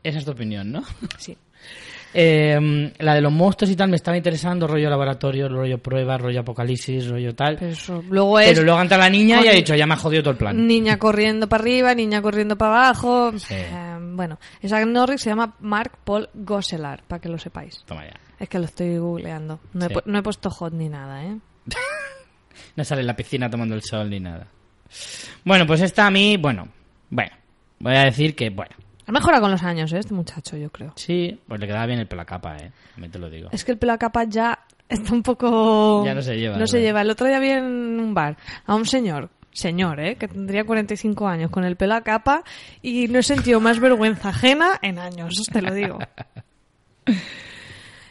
Esa 0.04 0.20
es 0.20 0.26
tu 0.26 0.32
opinión, 0.32 0.72
¿no? 0.72 0.84
Sí. 1.18 1.38
Eh, 2.14 2.93
la 2.99 3.14
de 3.16 3.22
los 3.22 3.32
monstruos 3.32 3.70
y 3.72 3.76
tal 3.76 3.89
me 3.89 3.95
estaba 3.97 4.18
interesando, 4.18 4.66
rollo 4.68 4.89
laboratorio, 4.89 5.47
rollo 5.49 5.78
prueba, 5.78 6.18
rollo 6.18 6.39
apocalipsis, 6.39 7.08
rollo 7.10 7.36
tal. 7.36 7.58
Eso. 7.62 8.03
Luego 8.10 8.39
es 8.39 8.49
Pero 8.49 8.64
luego 8.64 8.82
entra 8.82 8.97
la 8.97 9.10
niña 9.10 9.43
y 9.43 9.47
ha 9.47 9.51
dicho, 9.51 9.76
ya 9.76 9.86
me 9.86 9.93
ha 9.93 9.97
jodido 9.97 10.24
todo 10.24 10.32
el 10.32 10.38
plan. 10.38 10.66
niña 10.68 10.97
corriendo 10.97 11.47
para 11.49 11.62
arriba, 11.64 11.93
niña 11.93 12.22
corriendo 12.22 12.58
para 12.58 12.88
abajo. 12.88 13.38
Sí. 13.38 13.53
Eh, 13.55 13.97
bueno, 14.14 14.39
esa 14.62 14.84
Norris 14.86 15.22
se 15.22 15.30
llama 15.30 15.55
Mark 15.60 15.99
Paul 16.03 16.30
Gosselar, 16.34 17.03
para 17.08 17.20
que 17.22 17.30
lo 17.30 17.38
sepáis. 17.38 17.84
Toma 17.86 18.05
ya. 18.05 18.14
Es 18.39 18.47
que 18.49 18.60
lo 18.60 18.66
estoy 18.66 18.97
googleando. 18.97 19.60
No, 19.74 19.86
he, 19.86 19.89
Sí. 19.89 19.95
no 20.05 20.20
he 20.20 20.24
puesto 20.24 20.49
hot 20.49 20.74
ni 20.74 20.89
nada, 20.89 21.24
¿eh? 21.24 21.38
No 22.76 22.84
sale 22.84 23.01
en 23.01 23.08
la 23.08 23.16
piscina 23.16 23.49
tomando 23.49 23.76
el 23.76 23.82
sol 23.84 24.10
ni 24.10 24.20
nada. 24.20 24.47
Bueno, 25.43 25.66
pues 25.68 25.82
esta 25.82 26.08
a 26.08 26.12
mí, 26.12 26.38
bueno, 26.38 26.68
bueno, 27.10 27.32
voy 27.80 27.95
a 27.95 28.03
decir 28.05 28.36
que, 28.36 28.49
bueno, 28.49 28.76
Ha 29.08 29.12
mejorado 29.12 29.41
con 29.43 29.51
los 29.51 29.64
años, 29.64 29.91
¿eh? 29.93 29.99
Este 29.99 30.14
muchacho, 30.14 30.58
yo 30.58 30.70
creo. 30.70 30.91
sí, 30.95 31.39
pues 31.47 31.60
le 31.60 31.66
quedaba 31.68 31.86
bien 31.86 31.99
el 31.99 32.08
pela 32.08 32.26
capa, 32.26 32.58
eh, 32.58 32.72
también 32.93 33.12
te 33.12 33.20
lo 33.20 33.30
digo. 33.30 33.49
Es 33.51 33.64
que 33.64 33.72
el 33.72 33.78
pelo 33.78 33.93
a 33.93 33.97
capa 33.97 34.26
ya 34.26 34.60
está 34.89 35.14
un 35.14 35.24
poco... 35.24 36.03
Ya 36.05 36.14
no 36.14 36.22
se 36.22 36.36
lleva, 36.38 36.58
No 36.58 36.68
se 36.68 36.82
lleva. 36.82 37.01
El 37.01 37.10
otro 37.10 37.26
día 37.28 37.39
vi 37.39 37.49
en 37.51 37.64
un 37.66 38.14
bar 38.14 38.36
a 38.66 38.76
un 38.76 38.86
señor, 38.86 39.30
señor, 39.53 39.99
¿eh? 40.01 40.16
Que 40.18 40.28
tendría 40.28 40.66
45 40.66 41.28
años, 41.28 41.49
con 41.51 41.64
el 41.64 41.78
pelo 41.78 41.95
a 41.95 42.01
capa 42.01 42.43
y 42.82 43.08
no 43.08 43.20
he 43.20 43.24
sentido 43.24 43.60
más 43.62 43.80
vergüenza 43.80 44.30
ajena 44.30 44.78
en 44.82 44.99
años, 44.99 45.34
te 45.51 45.62
lo 45.62 45.74
digo. 45.74 45.99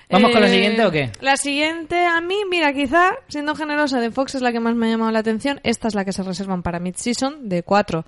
¿Vamos 0.08 0.30
con 0.30 0.40
la 0.40 0.46
Eh, 0.46 0.52
siguiente 0.52 0.86
o 0.86 0.90
qué? 0.92 1.10
La 1.20 1.36
siguiente, 1.36 2.06
a 2.06 2.20
mí, 2.20 2.36
mira, 2.48 2.72
quizá, 2.72 3.10
siendo 3.28 3.56
generosa, 3.56 3.98
de 4.00 4.12
Fox 4.12 4.36
es 4.36 4.42
la 4.42 4.52
que 4.52 4.60
más 4.60 4.76
me 4.76 4.86
ha 4.86 4.90
llamado 4.90 5.10
la 5.10 5.18
atención. 5.18 5.58
Esta 5.64 5.88
es 5.88 5.96
la 5.96 6.04
que 6.04 6.12
se 6.12 6.22
reservan 6.22 6.62
para 6.62 6.78
mid-season, 6.78 7.48
de 7.48 7.64
cuatro. 7.64 8.04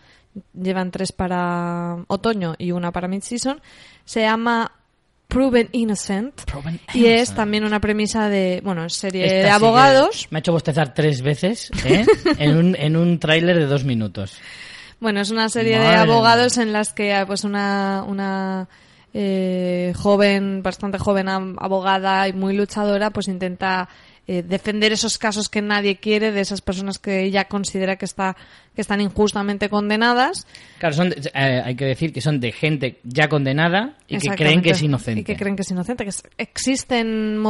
Llevan 0.55 0.91
tres 0.91 1.13
para 1.13 1.97
otoño 2.07 2.55
y 2.59 2.73
una 2.73 2.93
para 2.93 3.09
mid-season. 3.09 3.61
Se 4.05 4.23
llama 4.23 4.73
Proven 5.29 5.69
Innocent. 5.73 6.45
Proven 6.45 6.81
Y 6.95 7.07
es 7.07 7.35
también 7.35 7.65
una 7.65 7.81
premisa 7.81 8.29
de, 8.29 8.61
bueno, 8.65 8.85
es 8.85 8.95
serie 8.95 9.27
Esta 9.27 9.37
de 9.37 9.51
abogados. 9.51 10.27
Me 10.31 10.39
ha 10.39 10.41
hecho 10.41 10.53
bostezar 10.53 10.95
tres 10.95 11.23
veces, 11.23 11.71
¿eh? 11.85 12.07
en 12.39 12.57
un, 12.57 12.77
en 12.77 12.97
un 12.97 13.19
tráiler 13.19 13.59
de 13.59 13.67
dos 13.67 13.85
minutos. 13.85 14.39
Bueno, 15.01 15.21
es 15.21 15.31
una 15.31 15.49
serie 15.49 15.79
de 15.79 15.87
abogados 15.87 16.59
en 16.59 16.73
las 16.73 16.93
que 16.93 17.23
pues 17.27 17.45
una, 17.45 18.05
una 18.07 18.69
eh, 19.15 19.93
joven, 19.97 20.63
bastante 20.63 20.99
joven 20.99 21.29
abogada 21.29 22.27
y 22.27 22.33
muy 22.33 22.57
luchadora, 22.57 23.11
pues 23.11 23.29
intenta 23.29 23.89
eh, 24.29 24.43
defender 24.43 24.93
esos 24.93 25.19
casos 25.19 25.49
que 25.49 25.61
nadie 25.63 25.97
quiere 25.97 26.31
de 26.31 26.41
esas 26.41 26.61
personas 26.61 26.99
que 26.99 27.25
ella 27.25 27.47
considera 27.47 27.97
que 27.97 28.05
está 28.05 28.37
que 28.75 28.83
están 28.83 29.01
injustamente 29.01 29.69
condenadas. 29.69 30.47
Claro, 30.79 30.95
son 30.95 31.13
eh, 31.13 31.63
hay 31.65 31.75
que 31.75 31.85
decir 31.85 32.13
que 32.13 32.21
son 32.21 32.39
de 32.39 32.53
gente 32.53 33.01
ya 33.03 33.29
condenada 33.29 33.97
Y 34.07 34.19
que 34.19 34.29
creen 34.37 34.63
que 34.63 34.71
es 34.71 34.83
inocente. 34.83 35.23
Y 35.23 35.25
que 35.25 35.35
creen 35.35 35.57
que 35.57 35.63
es 35.63 35.71
inocente. 35.73 36.05
Que 36.05 36.11
es- 36.11 36.23
existen 36.37 37.43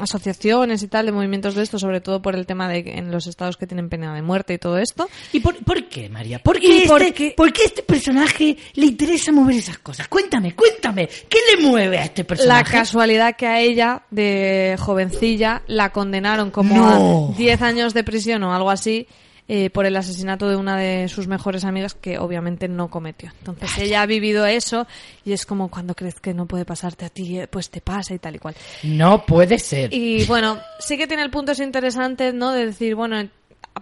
asociaciones 0.00 0.82
y 0.84 0.88
tal 0.88 1.06
de 1.06 1.12
movimientos 1.12 1.56
de 1.56 1.62
esto, 1.64 1.80
sobre 1.80 2.00
todo 2.00 2.22
por 2.22 2.36
el 2.36 2.46
tema 2.46 2.68
de 2.68 2.78
en 2.96 3.10
los 3.10 3.26
estados 3.26 3.56
que 3.56 3.66
tienen 3.66 3.88
pena 3.88 4.14
de 4.14 4.22
muerte 4.22 4.54
y 4.54 4.58
todo 4.58 4.78
esto. 4.78 5.08
¿Y 5.32 5.40
por, 5.40 5.56
por 5.64 5.88
qué, 5.88 6.08
María? 6.08 6.38
¿Por 6.38 6.58
¿Y 6.58 6.60
qué, 6.82 6.84
por 6.86 7.02
este, 7.02 7.14
qué? 7.14 7.34
por 7.36 7.52
qué 7.52 7.64
este 7.64 7.82
personaje 7.82 8.56
le 8.74 8.86
interesa 8.86 9.32
mover 9.32 9.56
esas 9.56 9.78
cosas? 9.78 10.06
Cuéntame, 10.06 10.54
cuéntame. 10.54 11.08
¿Qué 11.28 11.38
le 11.56 11.62
mueve 11.66 11.98
a 11.98 12.04
este 12.04 12.22
La 12.22 12.26
personaje? 12.28 12.72
casualidad 12.72 13.34
que 13.36 13.46
a 13.46 13.60
ella, 13.60 14.02
de 14.10 14.76
jovencilla, 14.78 15.62
la 15.66 15.90
condenaron 15.90 16.17
como 16.50 16.74
No. 16.76 17.30
a 17.32 17.36
10 17.36 17.62
años 17.62 17.94
de 17.94 18.04
prisión 18.04 18.42
o 18.44 18.54
algo 18.54 18.70
así. 18.70 19.06
eh, 19.50 19.70
por 19.70 19.86
el 19.86 19.96
asesinato 19.96 20.46
de 20.50 20.56
una 20.56 20.76
de 20.76 21.08
sus 21.08 21.26
mejores 21.26 21.64
amigas 21.64 21.94
que 21.94 22.18
obviamente 22.18 22.68
no 22.68 22.88
cometió. 22.90 23.32
Entonces 23.38 23.78
ella 23.78 24.02
ha 24.02 24.06
vivido 24.06 24.44
eso 24.44 24.86
y 25.24 25.32
es 25.32 25.46
como 25.46 25.70
cuando 25.70 25.94
crees 25.94 26.20
que 26.20 26.34
no 26.34 26.44
puede 26.44 26.66
pasarte 26.66 27.06
a 27.06 27.08
ti, 27.08 27.38
eh, 27.40 27.46
pues 27.48 27.70
te 27.70 27.80
pasa 27.80 28.12
y 28.12 28.18
tal 28.18 28.36
y 28.36 28.38
cual. 28.40 28.54
No 28.82 29.24
puede 29.24 29.58
ser. 29.58 29.94
Y 29.94 30.26
bueno, 30.26 30.58
sí 30.80 30.98
que 30.98 31.06
tiene 31.06 31.22
el 31.22 31.30
punto 31.30 31.52
es 31.52 31.60
interesante, 31.60 32.34
¿no? 32.34 32.52
De 32.52 32.66
decir, 32.66 32.94
bueno, 32.94 33.26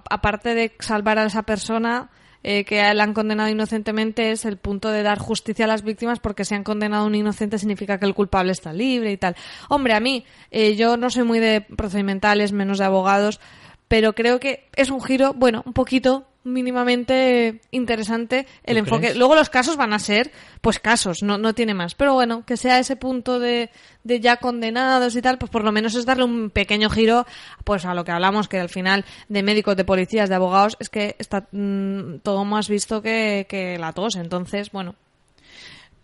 aparte 0.08 0.54
de 0.54 0.70
salvar 0.78 1.18
a 1.18 1.24
esa 1.26 1.42
persona 1.42 2.10
eh, 2.48 2.64
que 2.64 2.76
la 2.94 3.02
han 3.02 3.12
condenado 3.12 3.50
inocentemente, 3.50 4.30
es 4.30 4.44
el 4.44 4.56
punto 4.56 4.88
de 4.90 5.02
dar 5.02 5.18
justicia 5.18 5.64
a 5.64 5.68
las 5.68 5.82
víctimas 5.82 6.20
porque 6.20 6.44
si 6.44 6.54
han 6.54 6.62
condenado 6.62 7.02
a 7.02 7.06
un 7.08 7.16
inocente 7.16 7.58
significa 7.58 7.98
que 7.98 8.06
el 8.06 8.14
culpable 8.14 8.52
está 8.52 8.72
libre 8.72 9.10
y 9.10 9.16
tal. 9.16 9.34
Hombre, 9.68 9.94
a 9.94 10.00
mí, 10.00 10.24
eh, 10.52 10.76
yo 10.76 10.96
no 10.96 11.10
soy 11.10 11.24
muy 11.24 11.40
de 11.40 11.62
procedimentales, 11.62 12.52
menos 12.52 12.78
de 12.78 12.84
abogados, 12.84 13.40
pero 13.88 14.12
creo 14.14 14.38
que 14.38 14.68
es 14.76 14.90
un 14.90 15.02
giro, 15.02 15.34
bueno, 15.34 15.64
un 15.66 15.72
poquito 15.72 16.24
mínimamente 16.46 17.60
interesante 17.70 18.46
el 18.62 18.76
¿Tú 18.76 18.78
enfoque. 18.80 19.00
crees? 19.00 19.16
Luego 19.16 19.34
los 19.34 19.50
casos 19.50 19.76
van 19.76 19.92
a 19.92 19.98
ser, 19.98 20.30
pues 20.60 20.78
casos, 20.78 21.22
no, 21.22 21.38
no 21.38 21.54
tiene 21.54 21.74
más. 21.74 21.94
Pero 21.94 22.14
bueno, 22.14 22.44
que 22.46 22.56
sea 22.56 22.78
ese 22.78 22.96
punto 22.96 23.38
de, 23.38 23.70
de 24.04 24.20
ya 24.20 24.36
condenados 24.38 25.16
y 25.16 25.22
tal, 25.22 25.38
pues 25.38 25.50
por 25.50 25.64
lo 25.64 25.72
menos 25.72 25.94
es 25.94 26.06
darle 26.06 26.24
un 26.24 26.50
pequeño 26.50 26.88
giro, 26.88 27.26
pues 27.64 27.84
a 27.84 27.94
lo 27.94 28.04
que 28.04 28.12
hablamos, 28.12 28.48
que 28.48 28.60
al 28.60 28.68
final 28.68 29.04
de 29.28 29.42
médicos, 29.42 29.76
de 29.76 29.84
policías, 29.84 30.28
de 30.28 30.36
abogados, 30.36 30.76
es 30.80 30.88
que 30.88 31.16
está 31.18 31.46
mm, 31.50 32.18
todo 32.22 32.44
más 32.44 32.68
visto 32.68 33.02
que, 33.02 33.46
que 33.48 33.78
la 33.78 33.92
tos. 33.92 34.16
Entonces, 34.16 34.70
bueno, 34.70 34.94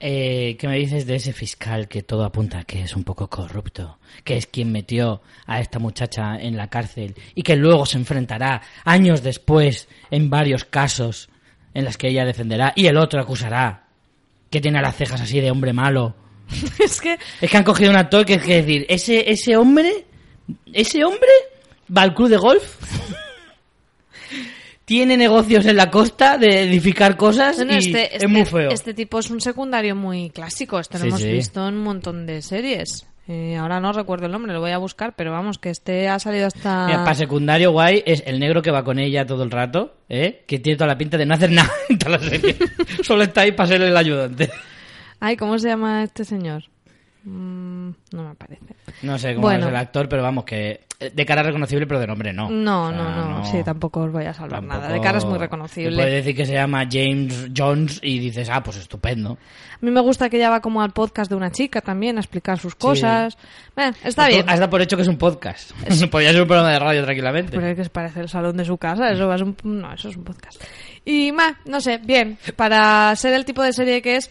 Eh, 0.05 0.57
¿Qué 0.59 0.67
me 0.67 0.79
dices 0.79 1.07
de 1.07 1.15
ese 1.15 1.33
fiscal 1.33 1.87
que 1.87 2.03
todo 2.03 2.25
apunta 2.25 2.59
a 2.59 2.65
que 2.65 2.83
es 2.83 2.97
un 2.97 3.05
poco 3.05 3.31
corrupto? 3.31 4.01
Que 4.25 4.37
es 4.37 4.49
quien 4.49 4.73
metió 4.73 5.23
a 5.47 5.61
esta 5.61 5.79
muchacha 5.79 6.35
en 6.41 6.57
la 6.57 6.69
cárcel 6.69 7.15
y 7.37 7.45
que 7.45 7.55
luego 7.55 7.87
se 7.87 7.99
enfrentará 7.99 8.63
años 8.85 9.23
después 9.23 9.89
en 10.11 10.29
varios 10.29 10.65
casos 10.65 11.29
en 11.73 11.85
las 11.85 11.97
que 11.97 12.09
ella 12.09 12.25
defenderá 12.25 12.73
y 12.75 12.87
el 12.87 12.97
otro 12.97 13.21
acusará 13.21 13.85
que 14.51 14.61
tiene 14.61 14.83
las 14.83 14.97
cejas 14.97 15.21
así 15.21 15.41
de 15.41 15.53
hombre 15.53 15.73
malo. 15.73 16.17
es 16.81 17.01
que 17.01 17.17
Es 17.41 17.49
que 17.49 17.57
han 17.57 17.63
cogido 17.63 17.93
un 17.93 17.97
actor 17.97 18.27
que 18.27 18.35
es 18.35 18.43
que 18.43 18.57
decir, 18.57 18.85
ese, 18.89 19.31
ese 19.31 19.57
hombre, 19.57 20.05
ese 20.73 21.05
hombre 21.05 21.31
va 21.97 22.03
al 22.03 22.13
club 22.13 22.29
de 22.29 22.39
golf, 22.39 22.77
tiene 24.93 25.17
negocios 25.17 25.65
en 25.65 25.77
la 25.79 25.91
costa 25.91 26.37
de 26.37 26.65
edificar 26.65 27.17
cosas 27.17 27.57
Bueno, 27.57 27.73
y 27.73 27.77
este, 27.79 28.15
es 28.19 28.29
muy 28.29 28.43
este- 28.43 28.51
feo. 28.53 28.71
este 28.71 28.93
tipo 28.93 29.19
es 29.21 29.31
un 29.31 29.41
secundario 29.41 29.97
muy 29.97 30.29
clásico. 30.29 30.79
Este 30.79 30.99
lo 30.99 31.05
Sí, 31.05 31.09
hemos 31.09 31.21
sí. 31.23 31.33
visto 31.33 31.67
en 31.67 31.77
un 31.77 31.83
montón 31.83 32.27
de 32.27 32.43
series. 32.43 33.07
Eh, 33.27 33.57
ahora 33.57 33.81
no 33.81 33.95
recuerdo 33.95 34.27
el 34.27 34.33
nombre, 34.33 34.53
lo 34.53 34.61
voy 34.61 34.73
a 34.73 34.77
buscar, 34.77 35.15
pero 35.17 35.33
vamos, 35.33 35.59
que 35.59 35.71
este 35.71 36.09
ha 36.11 36.19
salido 36.19 36.47
hasta... 36.49 36.85
Mira, 36.89 37.05
para 37.05 37.15
secundario 37.15 37.71
guay 37.73 38.03
es 38.05 38.23
el 38.27 38.39
negro 38.39 38.61
que 38.61 38.71
va 38.71 38.85
con 38.85 38.99
ella 38.99 39.25
todo 39.25 39.45
el 39.45 39.51
rato, 39.51 39.95
¿eh? 40.11 40.45
que 40.47 40.59
tiene 40.59 40.77
toda 40.77 40.89
la 40.89 40.99
pinta 40.99 41.17
de 41.17 41.25
no 41.25 41.33
hacer 41.35 41.51
nada 41.53 41.71
en 41.89 41.99
toda 41.99 42.19
la 42.19 42.29
serie. 42.29 42.55
Solo 43.03 43.23
está 43.23 43.41
ahí 43.43 43.53
para 43.53 43.69
ser 43.71 43.81
el 43.81 43.97
ayudante. 43.97 44.51
Ay, 45.21 45.39
¿cómo 45.39 45.57
se 45.59 45.69
llama 45.69 46.03
este 46.03 46.27
señor? 46.27 46.65
Mm, 47.25 47.91
no 48.13 48.23
me 48.25 48.31
aparece. 48.31 48.75
No 49.03 49.17
sé 49.19 49.35
cómo 49.37 49.47
Bueno. 49.47 49.65
es 49.67 49.71
el 49.71 49.77
actor, 49.77 50.07
pero 50.09 50.23
vamos, 50.23 50.45
que 50.45 50.81
de 51.11 51.27
cara 51.27 51.43
reconocible, 51.43 51.87
pero 51.87 52.01
de 52.01 52.07
nombre 52.07 52.33
no. 52.33 52.51
No, 52.51 52.87
O 52.87 52.91
sea, 52.91 52.99
no, 52.99 53.29
no, 53.39 53.45
sí, 53.45 53.63
tampoco 53.65 54.01
os 54.01 54.13
voy 54.13 54.25
a 54.25 54.35
salvar 54.35 54.61
tampoco- 54.61 54.81
nada. 54.81 54.93
De 54.93 55.01
cara 55.01 55.19
es 55.19 55.25
muy 55.25 55.39
reconocible. 55.39 56.05
decir 56.07 56.37
que 56.37 56.47
se 56.47 56.53
llama 56.53 56.87
James 56.91 57.49
Jones 57.57 58.01
y 58.03 58.19
dices, 58.19 58.49
ah, 58.51 58.63
pues 58.63 58.77
estupendo. 58.77 59.33
A 59.75 59.85
mí 59.85 59.91
me 59.91 60.01
gusta 60.01 60.31
que 60.31 60.37
ella 60.37 60.51
va 60.51 60.61
como 60.61 60.81
al 60.83 60.93
podcast 60.93 61.29
de 61.31 61.37
una 61.37 61.51
chica 61.51 61.81
también 61.81 62.17
a 62.17 62.21
explicar 62.21 62.59
sus 62.59 62.75
cosas. 62.75 63.37
Eh, 63.77 63.91
está 64.05 64.29
bien. 64.29 64.45
Has 64.49 64.61
dado 64.61 64.71
por 64.71 64.81
hecho 64.81 64.97
que 64.97 65.03
es 65.03 65.09
un 65.09 65.19
podcast. 65.19 65.73
Podría 66.11 66.31
ser 66.33 66.43
un 66.43 66.47
programa 66.49 66.71
de 66.73 66.79
radio 66.79 67.03
tranquilamente. 67.05 67.53
Pero 67.57 67.67
es 67.67 67.77
que 67.77 67.91
parece 67.91 68.21
el 68.21 68.29
salón 68.29 68.57
de 68.57 68.65
su 68.65 68.79
casa, 68.79 69.11
eso 69.11 69.33
es 69.33 69.43
un, 69.43 69.57
no, 69.65 69.93
eso 69.93 70.09
es 70.09 70.17
un 70.17 70.25
podcast. 70.25 70.63
Y 71.05 71.33
más, 71.33 71.55
no 71.65 71.81
sé, 71.81 71.99
bien, 71.99 72.39
para 72.55 73.15
ser 73.17 73.35
el 73.35 73.45
tipo 73.45 73.63
de 73.63 73.73
serie 73.73 74.01
que 74.03 74.17
es, 74.17 74.31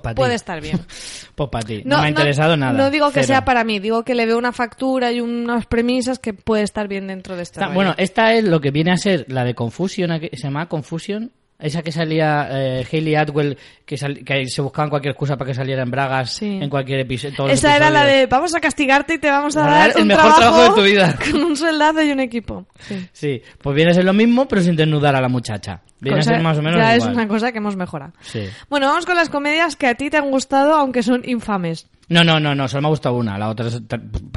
Pues 0.00 0.02
para 0.02 0.14
ti. 0.14 0.18
puede 0.20 0.34
estar 0.34 0.60
bien. 0.60 0.80
Pues 1.34 1.50
para 1.50 1.66
ti. 1.66 1.82
No, 1.84 1.98
me 2.00 2.06
ha 2.06 2.08
interesado 2.10 2.56
nada. 2.56 2.72
No 2.74 2.90
digo 2.90 3.08
que 3.08 3.14
Cero. 3.14 3.26
sea 3.26 3.44
para 3.44 3.64
mí, 3.64 3.80
digo 3.80 4.04
que 4.04 4.14
le 4.14 4.24
veo 4.26 4.38
una 4.38 4.52
factura 4.52 5.10
y 5.10 5.20
unas 5.20 5.66
premisas 5.66 6.18
que 6.20 6.32
puede 6.32 6.62
estar 6.62 6.86
bien 6.86 7.08
dentro 7.08 7.34
de 7.36 7.42
Está- 7.42 7.62
rollo. 7.62 7.74
bueno, 7.74 7.94
esta 7.98 8.32
es 8.34 8.44
lo 8.44 8.60
que 8.60 8.70
viene 8.70 8.92
a 8.92 8.96
ser 8.96 9.24
la 9.28 9.42
de 9.44 9.54
Confusion, 9.54 10.12
¿a 10.12 10.20
qué- 10.20 10.30
¿se 10.32 10.44
llama 10.44 10.68
Confusion? 10.68 11.32
Esa 11.56 11.82
que 11.82 11.92
salía 11.92 12.48
eh, 12.50 12.86
Hayley 12.90 13.14
Atwell, 13.14 13.56
que, 13.86 13.96
sal- 13.96 14.24
que 14.24 14.46
se 14.48 14.60
buscaban 14.60 14.90
cualquier 14.90 15.12
excusa 15.12 15.36
para 15.36 15.48
que 15.48 15.54
saliera 15.54 15.82
en 15.84 15.90
bragas 15.90 16.32
Sí. 16.32 16.58
en 16.60 16.68
cualquier 16.68 17.00
episodio. 17.00 17.46
Esa 17.48 17.76
era 17.76 17.90
la 17.90 18.04
de 18.04 18.26
vamos 18.26 18.54
a 18.54 18.60
castigarte 18.60 19.14
y 19.14 19.18
te 19.18 19.30
vamos 19.30 19.56
a 19.56 19.62
Para 19.62 19.78
dar 19.78 19.90
el 19.96 20.02
un 20.02 20.08
mejor 20.08 20.34
trabajo 20.34 20.62
de 20.62 20.70
tu 20.70 20.82
vida. 20.82 21.16
con 21.30 21.42
un 21.44 21.56
sueldazo 21.56 22.02
y 22.02 22.10
un 22.10 22.20
equipo. 22.20 22.66
Sí. 22.80 23.08
Sí, 23.12 23.42
pues 23.62 23.76
viene 23.76 23.92
a 23.92 23.94
ser 23.94 24.04
lo 24.04 24.12
mismo, 24.12 24.46
pero 24.48 24.62
sin 24.62 24.74
desnudar 24.74 25.14
a 25.14 25.20
la 25.20 25.28
muchacha. 25.28 25.80
Viene 26.00 26.18
Cosa- 26.18 26.32
a 26.32 26.34
ser 26.34 26.42
más 26.42 26.58
o 26.58 26.62
menos 26.62 26.78
ya 26.80 26.96
igual. 26.96 27.10
es 27.10 27.16
una 27.16 27.28
cosa 27.28 27.52
que 27.52 27.58
hemos 27.58 27.76
mejorado. 27.76 28.12
Sí. 28.20 28.42
Bueno, 28.68 28.88
vamos 28.88 29.06
con 29.06 29.14
las 29.14 29.30
comedias 29.30 29.76
que 29.76 29.86
a 29.86 29.94
ti 29.94 30.10
te 30.10 30.16
han 30.16 30.30
gustado, 30.30 30.74
aunque 30.74 31.02
son 31.04 31.22
infames. 31.24 31.86
No, 32.08 32.24
no, 32.24 32.40
no, 32.40 32.54
no, 32.54 32.66
solo 32.68 32.82
me 32.82 32.88
ha 32.88 32.90
gustado 32.90 33.14
una, 33.14 33.38
la 33.38 33.48
otra, 33.48 33.66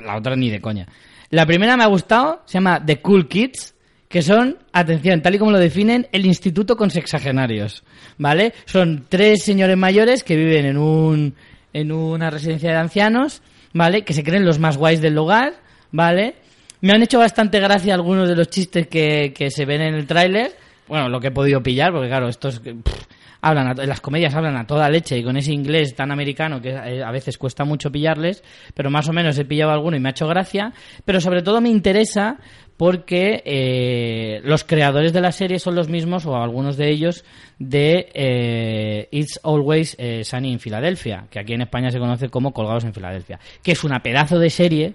la 0.05 0.15
otra 0.18 0.36
ni 0.36 0.49
de 0.51 0.61
coña. 0.61 0.88
La 1.32 1.45
primera 1.47 1.76
me 1.76 1.84
ha 1.84 1.88
gustado, 1.88 2.43
se 2.45 2.53
llama 2.53 2.82
The 2.86 3.01
Cool 3.01 3.28
Kids, 3.28 3.74
que 4.08 4.22
son, 4.22 4.58
atención, 4.72 5.22
tal 5.22 5.36
y 5.36 5.38
como 5.38 5.51
lo 5.51 5.60
definen, 5.60 6.08
el 6.12 6.26
instituto 6.26 6.78
con 6.78 6.89
sexagenarios, 6.91 7.84
¿vale? 8.18 8.53
Son 8.66 9.05
tres 9.10 9.43
señores 9.43 9.76
mayores 9.78 10.24
que 10.24 10.36
viven 10.38 10.66
en 10.66 10.78
un, 10.78 11.36
en 11.74 11.91
una 11.91 12.30
residencia 12.30 12.72
de 12.72 12.78
ancianos, 12.78 13.41
¿vale? 13.74 14.03
Que 14.03 14.14
se 14.14 14.24
creen 14.24 14.45
los 14.45 14.60
más 14.60 14.78
guays 14.78 15.01
del 15.01 15.14
lugar, 15.16 15.55
¿vale? 15.91 16.36
Me 16.80 16.93
han 16.93 17.01
hecho 17.03 17.20
bastante 17.20 17.60
gracia 17.60 17.93
algunos 17.93 18.30
de 18.30 18.36
los 18.36 18.49
chistes 18.49 18.88
que, 18.88 19.34
que 19.36 19.49
se 19.51 19.66
ven 19.66 19.82
en 19.82 19.95
el 19.95 20.05
tráiler, 20.08 20.51
bueno, 20.88 21.10
lo 21.10 21.20
que 21.20 21.28
he 21.28 21.32
podido 21.32 21.62
pillar, 21.62 21.91
porque 21.91 22.08
claro, 22.08 22.30
estos 22.30 22.60
pff, 22.62 22.93
hablan 23.41 23.68
a- 23.68 23.86
las 23.86 23.99
comedias 23.99 24.34
hablan 24.36 24.55
a 24.55 24.66
toda 24.66 24.89
leche 24.89 25.18
y 25.18 25.24
con 25.24 25.36
ese 25.36 25.51
inglés 25.51 25.95
tan 25.95 26.12
americano 26.12 26.62
que 26.62 26.70
eh, 26.70 27.03
a 27.03 27.12
veces 27.12 27.38
cuesta 27.38 27.66
mucho 27.66 27.91
pillarles, 27.91 28.41
pero 28.74 28.89
más 28.89 29.10
o 29.10 29.14
menos 29.14 29.38
he 29.38 29.43
pillado 29.43 29.72
alguno 29.72 29.97
y 29.97 29.99
me 29.99 30.08
ha 30.10 30.12
hecho 30.12 30.28
gracia, 30.28 30.72
pero 31.03 31.20
sobre 31.20 31.41
todo 31.41 31.60
me 31.60 31.70
interesa 31.70 32.38
porque 32.78 33.42
eh, 33.44 34.40
los 34.44 34.64
creadores 34.64 35.12
de 35.12 35.22
la 35.22 35.32
serie 35.32 35.58
son 35.58 35.74
los 35.74 35.90
mismos 35.90 36.28
o 36.28 36.36
algunos 36.36 36.78
de 36.78 36.90
ellos 36.90 37.26
de 37.58 38.10
eh, 38.14 39.08
It's 39.12 39.40
Always 39.44 39.96
eh, 39.98 40.24
Sunny 40.24 40.52
in 40.52 40.60
Philadelphia, 40.60 41.26
que 41.32 41.40
aquí 41.40 41.54
en 41.54 41.62
España 41.62 41.90
se 41.90 41.98
conoce 41.98 42.30
como 42.30 42.54
Colgados 42.54 42.84
en 42.84 42.94
Filadelfia, 42.94 43.40
que 43.64 43.72
es 43.72 43.84
una 43.84 44.04
pedazo 44.04 44.38
de 44.38 44.52
serie 44.52 44.94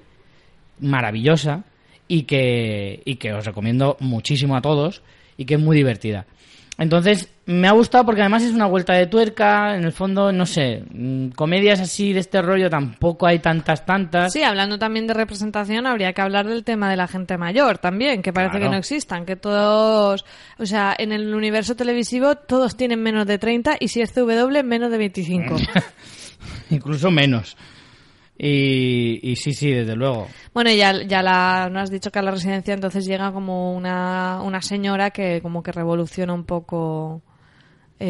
maravillosa 0.78 1.64
y 2.06 2.22
que, 2.22 3.02
y 3.04 3.16
que 3.16 3.32
os 3.32 3.44
recomiendo 3.44 3.96
muchísimo 3.98 4.56
a 4.56 4.62
todos 4.62 5.02
y 5.36 5.44
que 5.44 5.54
es 5.54 5.60
muy 5.60 5.76
divertida. 5.76 6.26
Entonces, 6.78 7.31
me 7.44 7.66
ha 7.66 7.72
gustado 7.72 8.04
porque 8.06 8.20
además 8.20 8.44
es 8.44 8.52
una 8.52 8.66
vuelta 8.66 8.92
de 8.94 9.06
tuerca, 9.08 9.74
en 9.76 9.82
el 9.84 9.92
fondo, 9.92 10.30
no 10.30 10.46
sé, 10.46 10.84
mm, 10.92 11.30
comedias 11.30 11.80
así 11.80 12.12
de 12.12 12.20
este 12.20 12.40
rollo 12.40 12.70
tampoco 12.70 13.26
hay 13.26 13.40
tantas, 13.40 13.84
tantas. 13.84 14.32
Sí, 14.32 14.42
hablando 14.44 14.78
también 14.78 15.08
de 15.08 15.14
representación, 15.14 15.86
habría 15.86 16.12
que 16.12 16.20
hablar 16.22 16.46
del 16.46 16.62
tema 16.62 16.88
de 16.88 16.96
la 16.96 17.08
gente 17.08 17.36
mayor 17.38 17.78
también, 17.78 18.22
que 18.22 18.32
parece 18.32 18.52
Claro. 18.58 18.66
que 18.66 18.70
no 18.70 18.76
existan, 18.78 19.26
que 19.26 19.34
todos, 19.36 20.24
o 20.58 20.66
sea, 20.66 20.94
en 20.96 21.10
el 21.10 21.34
universo 21.34 21.74
televisivo 21.74 22.36
todos 22.36 22.76
tienen 22.76 23.02
menos 23.02 23.26
de 23.26 23.38
30 23.38 23.76
y 23.80 23.88
si 23.88 24.00
es 24.02 24.12
CW 24.12 24.62
menos 24.64 24.90
de 24.92 24.98
25. 24.98 25.56
Incluso 26.70 27.10
menos. 27.10 27.56
Y, 28.38 29.20
y 29.30 29.36
sí, 29.36 29.52
sí, 29.52 29.70
desde 29.70 29.94
luego. 29.94 30.26
bueno, 30.54 30.70
ya, 30.72 31.02
ya 31.04 31.22
la, 31.22 31.68
no 31.70 31.78
has 31.80 31.90
dicho 31.90 32.10
que 32.10 32.18
a 32.18 32.22
la 32.22 32.30
residencia 32.30 32.74
entonces 32.74 33.04
llega 33.04 33.30
como 33.30 33.76
una, 33.76 34.40
una 34.42 34.62
señora 34.62 35.10
que 35.10 35.40
como 35.42 35.62
que 35.62 35.70
revoluciona 35.70 36.32
un 36.32 36.44
poco 36.44 37.22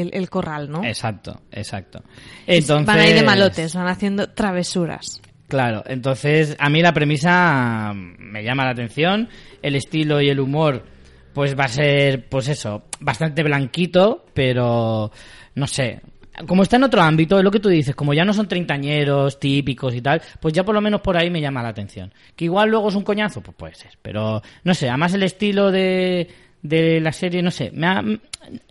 el, 0.00 0.10
el 0.12 0.30
corral, 0.30 0.70
¿no? 0.70 0.84
Exacto, 0.84 1.42
exacto. 1.50 2.02
Entonces, 2.46 2.86
Van 2.86 2.98
ahí 2.98 3.12
de 3.12 3.22
malotes, 3.22 3.74
van 3.74 3.88
haciendo 3.88 4.30
travesuras. 4.30 5.20
Claro, 5.48 5.82
entonces 5.86 6.56
a 6.58 6.70
mí 6.70 6.80
la 6.80 6.92
premisa 6.92 7.92
me 7.94 8.42
llama 8.42 8.64
la 8.64 8.70
atención, 8.70 9.28
el 9.60 9.76
estilo 9.76 10.20
y 10.20 10.30
el 10.30 10.40
humor 10.40 10.84
pues 11.34 11.58
va 11.58 11.64
a 11.64 11.68
ser 11.68 12.28
pues 12.28 12.48
eso, 12.48 12.84
bastante 13.00 13.42
blanquito, 13.42 14.24
pero 14.34 15.10
no 15.54 15.66
sé, 15.66 16.00
como 16.46 16.62
está 16.62 16.76
en 16.76 16.84
otro 16.84 17.02
ámbito, 17.02 17.38
es 17.38 17.44
lo 17.44 17.50
que 17.50 17.60
tú 17.60 17.68
dices, 17.68 17.94
como 17.94 18.14
ya 18.14 18.24
no 18.24 18.32
son 18.32 18.48
treintañeros 18.48 19.38
típicos 19.38 19.94
y 19.94 20.00
tal, 20.00 20.22
pues 20.40 20.54
ya 20.54 20.64
por 20.64 20.74
lo 20.74 20.80
menos 20.80 21.00
por 21.00 21.16
ahí 21.16 21.30
me 21.30 21.40
llama 21.40 21.62
la 21.62 21.68
atención. 21.68 22.12
Que 22.34 22.46
igual 22.46 22.70
luego 22.70 22.88
es 22.88 22.94
un 22.94 23.04
coñazo, 23.04 23.40
pues 23.42 23.56
puede 23.56 23.74
ser, 23.74 23.92
pero 24.00 24.40
no 24.64 24.74
sé, 24.74 24.88
además 24.88 25.14
el 25.14 25.22
estilo 25.22 25.70
de 25.70 26.28
de 26.62 27.00
la 27.00 27.12
serie, 27.12 27.42
no 27.42 27.50
sé, 27.50 27.70
me 27.74 27.86
ha- 27.86 28.02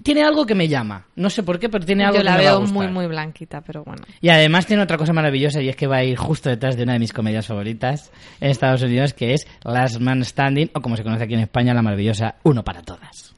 tiene 0.03 0.23
algo 0.23 0.45
que 0.45 0.55
me 0.55 0.67
llama. 0.67 1.05
No 1.15 1.29
sé 1.29 1.43
por 1.43 1.59
qué, 1.59 1.69
pero 1.69 1.85
tiene 1.85 2.03
algo 2.03 2.15
Yo 2.17 2.21
que 2.21 2.25
la 2.25 2.37
me 2.37 2.43
va 2.43 2.49
a 2.49 2.57
veo 2.59 2.67
muy, 2.67 2.87
muy 2.87 3.07
blanquita, 3.07 3.61
pero 3.61 3.83
bueno. 3.83 4.03
Y 4.21 4.29
además 4.29 4.65
tiene 4.65 4.83
otra 4.83 4.97
cosa 4.97 5.13
maravillosa 5.13 5.61
y 5.61 5.69
es 5.69 5.75
que 5.75 5.87
va 5.87 5.97
a 5.97 6.03
ir 6.03 6.17
justo 6.17 6.49
detrás 6.49 6.75
de 6.77 6.83
una 6.83 6.93
de 6.93 6.99
mis 6.99 7.13
comedias 7.13 7.47
favoritas 7.47 8.11
en 8.39 8.49
Estados 8.49 8.81
Unidos, 8.81 9.13
que 9.13 9.33
es 9.33 9.47
Last 9.63 9.99
Man 9.99 10.23
Standing, 10.25 10.71
o 10.73 10.81
como 10.81 10.97
se 10.97 11.03
conoce 11.03 11.23
aquí 11.23 11.33
en 11.35 11.39
España, 11.41 11.73
la 11.73 11.81
maravillosa 11.81 12.35
Uno 12.43 12.63
para 12.63 12.81
Todas. 12.81 13.30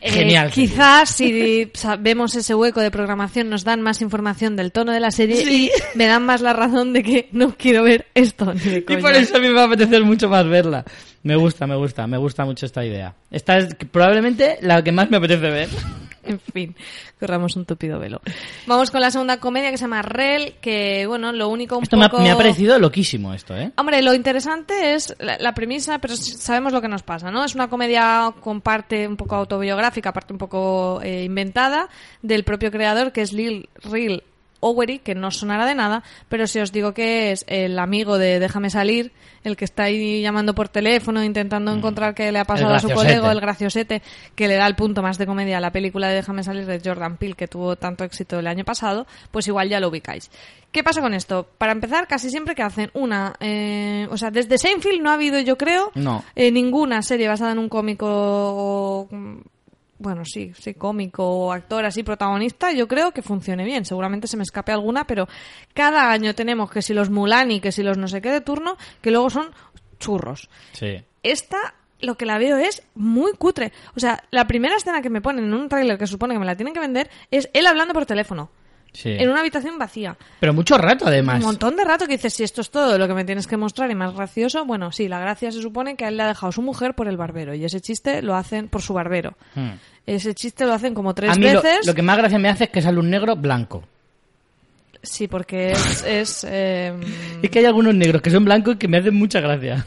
Eh, 0.00 0.10
Genial. 0.10 0.50
quizás 0.50 1.10
si 1.10 1.70
vemos 1.98 2.34
ese 2.34 2.54
hueco 2.54 2.80
de 2.80 2.90
programación 2.90 3.50
nos 3.50 3.64
dan 3.64 3.82
más 3.82 4.00
información 4.00 4.56
del 4.56 4.72
tono 4.72 4.92
de 4.92 5.00
la 5.00 5.10
serie 5.10 5.42
y 5.42 5.70
me 5.94 6.06
dan 6.06 6.24
más 6.24 6.40
la 6.40 6.54
razón 6.54 6.94
de 6.94 7.02
que 7.02 7.28
no 7.32 7.54
quiero 7.56 7.82
ver 7.82 8.06
esto. 8.14 8.54
Ni 8.54 8.60
de 8.70 8.84
Y 8.88 8.96
por 8.96 9.14
eso 9.14 9.36
a 9.36 9.40
mí 9.40 9.48
me 9.48 9.54
va 9.54 9.62
a 9.62 9.66
apetecer 9.66 10.02
mucho 10.04 10.28
más 10.28 10.46
verla. 10.46 10.84
Me 11.22 11.36
gusta, 11.36 11.66
me 11.66 11.76
gusta, 11.76 12.06
me 12.06 12.16
gusta 12.16 12.46
mucho 12.46 12.64
esta 12.64 12.84
idea. 12.84 13.14
Esta 13.30 13.58
es 13.58 13.74
probablemente 13.90 14.56
la 14.62 14.82
que 14.82 14.90
más 14.90 15.10
me 15.10 15.18
apetece 15.18 15.50
ver. 15.50 15.68
En 16.30 16.38
fin, 16.38 16.76
corramos 17.18 17.56
un 17.56 17.64
tupido 17.64 17.98
velo. 17.98 18.20
Vamos 18.66 18.90
con 18.90 19.00
la 19.00 19.10
segunda 19.10 19.40
comedia 19.40 19.70
que 19.70 19.78
se 19.78 19.84
llama 19.84 20.02
Rel, 20.02 20.54
que 20.60 21.06
bueno, 21.06 21.32
lo 21.32 21.48
único 21.48 21.76
un 21.76 21.82
Esto 21.82 21.96
me 21.96 22.06
ha, 22.06 22.08
poco... 22.08 22.22
me 22.22 22.30
ha 22.30 22.36
parecido 22.36 22.78
loquísimo 22.78 23.32
esto, 23.34 23.56
¿eh? 23.56 23.72
Hombre, 23.76 24.02
lo 24.02 24.14
interesante 24.14 24.94
es 24.94 25.14
la, 25.18 25.38
la 25.38 25.54
premisa, 25.54 25.98
pero 25.98 26.16
sabemos 26.16 26.72
lo 26.72 26.80
que 26.80 26.88
nos 26.88 27.02
pasa, 27.02 27.30
¿no? 27.30 27.44
Es 27.44 27.54
una 27.54 27.68
comedia 27.68 28.32
con 28.40 28.60
parte 28.60 29.08
un 29.08 29.16
poco 29.16 29.36
autobiográfica, 29.36 30.12
parte 30.12 30.32
un 30.32 30.38
poco 30.38 31.00
eh, 31.02 31.24
inventada, 31.24 31.88
del 32.22 32.44
propio 32.44 32.70
creador, 32.70 33.12
que 33.12 33.22
es 33.22 33.32
Lil 33.32 33.68
Real 33.82 34.22
Owery, 34.60 34.98
que 35.00 35.14
no 35.14 35.30
sonará 35.30 35.66
de 35.66 35.74
nada, 35.74 36.02
pero 36.28 36.46
si 36.46 36.60
os 36.60 36.70
digo 36.72 36.92
que 36.94 37.32
es 37.32 37.44
el 37.48 37.78
amigo 37.78 38.18
de 38.18 38.38
Déjame 38.38 38.70
salir, 38.70 39.12
el 39.42 39.56
que 39.56 39.64
está 39.64 39.84
ahí 39.84 40.20
llamando 40.20 40.54
por 40.54 40.68
teléfono, 40.68 41.24
intentando 41.24 41.72
encontrar 41.72 42.14
qué 42.14 42.30
le 42.30 42.38
ha 42.38 42.44
pasado 42.44 42.74
a 42.74 42.78
su 42.80 42.90
colega, 42.90 43.32
el 43.32 43.40
graciosete, 43.40 44.02
que 44.34 44.48
le 44.48 44.56
da 44.56 44.66
el 44.66 44.76
punto 44.76 45.02
más 45.02 45.16
de 45.18 45.26
comedia 45.26 45.58
a 45.58 45.60
la 45.60 45.72
película 45.72 46.08
de 46.08 46.16
Déjame 46.16 46.42
salir 46.42 46.66
de 46.66 46.80
Jordan 46.84 47.16
Peele, 47.16 47.34
que 47.34 47.48
tuvo 47.48 47.76
tanto 47.76 48.04
éxito 48.04 48.38
el 48.38 48.46
año 48.46 48.64
pasado, 48.64 49.06
pues 49.30 49.48
igual 49.48 49.68
ya 49.68 49.80
lo 49.80 49.88
ubicáis. 49.88 50.30
¿Qué 50.70 50.84
pasa 50.84 51.00
con 51.00 51.14
esto? 51.14 51.48
Para 51.58 51.72
empezar, 51.72 52.06
casi 52.06 52.30
siempre 52.30 52.54
que 52.54 52.62
hacen 52.62 52.90
una... 52.94 53.34
eh, 53.40 54.06
o 54.10 54.16
sea, 54.16 54.30
desde 54.30 54.56
Seinfeld 54.58 55.00
no 55.02 55.10
ha 55.10 55.14
habido, 55.14 55.40
yo 55.40 55.56
creo, 55.58 55.90
No. 55.94 56.22
eh, 56.36 56.52
ninguna 56.52 57.02
serie 57.02 57.26
basada 57.28 57.52
en 57.52 57.58
un 57.58 57.68
cómico... 57.68 59.08
bueno, 60.00 60.24
sí, 60.24 60.52
sí, 60.58 60.74
cómico 60.74 61.24
o 61.24 61.52
actor 61.52 61.84
así 61.84 62.02
protagonista, 62.02 62.72
yo 62.72 62.88
creo 62.88 63.12
que 63.12 63.22
funcione 63.22 63.64
bien. 63.64 63.84
Seguramente 63.84 64.26
se 64.26 64.36
me 64.36 64.42
escape 64.42 64.72
alguna, 64.72 65.06
pero 65.06 65.28
cada 65.74 66.10
año 66.10 66.34
tenemos 66.34 66.70
que 66.70 66.82
si 66.82 66.94
los 66.94 67.10
Mulani, 67.10 67.60
que 67.60 67.70
si 67.70 67.82
los 67.82 67.98
no 67.98 68.08
sé 68.08 68.20
qué 68.22 68.30
de 68.30 68.40
turno, 68.40 68.76
que 69.02 69.10
luego 69.10 69.30
son 69.30 69.50
churros 69.98 70.48
Sí. 70.72 71.04
esta 71.22 71.74
lo 72.00 72.16
que 72.16 72.24
la 72.24 72.38
veo 72.38 72.56
es 72.56 72.82
muy 72.94 73.32
cutre. 73.34 73.72
O 73.94 74.00
sea, 74.00 74.24
la 74.30 74.46
primera 74.46 74.74
escena 74.74 75.02
que 75.02 75.10
me 75.10 75.20
ponen 75.20 75.44
en 75.44 75.52
un 75.52 75.68
tráiler 75.68 75.98
que 75.98 76.06
supone 76.06 76.32
que 76.34 76.40
me 76.40 76.46
la 76.46 76.56
tienen 76.56 76.72
que 76.72 76.80
vender 76.80 77.10
es 77.30 77.50
él 77.52 77.66
hablando 77.66 77.92
por 77.92 78.06
teléfono. 78.06 78.50
Sí. 78.92 79.10
En 79.10 79.28
una 79.30 79.40
habitación 79.40 79.78
vacía. 79.78 80.16
Pero 80.40 80.52
mucho 80.52 80.76
rato, 80.76 81.06
además. 81.06 81.38
Un 81.38 81.46
montón 81.46 81.76
de 81.76 81.84
rato 81.84 82.06
que 82.06 82.14
dices, 82.14 82.34
si 82.34 82.42
esto 82.42 82.60
es 82.60 82.70
todo 82.70 82.98
lo 82.98 83.06
que 83.06 83.14
me 83.14 83.24
tienes 83.24 83.46
que 83.46 83.56
mostrar 83.56 83.90
y 83.90 83.94
más 83.94 84.14
gracioso, 84.14 84.64
bueno, 84.64 84.90
sí, 84.92 85.06
la 85.08 85.20
gracia 85.20 85.52
se 85.52 85.62
supone 85.62 85.96
que 85.96 86.04
a 86.04 86.08
él 86.08 86.16
le 86.16 86.24
ha 86.24 86.28
dejado 86.28 86.50
su 86.52 86.60
mujer 86.62 86.94
por 86.94 87.06
el 87.08 87.16
barbero. 87.16 87.54
Y 87.54 87.64
ese 87.64 87.80
chiste 87.80 88.20
lo 88.22 88.34
hacen 88.34 88.68
por 88.68 88.82
su 88.82 88.92
barbero. 88.92 89.34
Hmm. 89.54 89.70
Ese 90.06 90.34
chiste 90.34 90.64
lo 90.66 90.72
hacen 90.72 90.92
como 90.94 91.14
tres 91.14 91.30
A 91.30 91.34
mí 91.36 91.48
lo, 91.50 91.62
veces. 91.62 91.86
lo 91.86 91.94
que 91.94 92.02
más 92.02 92.18
gracia 92.18 92.38
me 92.38 92.48
hace 92.48 92.64
es 92.64 92.70
que 92.70 92.82
sale 92.82 92.98
un 92.98 93.10
negro 93.10 93.36
blanco. 93.36 93.84
Sí, 95.02 95.28
porque 95.28 95.72
es... 95.72 96.04
es, 96.04 96.46
eh, 96.48 96.92
Es 97.42 97.50
que 97.50 97.60
hay 97.60 97.64
algunos 97.64 97.94
negros 97.94 98.20
que 98.20 98.30
son 98.30 98.44
blancos 98.44 98.76
que 98.76 98.88
me 98.88 98.98
hacen 98.98 99.14
mucha 99.14 99.40
gracia. 99.40 99.86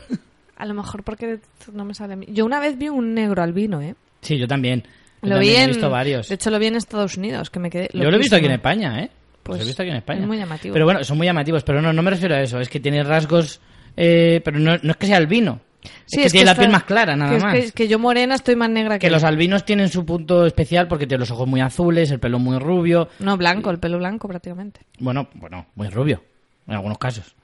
a 0.55 0.65
lo 0.65 0.73
mejor 0.73 1.03
porque 1.03 1.39
no 1.73 1.83
me 1.85 1.93
sale. 1.93 2.17
Yo 2.29 2.45
una 2.45 2.59
vez 2.59 2.77
vi 2.77 2.89
un 2.89 3.13
negro 3.13 3.43
albino, 3.43 3.81
¿eh? 3.81 3.95
Sí, 4.21 4.37
yo 4.37 4.47
también. 4.47 4.83
Lo 5.23 5.39
vi 5.39 5.55
en... 5.55 5.63
he 5.63 5.67
visto 5.67 5.89
varios. 5.89 6.27
De 6.29 6.35
hecho, 6.35 6.49
lo 6.49 6.59
vi 6.59 6.67
en 6.67 6.75
Estados 6.75 7.17
Unidos, 7.17 7.49
que 7.49 7.59
me 7.59 7.69
quedé... 7.69 7.89
Yo 7.93 8.09
lo 8.09 8.15
he 8.15 8.19
visto 8.19 8.35
aquí 8.35 8.45
en. 8.45 8.51
España, 8.51 9.01
¿eh? 9.01 9.09
Pues 9.43 9.59
lo 9.59 9.63
he 9.63 9.67
visto 9.67 9.81
aquí 9.81 9.89
en 9.91 9.97
España. 9.97 10.21
es 10.21 10.27
muy 10.27 10.37
llamativo. 10.37 10.73
Pero 10.73 10.85
bueno, 10.85 11.03
son 11.03 11.17
muy 11.17 11.27
llamativos, 11.27 11.63
pero 11.63 11.81
no, 11.81 11.91
no 11.91 12.01
me 12.01 12.11
refiero 12.11 12.35
a 12.35 12.41
eso. 12.41 12.59
Es 12.59 12.69
que 12.69 12.79
tiene 12.79 13.03
rasgos, 13.03 13.59
eh, 13.97 14.41
pero 14.43 14.59
no, 14.59 14.77
no 14.81 14.91
es 14.91 14.97
que 14.97 15.07
sea 15.07 15.17
albino. 15.17 15.59
Sí, 16.05 16.21
es 16.21 16.27
que 16.27 16.37
tiene 16.37 16.45
la 16.45 16.51
está- 16.51 16.61
piel 16.61 16.71
más 16.71 16.83
clara, 16.85 17.15
nada 17.17 17.31
que 17.31 17.37
es 17.37 17.43
más. 17.43 17.53
que, 17.55 17.71
que 17.73 17.87
yo 17.89 17.99
morena 17.99 18.35
estoy 18.35 18.55
más 18.55 18.69
negra 18.69 18.97
que, 18.97 19.07
Que 19.07 19.11
los 19.11 19.25
albinos 19.25 19.65
tienen 19.65 19.89
su 19.89 20.05
punto 20.05 20.45
especial 20.45 20.87
porque 20.87 21.07
tienen 21.07 21.19
los 21.19 21.31
ojos 21.31 21.45
muy 21.45 21.59
azules, 21.59 22.09
el 22.09 22.21
pelo 22.21 22.39
muy 22.39 22.57
rubio. 22.57 23.09
No, 23.19 23.35
blanco, 23.35 23.69
el 23.69 23.79
pelo 23.79 23.97
blanco 23.97 24.29
prácticamente. 24.29 24.79
Bueno, 24.99 25.27
bueno, 25.33 25.67
muy 25.75 25.89
rubio, 25.89 26.23
en 26.67 26.75
algunos 26.75 26.97
casos. 26.97 27.35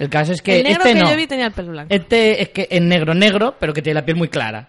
El 0.00 0.10
caso 0.10 0.32
es 0.32 0.42
que 0.42 0.56
el 0.58 0.64
negro 0.64 0.82
este 0.84 0.94
que 0.94 1.00
no. 1.04 1.10
yo 1.10 1.16
vi 1.16 1.26
tenía 1.28 1.46
el 1.46 1.52
pelo 1.52 1.70
blanco. 1.70 1.94
Este 1.94 2.42
es 2.42 2.48
que 2.48 2.66
es 2.68 2.82
negro, 2.82 3.14
negro, 3.14 3.54
pero 3.60 3.72
que 3.72 3.82
tiene 3.82 4.00
la 4.00 4.04
piel 4.04 4.16
muy 4.16 4.28
clara. 4.28 4.68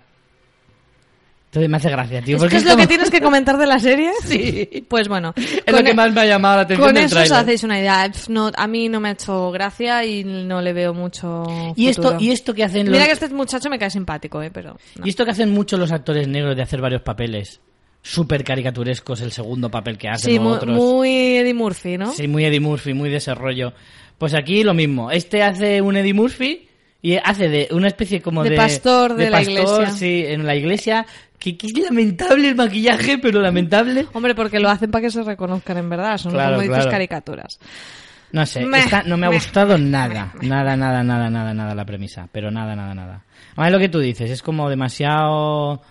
Entonces 1.49 1.69
me 1.69 1.77
hace 1.77 1.89
gracia, 1.89 2.21
tío. 2.21 2.35
es 2.35 2.41
porque 2.41 2.55
que 2.55 2.57
es 2.57 2.63
lo 2.65 2.71
como- 2.71 2.81
que 2.83 2.87
tienes 2.87 3.09
que 3.09 3.21
comentar 3.21 3.57
de 3.57 3.65
la 3.65 3.79
serie. 3.79 4.11
Sí. 4.25 4.85
Pues 4.87 5.07
bueno. 5.07 5.33
Es 5.37 5.73
lo 5.73 5.81
que 5.83 5.91
e- 5.91 5.93
más 5.93 6.11
me 6.13 6.21
ha 6.21 6.25
llamado 6.25 6.57
la 6.57 6.61
atención 6.63 6.85
Con 6.87 6.95
del 6.95 7.05
eso 7.05 7.15
os 7.19 7.23
tráiler. 7.27 7.37
hacéis 7.45 7.63
una 7.63 7.79
idea. 7.79 8.11
No, 8.27 8.51
a 8.55 8.67
mí 8.67 8.89
no 8.89 8.99
me 8.99 9.09
ha 9.09 9.11
hecho 9.13 9.49
gracia 9.51 10.03
y 10.05 10.23
no 10.25 10.61
le 10.61 10.73
veo 10.73 10.93
mucho 10.93 11.43
Y 11.77 11.87
esto, 11.87 12.17
y 12.19 12.31
esto 12.31 12.53
que 12.53 12.63
hacen 12.65 12.85
los... 12.87 12.91
Mira 12.91 13.05
que 13.05 13.13
este 13.13 13.29
muchacho 13.29 13.69
me 13.69 13.79
cae 13.79 13.89
simpático, 13.89 14.41
¿eh? 14.43 14.51
Pero 14.51 14.77
no. 14.97 15.05
Y 15.05 15.09
esto 15.09 15.23
que 15.23 15.31
hacen 15.31 15.51
muchos 15.51 15.79
los 15.79 15.91
actores 15.91 16.27
negros 16.27 16.55
de 16.55 16.61
hacer 16.63 16.81
varios 16.81 17.01
papeles. 17.01 17.61
Súper 18.01 18.43
caricaturescos 18.43 19.21
el 19.21 19.31
segundo 19.31 19.71
papel 19.71 19.97
que 19.97 20.09
hacen 20.09 20.31
Sí, 20.31 20.37
o 20.37 20.41
mu- 20.41 20.49
otros. 20.49 20.75
muy 20.75 21.37
Eddie 21.37 21.53
Murphy, 21.53 21.97
¿no? 21.97 22.11
Sí, 22.13 22.27
muy 22.27 22.45
Eddie 22.45 22.59
Murphy, 22.59 22.93
muy 22.93 23.09
de 23.09 23.17
ese 23.17 23.33
rollo. 23.33 23.73
Pues 24.17 24.33
aquí 24.33 24.63
lo 24.63 24.73
mismo. 24.73 25.11
Este 25.11 25.43
hace 25.43 25.81
un 25.81 25.95
Eddie 25.97 26.13
Murphy 26.13 26.67
y 27.01 27.15
hace 27.15 27.47
de 27.49 27.67
una 27.71 27.87
especie 27.87 28.21
como 28.21 28.43
De 28.43 28.51
de... 28.51 28.55
pastor 28.55 29.15
de 29.15 29.29
la 29.29 29.41
iglesia. 29.41 29.89
Sí, 29.91 30.23
en 30.25 30.45
la 30.45 30.55
iglesia. 30.55 31.05
Que, 31.39 31.55
que 31.55 31.67
es 31.67 31.73
lamentable 31.77 32.49
el 32.49 32.55
maquillaje, 32.55 33.17
pero 33.19 33.41
lamentable. 33.41 34.07
Hombre, 34.13 34.33
porque 34.33 34.59
lo 34.59 34.69
hacen 34.69 34.89
para 34.89 35.03
que 35.03 35.11
se 35.11 35.23
reconozcan 35.23 35.77
en 35.77 35.89
verdad. 35.89 36.17
Son 36.17 36.31
Claro, 36.31 36.55
como 36.55 36.61
dices 36.61 36.77
claro. 36.77 36.91
caricaturas. 36.91 37.59
No 38.31 38.45
sé, 38.45 38.65
Meh, 38.65 38.79
esta 38.79 39.03
no 39.03 39.17
me 39.17 39.27
ha 39.27 39.29
meh, 39.29 39.35
gustado 39.37 39.77
nada. 39.77 40.33
Nada, 40.41 40.75
nada, 40.75 41.03
nada, 41.03 41.29
nada, 41.29 41.53
nada 41.53 41.75
la 41.75 41.85
premisa. 41.85 42.27
Pero 42.31 42.51
nada, 42.51 42.75
nada, 42.75 42.93
nada. 42.93 43.23
Además, 43.55 43.71
lo 43.71 43.79
que 43.79 43.89
tú 43.89 43.99
dices, 43.99 44.29
es 44.29 44.41
como 44.41 44.69
demasiado 44.69 45.81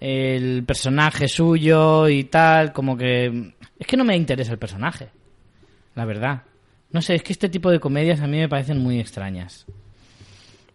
el 0.00 0.64
personaje 0.64 1.28
suyo 1.28 2.08
y 2.08 2.24
tal, 2.24 2.72
como 2.72 2.96
que... 2.96 3.52
Es 3.78 3.86
que 3.86 3.96
no 3.96 4.04
me 4.04 4.16
interesa 4.16 4.52
el 4.52 4.58
personaje, 4.58 5.08
la 5.94 6.04
verdad. 6.04 6.42
No 6.90 7.00
sé, 7.02 7.14
es 7.14 7.22
que 7.22 7.32
este 7.32 7.48
tipo 7.48 7.70
de 7.70 7.80
comedias 7.80 8.20
a 8.20 8.26
mí 8.26 8.38
me 8.38 8.48
parecen 8.48 8.78
muy 8.78 9.00
extrañas. 9.00 9.66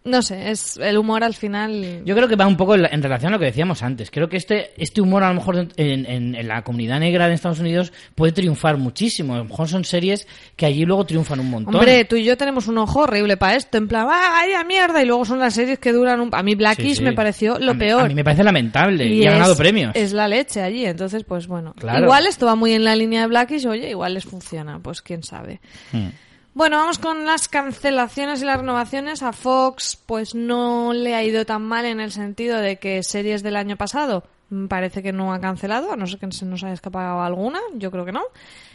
No 0.06 0.22
sé, 0.22 0.50
es 0.50 0.78
el 0.78 0.98
humor 0.98 1.26
al 1.26 1.34
final. 1.36 2.02
Yo 2.06 2.16
creo 2.16 2.28
que 2.30 2.38
va 2.38 2.48
un 2.48 2.56
poco 2.56 2.74
en, 2.74 2.84
la- 2.84 2.88
en 2.90 3.04
relación 3.04 3.34
a 3.34 3.36
lo 3.36 3.40
que 3.40 3.46
decíamos 3.48 3.84
antes. 3.84 4.10
Creo 4.10 4.30
que 4.30 4.38
este, 4.38 4.72
este 4.82 5.02
humor 5.02 5.24
a 5.24 5.28
lo 5.28 5.34
mejor 5.36 5.58
en, 5.58 6.06
en- 6.06 6.36
en 6.36 6.48
la 6.48 6.64
comunidad 6.64 7.00
negra 7.02 7.28
de 7.28 7.34
Estados 7.34 7.60
Unidos 7.60 7.92
puede 8.16 8.32
triunfar 8.32 8.78
muchísimo. 8.78 9.36
A 9.36 9.40
lo 9.40 9.44
mejor 9.44 9.68
son 9.68 9.84
series 9.84 10.26
que 10.56 10.66
allí 10.66 10.86
luego 10.86 11.06
triunfan 11.06 11.42
un 11.42 11.50
montón. 11.50 11.76
Hombre, 11.76 12.06
tú 12.06 12.16
y 12.16 12.24
yo 12.24 12.38
tenemos 12.38 12.68
un 12.68 12.78
ojo 12.78 13.02
horrible 13.02 13.36
para 13.36 13.58
esto, 13.58 13.78
en 13.78 13.90
plan, 13.90 14.08
¡vaya 14.08 14.64
mierda! 14.64 15.04
Y 15.04 15.06
luego 15.06 15.26
son 15.26 15.38
las 15.40 15.54
series 15.54 15.80
que 15.80 15.92
duran 15.92 16.22
un... 16.22 16.30
A 16.32 16.44
mí 16.44 16.56
Sí, 16.78 16.96
sí. 16.96 17.04
me 17.04 17.12
pareció 17.14 17.60
lo 17.60 17.72
A 17.72 17.74
mí- 17.74 17.80
peor. 17.80 18.02
A 18.04 18.08
mí 18.08 18.16
me 18.16 18.24
parece 18.24 18.44
lamentable 18.46 19.06
y, 19.06 19.26
ha 19.26 19.32
es- 19.32 19.34
ganado 19.36 19.58
premios. 19.58 19.92
Es 19.96 20.14
la 20.14 20.30
leche 20.30 20.62
allí, 20.62 20.86
entonces, 20.86 21.26
pues 21.26 21.46
bueno. 21.48 21.74
Claro. 21.78 22.06
Igual 22.06 22.26
esto 22.26 22.46
va 22.46 22.56
muy 22.56 22.72
en 22.72 22.86
la 22.86 22.96
línea 22.96 23.22
de 23.22 23.28
Blackish, 23.28 23.66
oye, 23.68 23.90
igual 23.90 24.14
les 24.14 24.24
funciona, 24.24 24.80
pues 24.80 25.02
quién 25.02 25.24
sabe. 25.24 25.60
Hmm. 25.92 26.08
Bueno, 26.54 26.78
vamos 26.78 26.98
con 26.98 27.26
las 27.26 27.48
cancelaciones 27.48 28.42
y 28.42 28.46
las 28.46 28.58
renovaciones. 28.58 29.24
A 29.24 29.34
Fox, 29.34 30.02
pues 30.06 30.34
no 30.36 30.94
le 30.94 31.16
ha 31.16 31.24
ido 31.24 31.46
tan 31.46 31.62
mal 31.62 31.86
en 31.86 32.00
el 32.00 32.12
sentido 32.12 32.58
de 32.58 32.78
que 32.78 33.04
series 33.04 33.44
del 33.44 33.56
año 33.56 33.78
pasado 33.78 34.24
mm, 34.50 34.66
parece 34.66 35.04
que 35.04 35.14
no 35.14 35.34
ha 35.34 35.40
cancelado, 35.40 35.92
a 35.92 35.96
no 35.96 36.08
ser 36.08 36.20
que 36.20 36.32
se 36.32 36.46
nos 36.46 36.64
haya 36.64 36.74
escapado 36.74 37.22
alguna, 37.22 37.60
yo 37.76 37.92
creo 37.92 38.04
que 38.04 38.12
no. 38.12 38.24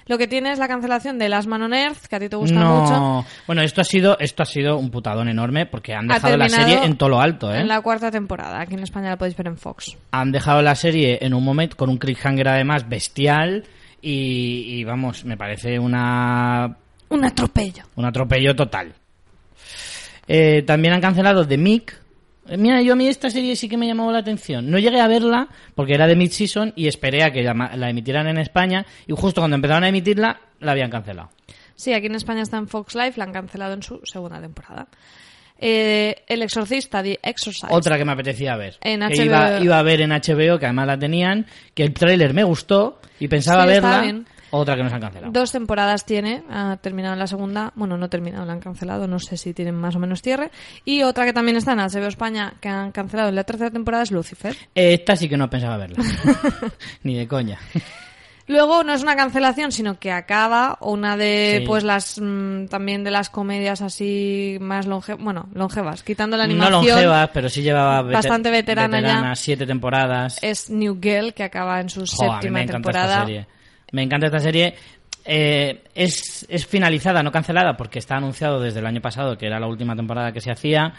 Lo 0.07 0.19
que 0.19 0.29
tiene 0.29 0.53
es 0.53 0.59
la 0.59 0.69
cancelación 0.69 1.19
de 1.19 1.29
Last 1.29 1.49
Man 1.49 1.63
on 1.63 1.75
Earth, 1.75 2.07
que 2.07 2.17
a 2.17 2.21
ti 2.21 2.29
te 2.29 2.37
gusta 2.37 2.59
no, 2.59 2.81
mucho. 2.81 3.29
bueno, 3.47 3.63
esto 3.63 3.81
ha 3.81 3.85
sido 3.85 4.19
esto 4.21 4.43
ha 4.43 4.47
sido 4.47 4.77
un 4.77 4.91
putadón 4.91 5.29
enorme 5.29 5.67
porque 5.67 5.95
han 5.95 6.11
Ha 6.11 6.15
dejado 6.15 6.37
la 6.37 6.49
serie 6.49 6.85
en 6.85 6.97
todo 6.97 7.09
lo 7.09 7.21
alto, 7.21 7.53
¿eh? 7.53 7.61
En 7.61 7.69
la 7.69 7.81
cuarta 7.81 8.11
temporada, 8.11 8.61
aquí 8.61 8.75
en 8.75 8.81
España 8.81 9.09
la 9.11 9.17
podéis 9.17 9.37
ver 9.37 9.49
en 9.49 9.57
Fox. 9.57 9.97
Han 10.13 10.31
dejado 10.31 10.63
la 10.63 10.75
serie 10.75 11.19
en 11.23 11.35
un 11.35 11.43
momento 11.43 11.77
con 11.77 11.91
un 11.91 11.97
cliffhanger 11.97 12.49
además 12.49 12.89
bestial 12.89 13.65
y, 14.01 14.79
y, 14.79 14.85
vamos, 14.85 15.25
me 15.25 15.39
parece 15.39 15.79
una 15.79 16.77
Un 17.15 17.25
atropello. 17.25 17.85
un 17.97 18.05
atropello 18.05 18.55
total. 18.57 18.93
Eh, 20.27 20.63
también 20.67 20.95
han 20.95 21.01
cancelado 21.01 21.47
The 21.47 21.57
Mick. 21.59 22.01
Eh, 22.49 22.57
Mira, 22.57 22.83
yo 22.83 22.93
a 22.95 22.97
mí 22.97 23.09
esta 23.09 23.31
serie 23.31 23.57
sí 23.57 23.69
que 23.69 23.77
me 23.77 23.87
llamó 23.87 24.11
la 24.13 24.19
atención. 24.19 24.71
No 24.71 24.79
llegué 24.79 25.01
a 25.01 25.09
verla 25.09 25.49
porque 25.75 25.95
era 25.95 26.07
de 26.07 26.17
mid-season 26.17 26.73
y 26.77 26.89
esperé 26.89 27.23
a 27.23 27.33
que 27.33 27.43
la, 27.43 27.91
emitieran 27.91 28.27
en 28.29 28.39
España 28.39 28.85
y 29.07 29.13
justo 29.15 29.41
cuando 29.41 29.55
empezaron 29.57 29.85
a 29.85 29.89
emitirla 29.89 30.41
la 30.61 30.73
habían 30.73 30.91
cancelado. 30.91 31.31
Sí, 31.75 31.93
aquí 31.93 32.07
en 32.07 32.15
España 32.15 32.43
está 32.43 32.57
en 32.59 32.69
Fox 32.69 32.95
Life, 32.95 33.15
la 33.19 33.25
han 33.25 33.33
cancelado 33.33 33.75
en 33.75 33.83
su 33.83 34.01
segunda 34.05 34.41
temporada. 34.41 34.87
Eh, 35.59 36.17
el 36.29 36.43
Exorcista, 36.43 37.03
The 37.03 37.21
Exorcist. 37.23 37.67
Otra 37.71 37.97
que 37.97 38.05
me 38.05 38.13
apetecía 38.13 38.57
ver. 38.57 38.77
En 38.81 39.01
que 39.01 39.07
HBO. 39.17 39.25
Iba, 39.25 39.61
iba 39.61 39.79
a 39.79 39.83
ver 39.83 40.01
en 40.03 40.11
HBO, 40.11 40.59
que 40.59 40.67
además 40.67 40.87
la 40.87 40.99
tenían, 40.99 41.47
que 41.75 41.85
el 41.85 41.95
tráiler 41.95 42.35
me 42.35 42.45
gustó 42.45 43.01
y 43.21 43.29
pensaba 43.29 43.63
Sí, 43.63 43.69
verla. 43.69 44.01
bien. 44.03 44.27
Otra 44.57 44.77
que 44.77 44.83
nos 44.85 44.93
han 44.93 45.01
cancelado. 45.01 45.33
Dos 45.33 45.51
temporadas 45.53 46.05
tiene, 46.05 46.45
ha 46.51 46.77
terminado 46.81 47.17
la 47.17 47.27
segunda, 47.27 47.73
bueno, 47.75 47.97
no 47.97 48.07
ha 48.07 48.09
terminado, 48.09 48.45
la 48.47 48.53
han 48.53 48.61
cancelado, 48.61 49.07
no 49.09 49.19
sé 49.19 49.37
si 49.37 49.53
tienen 49.53 49.75
más 49.75 49.97
o 49.97 49.99
menos 49.99 50.23
cierre. 50.23 50.51
Y 50.85 51.03
otra 51.03 51.25
que 51.25 51.33
también 51.33 51.57
está 51.57 51.73
en 51.73 51.79
HBO 51.81 52.07
España, 52.07 52.55
que 52.61 52.69
han 52.69 52.93
cancelado 52.93 53.29
en 53.31 53.35
la 53.35 53.45
tercera 53.45 53.71
temporada, 53.71 54.05
es 54.05 54.11
Lucifer. 54.13 54.57
Esta 54.75 55.17
sí 55.17 55.29
que 55.29 55.37
no 55.37 55.51
pensaba 55.51 55.77
verla. 55.77 55.97
Ni 57.03 57.17
de 57.17 57.27
coña. 57.27 57.59
Luego 58.47 58.85
no 58.85 58.93
es 58.93 59.03
una 59.03 59.17
cancelación, 59.17 59.73
sino 59.73 59.99
que 59.99 60.13
acaba 60.13 60.77
una 60.83 61.17
de 61.17 61.61
Sí. 61.61 61.67
pues 61.67 61.83
las 61.83 62.21
mm, 62.21 62.67
también 62.67 63.03
de 63.03 63.11
las 63.11 63.31
comedias 63.31 63.81
así 63.81 64.59
más 64.61 64.85
longe 64.85 65.15
bueno, 65.15 65.49
longevas, 65.55 66.03
quitando 66.03 66.37
la 66.37 66.47
No 66.47 66.53
animación. 66.53 66.83
longeva, 66.97 67.31
pero 67.33 67.49
sí 67.49 67.63
llevaba 67.63 68.03
Bastante 68.03 68.51
veterana 68.51 69.01
ya. 69.01 69.35
siete 69.35 69.67
temporadas. 69.67 70.39
Es 70.43 70.69
New 70.69 70.99
Girl 71.01 71.33
que 71.33 71.43
acaba 71.43 71.81
en 71.81 71.89
su 71.89 72.07
séptima 72.07 72.67
temporada. 72.67 73.27
Me 73.95 74.03
encanta 74.03 74.27
esta 74.27 74.41
serie. 74.41 74.75
Eh, 75.25 75.85
es, 75.95 76.45
es 76.51 76.67
finalizada, 76.67 77.23
no 77.23 77.31
cancelada, 77.31 77.77
porque 77.77 78.01
está 78.01 78.17
anunciado 78.17 78.61
desde 78.61 78.81
el 78.81 78.87
año 78.87 79.01
pasado 79.01 79.39
que 79.39 79.47
era 79.47 79.61
la 79.61 79.69
última 79.69 79.95
temporada 79.95 80.33
que 80.33 80.41
se 80.41 80.51
hacía. 80.51 80.93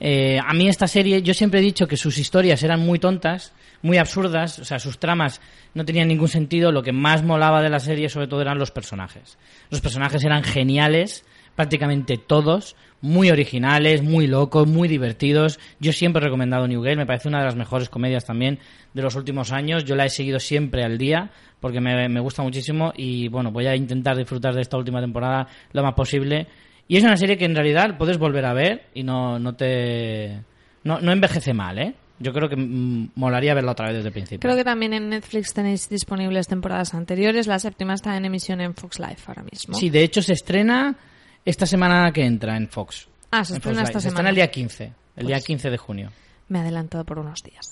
Eh, 0.00 0.40
a 0.44 0.54
mí 0.54 0.66
esta 0.66 0.88
serie, 0.88 1.22
yo 1.22 1.34
siempre 1.34 1.60
he 1.60 1.62
dicho 1.62 1.86
que 1.86 1.98
sus 1.98 2.16
historias 2.16 2.62
eran 2.62 2.80
muy 2.80 2.98
tontas, 2.98 3.52
muy 3.82 3.98
absurdas, 3.98 4.58
o 4.58 4.64
sea, 4.64 4.78
sus 4.78 4.98
tramas 4.98 5.42
no 5.74 5.84
tenían 5.84 6.08
ningún 6.08 6.28
sentido. 6.28 6.72
Lo 6.72 6.82
que 6.82 6.92
más 6.92 7.22
molaba 7.22 7.60
de 7.60 7.68
la 7.68 7.80
serie, 7.80 8.08
sobre 8.08 8.28
todo, 8.28 8.40
eran 8.40 8.58
los 8.58 8.70
personajes. 8.70 9.36
Los 9.68 9.82
personajes 9.82 10.24
eran 10.24 10.42
geniales, 10.42 11.26
prácticamente 11.54 12.16
todos, 12.16 12.76
muy 13.00 13.30
originales, 13.30 14.02
muy 14.02 14.26
locos, 14.26 14.66
muy 14.66 14.88
divertidos. 14.88 15.58
Yo 15.80 15.92
siempre 15.92 16.20
he 16.20 16.24
recomendado 16.24 16.66
New 16.66 16.82
Girl, 16.82 16.96
me 16.96 17.06
parece 17.06 17.28
una 17.28 17.38
de 17.38 17.44
las 17.44 17.56
mejores 17.56 17.88
comedias 17.88 18.24
también 18.24 18.58
de 18.94 19.02
los 19.02 19.14
últimos 19.14 19.52
años. 19.52 19.84
Yo 19.84 19.94
la 19.94 20.06
he 20.06 20.10
seguido 20.10 20.40
siempre 20.40 20.84
al 20.84 20.98
día 20.98 21.30
porque 21.60 21.80
me, 21.80 22.08
me 22.08 22.20
gusta 22.20 22.42
muchísimo 22.42 22.92
y 22.96 23.28
bueno, 23.28 23.50
voy 23.50 23.66
a 23.66 23.76
intentar 23.76 24.16
disfrutar 24.16 24.54
de 24.54 24.62
esta 24.62 24.76
última 24.76 25.00
temporada 25.00 25.48
lo 25.72 25.82
más 25.82 25.94
posible. 25.94 26.46
Y 26.88 26.96
es 26.96 27.04
una 27.04 27.16
serie 27.16 27.36
que 27.36 27.44
en 27.44 27.54
realidad 27.54 27.96
puedes 27.98 28.18
volver 28.18 28.46
a 28.46 28.54
ver 28.54 28.86
y 28.94 29.02
no, 29.02 29.38
no 29.38 29.54
te... 29.54 30.42
No, 30.84 31.00
no 31.00 31.12
envejece 31.12 31.52
mal, 31.52 31.78
¿eh? 31.78 31.94
Yo 32.20 32.32
creo 32.32 32.48
que 32.48 32.56
mm, 32.56 33.10
molaría 33.14 33.54
verla 33.54 33.72
otra 33.72 33.86
vez 33.86 33.96
desde 33.96 34.08
el 34.08 34.12
principio. 34.12 34.40
Creo 34.40 34.56
que 34.56 34.64
también 34.64 34.92
en 34.92 35.10
Netflix 35.10 35.52
tenéis 35.52 35.88
disponibles 35.88 36.48
temporadas 36.48 36.94
anteriores. 36.94 37.46
La 37.46 37.58
séptima 37.58 37.94
está 37.94 38.16
en 38.16 38.24
emisión 38.24 38.60
en 38.60 38.74
Fox 38.74 38.98
Life 38.98 39.22
ahora 39.26 39.42
mismo. 39.42 39.74
Sí, 39.74 39.90
de 39.90 40.02
hecho 40.02 40.22
se 40.22 40.32
estrena 40.32 40.96
esta 41.44 41.66
semana 41.66 42.10
que 42.12 42.24
entra 42.24 42.56
en 42.56 42.68
Fox. 42.68 43.08
Ah, 43.30 43.44
se 43.44 43.52
En 43.54 43.56
estrena 43.56 43.82
esta. 43.82 44.00
Se 44.00 44.10
semana. 44.10 44.30
el 44.30 44.34
día 44.36 44.50
15, 44.50 44.84
el 44.84 44.92
Pues- 45.14 45.26
día 45.26 45.40
15 45.40 45.70
de 45.70 45.76
junio. 45.78 46.10
Me 46.48 46.58
he 46.58 46.62
adelantado 46.62 47.04
por 47.04 47.18
unos 47.18 47.42
días. 47.42 47.66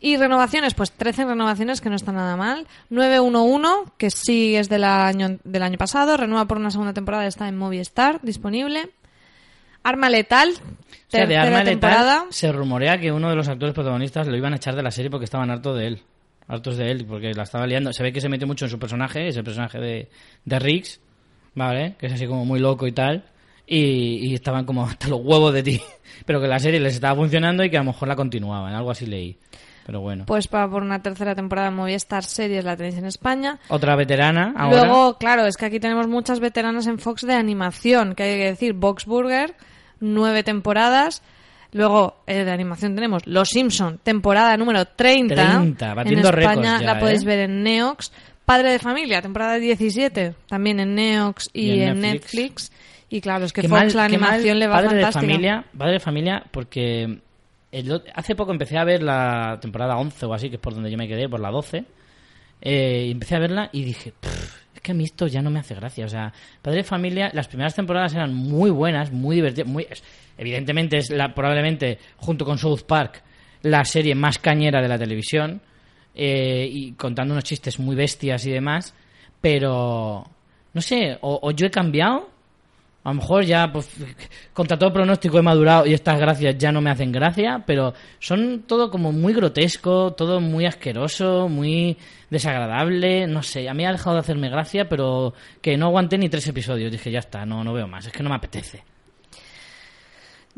Y 0.00 0.16
renovaciones, 0.16 0.74
pues 0.74 0.92
13 0.92 1.24
renovaciones, 1.24 1.80
que 1.80 1.88
no 1.90 1.96
está 1.96 2.12
nada 2.12 2.36
mal. 2.36 2.66
911, 2.90 3.90
que 3.96 4.10
sí 4.10 4.54
es 4.56 4.68
del 4.68 4.84
año, 4.84 5.38
del 5.44 5.62
año 5.62 5.78
pasado, 5.78 6.16
renueva 6.16 6.46
por 6.46 6.58
una 6.58 6.70
segunda 6.70 6.92
temporada, 6.92 7.26
está 7.26 7.48
en 7.48 7.56
Movistar, 7.56 8.20
disponible. 8.22 8.90
Arma 9.82 10.10
Letal, 10.10 10.50
O 10.50 11.10
sea, 11.10 11.26
de 11.26 11.36
Arma 11.36 11.62
temporada. 11.64 12.14
Letal 12.16 12.32
se 12.32 12.50
rumorea 12.52 12.98
que 13.00 13.12
uno 13.12 13.30
de 13.30 13.36
los 13.36 13.48
actores 13.48 13.74
protagonistas 13.74 14.26
lo 14.26 14.36
iban 14.36 14.52
a 14.52 14.56
echar 14.56 14.74
de 14.74 14.82
la 14.82 14.90
serie 14.90 15.10
porque 15.10 15.24
estaban 15.24 15.50
hartos 15.50 15.78
de 15.78 15.86
él. 15.86 16.02
Hartos 16.48 16.76
de 16.76 16.90
él, 16.90 17.04
porque 17.06 17.32
la 17.34 17.44
estaba 17.44 17.66
liando. 17.66 17.92
Se 17.92 18.02
ve 18.02 18.12
que 18.12 18.20
se 18.20 18.28
metió 18.28 18.46
mucho 18.46 18.64
en 18.66 18.70
su 18.70 18.78
personaje, 18.78 19.28
ese 19.28 19.42
personaje 19.42 19.78
de, 19.78 20.08
de 20.44 20.58
Riggs, 20.58 21.00
¿vale? 21.56 21.96
Que 21.98 22.06
es 22.06 22.12
así 22.12 22.28
como 22.28 22.44
muy 22.44 22.60
loco 22.60 22.86
y 22.86 22.92
tal. 22.92 23.24
Y, 23.66 24.28
y 24.28 24.34
estaban 24.34 24.64
como 24.64 24.84
hasta 24.86 25.08
los 25.08 25.20
huevos 25.20 25.52
de 25.52 25.64
ti. 25.64 25.82
Pero 26.24 26.40
que 26.40 26.46
la 26.46 26.60
serie 26.60 26.78
les 26.78 26.94
estaba 26.94 27.16
funcionando 27.16 27.64
y 27.64 27.70
que 27.70 27.76
a 27.76 27.80
lo 27.80 27.86
mejor 27.86 28.06
la 28.06 28.14
continuaban. 28.14 28.72
Algo 28.72 28.92
así 28.92 29.06
leí. 29.06 29.36
Pero 29.86 30.00
bueno. 30.00 30.24
Pues 30.26 30.48
para 30.48 30.68
por 30.68 30.82
una 30.82 31.00
tercera 31.00 31.34
temporada 31.34 31.70
Movistar 31.70 32.24
Series 32.24 32.64
la 32.64 32.76
tenéis 32.76 32.96
en 32.96 33.06
España. 33.06 33.60
Otra 33.68 33.94
veterana 33.94 34.52
ahora. 34.56 34.84
Luego, 34.84 35.16
claro, 35.16 35.46
es 35.46 35.56
que 35.56 35.66
aquí 35.66 35.78
tenemos 35.78 36.08
muchas 36.08 36.40
veteranas 36.40 36.88
en 36.88 36.98
Fox 36.98 37.22
de 37.24 37.34
animación, 37.34 38.16
que 38.16 38.24
hay 38.24 38.38
que 38.38 38.46
decir, 38.46 38.72
Boxburger, 38.72 39.54
nueve 40.00 40.42
temporadas. 40.42 41.22
Luego, 41.70 42.16
eh, 42.26 42.44
de 42.44 42.50
animación 42.50 42.96
tenemos 42.96 43.26
Los 43.26 43.50
Simpson, 43.50 44.00
temporada 44.02 44.56
número 44.56 44.86
30. 44.86 45.34
30, 45.34 45.94
batiendo 45.94 46.28
en 46.30 46.38
España 46.38 46.80
ya, 46.80 46.86
la 46.86 46.98
podéis 46.98 47.22
¿eh? 47.22 47.26
ver 47.26 47.38
en 47.40 47.62
Neox. 47.62 48.10
Padre 48.46 48.70
de 48.72 48.78
Familia, 48.78 49.20
temporada 49.20 49.56
17, 49.56 50.34
también 50.48 50.80
en 50.80 50.94
Neox 50.94 51.50
y, 51.52 51.66
Y 51.72 51.82
en 51.82 51.88
en 51.90 52.00
Netflix. 52.00 52.32
Netflix. 52.34 52.72
Y 53.10 53.20
claro, 53.20 53.44
es 53.44 53.52
que 53.52 53.60
Qué 53.62 53.68
Fox 53.68 53.80
mal- 53.80 53.94
la 53.94 54.04
animación 54.04 54.58
le 54.58 54.66
va 54.66 54.76
padre 54.76 54.88
fantástica. 55.02 55.20
de 55.26 55.32
familia 55.32 55.64
padre 55.76 55.92
de 55.92 56.00
familia 56.00 56.44
porque 56.50 57.18
el 57.72 58.02
hace 58.14 58.34
poco 58.34 58.52
empecé 58.52 58.78
a 58.78 58.84
ver 58.84 59.02
la 59.02 59.58
temporada 59.60 59.96
11 59.98 60.26
o 60.26 60.32
así 60.34 60.48
que 60.48 60.56
es 60.56 60.60
por 60.60 60.74
donde 60.74 60.90
yo 60.90 60.96
me 60.96 61.06
quedé 61.06 61.28
por 61.28 61.38
la 61.40 61.50
12 61.50 61.84
eh, 62.62 63.04
y 63.06 63.10
empecé 63.10 63.36
a 63.36 63.38
verla 63.40 63.68
y 63.72 63.84
dije 63.84 64.12
"Pff, 64.18 64.56
es 64.74 64.80
que 64.80 64.92
a 64.92 64.94
mí 64.94 65.04
esto 65.04 65.26
ya 65.26 65.42
no 65.42 65.50
me 65.50 65.58
hace 65.60 65.74
gracia 65.74 66.04
o 66.04 66.08
sea 66.08 66.32
padre 66.62 66.78
de 66.78 66.84
familia 66.84 67.30
las 67.32 67.48
primeras 67.48 67.74
temporadas 67.74 68.14
eran 68.14 68.34
muy 68.34 68.70
buenas 68.70 69.12
muy 69.12 69.36
divertidas 69.36 69.68
muy 69.68 69.86
es- 69.90 70.02
evidentemente 70.38 70.96
es 70.98 71.10
la 71.10 71.34
probablemente 71.34 71.98
junto 72.16 72.44
con 72.44 72.58
South 72.58 72.82
Park 72.86 73.22
la 73.62 73.84
serie 73.84 74.14
más 74.14 74.38
cañera 74.38 74.80
de 74.82 74.88
la 74.88 74.98
televisión 74.98 75.60
eh, 76.16 76.68
y 76.70 76.92
contando 76.92 77.32
unos 77.34 77.44
chistes 77.44 77.78
muy 77.78 77.94
bestias 77.94 78.44
y 78.46 78.50
demás 78.50 78.94
pero 79.40 80.26
no 80.72 80.80
sé 80.80 81.18
o- 81.20 81.50
yo 81.52 81.66
he 81.66 81.70
cambiado 81.70 82.30
a 83.04 83.10
lo 83.10 83.14
mejor 83.20 83.44
ya, 83.44 83.70
pues, 83.72 83.88
contra 84.52 84.76
todo 84.76 84.92
pronóstico 84.92 85.38
he 85.38 85.42
madurado 85.42 85.86
y 85.86 85.94
estas 85.94 86.18
gracias 86.18 86.58
ya 86.58 86.72
no 86.72 86.80
me 86.80 86.90
hacen 86.90 87.12
gracia, 87.12 87.62
pero 87.64 87.94
son 88.18 88.64
todo 88.66 88.90
como 88.90 89.12
muy 89.12 89.32
grotesco, 89.32 90.12
todo 90.14 90.40
muy 90.40 90.66
asqueroso, 90.66 91.48
muy 91.48 91.96
desagradable, 92.30 93.28
no 93.28 93.44
sé, 93.44 93.68
a 93.68 93.74
mí 93.74 93.86
ha 93.86 93.92
dejado 93.92 94.14
de 94.16 94.20
hacerme 94.22 94.48
gracia, 94.48 94.88
pero 94.88 95.34
que 95.62 95.76
no 95.76 95.86
aguanté 95.86 96.18
ni 96.18 96.28
tres 96.28 96.48
episodios, 96.48 96.90
dije 96.90 97.12
ya 97.12 97.20
está, 97.20 97.46
no, 97.46 97.62
no 97.62 97.72
veo 97.72 97.86
más, 97.86 98.06
es 98.06 98.12
que 98.12 98.24
no 98.24 98.28
me 98.28 98.34
apetece. 98.34 98.82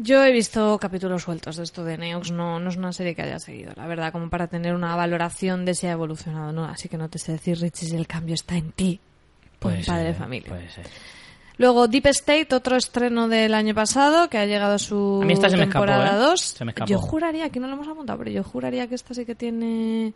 Yo 0.01 0.25
he 0.25 0.31
visto 0.31 0.79
capítulos 0.79 1.25
sueltos 1.25 1.57
de 1.57 1.65
esto 1.65 1.83
de 1.83 1.99
Neox, 1.99 2.31
no, 2.31 2.61
no 2.61 2.71
es 2.71 2.77
una 2.77 2.93
serie 2.93 3.17
que 3.17 3.23
haya 3.23 3.41
seguido, 3.41 3.73
la 3.75 3.89
verdad, 3.89 4.13
como 4.13 4.31
para 4.31 4.47
tener 4.47 4.73
una 4.73 4.95
valoración 4.95 5.65
de 5.65 5.75
si 5.75 5.89
ha 5.89 5.93
evolucionado 5.93 6.51
o 6.51 6.53
no. 6.53 6.65
Así 6.65 6.89
que 6.89 6.97
no 6.97 7.09
te 7.11 7.19
sé 7.19 7.33
decir, 7.33 7.59
Richie, 7.59 7.89
si 7.89 7.97
el 7.97 8.07
cambio 8.07 8.37
está 8.37 8.57
en 8.57 8.71
ti. 8.71 9.01
Padre 9.59 10.05
de 10.05 10.15
familia. 10.15 10.49
puede 10.51 10.71
ser. 10.71 10.87
Luego 11.57 11.89
Deep 11.89 12.07
State, 12.07 12.55
otro 12.55 12.77
estreno 12.77 13.27
del 13.27 13.53
año 13.53 13.75
pasado, 13.75 14.31
que 14.31 14.39
ha 14.39 14.47
llegado 14.47 14.75
a 14.75 14.79
su 14.79 15.19
A 15.21 15.27
mí 15.27 15.33
esta 15.33 15.51
se 15.51 15.57
me 15.57 15.65
escapó, 15.65 15.85
temporada 15.85 16.15
¿eh? 16.15 16.29
2. 16.29 16.41
Se 16.41 16.65
me 16.65 16.71
escapó. 16.71 16.89
Yo 16.89 17.01
juraría, 17.01 17.51
que 17.51 17.59
no 17.59 17.67
lo 17.67 17.73
hemos 17.73 17.89
apuntado, 17.89 18.21
pero 18.21 18.31
yo 18.31 18.45
juraría 18.45 18.87
que 18.87 18.95
esta 18.95 19.13
sí 19.13 19.27
que 19.27 19.35
tiene... 19.35 20.15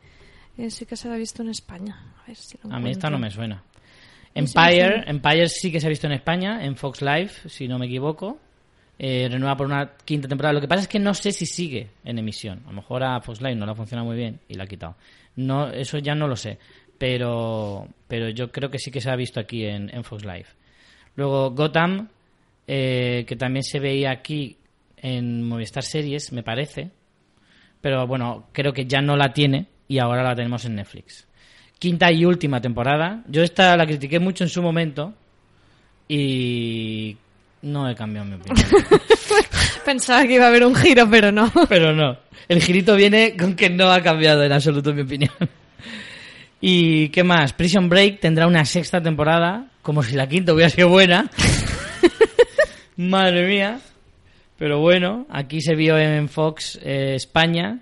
eh, 0.57 0.71
sí 0.71 0.87
que 0.87 0.97
se 0.97 1.09
la 1.09 1.15
ha 1.15 1.19
visto 1.19 1.43
en 1.43 1.49
España. 1.49 2.01
A 2.23 2.29
ver 2.29 2.37
si 2.37 2.57
lo 2.63 2.73
A 2.73 2.79
mí 2.79 2.93
esta 2.93 3.11
no 3.11 3.19
me 3.19 3.33
suena. 3.33 3.65
Empire. 4.33 5.03
Empire 5.09 5.49
sí 5.49 5.73
que 5.73 5.81
se 5.81 5.87
ha 5.87 5.91
visto 5.91 6.07
en 6.07 6.13
España, 6.13 6.65
en 6.65 6.77
Fox 6.77 7.03
Live, 7.03 7.33
si 7.49 7.67
no 7.67 7.81
me 7.81 7.87
equivoco. 7.87 8.39
Eh, 9.05 9.29
renueva 9.29 9.57
por 9.57 9.67
una 9.67 9.97
quinta 10.05 10.29
temporada. 10.29 10.53
Lo 10.53 10.61
que 10.61 10.69
pasa 10.69 10.83
es 10.83 10.89
que 10.89 11.01
no 11.01 11.13
sé 11.13 11.33
si 11.33 11.45
sigue 11.45 11.91
en 12.05 12.21
emisión. 12.21 12.63
A 12.67 12.69
lo 12.69 12.75
mejor 12.75 13.03
a 13.03 13.21
Fox 13.21 13.41
Live 13.41 13.57
no 13.57 13.67
la 13.67 13.75
funciona 13.75 14.05
muy 14.05 14.17
bien 14.17 14.39
y 14.47 14.55
la 14.55 14.63
ha 14.63 14.67
quitado. 14.69 14.95
No, 15.35 15.73
eso 15.73 15.99
ya 15.99 16.15
no 16.15 16.29
lo 16.29 16.37
sé. 16.37 16.57
Pero, 16.99 17.89
pero 18.07 18.29
yo 18.29 18.53
creo 18.53 18.71
que 18.71 18.79
sí 18.79 18.93
que 18.93 19.01
se 19.01 19.11
ha 19.11 19.17
visto 19.17 19.41
aquí 19.41 19.65
en, 19.65 20.05
Fox 20.05 20.25
Live. 20.25 20.47
Luego 21.17 21.51
Gotham, 21.51 22.11
eh, 22.69 23.25
que 23.27 23.35
también 23.35 23.65
se 23.65 23.81
veía 23.81 24.13
aquí 24.13 24.57
en 24.99 25.49
Movistar 25.49 25.83
Series, 25.83 26.31
me 26.31 26.45
parece. 26.45 26.93
Pero 27.81 28.07
bueno, 28.07 28.51
creo 28.53 28.73
que 28.73 28.87
ya 28.87 29.03
no 29.03 29.17
la 29.17 29.33
tiene 29.33 29.67
y 29.89 29.99
ahora 29.99 30.23
la 30.23 30.37
tenemos 30.37 30.65
en 30.65 30.77
Netflix. 30.77 31.27
Quinta 31.81 32.13
y 32.13 32.25
última 32.25 32.61
temporada. 32.61 33.25
Yo 33.27 33.43
esta 33.43 33.77
la 33.77 33.85
critiqué 33.85 34.21
mucho 34.21 34.45
en 34.45 34.51
su 34.51 34.63
momento 34.63 35.13
y 36.07 37.17
no 37.63 37.89
he 37.89 37.95
cambiado 37.95 38.29
mi 38.29 38.35
opinión. 38.35 38.67
Pensaba 39.85 40.25
que 40.27 40.35
iba 40.35 40.45
a 40.45 40.49
haber 40.49 40.65
un 40.65 40.75
giro, 40.75 41.09
pero 41.11 41.33
no. 41.33 41.51
Pero 41.69 41.93
no. 41.95 42.17
El 42.49 42.61
girito 42.63 42.95
viene 42.97 43.37
con 43.37 43.55
que 43.55 43.71
no 43.71 43.91
ha 43.91 44.01
cambiado 44.01 44.43
en 44.43 44.53
absoluto 44.53 44.93
mi 44.93 45.03
opinión. 45.03 45.33
¿Y 46.61 47.09
qué 47.09 47.25
más? 47.25 47.53
Prison 47.53 47.89
Break 47.89 48.21
tendrá 48.21 48.47
una 48.47 48.65
sexta 48.65 49.01
temporada, 49.01 49.67
como 49.83 50.03
si 50.03 50.15
la 50.15 50.29
quinta 50.29 50.53
hubiera 50.53 50.71
sido 50.71 50.89
buena. 50.89 51.29
Madre 52.97 53.47
mía. 53.49 53.81
Pero 54.59 54.79
bueno, 54.81 55.27
aquí 55.31 55.61
se 55.61 55.75
vio 55.75 55.99
en 55.99 56.29
Fox 56.29 56.79
eh, 56.83 57.15
España. 57.17 57.81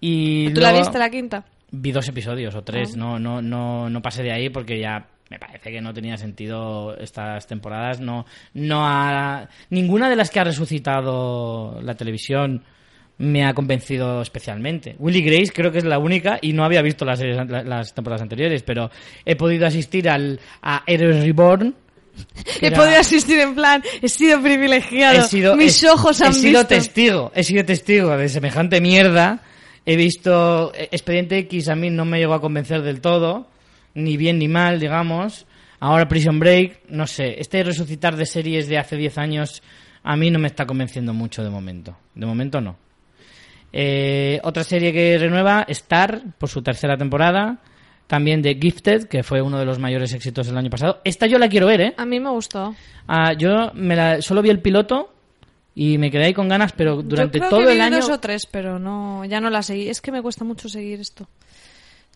Y 0.00 0.50
¿Tú 0.52 0.60
la 0.60 0.72
viste 0.72 0.98
la 0.98 1.10
quinta? 1.10 1.44
Vi 1.70 1.92
dos 1.92 2.08
episodios 2.08 2.54
o 2.54 2.62
tres, 2.62 2.92
Ah. 2.94 2.98
no, 2.98 3.18
no, 3.18 3.40
no, 3.40 3.88
no 3.88 4.02
pasé 4.02 4.22
de 4.22 4.32
ahí 4.32 4.50
porque 4.50 4.80
ya 4.80 5.06
me 5.32 5.38
parece 5.38 5.70
que 5.72 5.80
no 5.80 5.94
tenía 5.94 6.16
sentido 6.18 6.94
estas 6.98 7.46
temporadas. 7.46 8.00
No, 8.00 8.26
no 8.52 8.86
ha, 8.86 9.48
ninguna 9.70 10.10
de 10.10 10.16
las 10.16 10.30
que 10.30 10.40
ha 10.40 10.44
resucitado 10.44 11.80
la 11.82 11.94
televisión 11.94 12.62
me 13.18 13.44
ha 13.46 13.54
convencido 13.54 14.20
especialmente. 14.20 14.94
Willy 14.98 15.22
Grace 15.22 15.52
creo 15.54 15.72
que 15.72 15.78
es 15.78 15.84
la 15.84 15.98
única 15.98 16.38
y 16.42 16.52
no 16.52 16.64
había 16.64 16.82
visto 16.82 17.04
las, 17.04 17.20
series- 17.20 17.48
la- 17.48 17.62
las 17.62 17.94
temporadas 17.94 18.22
anteriores, 18.22 18.62
pero 18.62 18.90
he 19.24 19.36
podido 19.36 19.66
asistir 19.66 20.08
al, 20.08 20.38
a 20.60 20.82
Heroes 20.86 21.22
Reborn. 21.24 21.74
He 22.60 22.66
era- 22.66 22.76
podido 22.76 22.98
asistir 23.00 23.38
en 23.40 23.54
plan, 23.54 23.82
he 24.02 24.08
sido 24.08 24.42
privilegiado, 24.42 25.20
he 25.20 25.22
sido, 25.22 25.56
mis 25.56 25.82
he- 25.82 25.88
ojos 25.88 26.20
han 26.20 26.32
he 26.32 26.34
sido 26.34 26.60
visto. 26.60 26.66
testigo, 26.66 27.32
he 27.34 27.42
sido 27.42 27.64
testigo 27.64 28.16
de 28.16 28.28
semejante 28.28 28.80
mierda. 28.80 29.40
He 29.86 29.96
visto 29.96 30.72
eh, 30.74 30.88
Expediente 30.92 31.38
X, 31.38 31.68
a 31.68 31.74
mí 31.74 31.90
no 31.90 32.04
me 32.04 32.18
llegó 32.18 32.34
a 32.34 32.40
convencer 32.40 32.82
del 32.82 33.00
todo. 33.00 33.48
Ni 33.94 34.16
bien 34.16 34.38
ni 34.38 34.48
mal, 34.48 34.80
digamos. 34.80 35.46
Ahora 35.80 36.08
Prison 36.08 36.38
Break, 36.38 36.82
no 36.88 37.06
sé, 37.06 37.40
este 37.40 37.62
resucitar 37.64 38.16
de 38.16 38.26
series 38.26 38.68
de 38.68 38.78
hace 38.78 38.96
10 38.96 39.18
años 39.18 39.62
a 40.04 40.16
mí 40.16 40.30
no 40.30 40.38
me 40.38 40.48
está 40.48 40.66
convenciendo 40.66 41.12
mucho 41.14 41.42
de 41.44 41.50
momento. 41.50 41.96
De 42.14 42.26
momento 42.26 42.60
no. 42.60 42.76
Eh, 43.72 44.40
otra 44.42 44.64
serie 44.64 44.92
que 44.92 45.16
renueva, 45.18 45.64
Star, 45.68 46.22
por 46.38 46.48
su 46.48 46.62
tercera 46.62 46.96
temporada. 46.96 47.58
También 48.06 48.42
de 48.42 48.56
Gifted, 48.60 49.04
que 49.04 49.22
fue 49.22 49.40
uno 49.40 49.58
de 49.58 49.64
los 49.64 49.78
mayores 49.78 50.12
éxitos 50.12 50.46
del 50.46 50.58
año 50.58 50.68
pasado. 50.68 51.00
Esta 51.04 51.26
yo 51.26 51.38
la 51.38 51.48
quiero 51.48 51.66
ver, 51.66 51.80
¿eh? 51.80 51.94
A 51.96 52.04
mí 52.04 52.20
me 52.20 52.30
gustó. 52.30 52.74
Ah, 53.06 53.32
yo 53.32 53.70
me 53.74 53.96
la, 53.96 54.20
solo 54.20 54.42
vi 54.42 54.50
el 54.50 54.60
piloto 54.60 55.14
y 55.74 55.96
me 55.96 56.10
quedé 56.10 56.26
ahí 56.26 56.34
con 56.34 56.48
ganas, 56.48 56.72
pero 56.72 57.00
durante 57.02 57.38
Yo 57.38 57.48
creo 57.48 57.50
todo 57.50 57.66
que 57.66 57.72
el 57.72 57.78
vi 57.78 57.84
año... 57.84 57.96
dos 57.96 58.10
o 58.10 58.20
tres, 58.20 58.46
pero 58.50 58.78
no, 58.78 59.24
ya 59.24 59.40
no 59.40 59.48
la 59.48 59.62
seguí. 59.62 59.88
Es 59.88 60.00
que 60.02 60.12
me 60.12 60.20
cuesta 60.20 60.44
mucho 60.44 60.68
seguir 60.68 61.00
esto. 61.00 61.26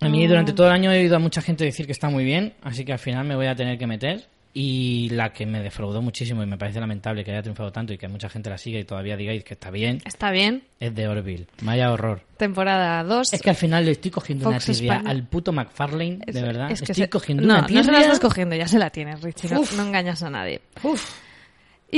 A 0.00 0.08
mí 0.08 0.22
No. 0.24 0.28
durante 0.28 0.52
todo 0.52 0.66
el 0.68 0.72
año 0.74 0.92
he 0.92 1.00
oído 1.00 1.16
a 1.16 1.18
mucha 1.18 1.40
gente 1.40 1.64
decir 1.64 1.86
que 1.86 1.92
está 1.92 2.08
muy 2.10 2.24
bien, 2.24 2.54
así 2.62 2.84
que 2.84 2.92
al 2.92 2.98
final 2.98 3.24
me 3.26 3.34
voy 3.36 3.46
a 3.46 3.54
tener 3.56 3.78
que 3.78 3.86
meter. 3.86 4.26
Y 4.58 5.10
la 5.10 5.34
que 5.34 5.44
me 5.44 5.60
defraudó 5.60 6.00
muchísimo 6.00 6.42
y 6.42 6.46
me 6.46 6.56
parece 6.56 6.80
lamentable 6.80 7.22
que 7.24 7.30
haya 7.30 7.42
triunfado 7.42 7.70
tanto 7.72 7.92
y 7.92 7.98
que 7.98 8.08
mucha 8.08 8.30
gente 8.30 8.48
la 8.48 8.56
siga 8.56 8.78
y 8.78 8.84
todavía 8.84 9.14
digáis 9.14 9.44
que 9.44 9.52
está 9.52 9.70
bien, 9.70 10.00
Está 10.06 10.30
bien. 10.30 10.62
es 10.80 10.94
de 10.94 11.06
Orville. 11.08 11.46
Vaya 11.60 11.92
horror. 11.92 12.22
Temporada 12.38 13.04
2. 13.04 13.34
Es 13.34 13.42
que 13.42 13.50
al 13.50 13.56
final 13.56 13.84
le 13.84 13.90
estoy 13.92 14.10
cogiendo 14.10 14.48
una 14.48 14.58
Fox 14.58 14.64
tirria 14.78 14.94
España. 14.94 15.10
al 15.10 15.24
puto 15.24 15.52
McFarlane, 15.52 16.20
de 16.26 16.40
verdad. 16.40 16.70
Es 16.70 16.80
que 16.80 16.92
estoy 16.92 17.04
se- 17.04 17.10
cogiendo 17.10 17.42
no, 17.42 17.52
una 17.52 17.60
no 17.60 17.66
tirria. 17.66 17.82
se 17.84 17.92
la 17.92 18.00
estás 18.00 18.18
cogiendo, 18.20 18.56
ya 18.56 18.66
se 18.66 18.78
la 18.78 18.88
tienes, 18.88 19.20
Richie. 19.20 19.50
No, 19.50 19.60
Uf. 19.60 19.76
no 19.76 19.82
engañas 19.88 20.22
a 20.22 20.30
nadie. 20.30 20.62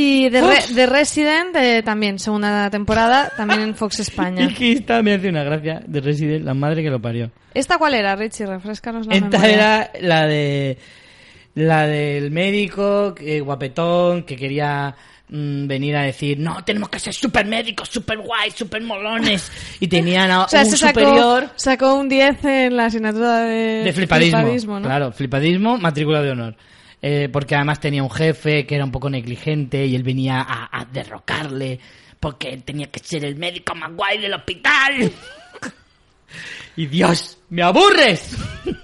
Y 0.00 0.28
de, 0.28 0.40
Re- 0.40 0.74
de 0.74 0.86
Resident, 0.86 1.56
eh, 1.56 1.82
también, 1.82 2.20
segunda 2.20 2.70
temporada, 2.70 3.32
también 3.36 3.62
en 3.62 3.74
Fox 3.74 3.98
España. 4.08 4.48
Que 4.56 4.72
esta 4.72 5.02
me 5.02 5.14
hace 5.14 5.28
una 5.28 5.42
gracia 5.42 5.82
de 5.84 6.00
Resident, 6.00 6.44
la 6.44 6.54
madre 6.54 6.84
que 6.84 6.90
lo 6.90 7.00
parió. 7.02 7.32
¿Esta 7.52 7.78
cuál 7.78 7.94
era, 7.94 8.14
Richie? 8.14 8.46
Refrescanos 8.46 9.08
la 9.08 9.14
Esta 9.16 9.26
memoria. 9.38 9.54
era 9.54 9.90
la 10.00 10.26
de 10.26 10.78
la 11.54 11.86
del 11.88 12.30
médico 12.30 13.12
guapetón 13.42 14.22
que 14.22 14.36
quería 14.36 14.94
mm, 15.28 15.66
venir 15.66 15.96
a 15.96 16.02
decir 16.02 16.38
no 16.38 16.62
tenemos 16.64 16.88
que 16.90 17.00
ser 17.00 17.12
super 17.12 17.44
médicos, 17.46 17.88
super 17.88 18.18
guays, 18.18 18.54
super 18.54 18.80
molones 18.82 19.50
y 19.80 19.88
tenían 19.88 20.30
a 20.30 20.42
O 20.44 20.48
sea, 20.48 20.62
un 20.62 20.70
sacó, 20.76 21.00
superior 21.00 21.48
sacó 21.56 21.94
un 21.94 22.08
10 22.08 22.44
en 22.44 22.76
la 22.76 22.84
asignatura 22.84 23.40
de, 23.40 23.82
de 23.82 23.92
flipadismo, 23.92 24.78
¿no? 24.78 24.86
claro, 24.86 25.10
flipadismo, 25.10 25.76
matrícula 25.78 26.22
de 26.22 26.30
honor. 26.30 26.54
Eh, 27.00 27.28
porque 27.32 27.54
además 27.54 27.78
tenía 27.80 28.02
un 28.02 28.10
jefe 28.10 28.66
que 28.66 28.74
era 28.74 28.84
un 28.84 28.90
poco 28.90 29.08
negligente 29.08 29.86
y 29.86 29.94
él 29.94 30.02
venía 30.02 30.40
a, 30.40 30.68
a 30.80 30.84
derrocarle 30.84 31.78
porque 32.18 32.56
tenía 32.58 32.88
que 32.90 32.98
ser 32.98 33.24
el 33.24 33.36
médico 33.36 33.74
más 33.76 33.92
guay 33.94 34.18
del 34.18 34.34
hospital. 34.34 35.12
y 36.76 36.86
Dios, 36.86 37.38
me 37.50 37.62
aburres. 37.62 38.36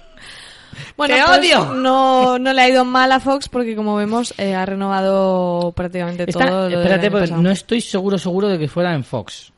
Bueno, 0.97 1.15
¡Te 1.15 1.23
pues 1.25 1.39
odio! 1.39 1.73
No, 1.73 2.39
no 2.39 2.53
le 2.53 2.61
ha 2.61 2.69
ido 2.69 2.85
mal 2.85 3.11
a 3.11 3.19
Fox 3.19 3.49
porque, 3.49 3.75
como 3.75 3.97
vemos, 3.97 4.33
eh, 4.37 4.55
ha 4.55 4.65
renovado 4.65 5.73
prácticamente 5.73 6.23
Está- 6.25 6.47
todo. 6.47 6.69
lo 6.69 6.79
espérate, 6.81 7.11
pasado. 7.11 7.41
no 7.41 7.51
estoy 7.51 7.81
seguro 7.81 8.17
seguro 8.17 8.47
de 8.47 8.57
que 8.57 8.69
fuera 8.69 8.93
en 8.93 9.03
Fox. 9.03 9.51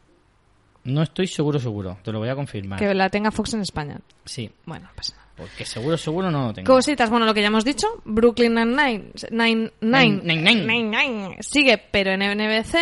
No 0.84 1.04
estoy 1.04 1.28
seguro 1.28 1.60
seguro, 1.60 1.98
te 2.04 2.12
lo 2.12 2.20
voy 2.20 2.30
a 2.30 2.36
confirmar. 2.36 2.80
Que 2.80 2.92
la 2.94 3.10
tenga 3.10 3.30
Fox 3.30 3.54
en 3.54 3.62
España. 3.62 4.00
Sí, 4.26 4.50
Bueno, 4.66 4.88
no 4.88 4.96
pasa 4.96 5.14
nada. 5.16 5.27
Porque 5.38 5.64
seguro 5.66 5.98
seguro 5.98 6.32
no 6.32 6.48
lo 6.48 6.54
tengo. 6.54 6.74
Cositas, 6.74 7.10
bueno, 7.10 7.26
lo 7.26 7.34
que 7.34 7.42
ya 7.42 7.48
hemos 7.48 7.64
dicho, 7.64 7.88
Brooklyn 8.06 8.54
Nine-Nine, 8.56 9.12
Nine, 9.32 9.72
Nine, 9.82 10.22
Nine- 10.24 10.66
Nine. 10.66 11.38
Sigue, 11.42 11.78
pero 11.78 12.12
en 12.12 12.22
NBC. 12.24 12.78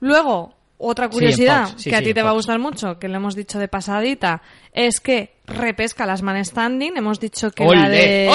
Luego, 0.00 0.54
otra 0.78 1.08
curiosidad 1.08 1.68
sí, 1.76 1.90
que 1.90 1.96
a 1.96 1.98
sí, 2.00 2.06
ti 2.06 2.14
te 2.14 2.22
va 2.22 2.30
a 2.30 2.34
gustar 2.34 2.58
mucho, 2.58 2.98
que 2.98 3.08
le 3.08 3.16
hemos 3.16 3.36
dicho 3.36 3.58
de 3.58 3.68
pasadita, 3.68 4.42
es 4.72 5.00
que 5.00 5.34
repesca 5.46 6.06
las 6.06 6.22
man 6.22 6.44
standing. 6.44 6.96
Hemos 6.96 7.20
dicho 7.20 7.50
que 7.52 7.64
la 7.64 7.88
de 7.88 8.28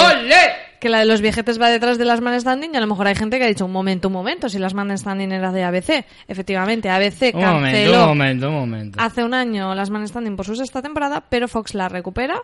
que 0.80 0.88
la 0.88 1.00
de 1.00 1.06
los 1.06 1.20
viejetes 1.20 1.60
va 1.60 1.68
detrás 1.70 1.98
de 1.98 2.04
las 2.04 2.20
man 2.20 2.40
standing 2.40 2.70
y 2.72 2.76
a 2.76 2.80
lo 2.80 2.86
mejor 2.86 3.08
hay 3.08 3.16
gente 3.16 3.36
que 3.38 3.44
ha 3.44 3.48
dicho 3.48 3.64
un 3.66 3.72
momento, 3.72 4.06
un 4.08 4.14
momento, 4.14 4.48
si 4.48 4.58
las 4.60 4.74
man 4.74 4.96
standing 4.96 5.32
era 5.32 5.50
de 5.52 5.64
ABC. 5.64 6.04
Efectivamente, 6.28 6.88
ABC 6.88 7.34
Un 7.34 7.40
momento, 7.44 7.64
canceló 7.64 8.02
un 8.02 8.08
momento, 8.08 8.48
un 8.48 8.54
momento. 8.54 8.98
hace 9.00 9.24
un 9.24 9.34
año 9.34 9.74
las 9.74 9.90
Man 9.90 10.06
Standing 10.06 10.36
por 10.36 10.46
su 10.46 10.54
sexta 10.54 10.80
temporada, 10.80 11.24
pero 11.28 11.48
Fox 11.48 11.74
la 11.74 11.88
recupera. 11.88 12.40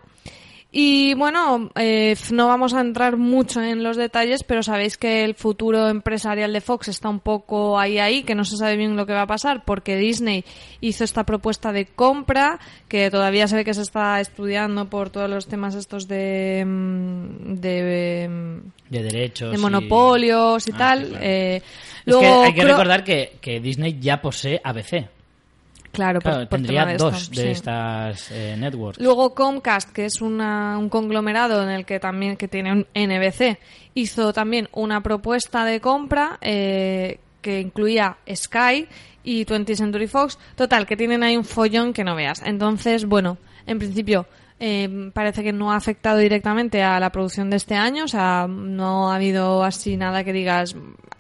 Y 0.77 1.15
bueno, 1.15 1.71
eh, 1.77 2.17
no 2.33 2.49
vamos 2.49 2.75
a 2.75 2.81
entrar 2.81 3.17
mucho 3.17 3.63
en 3.63 3.85
los 3.85 3.97
detalles, 3.97 4.43
pero 4.43 4.65
sabéis 4.65 4.99
que 4.99 5.23
el 5.23 5.37
futuro 5.37 5.89
empresarial 5.89 6.53
de 6.53 6.61
Fox 6.61 6.89
está 6.89 7.09
un 7.09 7.21
poco 7.21 7.79
ahí 7.79 8.01
ahí, 8.01 8.25
que 8.25 8.35
no 8.35 8.45
se 8.45 8.57
sabe 8.57 8.77
bien 8.77 8.97
lo 8.97 9.07
que 9.07 9.13
va 9.13 9.23
a 9.23 9.27
pasar, 9.29 9.65
porque 9.65 9.97
Disney 9.97 10.45
hizo 10.81 11.05
esta 11.05 11.23
propuesta 11.23 11.71
de 11.71 11.87
compra, 11.87 12.59
que 12.89 13.09
todavía 13.09 13.47
se 13.47 13.55
ve 13.55 13.65
que 13.65 13.73
se 13.73 13.83
está 13.83 14.21
estudiando 14.21 14.91
por 14.91 15.11
todos 15.11 15.31
los 15.31 15.47
temas 15.47 15.77
estos 15.77 16.09
de, 16.09 16.65
mm, 16.67 17.55
de, 17.61 18.29
mm, 18.29 18.91
De 18.91 19.03
derechos. 19.05 19.53
de 19.53 19.59
monopolios 19.59 20.67
y 20.67 20.73
Ah, 20.73 20.77
tal. 20.77 21.07
claro. 21.09 21.25
eh, 21.25 21.63
Es 22.05 22.17
que 22.17 22.27
hay 22.27 22.53
que 22.53 22.61
creo- 22.63 22.73
recordar 22.77 23.05
que, 23.05 23.37
que 23.41 23.61
Disney 23.61 23.99
ya 24.01 24.21
posee 24.21 24.61
ABC. 24.65 25.07
Claro, 25.95 26.21
Claro, 26.21 26.39
por 26.49 26.59
tendría 26.59 26.81
tema 26.81 26.91
de 26.91 26.97
esto, 26.97 27.11
dos 27.11 27.31
de 27.31 27.37
sí. 27.43 27.49
estas 27.49 28.31
eh, 28.31 28.57
networks. 28.59 29.01
Luego 29.01 29.35
Comcast, 29.35 29.91
que 29.93 30.05
es 30.05 30.21
una- 30.21 30.77
un 30.79 30.89
conglomerado 30.89 31.63
en 31.63 31.71
el 31.71 31.85
que 31.87 31.99
también 32.01 32.37
que 32.37 32.49
tiene 32.49 32.73
un 32.73 32.87
NBC, 32.95 33.59
hizo 33.95 34.33
también 34.33 34.69
una 34.73 35.03
propuesta 35.03 35.65
de 35.65 35.81
compra 35.81 36.39
eh, 36.41 37.19
que 37.41 37.61
incluía 37.61 38.17
Sky 38.33 38.87
y 39.23 39.45
20th 39.45 39.77
Century 39.77 40.07
Fox. 40.07 40.39
Total, 40.57 40.87
que 40.87 40.97
tienen 40.97 41.23
ahí 41.23 41.37
un 41.37 41.45
follón 41.45 41.93
que 41.93 42.05
no 42.05 42.15
veas. 42.15 42.43
Entonces, 42.45 43.05
bueno, 43.07 43.39
en 43.67 43.79
principio 43.79 44.27
eh, 44.61 45.11
parece 45.13 45.43
que 45.43 45.53
no 45.53 45.73
ha 45.73 45.77
afectado 45.77 46.19
directamente 46.19 46.83
a 46.83 47.01
la 47.01 47.11
producción 47.11 47.51
de 47.51 47.57
este 47.57 47.75
año. 47.75 48.05
O 48.05 48.09
sea, 48.09 48.47
no 48.49 49.11
ha 49.11 49.17
habido 49.17 49.65
así 49.65 49.97
nada 49.97 50.25
que 50.25 50.33
digas 50.33 50.77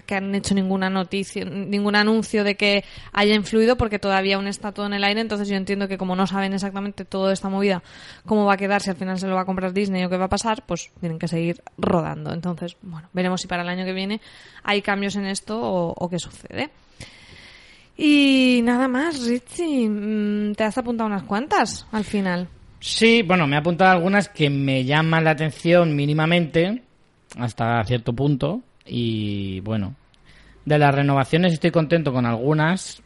que 0.06 0.16
han 0.16 0.34
hecho 0.34 0.54
ninguna 0.54 0.90
noticia, 0.90 1.44
ningún 1.44 1.96
anuncio 1.96 2.44
de 2.44 2.56
que 2.56 2.84
haya 3.12 3.34
influido 3.34 3.76
porque 3.76 3.98
todavía 3.98 4.36
aún 4.36 4.46
está 4.46 4.72
todo 4.72 4.86
en 4.86 4.92
el 4.92 5.04
aire. 5.04 5.20
Entonces 5.20 5.48
yo 5.48 5.56
entiendo 5.56 5.88
que 5.88 5.98
como 5.98 6.14
no 6.14 6.26
saben 6.26 6.52
exactamente 6.52 7.04
toda 7.04 7.32
esta 7.32 7.48
movida, 7.48 7.82
cómo 8.26 8.44
va 8.44 8.54
a 8.54 8.56
quedar, 8.56 8.82
si 8.82 8.90
al 8.90 8.96
final 8.96 9.18
se 9.18 9.26
lo 9.26 9.34
va 9.34 9.42
a 9.42 9.46
comprar 9.46 9.72
Disney 9.72 10.04
o 10.04 10.10
qué 10.10 10.16
va 10.16 10.26
a 10.26 10.28
pasar, 10.28 10.64
pues 10.66 10.90
tienen 11.00 11.18
que 11.18 11.28
seguir 11.28 11.62
rodando. 11.78 12.32
Entonces, 12.32 12.76
bueno, 12.82 13.08
veremos 13.12 13.40
si 13.40 13.48
para 13.48 13.62
el 13.62 13.68
año 13.68 13.84
que 13.84 13.92
viene 13.92 14.20
hay 14.62 14.82
cambios 14.82 15.16
en 15.16 15.26
esto 15.26 15.60
o, 15.60 15.94
o 15.96 16.08
qué 16.08 16.18
sucede. 16.18 16.70
Y 17.96 18.60
nada 18.64 18.88
más, 18.88 19.24
Richie, 19.24 19.88
mm, 19.88 20.54
te 20.54 20.64
has 20.64 20.76
apuntado 20.76 21.06
unas 21.06 21.22
cuantas 21.22 21.86
al 21.92 22.04
final. 22.04 22.48
Sí, 22.84 23.22
bueno, 23.22 23.46
me 23.46 23.56
he 23.56 23.58
apuntado 23.58 23.92
algunas 23.92 24.28
que 24.28 24.50
me 24.50 24.84
llaman 24.84 25.24
la 25.24 25.30
atención 25.30 25.96
mínimamente, 25.96 26.82
hasta 27.38 27.82
cierto 27.84 28.12
punto, 28.12 28.60
y 28.84 29.60
bueno, 29.60 29.94
de 30.66 30.78
las 30.78 30.94
renovaciones 30.94 31.54
estoy 31.54 31.70
contento 31.70 32.12
con 32.12 32.26
algunas. 32.26 33.02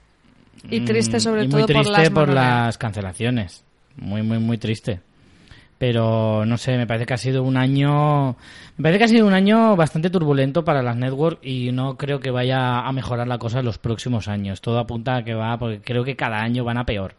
Y 0.69 0.81
triste 0.81 1.19
mm, 1.19 1.21
sobre 1.21 1.45
y 1.45 1.49
todo 1.49 1.61
muy 1.61 1.73
por 1.73 1.87
las 1.87 2.11
por 2.11 2.29
las 2.29 2.77
cancelaciones. 2.77 3.65
Muy, 3.97 4.23
muy, 4.23 4.41
muy 4.41 4.59
triste. 4.59 4.99
Pero 5.79 6.45
no 6.45 6.59
sé, 6.59 6.77
me 6.77 6.89
parece 6.89 7.07
que 7.07 7.15
ha 7.15 7.19
sido 7.19 7.45
un 7.45 7.57
año. 7.57 8.37
Me 8.79 8.83
parece 8.83 8.99
que 8.99 9.05
ha 9.05 9.09
sido 9.09 9.29
un 9.29 9.35
año 9.35 9.77
bastante 9.77 10.11
turbulento 10.11 10.65
para 10.65 10.83
las 10.83 10.97
networks 10.97 11.47
y 11.47 11.71
no 11.71 11.97
creo 11.97 12.19
que 12.19 12.33
vaya 12.33 12.81
a 12.81 12.91
mejorar 12.91 13.29
la 13.29 13.39
cosa 13.39 13.61
en 13.61 13.67
los 13.67 13.79
próximos 13.79 14.27
años. 14.27 14.61
Todo 14.61 14.81
apunta 14.81 15.19
a 15.19 15.23
que 15.23 15.35
va, 15.35 15.57
porque 15.57 15.81
creo 15.81 16.03
que 16.03 16.17
cada 16.17 16.43
año 16.43 16.65
van 16.65 16.79
a 16.79 16.85
peor. 16.85 17.15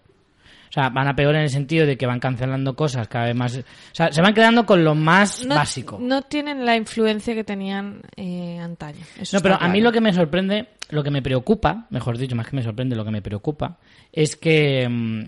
O 0.70 0.72
sea, 0.72 0.90
van 0.90 1.08
a 1.08 1.16
peor 1.16 1.36
en 1.36 1.42
el 1.42 1.50
sentido 1.50 1.88
de 1.88 1.98
que 1.98 2.06
van 2.06 2.20
cancelando 2.20 2.76
cosas 2.76 3.08
cada 3.08 3.26
vez 3.26 3.36
más. 3.36 3.58
O 3.58 3.62
sea, 3.92 4.12
se 4.12 4.22
van 4.22 4.34
quedando 4.36 4.66
con 4.66 4.84
lo 4.84 4.94
más 4.94 5.44
No, 5.46 5.56
básico. 5.56 5.98
no 6.00 6.22
tienen 6.22 6.64
la 6.66 6.76
influencia 6.76 7.34
que 7.34 7.44
tenían 7.44 8.02
eh, 8.16 8.60
antaño. 8.60 9.00
Eso 9.20 9.38
No, 9.38 9.42
pero 9.44 9.56
a 9.60 9.68
mí 9.68 9.82
lo 9.82 9.92
que 9.92 10.00
me 10.02 10.14
sorprende, 10.14 10.70
lo 10.90 11.04
que 11.04 11.10
me 11.12 11.22
preocupa, 11.24 11.88
mejor 11.90 12.18
dicho, 12.20 12.36
más 12.36 12.48
que 12.48 12.56
me 12.56 12.62
sorprende, 12.64 12.96
lo 12.96 13.04
que 13.04 13.12
me 13.12 13.22
preocupa, 13.24 13.78
es 14.14 14.36
que 14.36 14.88
mm, 14.88 15.24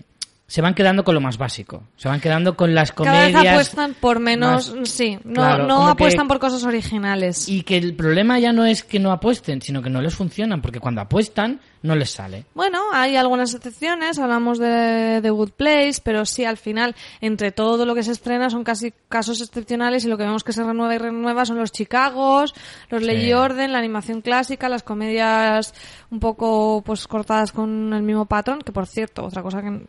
se 0.46 0.60
van 0.62 0.74
quedando 0.74 1.02
con 1.02 1.14
lo 1.16 1.20
más 1.20 1.38
básico. 1.38 1.88
Se 1.96 2.08
van 2.08 2.20
quedando 2.20 2.56
con 2.56 2.72
las 2.74 2.92
Cada 2.92 3.10
comedias. 3.10 3.42
vez 3.42 3.52
apuestan 3.52 3.94
por 3.98 4.20
menos, 4.20 4.72
más- 4.76 4.88
sí, 4.90 5.18
no, 5.24 5.34
Claro, 5.34 5.66
no 5.66 5.86
que- 5.86 5.90
apuestan 5.92 6.28
por 6.28 6.38
cosas 6.38 6.62
originales. 6.62 7.48
Y 7.48 7.62
que 7.62 7.78
el 7.78 7.94
problema 7.96 8.38
ya 8.38 8.52
no 8.52 8.64
es 8.64 8.84
que 8.84 9.00
no 9.00 9.10
apuesten, 9.10 9.60
sino 9.60 9.82
que 9.82 9.90
no 9.90 10.00
les 10.00 10.14
funcionan, 10.14 10.62
porque 10.62 10.78
cuando 10.78 11.00
apuestan, 11.00 11.58
no 11.82 11.94
les 11.96 12.10
sale. 12.10 12.44
Bueno, 12.54 12.78
hay 12.92 13.16
algunas 13.16 13.54
excepciones, 13.54 14.18
hablamos 14.18 14.58
de 14.58 15.20
The 15.22 15.30
Good 15.30 15.50
Place, 15.52 16.00
pero 16.02 16.24
sí, 16.24 16.44
al 16.44 16.56
final, 16.56 16.94
entre 17.20 17.52
todo 17.52 17.84
lo 17.86 17.94
que 17.94 18.02
se 18.02 18.12
estrena 18.12 18.50
son 18.50 18.64
casi 18.64 18.92
casos 19.08 19.40
excepcionales 19.40 20.04
y 20.04 20.08
lo 20.08 20.16
que 20.16 20.24
vemos 20.24 20.44
que 20.44 20.52
se 20.52 20.62
renueva 20.62 20.94
y 20.94 20.98
renueva 20.98 21.44
son 21.44 21.58
los 21.58 21.72
Chicagos, 21.72 22.54
los 22.90 23.02
Ley 23.02 23.18
y 23.18 23.26
Sí. 23.26 23.32
Orden, 23.32 23.72
la 23.72 23.78
animación 23.78 24.20
clásica, 24.20 24.68
las 24.68 24.82
comedias 24.82 25.74
un 26.10 26.20
poco 26.20 26.82
pues 26.84 27.06
cortadas 27.06 27.52
con 27.52 27.92
el 27.92 28.02
mismo 28.02 28.26
patrón, 28.26 28.60
que 28.60 28.72
por 28.72 28.86
cierto, 28.86 29.24
otra 29.24 29.42
cosa 29.42 29.60
que 29.62 29.86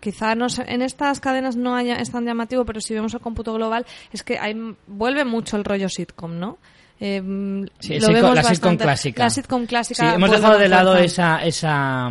quizá 0.00 0.34
no 0.34 0.48
sé- 0.48 0.64
en 0.68 0.82
estas 0.82 1.20
cadenas 1.20 1.56
no 1.56 1.76
haya, 1.76 1.96
es 1.96 2.10
tan 2.10 2.24
llamativo, 2.24 2.64
pero 2.64 2.80
si 2.80 2.94
vemos 2.94 3.14
el 3.14 3.20
cómputo 3.20 3.52
global 3.54 3.86
es 4.12 4.22
que 4.22 4.38
hay, 4.38 4.54
vuelve 4.86 5.24
mucho 5.24 5.56
el 5.56 5.64
rollo 5.64 5.88
sitcom, 5.88 6.38
¿no? 6.38 6.58
Eh, 7.00 7.22
Sí, 7.78 7.98
lo 8.00 8.08
sitcom- 8.08 8.12
vemos 8.12 8.34
la 8.34 8.42
sitcom 8.42 8.52
bastante. 8.72 8.84
clásica. 8.84 9.22
La 9.24 9.30
sitcom 9.30 9.66
clásica. 9.66 10.00
Sí, 10.02 10.06
hemos 10.14 10.28
vuelve 10.30 10.36
dejado 10.36 10.58
de 10.58 10.68
lado 10.68 10.96
esa, 10.96 11.44
esa, 11.44 12.10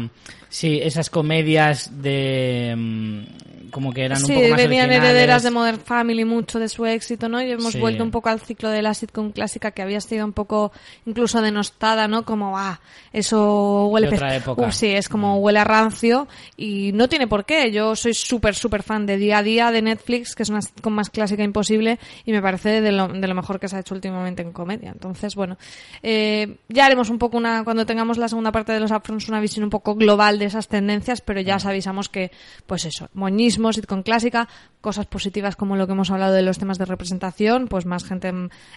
sí, 0.49 0.79
esas 0.81 1.09
comedias 1.09 1.91
de, 2.01 2.73
mm, 2.77 3.23
como 3.71 3.93
que 3.93 4.05
eran 4.05 4.19
un 4.19 4.25
Sí, 4.27 4.33
poco 4.33 4.47
más 4.49 4.57
venían 4.57 4.91
herederas 4.91 5.43
de 5.43 5.51
Modern 5.51 5.79
Family 5.79 6.25
mucho 6.25 6.59
de 6.59 6.69
su 6.69 6.85
éxito, 6.85 7.29
¿no? 7.29 7.41
Y 7.41 7.51
hemos 7.51 7.73
Sí. 7.73 7.79
vuelto 7.79 8.03
un 8.03 8.11
poco 8.11 8.29
al 8.29 8.39
ciclo 8.39 8.69
de 8.69 8.81
la 8.81 8.93
sitcom 8.93 9.31
clásica 9.31 9.71
que 9.71 9.81
había 9.81 10.01
sido 10.01 10.25
un 10.25 10.33
poco 10.33 10.71
incluso 11.05 11.41
denostada, 11.41 12.07
¿no? 12.07 12.23
Como, 12.25 12.57
ah, 12.57 12.79
eso 13.13 13.87
huele 13.87 14.09
De 14.09 14.15
otra 14.15 14.29
pez- 14.29 14.37
época. 14.37 14.67
Uh, 14.67 14.71
sí, 14.71 14.87
es 14.87 15.09
como 15.09 15.37
huele 15.39 15.59
a 15.59 15.63
rancio 15.63 16.27
y 16.55 16.91
no 16.93 17.09
tiene 17.09 17.27
por 17.27 17.45
qué. 17.45 17.71
Yo 17.71 17.95
soy 17.95 18.13
súper, 18.13 18.55
súper 18.55 18.83
fan 18.83 19.05
de 19.05 19.17
Día 19.17 19.39
a 19.39 19.43
Día 19.43 19.71
de 19.71 19.81
Netflix, 19.81 20.35
que 20.35 20.43
es 20.43 20.49
una 20.49 20.61
sitcom 20.61 20.93
más 20.93 21.09
clásica 21.09 21.43
imposible 21.43 21.99
y 22.25 22.31
me 22.31 22.41
parece 22.41 22.81
de 22.81 22.91
lo, 22.91 23.07
de 23.07 23.27
lo 23.27 23.35
mejor 23.35 23.59
que 23.59 23.67
se 23.67 23.75
ha 23.75 23.79
hecho 23.79 23.95
últimamente 23.95 24.41
en 24.41 24.51
comedia. 24.51 24.91
Entonces, 24.91 25.35
bueno, 25.35 25.57
eh, 26.03 26.57
ya 26.69 26.85
haremos 26.85 27.09
un 27.09 27.17
poco 27.17 27.37
una, 27.37 27.63
cuando 27.63 27.85
tengamos 27.85 28.17
la 28.17 28.27
segunda 28.27 28.51
parte 28.51 28.71
de 28.73 28.79
los 28.79 28.91
Afrons, 28.91 29.27
una 29.29 29.39
visión 29.39 29.63
un 29.63 29.69
poco 29.69 29.95
global 29.95 30.39
de 30.39 30.45
esas 30.45 30.67
tendencias, 30.67 31.21
pero 31.21 31.41
ya 31.41 31.55
os 31.55 31.65
avisamos 31.65 32.09
que, 32.09 32.31
pues 32.65 32.85
eso, 32.85 33.09
moñismo, 33.13 33.56
sitcom 33.73 34.03
clásica, 34.03 34.47
cosas 34.81 35.05
positivas 35.05 35.55
como 35.55 35.75
lo 35.75 35.85
que 35.87 35.93
hemos 35.93 36.11
hablado 36.11 36.33
de 36.33 36.41
los 36.41 36.57
temas 36.57 36.77
de 36.77 36.85
representación, 36.85 37.67
pues 37.67 37.85
más 37.85 38.03
gente, 38.03 38.31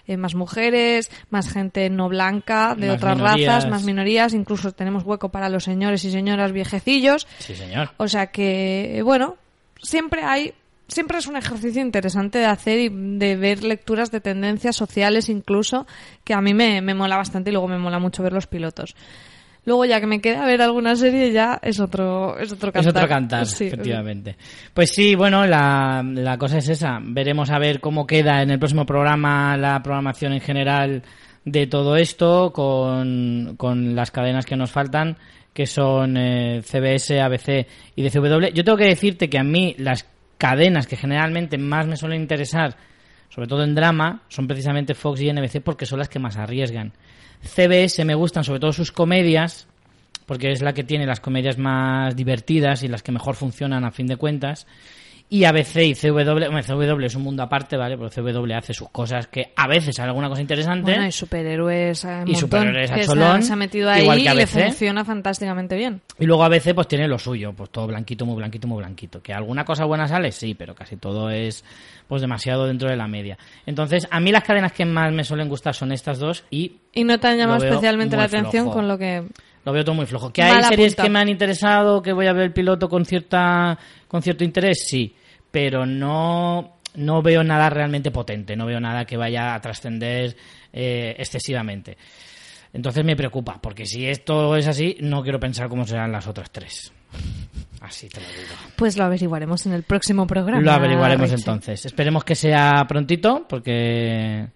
eh, 0.06 0.16
más 0.16 0.34
mujeres, 0.34 1.10
más 1.30 1.48
gente 1.52 1.88
no 1.90 2.08
blanca, 2.08 2.74
de 2.74 2.88
Más 2.88 2.96
otras 2.96 3.16
minorías. 3.16 3.54
razas, 3.54 3.70
más 3.70 3.84
minorías, 3.84 4.34
incluso 4.34 4.72
tenemos 4.72 5.04
hueco 5.04 5.28
para 5.28 5.48
los 5.48 5.64
señores 5.64 6.04
y 6.04 6.10
señoras 6.10 6.52
viejecillos. 6.52 7.26
Sí, 7.38 7.54
señor. 7.54 7.90
O 7.96 8.08
sea 8.08 8.28
que, 8.28 9.02
bueno, 9.04 9.36
siempre 9.82 10.22
hay, 10.22 10.54
siempre 10.88 11.18
es 11.18 11.26
un 11.26 11.36
ejercicio 11.36 11.82
interesante 11.82 12.38
de 12.38 12.46
hacer 12.46 12.78
y 12.78 12.88
de 12.90 13.36
ver 13.36 13.62
lecturas 13.64 14.10
de 14.10 14.20
tendencias 14.20 14.76
sociales 14.76 15.28
incluso, 15.28 15.86
que 16.24 16.34
a 16.34 16.40
mí 16.40 16.54
me, 16.54 16.80
me 16.80 16.94
mola 16.94 17.16
bastante 17.16 17.50
y 17.50 17.52
luego 17.52 17.68
me 17.68 17.78
mola 17.78 17.98
mucho 17.98 18.22
ver 18.22 18.32
los 18.32 18.46
pilotos. 18.46 18.94
Luego 19.64 19.84
ya 19.84 20.00
que 20.00 20.06
me 20.06 20.20
queda 20.20 20.46
ver 20.46 20.62
alguna 20.62 20.96
serie 20.96 21.32
ya 21.32 21.58
es 21.62 21.80
otro, 21.80 22.38
es 22.38 22.50
otro 22.52 22.72
cantar. 22.72 22.90
Es 22.90 22.96
otro 22.96 23.08
cantar, 23.08 23.46
Sí, 23.46 23.66
efectivamente. 23.66 24.36
Pues 24.72 24.90
sí, 24.90 25.14
bueno, 25.14 25.46
la, 25.46 26.02
la 26.02 26.38
cosa 26.38 26.58
es 26.58 26.68
esa. 26.68 26.98
Veremos 27.02 27.50
a 27.50 27.58
ver 27.58 27.80
cómo 27.80 28.06
queda 28.06 28.42
en 28.42 28.50
el 28.50 28.58
próximo 28.58 28.86
programa 28.86 29.56
la 29.56 29.82
programación 29.82 30.32
en 30.32 30.40
general 30.40 31.02
de 31.44 31.66
todo 31.66 31.96
esto 31.96 32.52
con, 32.52 33.54
con 33.56 33.94
las 33.94 34.10
cadenas 34.10 34.46
que 34.46 34.56
nos 34.56 34.70
faltan, 34.70 35.16
que 35.52 35.66
son 35.66 36.16
eh, 36.16 36.62
CBS, 36.62 37.20
ABC 37.20 37.66
y 37.96 38.02
DCW. 38.02 38.52
Yo 38.54 38.64
tengo 38.64 38.78
que 38.78 38.86
decirte 38.86 39.28
que 39.28 39.38
a 39.38 39.44
mí 39.44 39.74
las 39.78 40.06
cadenas 40.38 40.86
que 40.86 40.96
generalmente 40.96 41.58
más 41.58 41.86
me 41.86 41.96
suelen 41.96 42.22
interesar, 42.22 42.76
sobre 43.28 43.46
todo 43.46 43.62
en 43.62 43.74
drama, 43.74 44.22
son 44.28 44.46
precisamente 44.46 44.94
Fox 44.94 45.20
y 45.20 45.32
NBC 45.32 45.60
porque 45.62 45.86
son 45.86 45.98
las 45.98 46.08
que 46.08 46.18
más 46.18 46.36
arriesgan. 46.36 46.92
CBS 47.42 48.04
me 48.04 48.14
gustan 48.14 48.44
sobre 48.44 48.60
todo 48.60 48.72
sus 48.72 48.92
comedias, 48.92 49.66
porque 50.26 50.52
es 50.52 50.62
la 50.62 50.74
que 50.74 50.84
tiene 50.84 51.06
las 51.06 51.20
comedias 51.20 51.58
más 51.58 52.14
divertidas 52.14 52.82
y 52.82 52.88
las 52.88 53.02
que 53.02 53.12
mejor 53.12 53.34
funcionan 53.34 53.84
a 53.84 53.90
fin 53.90 54.06
de 54.06 54.16
cuentas. 54.16 54.66
Y 55.32 55.44
ABC 55.44 55.76
y 55.84 55.94
CW, 55.94 56.18
hombre, 56.48 56.62
CW 56.64 57.04
es 57.06 57.14
un 57.14 57.22
mundo 57.22 57.44
aparte, 57.44 57.76
¿vale? 57.76 57.96
Pero 57.96 58.10
CW 58.10 58.52
hace 58.52 58.74
sus 58.74 58.88
cosas 58.90 59.28
que 59.28 59.52
a 59.54 59.68
veces 59.68 59.96
hay 60.00 60.06
alguna 60.06 60.28
cosa 60.28 60.40
interesante. 60.40 60.90
Bueno, 60.90 61.06
y 61.06 61.12
superhéroes, 61.12 62.04
eh, 62.04 62.08
un 62.22 62.28
Y 62.28 62.34
superhéroes 62.34 62.90
a 62.90 62.94
que 62.96 63.04
se 63.04 63.10
ha- 63.12 63.14
cholón, 63.14 63.42
se 63.44 63.52
ha 63.52 63.56
metido 63.56 63.88
ahí 63.90 64.02
igual 64.02 64.16
que 64.18 64.22
y 64.22 64.24
le 64.24 64.30
ABC. 64.42 64.64
funciona 64.64 65.04
fantásticamente 65.04 65.76
bien. 65.76 66.00
Y 66.18 66.26
luego 66.26 66.42
a 66.42 66.48
veces 66.48 66.74
pues 66.74 66.88
tiene 66.88 67.06
lo 67.06 67.16
suyo, 67.16 67.52
pues 67.52 67.70
todo 67.70 67.86
blanquito, 67.86 68.26
muy 68.26 68.34
blanquito, 68.34 68.66
muy 68.66 68.78
blanquito. 68.78 69.22
Que 69.22 69.32
alguna 69.32 69.64
cosa 69.64 69.84
buena 69.84 70.08
sale, 70.08 70.32
sí, 70.32 70.54
pero 70.54 70.74
casi 70.74 70.96
todo 70.96 71.30
es 71.30 71.64
pues 72.08 72.20
demasiado 72.22 72.66
dentro 72.66 72.90
de 72.90 72.96
la 72.96 73.06
media. 73.06 73.38
Entonces, 73.66 74.08
a 74.10 74.18
mí 74.18 74.32
las 74.32 74.42
cadenas 74.42 74.72
que 74.72 74.84
más 74.84 75.12
me 75.12 75.22
suelen 75.22 75.48
gustar 75.48 75.76
son 75.76 75.92
estas 75.92 76.18
dos 76.18 76.42
y 76.50 76.72
Y 76.92 77.04
no 77.04 77.20
te 77.20 77.28
han 77.28 77.38
llamado 77.38 77.64
especialmente 77.64 78.16
la 78.16 78.24
atención 78.24 78.64
flojo. 78.64 78.72
con 78.78 78.88
lo 78.88 78.98
que... 78.98 79.22
lo 79.64 79.72
veo 79.72 79.84
todo 79.84 79.94
muy 79.94 80.06
flojo. 80.06 80.32
¿Que 80.32 80.42
hay 80.42 80.54
Mala 80.54 80.66
series 80.68 80.94
punta. 80.94 81.02
que 81.04 81.08
me 81.10 81.18
han 81.20 81.28
interesado, 81.28 82.02
que 82.02 82.12
voy 82.12 82.26
a 82.26 82.32
ver 82.32 82.42
el 82.46 82.52
piloto 82.52 82.88
con 82.88 83.04
cierta 83.04 83.78
con 84.08 84.22
cierto 84.22 84.42
interés? 84.42 84.86
Sí, 84.88 85.14
pero 85.50 85.86
no 85.86 86.76
no 86.96 87.22
veo 87.22 87.44
nada 87.44 87.70
realmente 87.70 88.10
potente, 88.10 88.56
no 88.56 88.66
veo 88.66 88.80
nada 88.80 89.04
que 89.04 89.16
vaya 89.16 89.54
a 89.54 89.60
trascender 89.60 90.36
eh, 90.72 91.14
excesivamente. 91.18 91.96
Entonces 92.72 93.04
me 93.04 93.16
preocupa, 93.16 93.58
porque 93.60 93.86
si 93.86 94.06
esto 94.06 94.56
es 94.56 94.66
así, 94.66 94.96
no 95.00 95.22
quiero 95.22 95.38
pensar 95.40 95.68
cómo 95.68 95.84
serán 95.84 96.10
las 96.12 96.26
otras 96.26 96.50
tres. 96.50 96.92
Así 97.80 98.08
te 98.08 98.20
lo 98.20 98.26
digo. 98.26 98.54
Pues 98.76 98.96
lo 98.96 99.04
averiguaremos 99.04 99.66
en 99.66 99.72
el 99.72 99.82
próximo 99.84 100.26
programa. 100.26 100.60
Lo 100.62 100.72
averiguaremos 100.72 101.30
Richie. 101.30 101.40
entonces. 101.40 101.86
Esperemos 101.86 102.24
que 102.24 102.34
sea 102.34 102.84
prontito, 102.88 103.46
porque 103.48 104.46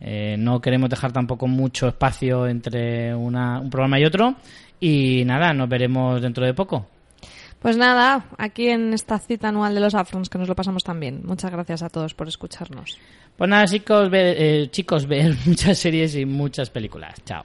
eh, 0.00 0.36
no 0.38 0.60
queremos 0.60 0.90
dejar 0.90 1.12
tampoco 1.12 1.46
mucho 1.48 1.88
espacio 1.88 2.46
entre 2.46 3.14
una- 3.14 3.58
un 3.60 3.70
programa 3.70 3.98
y 3.98 4.04
otro. 4.04 4.34
Y 4.80 5.24
nada, 5.24 5.52
nos 5.52 5.68
veremos 5.68 6.20
dentro 6.22 6.44
de 6.44 6.54
poco. 6.54 6.86
Pues 7.60 7.76
nada, 7.76 8.26
aquí 8.38 8.68
en 8.68 8.94
esta 8.94 9.18
cita 9.18 9.48
anual 9.48 9.74
de 9.74 9.80
los 9.80 9.94
Afrons, 9.94 10.28
que 10.28 10.38
nos 10.38 10.48
lo 10.48 10.54
pasamos 10.54 10.84
tan 10.84 11.00
bien. 11.00 11.22
Muchas 11.24 11.50
gracias 11.50 11.82
a 11.82 11.88
todos 11.88 12.14
por 12.14 12.28
escucharnos. 12.28 12.98
Pues 13.36 13.50
nada, 13.50 13.66
chicos, 13.66 14.10
ver, 14.10 14.36
eh, 14.38 14.68
chicos, 14.70 15.06
ver 15.06 15.34
muchas 15.46 15.78
series 15.78 16.14
y 16.14 16.24
muchas 16.24 16.70
películas. 16.70 17.14
Chao. 17.24 17.44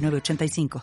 906985. 0.01 0.79